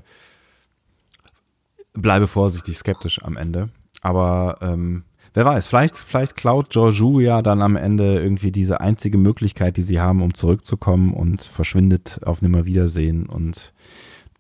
[1.93, 3.69] bleibe vorsichtig skeptisch am Ende.
[4.01, 5.03] Aber ähm,
[5.36, 9.84] wer weiß, vielleicht, vielleicht klaut Georgiou ja dann am Ende irgendwie diese einzige Möglichkeit, die
[9.84, 13.74] sie haben, um zurückzukommen und verschwindet auf Nimmerwiedersehen und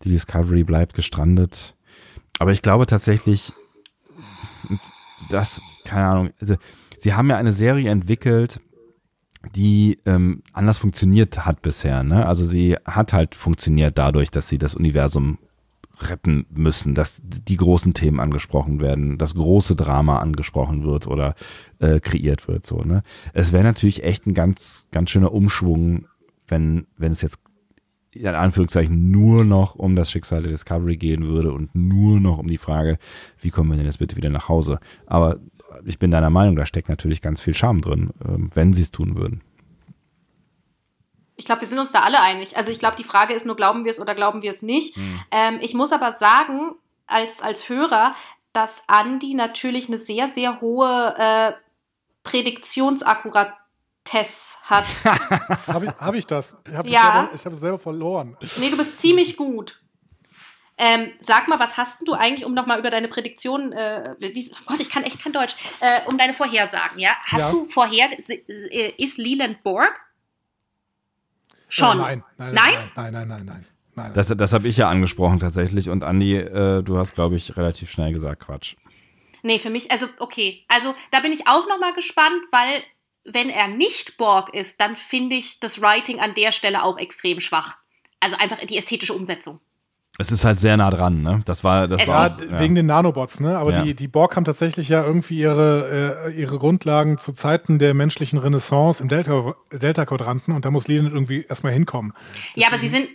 [0.03, 1.75] die Discovery bleibt gestrandet.
[2.39, 3.53] Aber ich glaube tatsächlich,
[5.29, 6.55] dass, keine Ahnung, also,
[6.97, 8.61] sie haben ja eine Serie entwickelt,
[9.53, 12.03] die ähm, anders funktioniert hat bisher.
[12.03, 12.25] Ne?
[12.25, 15.37] Also sie hat halt funktioniert dadurch, dass sie das Universum
[15.99, 21.35] retten müssen, dass die großen Themen angesprochen werden, das große Drama angesprochen wird oder
[21.79, 22.65] äh, kreiert wird.
[22.65, 23.03] So, ne?
[23.33, 26.07] Es wäre natürlich echt ein ganz, ganz schöner Umschwung,
[26.47, 27.39] wenn, wenn es jetzt
[28.11, 32.47] in Anführungszeichen nur noch um das Schicksal der Discovery gehen würde und nur noch um
[32.47, 32.97] die Frage,
[33.41, 34.79] wie kommen wir denn jetzt bitte wieder nach Hause?
[35.05, 35.39] Aber
[35.83, 38.91] ich bin deiner Meinung, da steckt natürlich ganz viel Charme drin, äh, wenn sie es
[38.91, 39.41] tun würden.
[41.35, 42.57] Ich glaube, wir sind uns da alle einig.
[42.57, 44.97] Also ich glaube, die Frage ist nur, glauben wir es oder glauben wir es nicht.
[44.97, 45.21] Mhm.
[45.31, 46.75] Ähm, ich muss aber sagen,
[47.07, 48.15] als, als Hörer,
[48.53, 51.53] dass Andi natürlich eine sehr, sehr hohe äh,
[52.23, 54.85] Prädiktionsakkuratesse hat.
[55.67, 56.57] Habe ich, hab ich das?
[56.67, 57.29] Ich habe ja.
[57.33, 58.37] es selber verloren.
[58.57, 59.81] Nee, du bist ziemlich gut.
[60.77, 64.57] Ähm, sag mal, was hast du eigentlich, um nochmal über deine Prädiktion, äh, wie, oh
[64.65, 67.15] Gott, ich kann echt kein Deutsch, äh, um deine Vorhersagen, ja?
[67.25, 67.51] Hast Ja.
[67.51, 70.01] du vorher, äh, ist Leland Borg?
[71.67, 71.99] Schon.
[71.99, 72.73] Äh, nein, nein, Nein?
[72.95, 74.11] nein, nein, nein, nein, nein, nein.
[74.13, 75.89] Das, das habe ich ja angesprochen tatsächlich.
[75.89, 78.75] Und Andi, äh, du hast, glaube ich, relativ schnell gesagt, Quatsch.
[79.43, 80.63] Nee, für mich, also okay.
[80.67, 82.83] Also da bin ich auch nochmal gespannt, weil
[83.25, 87.39] wenn er nicht Borg ist, dann finde ich das Writing an der Stelle auch extrem
[87.39, 87.77] schwach.
[88.19, 89.59] Also einfach die ästhetische Umsetzung.
[90.17, 91.41] Es ist halt sehr nah dran, ne?
[91.45, 92.37] Das war, das war.
[92.39, 93.57] Ja, wegen den Nanobots, ne?
[93.57, 93.83] Aber Ja.
[93.83, 98.39] die, die Borg haben tatsächlich ja irgendwie ihre, äh, ihre Grundlagen zu Zeiten der menschlichen
[98.39, 102.13] Renaissance im Delta- Delta-Quadranten und da muss Leland irgendwie erstmal hinkommen.
[102.53, 103.09] Ja, aber sie sind,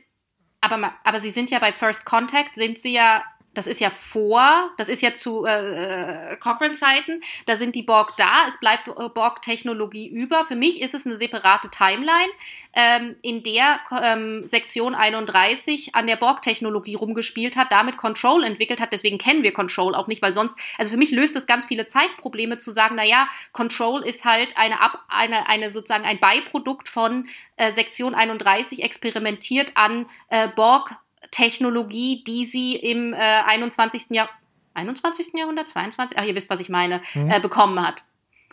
[0.61, 3.23] aber, aber sie sind ja bei First Contact, sind sie ja,
[3.55, 8.13] das ist ja vor, das ist ja zu äh, äh, Cochrane-Zeiten, da sind die Borg
[8.19, 10.45] da, es bleibt äh, Borg-Technologie über.
[10.45, 12.31] Für mich ist es eine separate Timeline,
[12.73, 18.93] ähm, in der ähm, Sektion 31 an der Borg-Technologie rumgespielt hat, damit Control entwickelt hat.
[18.93, 21.87] Deswegen kennen wir Control auch nicht, weil sonst, also für mich löst es ganz viele
[21.87, 26.89] Zeitprobleme zu sagen, na ja, Control ist halt eine, Ab, eine, eine sozusagen ein Beiprodukt
[26.89, 34.11] von äh, Sektion 31 experimentiert an äh, Borg-Technologie, die sie im äh, 21.
[34.11, 34.29] Jahr
[34.75, 35.35] 21.
[35.35, 38.05] Jahrhundert, 22, ach, ihr wisst, was ich meine, äh, bekommen hat.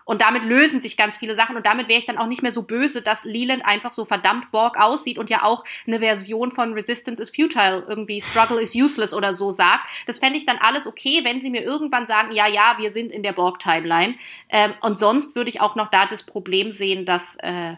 [0.07, 2.53] Und damit lösen sich ganz viele Sachen und damit wäre ich dann auch nicht mehr
[2.53, 6.71] so böse, dass Leland einfach so verdammt Borg aussieht und ja auch eine Version von
[6.71, 9.81] Resistance is futile, irgendwie Struggle is useless oder so sagt.
[10.05, 13.11] Das fände ich dann alles okay, wenn sie mir irgendwann sagen, ja, ja, wir sind
[13.11, 14.15] in der Borg-Timeline.
[14.49, 17.75] Ähm, und sonst würde ich auch noch da das Problem sehen, dass äh,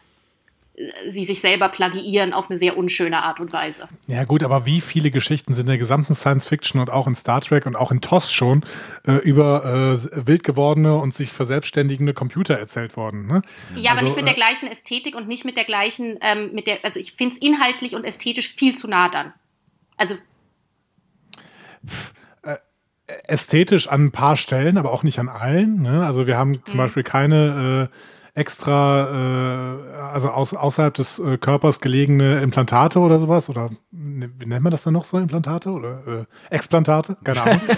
[1.09, 3.87] sie sich selber plagiieren auf eine sehr unschöne Art und Weise.
[4.07, 7.15] Ja gut, aber wie viele Geschichten sind in der gesamten Science Fiction und auch in
[7.15, 8.63] Star Trek und auch in TOS schon
[9.05, 13.27] äh, über äh, wild gewordene und sich verselbstständigende Computer erzählt worden?
[13.27, 13.41] Ne?
[13.75, 16.51] Ja, aber Also, nicht mit der äh, gleichen Ästhetik und nicht mit der gleichen, ähm,
[16.53, 19.33] mit der, also ich finde es inhaltlich und ästhetisch viel zu nah dann.
[19.97, 20.15] Also,
[23.27, 25.81] ästhetisch an ein paar Stellen, aber auch nicht an allen.
[25.81, 26.05] Ne?
[26.05, 27.95] Also wir haben zum Beispiel keine äh,
[28.33, 33.49] extra, äh, also aus, außerhalb des äh, Körpers gelegene Implantate oder sowas.
[33.49, 37.17] Oder ne, wie nennt man das dann noch so, Implantate oder äh, Explantate?
[37.23, 37.61] Keine Ahnung.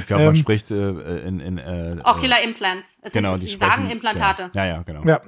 [0.00, 0.90] Ich glaube, man Ähm, spricht äh,
[1.26, 1.40] in.
[1.40, 2.98] in äh, Ocular Implants.
[3.02, 4.50] Es Genau, sind, die sie sagen sprechen- Implantate.
[4.52, 5.02] Ja, ja, genau.
[5.04, 5.20] ja.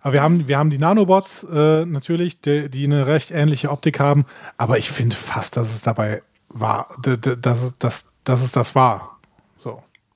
[0.00, 4.00] Aber wir haben, wir haben die Nanobots äh, natürlich, die, die eine recht ähnliche Optik
[4.00, 4.24] haben.
[4.58, 9.13] Aber ich finde fast, dass es dabei war, dass dass, dass es das war.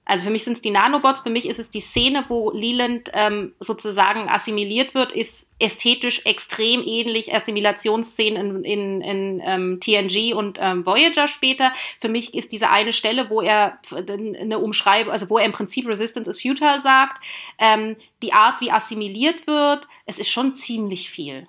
[0.09, 0.12] So.
[0.12, 3.11] Also für mich sind es die Nanobots, für mich ist es die Szene, wo Leland
[3.12, 10.59] ähm, sozusagen assimiliert wird, ist ästhetisch extrem ähnlich Assimilationsszenen in, in, in ähm, TNG und
[10.61, 11.73] ähm, Voyager später.
[12.01, 15.87] Für mich ist diese eine Stelle, wo er eine Umschreibung, also wo er im Prinzip
[15.87, 17.23] Resistance is futile sagt,
[17.59, 21.49] ähm, die Art, wie assimiliert wird, es ist schon ziemlich viel.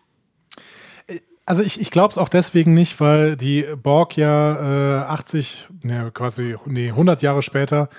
[1.46, 6.12] Also ich, ich glaube es auch deswegen nicht, weil die Borg ja äh, 80, ne,
[6.14, 7.90] quasi, nee, 100 Jahre später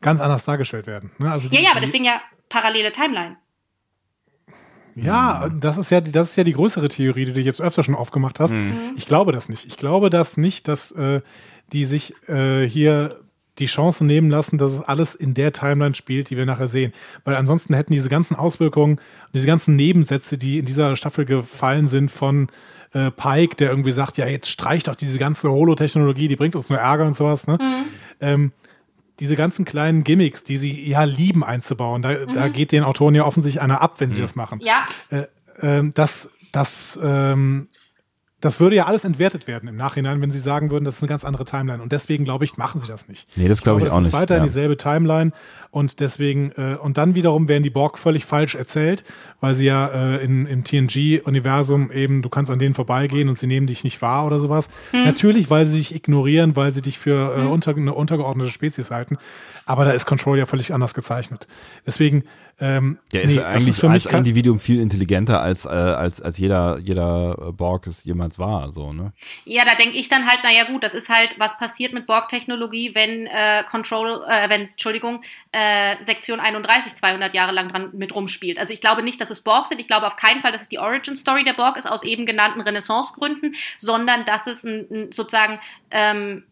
[0.00, 1.10] ganz anders dargestellt werden.
[1.18, 1.30] Ne?
[1.30, 3.36] Also die, Ja, ja, aber deswegen ja parallele Timeline.
[4.94, 7.82] Ja, das ist ja, die- das ist ja die größere Theorie, die du jetzt öfter
[7.82, 8.52] schon aufgemacht hast.
[8.52, 8.72] Mhm.
[8.96, 9.66] Ich glaube das nicht.
[9.66, 11.20] Ich glaube das nicht, dass äh,
[11.72, 13.18] die sich äh, hier
[13.58, 16.92] die Chance nehmen lassen, dass es alles in der Timeline spielt, die wir nachher sehen.
[17.24, 19.00] Weil ansonsten hätten diese ganzen Auswirkungen,
[19.34, 22.48] diese ganzen Nebensätze, die in dieser Staffel gefallen sind von
[22.92, 26.70] äh, Pike, der irgendwie sagt, ja, jetzt streicht doch diese ganze Holotechnologie, die bringt uns
[26.70, 27.58] nur Ärger und sowas, ne?
[28.20, 28.52] Ähm,
[29.20, 33.24] diese ganzen kleinen Gimmicks, die sie ja lieben einzubauen, da, da geht den Autoren ja
[33.24, 34.60] offensichtlich einer ab, wenn sie das machen.
[34.60, 34.86] Ja,
[35.60, 37.68] ähm, das, das, ähm,
[38.40, 41.08] das würde ja alles entwertet werden im Nachhinein, wenn sie sagen würden, das ist eine
[41.08, 41.82] ganz andere Timeline.
[41.82, 43.26] Und deswegen, glaube ich, machen sie das nicht.
[43.34, 44.46] Nee, das glaube ich auch das nicht, ist weiterhin ja.
[44.46, 45.32] dieselbe Timeline
[45.70, 49.04] und deswegen, äh, und dann wiederum werden die Borg völlig falsch erzählt,
[49.40, 53.46] weil sie ja äh, in, im TNG-Universum eben, du kannst an denen vorbeigehen und sie
[53.46, 54.68] nehmen dich nicht wahr oder sowas.
[54.90, 55.04] Hm.
[55.04, 59.16] Natürlich, weil sie dich ignorieren, weil sie dich für äh, unter, eine untergeordnete Spezies halten.
[59.66, 61.48] Aber da ist Control ja völlig anders gezeichnet.
[61.84, 62.24] Deswegen,
[62.60, 66.22] ähm, Der ist nee, das eigentlich für mich als Individuum viel intelligenter als, äh, als,
[66.22, 68.70] als jeder, jeder äh, Borg es jemals war.
[68.70, 69.12] So, ne?
[69.44, 72.94] Ja, da denke ich dann halt, naja gut, das ist halt, was passiert mit Borg-Technologie,
[72.94, 78.58] wenn äh, Control, äh, wenn, Entschuldigung, äh, Sektion 31 200 Jahre lang dran mit rumspielt.
[78.60, 79.80] Also ich glaube nicht, dass es Borg sind.
[79.80, 82.60] Ich glaube auf keinen Fall, dass es die Origin-Story der Borg ist, aus eben genannten
[82.60, 85.58] Renaissance-Gründen, sondern dass es ein, ein sozusagen
[85.90, 86.44] ähm,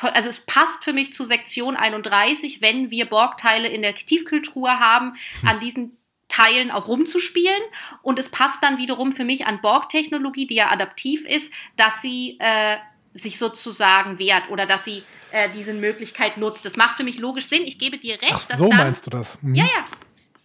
[0.00, 5.14] also es passt für mich zu Sektion 31, wenn wir Borgteile in der Tiefkühltruhe haben,
[5.46, 5.96] an diesen
[6.28, 7.62] Teilen auch rumzuspielen.
[8.02, 12.36] Und es passt dann wiederum für mich an Borg-Technologie, die ja adaptiv ist, dass sie
[12.40, 12.76] äh,
[13.14, 16.64] sich sozusagen wehrt oder dass sie äh, diese Möglichkeit nutzt.
[16.64, 17.62] Das macht für mich logisch Sinn.
[17.64, 19.42] Ich gebe dir recht, Ach, so dann, meinst du das?
[19.42, 19.54] Mhm.
[19.54, 19.84] ja, ja.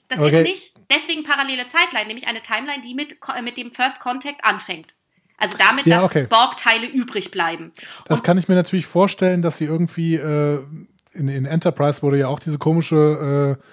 [0.09, 0.41] Das Okay.
[0.41, 4.93] ist nicht deswegen parallele Zeitline, nämlich eine Timeline, die mit, mit dem First Contact anfängt.
[5.37, 6.27] Also damit, Ja, dass okay.
[6.29, 7.71] Borg-Teile übrig bleiben.
[8.05, 10.59] Das kann ich mir natürlich vorstellen, dass sie irgendwie äh,
[11.13, 13.63] in, in Enterprise wurde ja auch diese komische äh,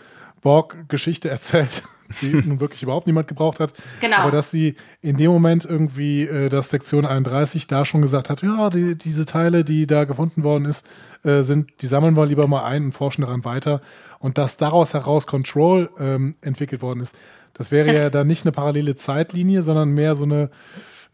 [0.42, 1.82] Borg-Geschichte erzählt,
[2.20, 3.72] die nun wirklich überhaupt niemand gebraucht hat.
[4.00, 4.18] Genau.
[4.18, 8.42] Aber dass sie in dem Moment irgendwie, äh, dass Sektion 31 da schon gesagt hat,
[8.42, 10.86] ja, die, diese Teile, die da gefunden worden ist,
[11.24, 13.80] äh, sind, die sammeln wir lieber mal ein und forschen daran weiter.
[14.18, 17.16] Und dass daraus heraus Control ähm, entwickelt worden ist,
[17.54, 20.50] das wäre Das- ja dann nicht eine parallele Zeitlinie, sondern mehr so eine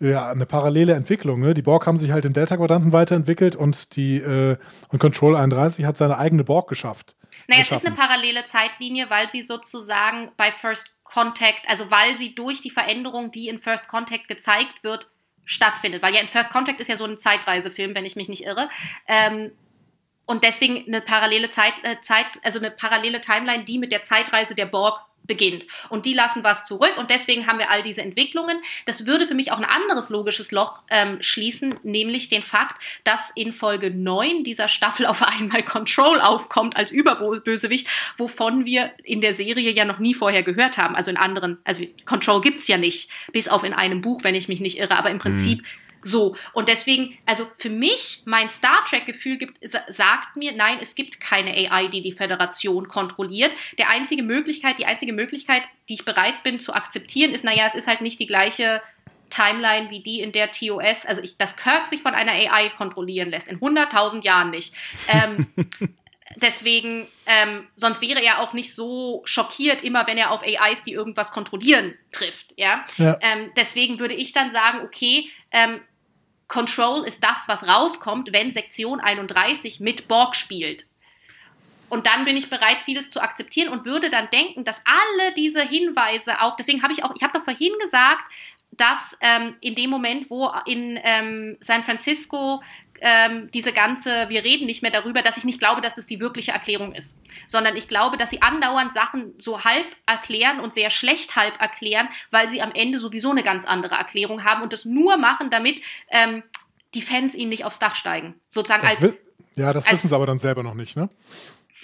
[0.01, 1.41] ja, eine parallele Entwicklung.
[1.41, 1.55] Ne?
[1.55, 4.57] Die Borg haben sich halt im Delta-Quadranten weiterentwickelt und die äh,
[4.89, 7.17] und Control 31 hat seine eigene Borg geschafft.
[7.47, 7.87] Naja, es ist geschaffen.
[7.89, 13.31] eine parallele Zeitlinie, weil sie sozusagen bei First Contact, also weil sie durch die Veränderung,
[13.31, 15.09] die in First Contact gezeigt wird,
[15.45, 16.03] stattfindet.
[16.03, 18.69] Weil ja in First Contact ist ja so ein Zeitreisefilm, wenn ich mich nicht irre.
[19.07, 19.53] Ähm,
[20.25, 24.55] und deswegen eine parallele Zeit, äh, Zeit, also eine parallele Timeline, die mit der Zeitreise
[24.55, 25.65] der Borg beginnt.
[25.91, 28.61] Und die lassen was zurück und deswegen haben wir all diese Entwicklungen.
[28.85, 33.31] Das würde für mich auch ein anderes logisches Loch ähm, schließen, nämlich den Fakt, dass
[33.37, 37.87] in Folge 9 dieser Staffel auf einmal Control aufkommt als Überbösewicht,
[38.19, 40.97] wovon wir in der Serie ja noch nie vorher gehört haben.
[40.97, 44.49] Also in anderen, also Control gibt's ja nicht, bis auf in einem Buch, wenn ich
[44.49, 45.63] mich nicht irre, aber im Prinzip
[46.03, 49.39] so, und deswegen, also für mich, mein Star Trek-Gefühl
[49.89, 53.53] sagt mir, nein, es gibt keine AI, die die Föderation kontrolliert.
[53.79, 57.75] Der einzige Möglichkeit, die einzige Möglichkeit, die ich bereit bin zu akzeptieren, ist, naja, es
[57.75, 58.81] ist halt nicht die gleiche
[59.31, 63.31] Timeline wie die in der TOS, also ich, dass Kirk sich von einer AI kontrollieren
[63.31, 64.75] lässt, in 100.000 Jahren nicht.
[65.09, 65.47] Ähm,
[66.37, 70.93] deswegen, ähm, sonst wäre er auch nicht so schockiert, immer wenn er auf AIs, die
[70.93, 72.55] irgendwas kontrollieren, trifft.
[72.57, 72.85] Ja?
[72.97, 73.19] Ja.
[73.21, 75.81] Ähm, deswegen würde ich dann sagen, okay, ähm,
[76.51, 80.85] Control ist das, was rauskommt, wenn Sektion 31 mit Borg spielt.
[81.89, 85.63] Und dann bin ich bereit, vieles zu akzeptieren und würde dann denken, dass alle diese
[85.63, 88.23] Hinweise auf, deswegen habe ich auch, ich habe doch vorhin gesagt,
[88.73, 92.63] dass ähm, in dem Moment, wo in ähm, San Francisco
[93.01, 96.21] ähm, diese ganze, wir reden nicht mehr darüber, dass ich nicht glaube, dass es die
[96.21, 100.91] wirkliche Erklärung ist, sondern ich glaube, dass sie andauernd Sachen so halb erklären und sehr
[100.91, 104.85] schlecht halb erklären, weil sie am Ende sowieso eine ganz andere Erklärung haben und das
[104.85, 105.81] nur machen, damit
[106.11, 106.43] ähm,
[106.95, 108.35] die Fans ihnen nicht aufs Dach steigen.
[108.49, 109.17] Sozusagen Das als
[109.57, 111.09] ja, das als- wissen sie aber dann selber noch nicht, ne?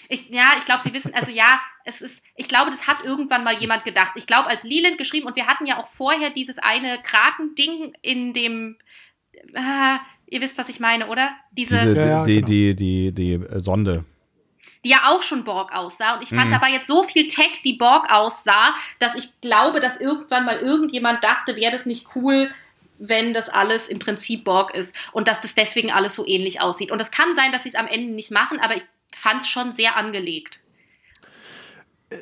[0.08, 3.44] ich, ja, ich glaube, sie wissen, also ja, es ist, ich glaube, das hat irgendwann
[3.44, 4.12] mal jemand gedacht.
[4.16, 8.32] Ich glaube, als Leland geschrieben, und wir hatten ja auch vorher dieses eine Kraken-Ding in
[8.32, 8.76] dem,
[9.54, 9.96] äh,
[10.28, 11.30] ihr wisst, was ich meine, oder?
[11.52, 12.46] Diese, Diese, Ja, ja, die, genau.
[12.46, 14.04] die, die, die, äh, Sonde.
[14.84, 16.14] die ja auch schon Borg aussah.
[16.14, 16.54] Und ich fand, Mhm.
[16.54, 20.58] da war jetzt so viel Tech, die Borg aussah, dass ich glaube, dass irgendwann mal
[20.58, 22.50] irgendjemand dachte, wäre das nicht cool,
[22.98, 26.90] wenn das alles im Prinzip Borg ist und dass das deswegen alles so ähnlich aussieht.
[26.90, 28.84] Und es kann sein, dass sie es am Ende nicht machen, aber ich
[29.16, 30.60] fand es schon sehr angelegt.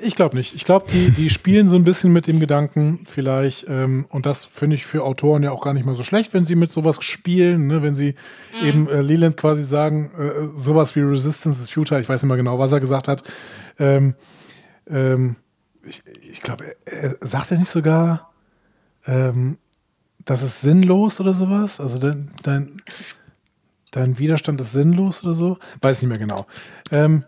[0.03, 0.55] Ich glaube nicht.
[0.55, 4.47] Ich glaube, die, die spielen so ein bisschen mit dem Gedanken vielleicht, ähm, und das
[4.47, 7.03] finde ich für Autoren ja auch gar nicht mal so schlecht, wenn sie mit sowas
[7.05, 7.83] spielen, ne?
[7.83, 8.15] wenn sie
[8.63, 12.37] eben äh, Leland quasi sagen, äh, sowas wie Resistance is futile, ich weiß nicht mal
[12.37, 13.25] genau, was er gesagt hat.
[13.79, 14.15] Ähm,
[14.89, 15.37] ähm,
[15.83, 18.33] ich ich glaube, er, er sagt ja nicht sogar,
[19.07, 19.59] ähm,
[20.25, 21.79] das ist sinnlos oder sowas?
[21.81, 22.81] Also dein, dein,
[23.91, 25.59] dein Widerstand ist sinnlos oder so?
[25.83, 26.47] Weiß nicht mehr genau.
[26.91, 27.25] Ähm,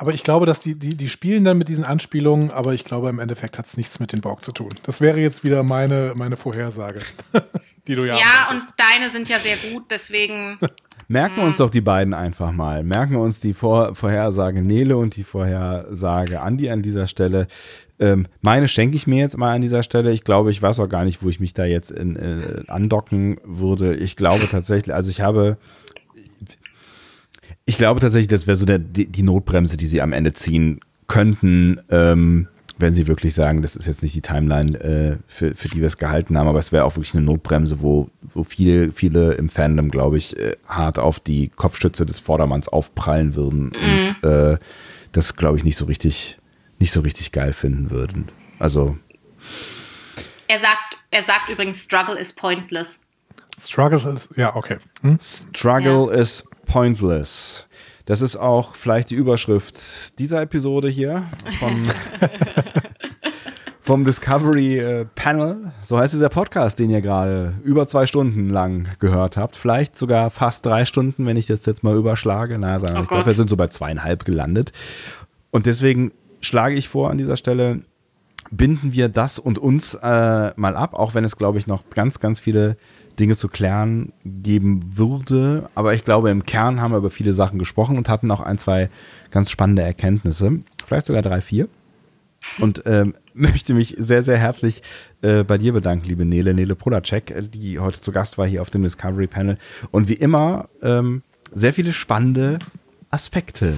[0.00, 3.10] aber ich glaube, dass die, die, die spielen dann mit diesen Anspielungen, aber ich glaube,
[3.10, 4.70] im Endeffekt hat es nichts mit den Borg zu tun.
[4.84, 7.00] Das wäre jetzt wieder meine, meine Vorhersage,
[7.86, 10.58] die du ja Ja, und deine sind ja sehr gut, deswegen.
[11.08, 12.82] Merken wir uns doch die beiden einfach mal.
[12.82, 17.46] Merken wir uns die Vor Vorhersage Nele und die Vorhersage Andi an dieser Stelle.
[17.98, 20.12] Ähm, meine schenke ich mir jetzt mal an dieser Stelle.
[20.12, 23.38] Ich glaube, ich weiß auch gar nicht, wo ich mich da jetzt in, äh, andocken
[23.44, 23.94] würde.
[23.96, 25.58] Ich glaube tatsächlich, also ich habe,
[27.70, 31.80] ich glaube tatsächlich, das wäre so der, die, Notbremse, die sie am Ende ziehen könnten,
[31.88, 35.78] ähm, wenn sie wirklich sagen, das ist jetzt nicht die Timeline, äh, für, für die
[35.78, 39.34] wir es gehalten haben, aber es wäre auch wirklich eine Notbremse, wo, wo viele, viele
[39.34, 44.58] im Fandom, glaube ich, äh, hart auf die Kopfstütze des Vordermanns aufprallen würden und äh,
[45.12, 46.38] das, glaube ich, nicht so richtig,
[46.80, 48.30] nicht so richtig geil finden würden.
[48.58, 48.98] Also,
[50.48, 53.02] Er sagt, er sagt übrigens, Struggle is pointless.
[53.56, 54.78] Struggle ist, ja, okay.
[55.02, 55.18] Hm?
[55.20, 57.66] Struggle is pointless.
[58.06, 61.24] Das ist auch vielleicht die Überschrift dieser Episode hier
[61.58, 61.82] vom,
[63.80, 65.72] vom Discovery äh, Panel.
[65.82, 69.56] So heißt dieser Podcast, den ihr gerade über zwei Stunden lang gehört habt.
[69.56, 72.56] Vielleicht sogar fast drei Stunden, wenn ich das jetzt mal überschlage.
[72.58, 74.70] Na, sagen wir, Oh ich glaube, wir sind so bei zweieinhalb gelandet.
[75.50, 77.80] Und deswegen schlage ich vor an dieser Stelle,
[78.52, 82.20] binden wir das und uns äh, mal ab, auch wenn es, glaube ich, noch ganz,
[82.20, 82.76] ganz viele
[83.18, 85.68] Dinge zu klären geben würde.
[85.74, 88.58] Aber ich glaube, im Kern haben wir über viele Sachen gesprochen und hatten auch ein,
[88.58, 88.90] zwei
[89.30, 90.60] ganz spannende Erkenntnisse.
[90.86, 91.68] Vielleicht sogar drei, vier.
[92.58, 94.82] Und ähm, möchte mich sehr, sehr herzlich
[95.22, 98.62] äh, bei dir bedanken, liebe Nele, Nele Polacek, äh, die heute zu Gast war hier
[98.62, 99.58] auf dem Discovery Panel.
[99.90, 101.22] Und wie immer ähm,
[101.52, 102.58] sehr viele spannende
[103.10, 103.74] Aspekte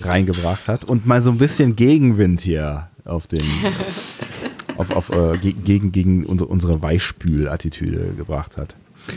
[0.00, 3.40] reingebracht hat und mal so ein bisschen Gegenwind hier auf den
[4.76, 8.74] auf, auf äh, gegen, gegen unsere, unsere Weichspül-Attitüde gebracht hat.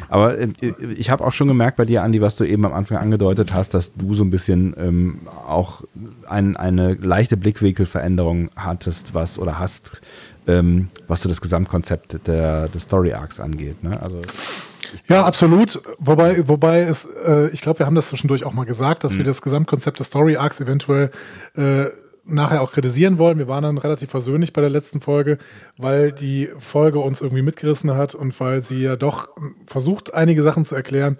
[0.09, 0.49] Aber äh,
[0.97, 3.73] ich habe auch schon gemerkt bei dir, Andi, was du eben am Anfang angedeutet hast,
[3.73, 5.83] dass du so ein bisschen ähm, auch
[6.27, 10.01] ein, eine leichte Blickwinkelveränderung hattest, was oder hast,
[10.47, 13.83] ähm, was so das Gesamtkonzept der, des Story Arcs angeht.
[13.83, 14.01] Ne?
[14.01, 14.21] Also
[15.07, 15.81] ja, absolut.
[15.99, 19.19] Wobei, wobei es, äh, ich glaube, wir haben das zwischendurch auch mal gesagt, dass mhm.
[19.19, 21.11] wir das Gesamtkonzept des Story Arcs eventuell
[21.55, 21.85] äh,
[22.31, 23.37] nachher auch kritisieren wollen.
[23.37, 25.37] Wir waren dann relativ versöhnlich bei der letzten Folge,
[25.77, 29.29] weil die Folge uns irgendwie mitgerissen hat und weil sie ja doch
[29.65, 31.17] versucht, einige Sachen zu erklären.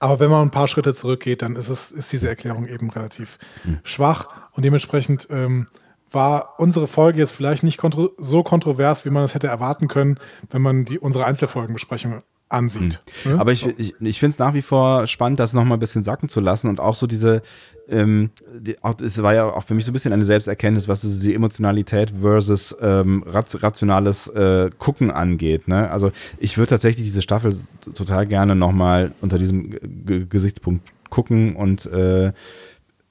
[0.00, 3.38] Aber wenn man ein paar Schritte zurückgeht, dann ist es, ist diese Erklärung eben relativ
[3.64, 3.78] mhm.
[3.84, 5.68] schwach und dementsprechend ähm,
[6.10, 10.18] war unsere Folge jetzt vielleicht nicht kontro so kontrovers, wie man es hätte erwarten können,
[10.50, 13.00] wenn man die unsere Einzelfolgenbesprechung ansieht.
[13.24, 13.32] Mhm.
[13.32, 13.38] Ja?
[13.38, 16.28] Aber ich, ich, ich finde es nach wie vor spannend, das nochmal ein bisschen sacken
[16.28, 17.42] zu lassen und auch so diese,
[17.88, 21.02] ähm, die, auch, es war ja auch für mich so ein bisschen eine Selbsterkenntnis, was
[21.02, 25.68] so die Emotionalität versus ähm, rationales äh, Gucken angeht.
[25.68, 25.90] Ne?
[25.90, 27.54] Also ich würde tatsächlich diese Staffel
[27.94, 32.32] total gerne nochmal unter diesem G Gesichtspunkt gucken und äh,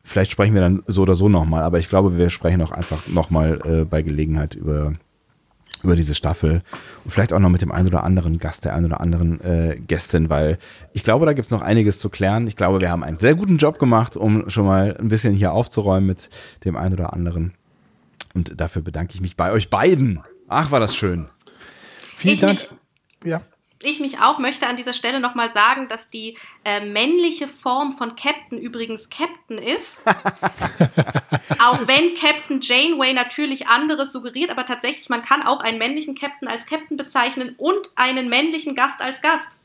[0.03, 3.08] vielleicht sprechen wir dann so oder so nochmal, aber ich glaube, wir sprechen auch einfach
[3.08, 4.93] nochmal äh, bei Gelegenheit über
[5.84, 6.62] über diese Staffel
[7.03, 9.78] und vielleicht auch noch mit dem einen oder anderen Gast, der einen oder anderen äh,
[9.88, 10.58] Gästin, weil
[10.94, 12.48] ich glaube, da gibt es noch einiges zu klären.
[12.48, 15.53] Ich glaube, wir haben einen sehr guten Job gemacht, um schon mal ein bisschen hier
[15.53, 16.30] aufzuräumen mit
[16.66, 17.53] dem einen oder anderen.
[18.34, 20.22] Und dafür bedanke ich mich bei euch beiden.
[20.48, 21.28] Ach, war das schön.
[22.16, 22.53] Vielen ich Dank.
[22.53, 22.70] Mich,
[23.26, 23.42] ja
[23.86, 28.16] ich mich auch möchte an dieser Stelle nochmal sagen, dass die äh, männliche Form von
[28.16, 30.00] Captain übrigens Captain ist.
[31.60, 36.48] auch wenn Captain Janeway natürlich anderes suggeriert, aber tatsächlich, man kann auch einen männlichen Captain
[36.48, 39.60] als Captain bezeichnen und einen männlichen Gast als Gast.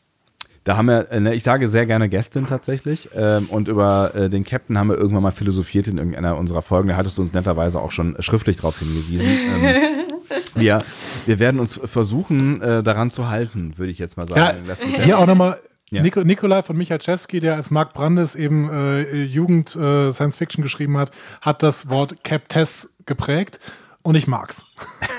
[0.64, 3.08] Da haben wir, äh, ne, ich sage sehr gerne Gästin tatsächlich.
[3.16, 6.90] Ähm, und über äh, den Captain haben wir irgendwann mal philosophiert in irgendeiner unserer Folgen.
[6.90, 9.26] Da hattest du uns netterweise auch schon schriftlich darauf hingewiesen.
[10.54, 10.84] Ähm, wir,
[11.26, 14.62] wir werden uns versuchen, äh, daran zu halten, würde ich jetzt mal sagen.
[14.66, 15.58] Ja, hier auch nochmal
[15.90, 16.02] ja.
[16.02, 20.98] Nik Nikolai von Michalczewski, der als Mark Brandes eben äh, Jugend äh, Science Fiction geschrieben
[20.98, 23.58] hat, hat das Wort Captess geprägt
[24.02, 24.64] und ich mag's.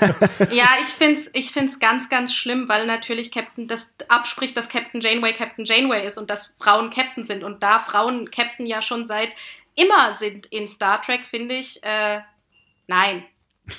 [0.50, 5.00] ja, ich find's, ich find's ganz, ganz schlimm, weil natürlich Captain das abspricht, dass Captain
[5.00, 7.42] Janeway Captain Janeway ist und dass Frauen Captain sind.
[7.42, 9.30] Und da Frauen Captain ja schon seit
[9.74, 12.20] immer sind in Star Trek, finde ich, äh,
[12.86, 13.24] nein.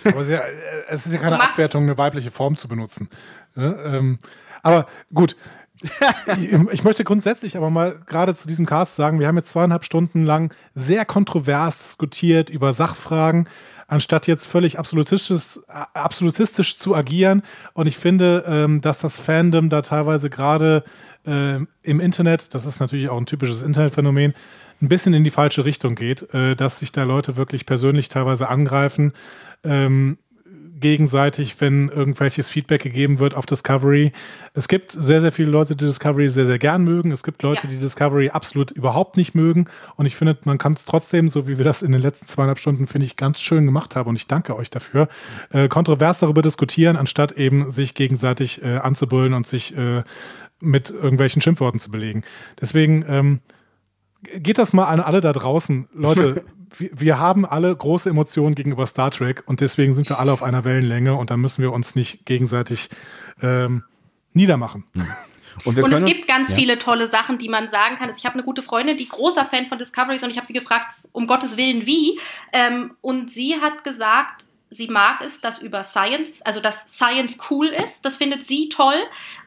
[0.06, 0.44] Aber ja, äh,
[0.90, 3.10] es ist ja keine Abwertung, eine weibliche Form zu benutzen.
[3.56, 4.20] Ja, ähm,
[4.64, 5.36] aber gut.
[6.38, 9.84] ich, ich, möchte grundsätzlich aber mal gerade zu diesem Cast sagen, wir haben jetzt zweieinhalb
[9.84, 13.50] Stunden lang sehr kontrovers diskutiert über Sachfragen,
[13.88, 17.42] anstatt jetzt völlig absolutistisch, absolutistisch zu agieren.
[17.74, 20.84] Und ich finde, ähm, dass das Fandom da teilweise gerade
[21.26, 24.34] äh, im Internet, das ist natürlich auch ein typisches Internetphänomen,
[24.82, 28.50] ein bisschen in die falsche Richtung geht, äh, dass sich da Leute wirklich persönlich teilweise
[28.50, 29.14] angreifen
[29.64, 30.18] ähm,
[30.82, 34.12] gegenseitig, wenn irgendwelches Feedback gegeben wird auf Discovery.
[34.54, 37.12] Es gibt sehr, sehr viele Leute, die Discovery sehr, sehr gern mögen.
[37.12, 37.70] Es gibt Leute, ja.
[37.70, 39.70] die Discovery absolut überhaupt nicht mögen.
[39.96, 42.60] Und ich finde, man kann es trotzdem, so wie wir das in den letzten zweieinhalb
[42.60, 44.10] Stunden, finde ich, ganz schön gemacht haben.
[44.10, 45.08] Und ich danke euch dafür.
[45.52, 50.04] Äh, kontrovers darüber diskutieren, anstatt eben sich gegenseitig äh, anzubrüllen und sich äh,
[50.60, 52.24] mit irgendwelchen Schimpfworten zu belegen.
[52.60, 53.40] Deswegen, ähm,
[54.22, 55.88] geht das mal an alle da draußen.
[55.94, 56.46] Leute,
[56.78, 60.64] wir, haben alle große Emotionen gegenüber Star Trek und deswegen sind wir alle auf einer
[60.64, 62.90] Wellenlänge und dann müssen wir uns nicht gegenseitig
[63.42, 63.84] ähm,
[64.34, 64.86] niedermachen.
[64.94, 65.08] Hm.
[65.66, 66.56] Und, und es gibt ganz ja.
[66.56, 68.10] viele tolle Sachen, die man sagen kann.
[68.16, 70.54] Ich habe eine gute Freundin, die großer Fan von Discovery ist und ich habe sie
[70.54, 72.18] gefragt, um Gottes Willen, wie?
[72.54, 77.68] Ähm, und sie hat gesagt, sie mag es, dass über Science, also dass Science cool
[77.68, 78.06] ist.
[78.06, 78.96] Das findet sie toll.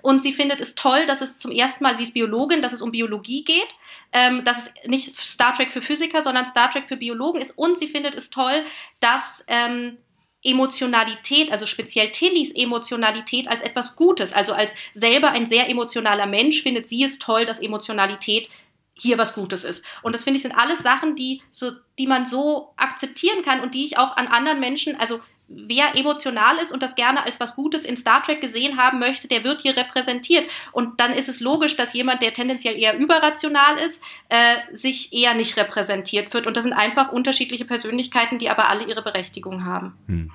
[0.03, 2.83] Und sie findet es toll, dass es zum ersten Mal, sie ist Biologin, dass es
[2.83, 3.75] um Biologie geht.
[4.17, 7.51] Ähm, dass es nicht Star Trek für Physiker, sondern Star Trek für Biologen ist.
[7.59, 8.65] Und sie findet es toll,
[9.01, 9.99] dass ähm,
[10.45, 16.63] Emotionalität, also speziell Tillys Emotionalität als etwas Gutes, also als selber ein sehr emotionaler Mensch,
[16.63, 18.49] findet sie es toll, dass Emotionalität
[18.95, 19.83] hier was Gutes ist.
[20.03, 23.75] Und das finde ich sind alles Sachen, die, so, die man so akzeptieren kann und
[23.75, 27.55] die ich auch an anderen Menschen, also wer emotional ist und das gerne als was
[27.55, 30.45] Gutes in Star Trek gesehen haben möchte, der wird hier repräsentiert.
[30.73, 35.35] Und dann ist es logisch, dass jemand, der tendenziell eher überrational ist, äh, sich eher
[35.35, 36.47] nicht repräsentiert wird.
[36.47, 39.95] Und das sind einfach unterschiedliche Persönlichkeiten, die aber alle ihre Berechtigung haben.
[40.07, 40.31] Hm.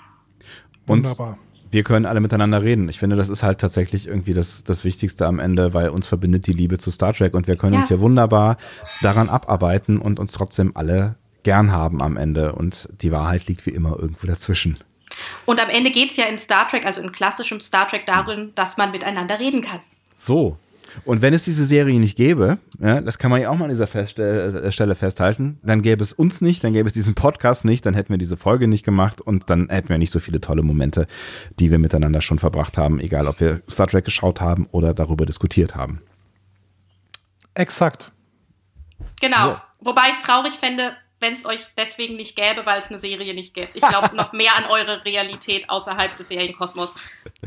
[0.86, 1.38] Und Wunderbar
[1.72, 2.90] wir können alle miteinander reden.
[2.90, 6.48] Ich finde, das ist halt tatsächlich irgendwie das, das Wichtigste am Ende, weil uns verbindet
[6.48, 7.80] die Liebe zu Star Trek und wir können ja.
[7.80, 8.58] uns hier wunderbar
[9.02, 12.54] daran abarbeiten und uns trotzdem alle gern haben am Ende.
[12.54, 14.80] Und die Wahrheit liegt wie immer irgendwo dazwischen.
[15.46, 18.54] Und am Ende geht es ja in Star Trek, also in klassischem Star Trek, darum,
[18.56, 19.80] dass man miteinander reden kann.
[20.16, 20.58] So.
[21.06, 23.70] Und wenn es diese Serie nicht gäbe, ja, das kann man ja auch mal an
[23.70, 27.64] dieser Feststelle, äh, Stelle festhalten, dann gäbe es uns nicht, dann gäbe es diesen Podcast
[27.64, 30.42] nicht, dann hätten wir diese Folge nicht gemacht und dann hätten wir nicht so viele
[30.42, 31.08] tolle Momente,
[31.60, 35.26] die wir miteinander schon verbracht haben, egal ob wir Star Trek geschaut haben oder darüber
[35.26, 36.02] diskutiert haben.
[37.54, 38.12] Exakt.
[39.22, 39.44] Genau.
[39.44, 39.58] So.
[39.82, 43.34] Wobei ich es traurig fände, wenn es euch deswegen nicht gäbe, weil es eine Serie
[43.34, 43.70] nicht gäbe.
[43.74, 46.94] Ich glaube noch mehr an eure Realität außerhalb des Serienkosmos.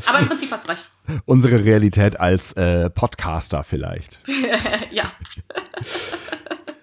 [0.05, 0.89] Aber im Prinzip hast du recht.
[1.25, 4.19] Unsere Realität als äh, Podcaster vielleicht.
[4.91, 5.11] ja.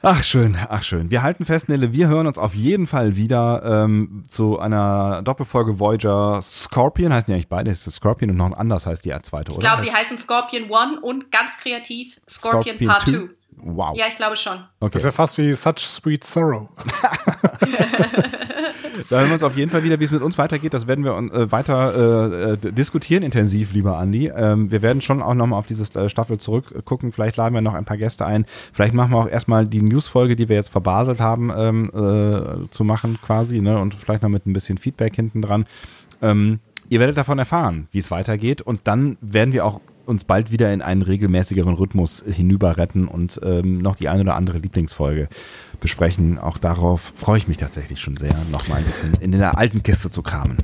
[0.03, 1.11] Ach schön, ach schön.
[1.11, 5.79] Wir halten fest, Nele, wir hören uns auf jeden Fall wieder ähm, zu einer Doppelfolge
[5.79, 7.13] Voyager Scorpion.
[7.13, 7.71] Heißen die eigentlich beide?
[7.71, 9.67] Ist Scorpion und noch anders heißt die zweite, Ich oder?
[9.67, 13.40] glaube, die heißen Scorpion One und ganz kreativ Scorpion, Scorpion Part 2?
[13.63, 13.77] 2.
[13.77, 13.97] Wow.
[13.97, 14.57] Ja, ich glaube schon.
[14.81, 14.99] Das Okay.
[14.99, 16.69] ist ja fast wie Such Sweet Sorrow.
[19.09, 20.75] Da hören wir uns auf jeden Fall wieder, wie es mit uns weitergeht.
[20.75, 24.29] Das werden wir äh, weiter äh, äh, diskutieren, intensiv, lieber Andi.
[24.29, 27.11] Ähm, wir werden schon auch nochmal auf diese äh, Staffel zurückgucken.
[27.11, 28.47] Vielleicht laden wir noch ein paar Gäste ein.
[28.73, 32.85] Vielleicht machen wir auch erstmal die News-Folge, die wir jetzt verbaselt haben, ähm, äh, zu
[32.85, 33.61] machen quasi.
[33.61, 33.79] Ne?
[33.81, 35.67] Und vielleicht noch mit ein bisschen Feedback hinten dran.
[36.23, 38.61] Ähm, ihr werdet davon erfahren, wie es weitergeht.
[38.63, 43.41] Und dann werden wir auch uns bald wieder in einen regelmäßigeren Rhythmus hinüber retten und
[43.43, 45.29] ähm, noch die eine oder andere Lieblingsfolge
[45.81, 46.39] besprechen.
[46.39, 49.83] Auch darauf freue ich mich tatsächlich schon sehr, noch mal ein bisschen in der alten
[49.83, 50.59] Kiste zu kramen.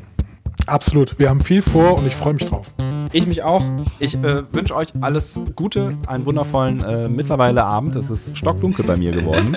[0.66, 1.18] Absolut.
[1.18, 2.72] Wir haben viel vor und ich freue mich drauf.
[3.12, 3.64] Ich mich auch.
[3.98, 7.96] Ich äh, wünsche euch alles Gute, einen wundervollen äh, mittlerweile Abend.
[7.96, 9.56] Es ist stockdunkel bei mir geworden.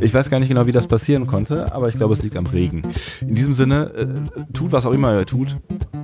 [0.00, 2.46] Ich weiß gar nicht genau, wie das passieren konnte, aber ich glaube, es liegt am
[2.46, 2.82] Regen.
[3.20, 5.56] In diesem Sinne, äh, tut was auch immer ihr tut.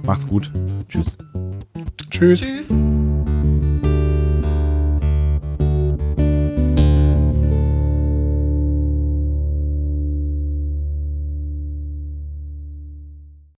[0.07, 0.51] Macht's gut.
[0.89, 1.17] Tschüss.
[2.11, 2.43] Tschüss.
[2.43, 2.75] Tschüss.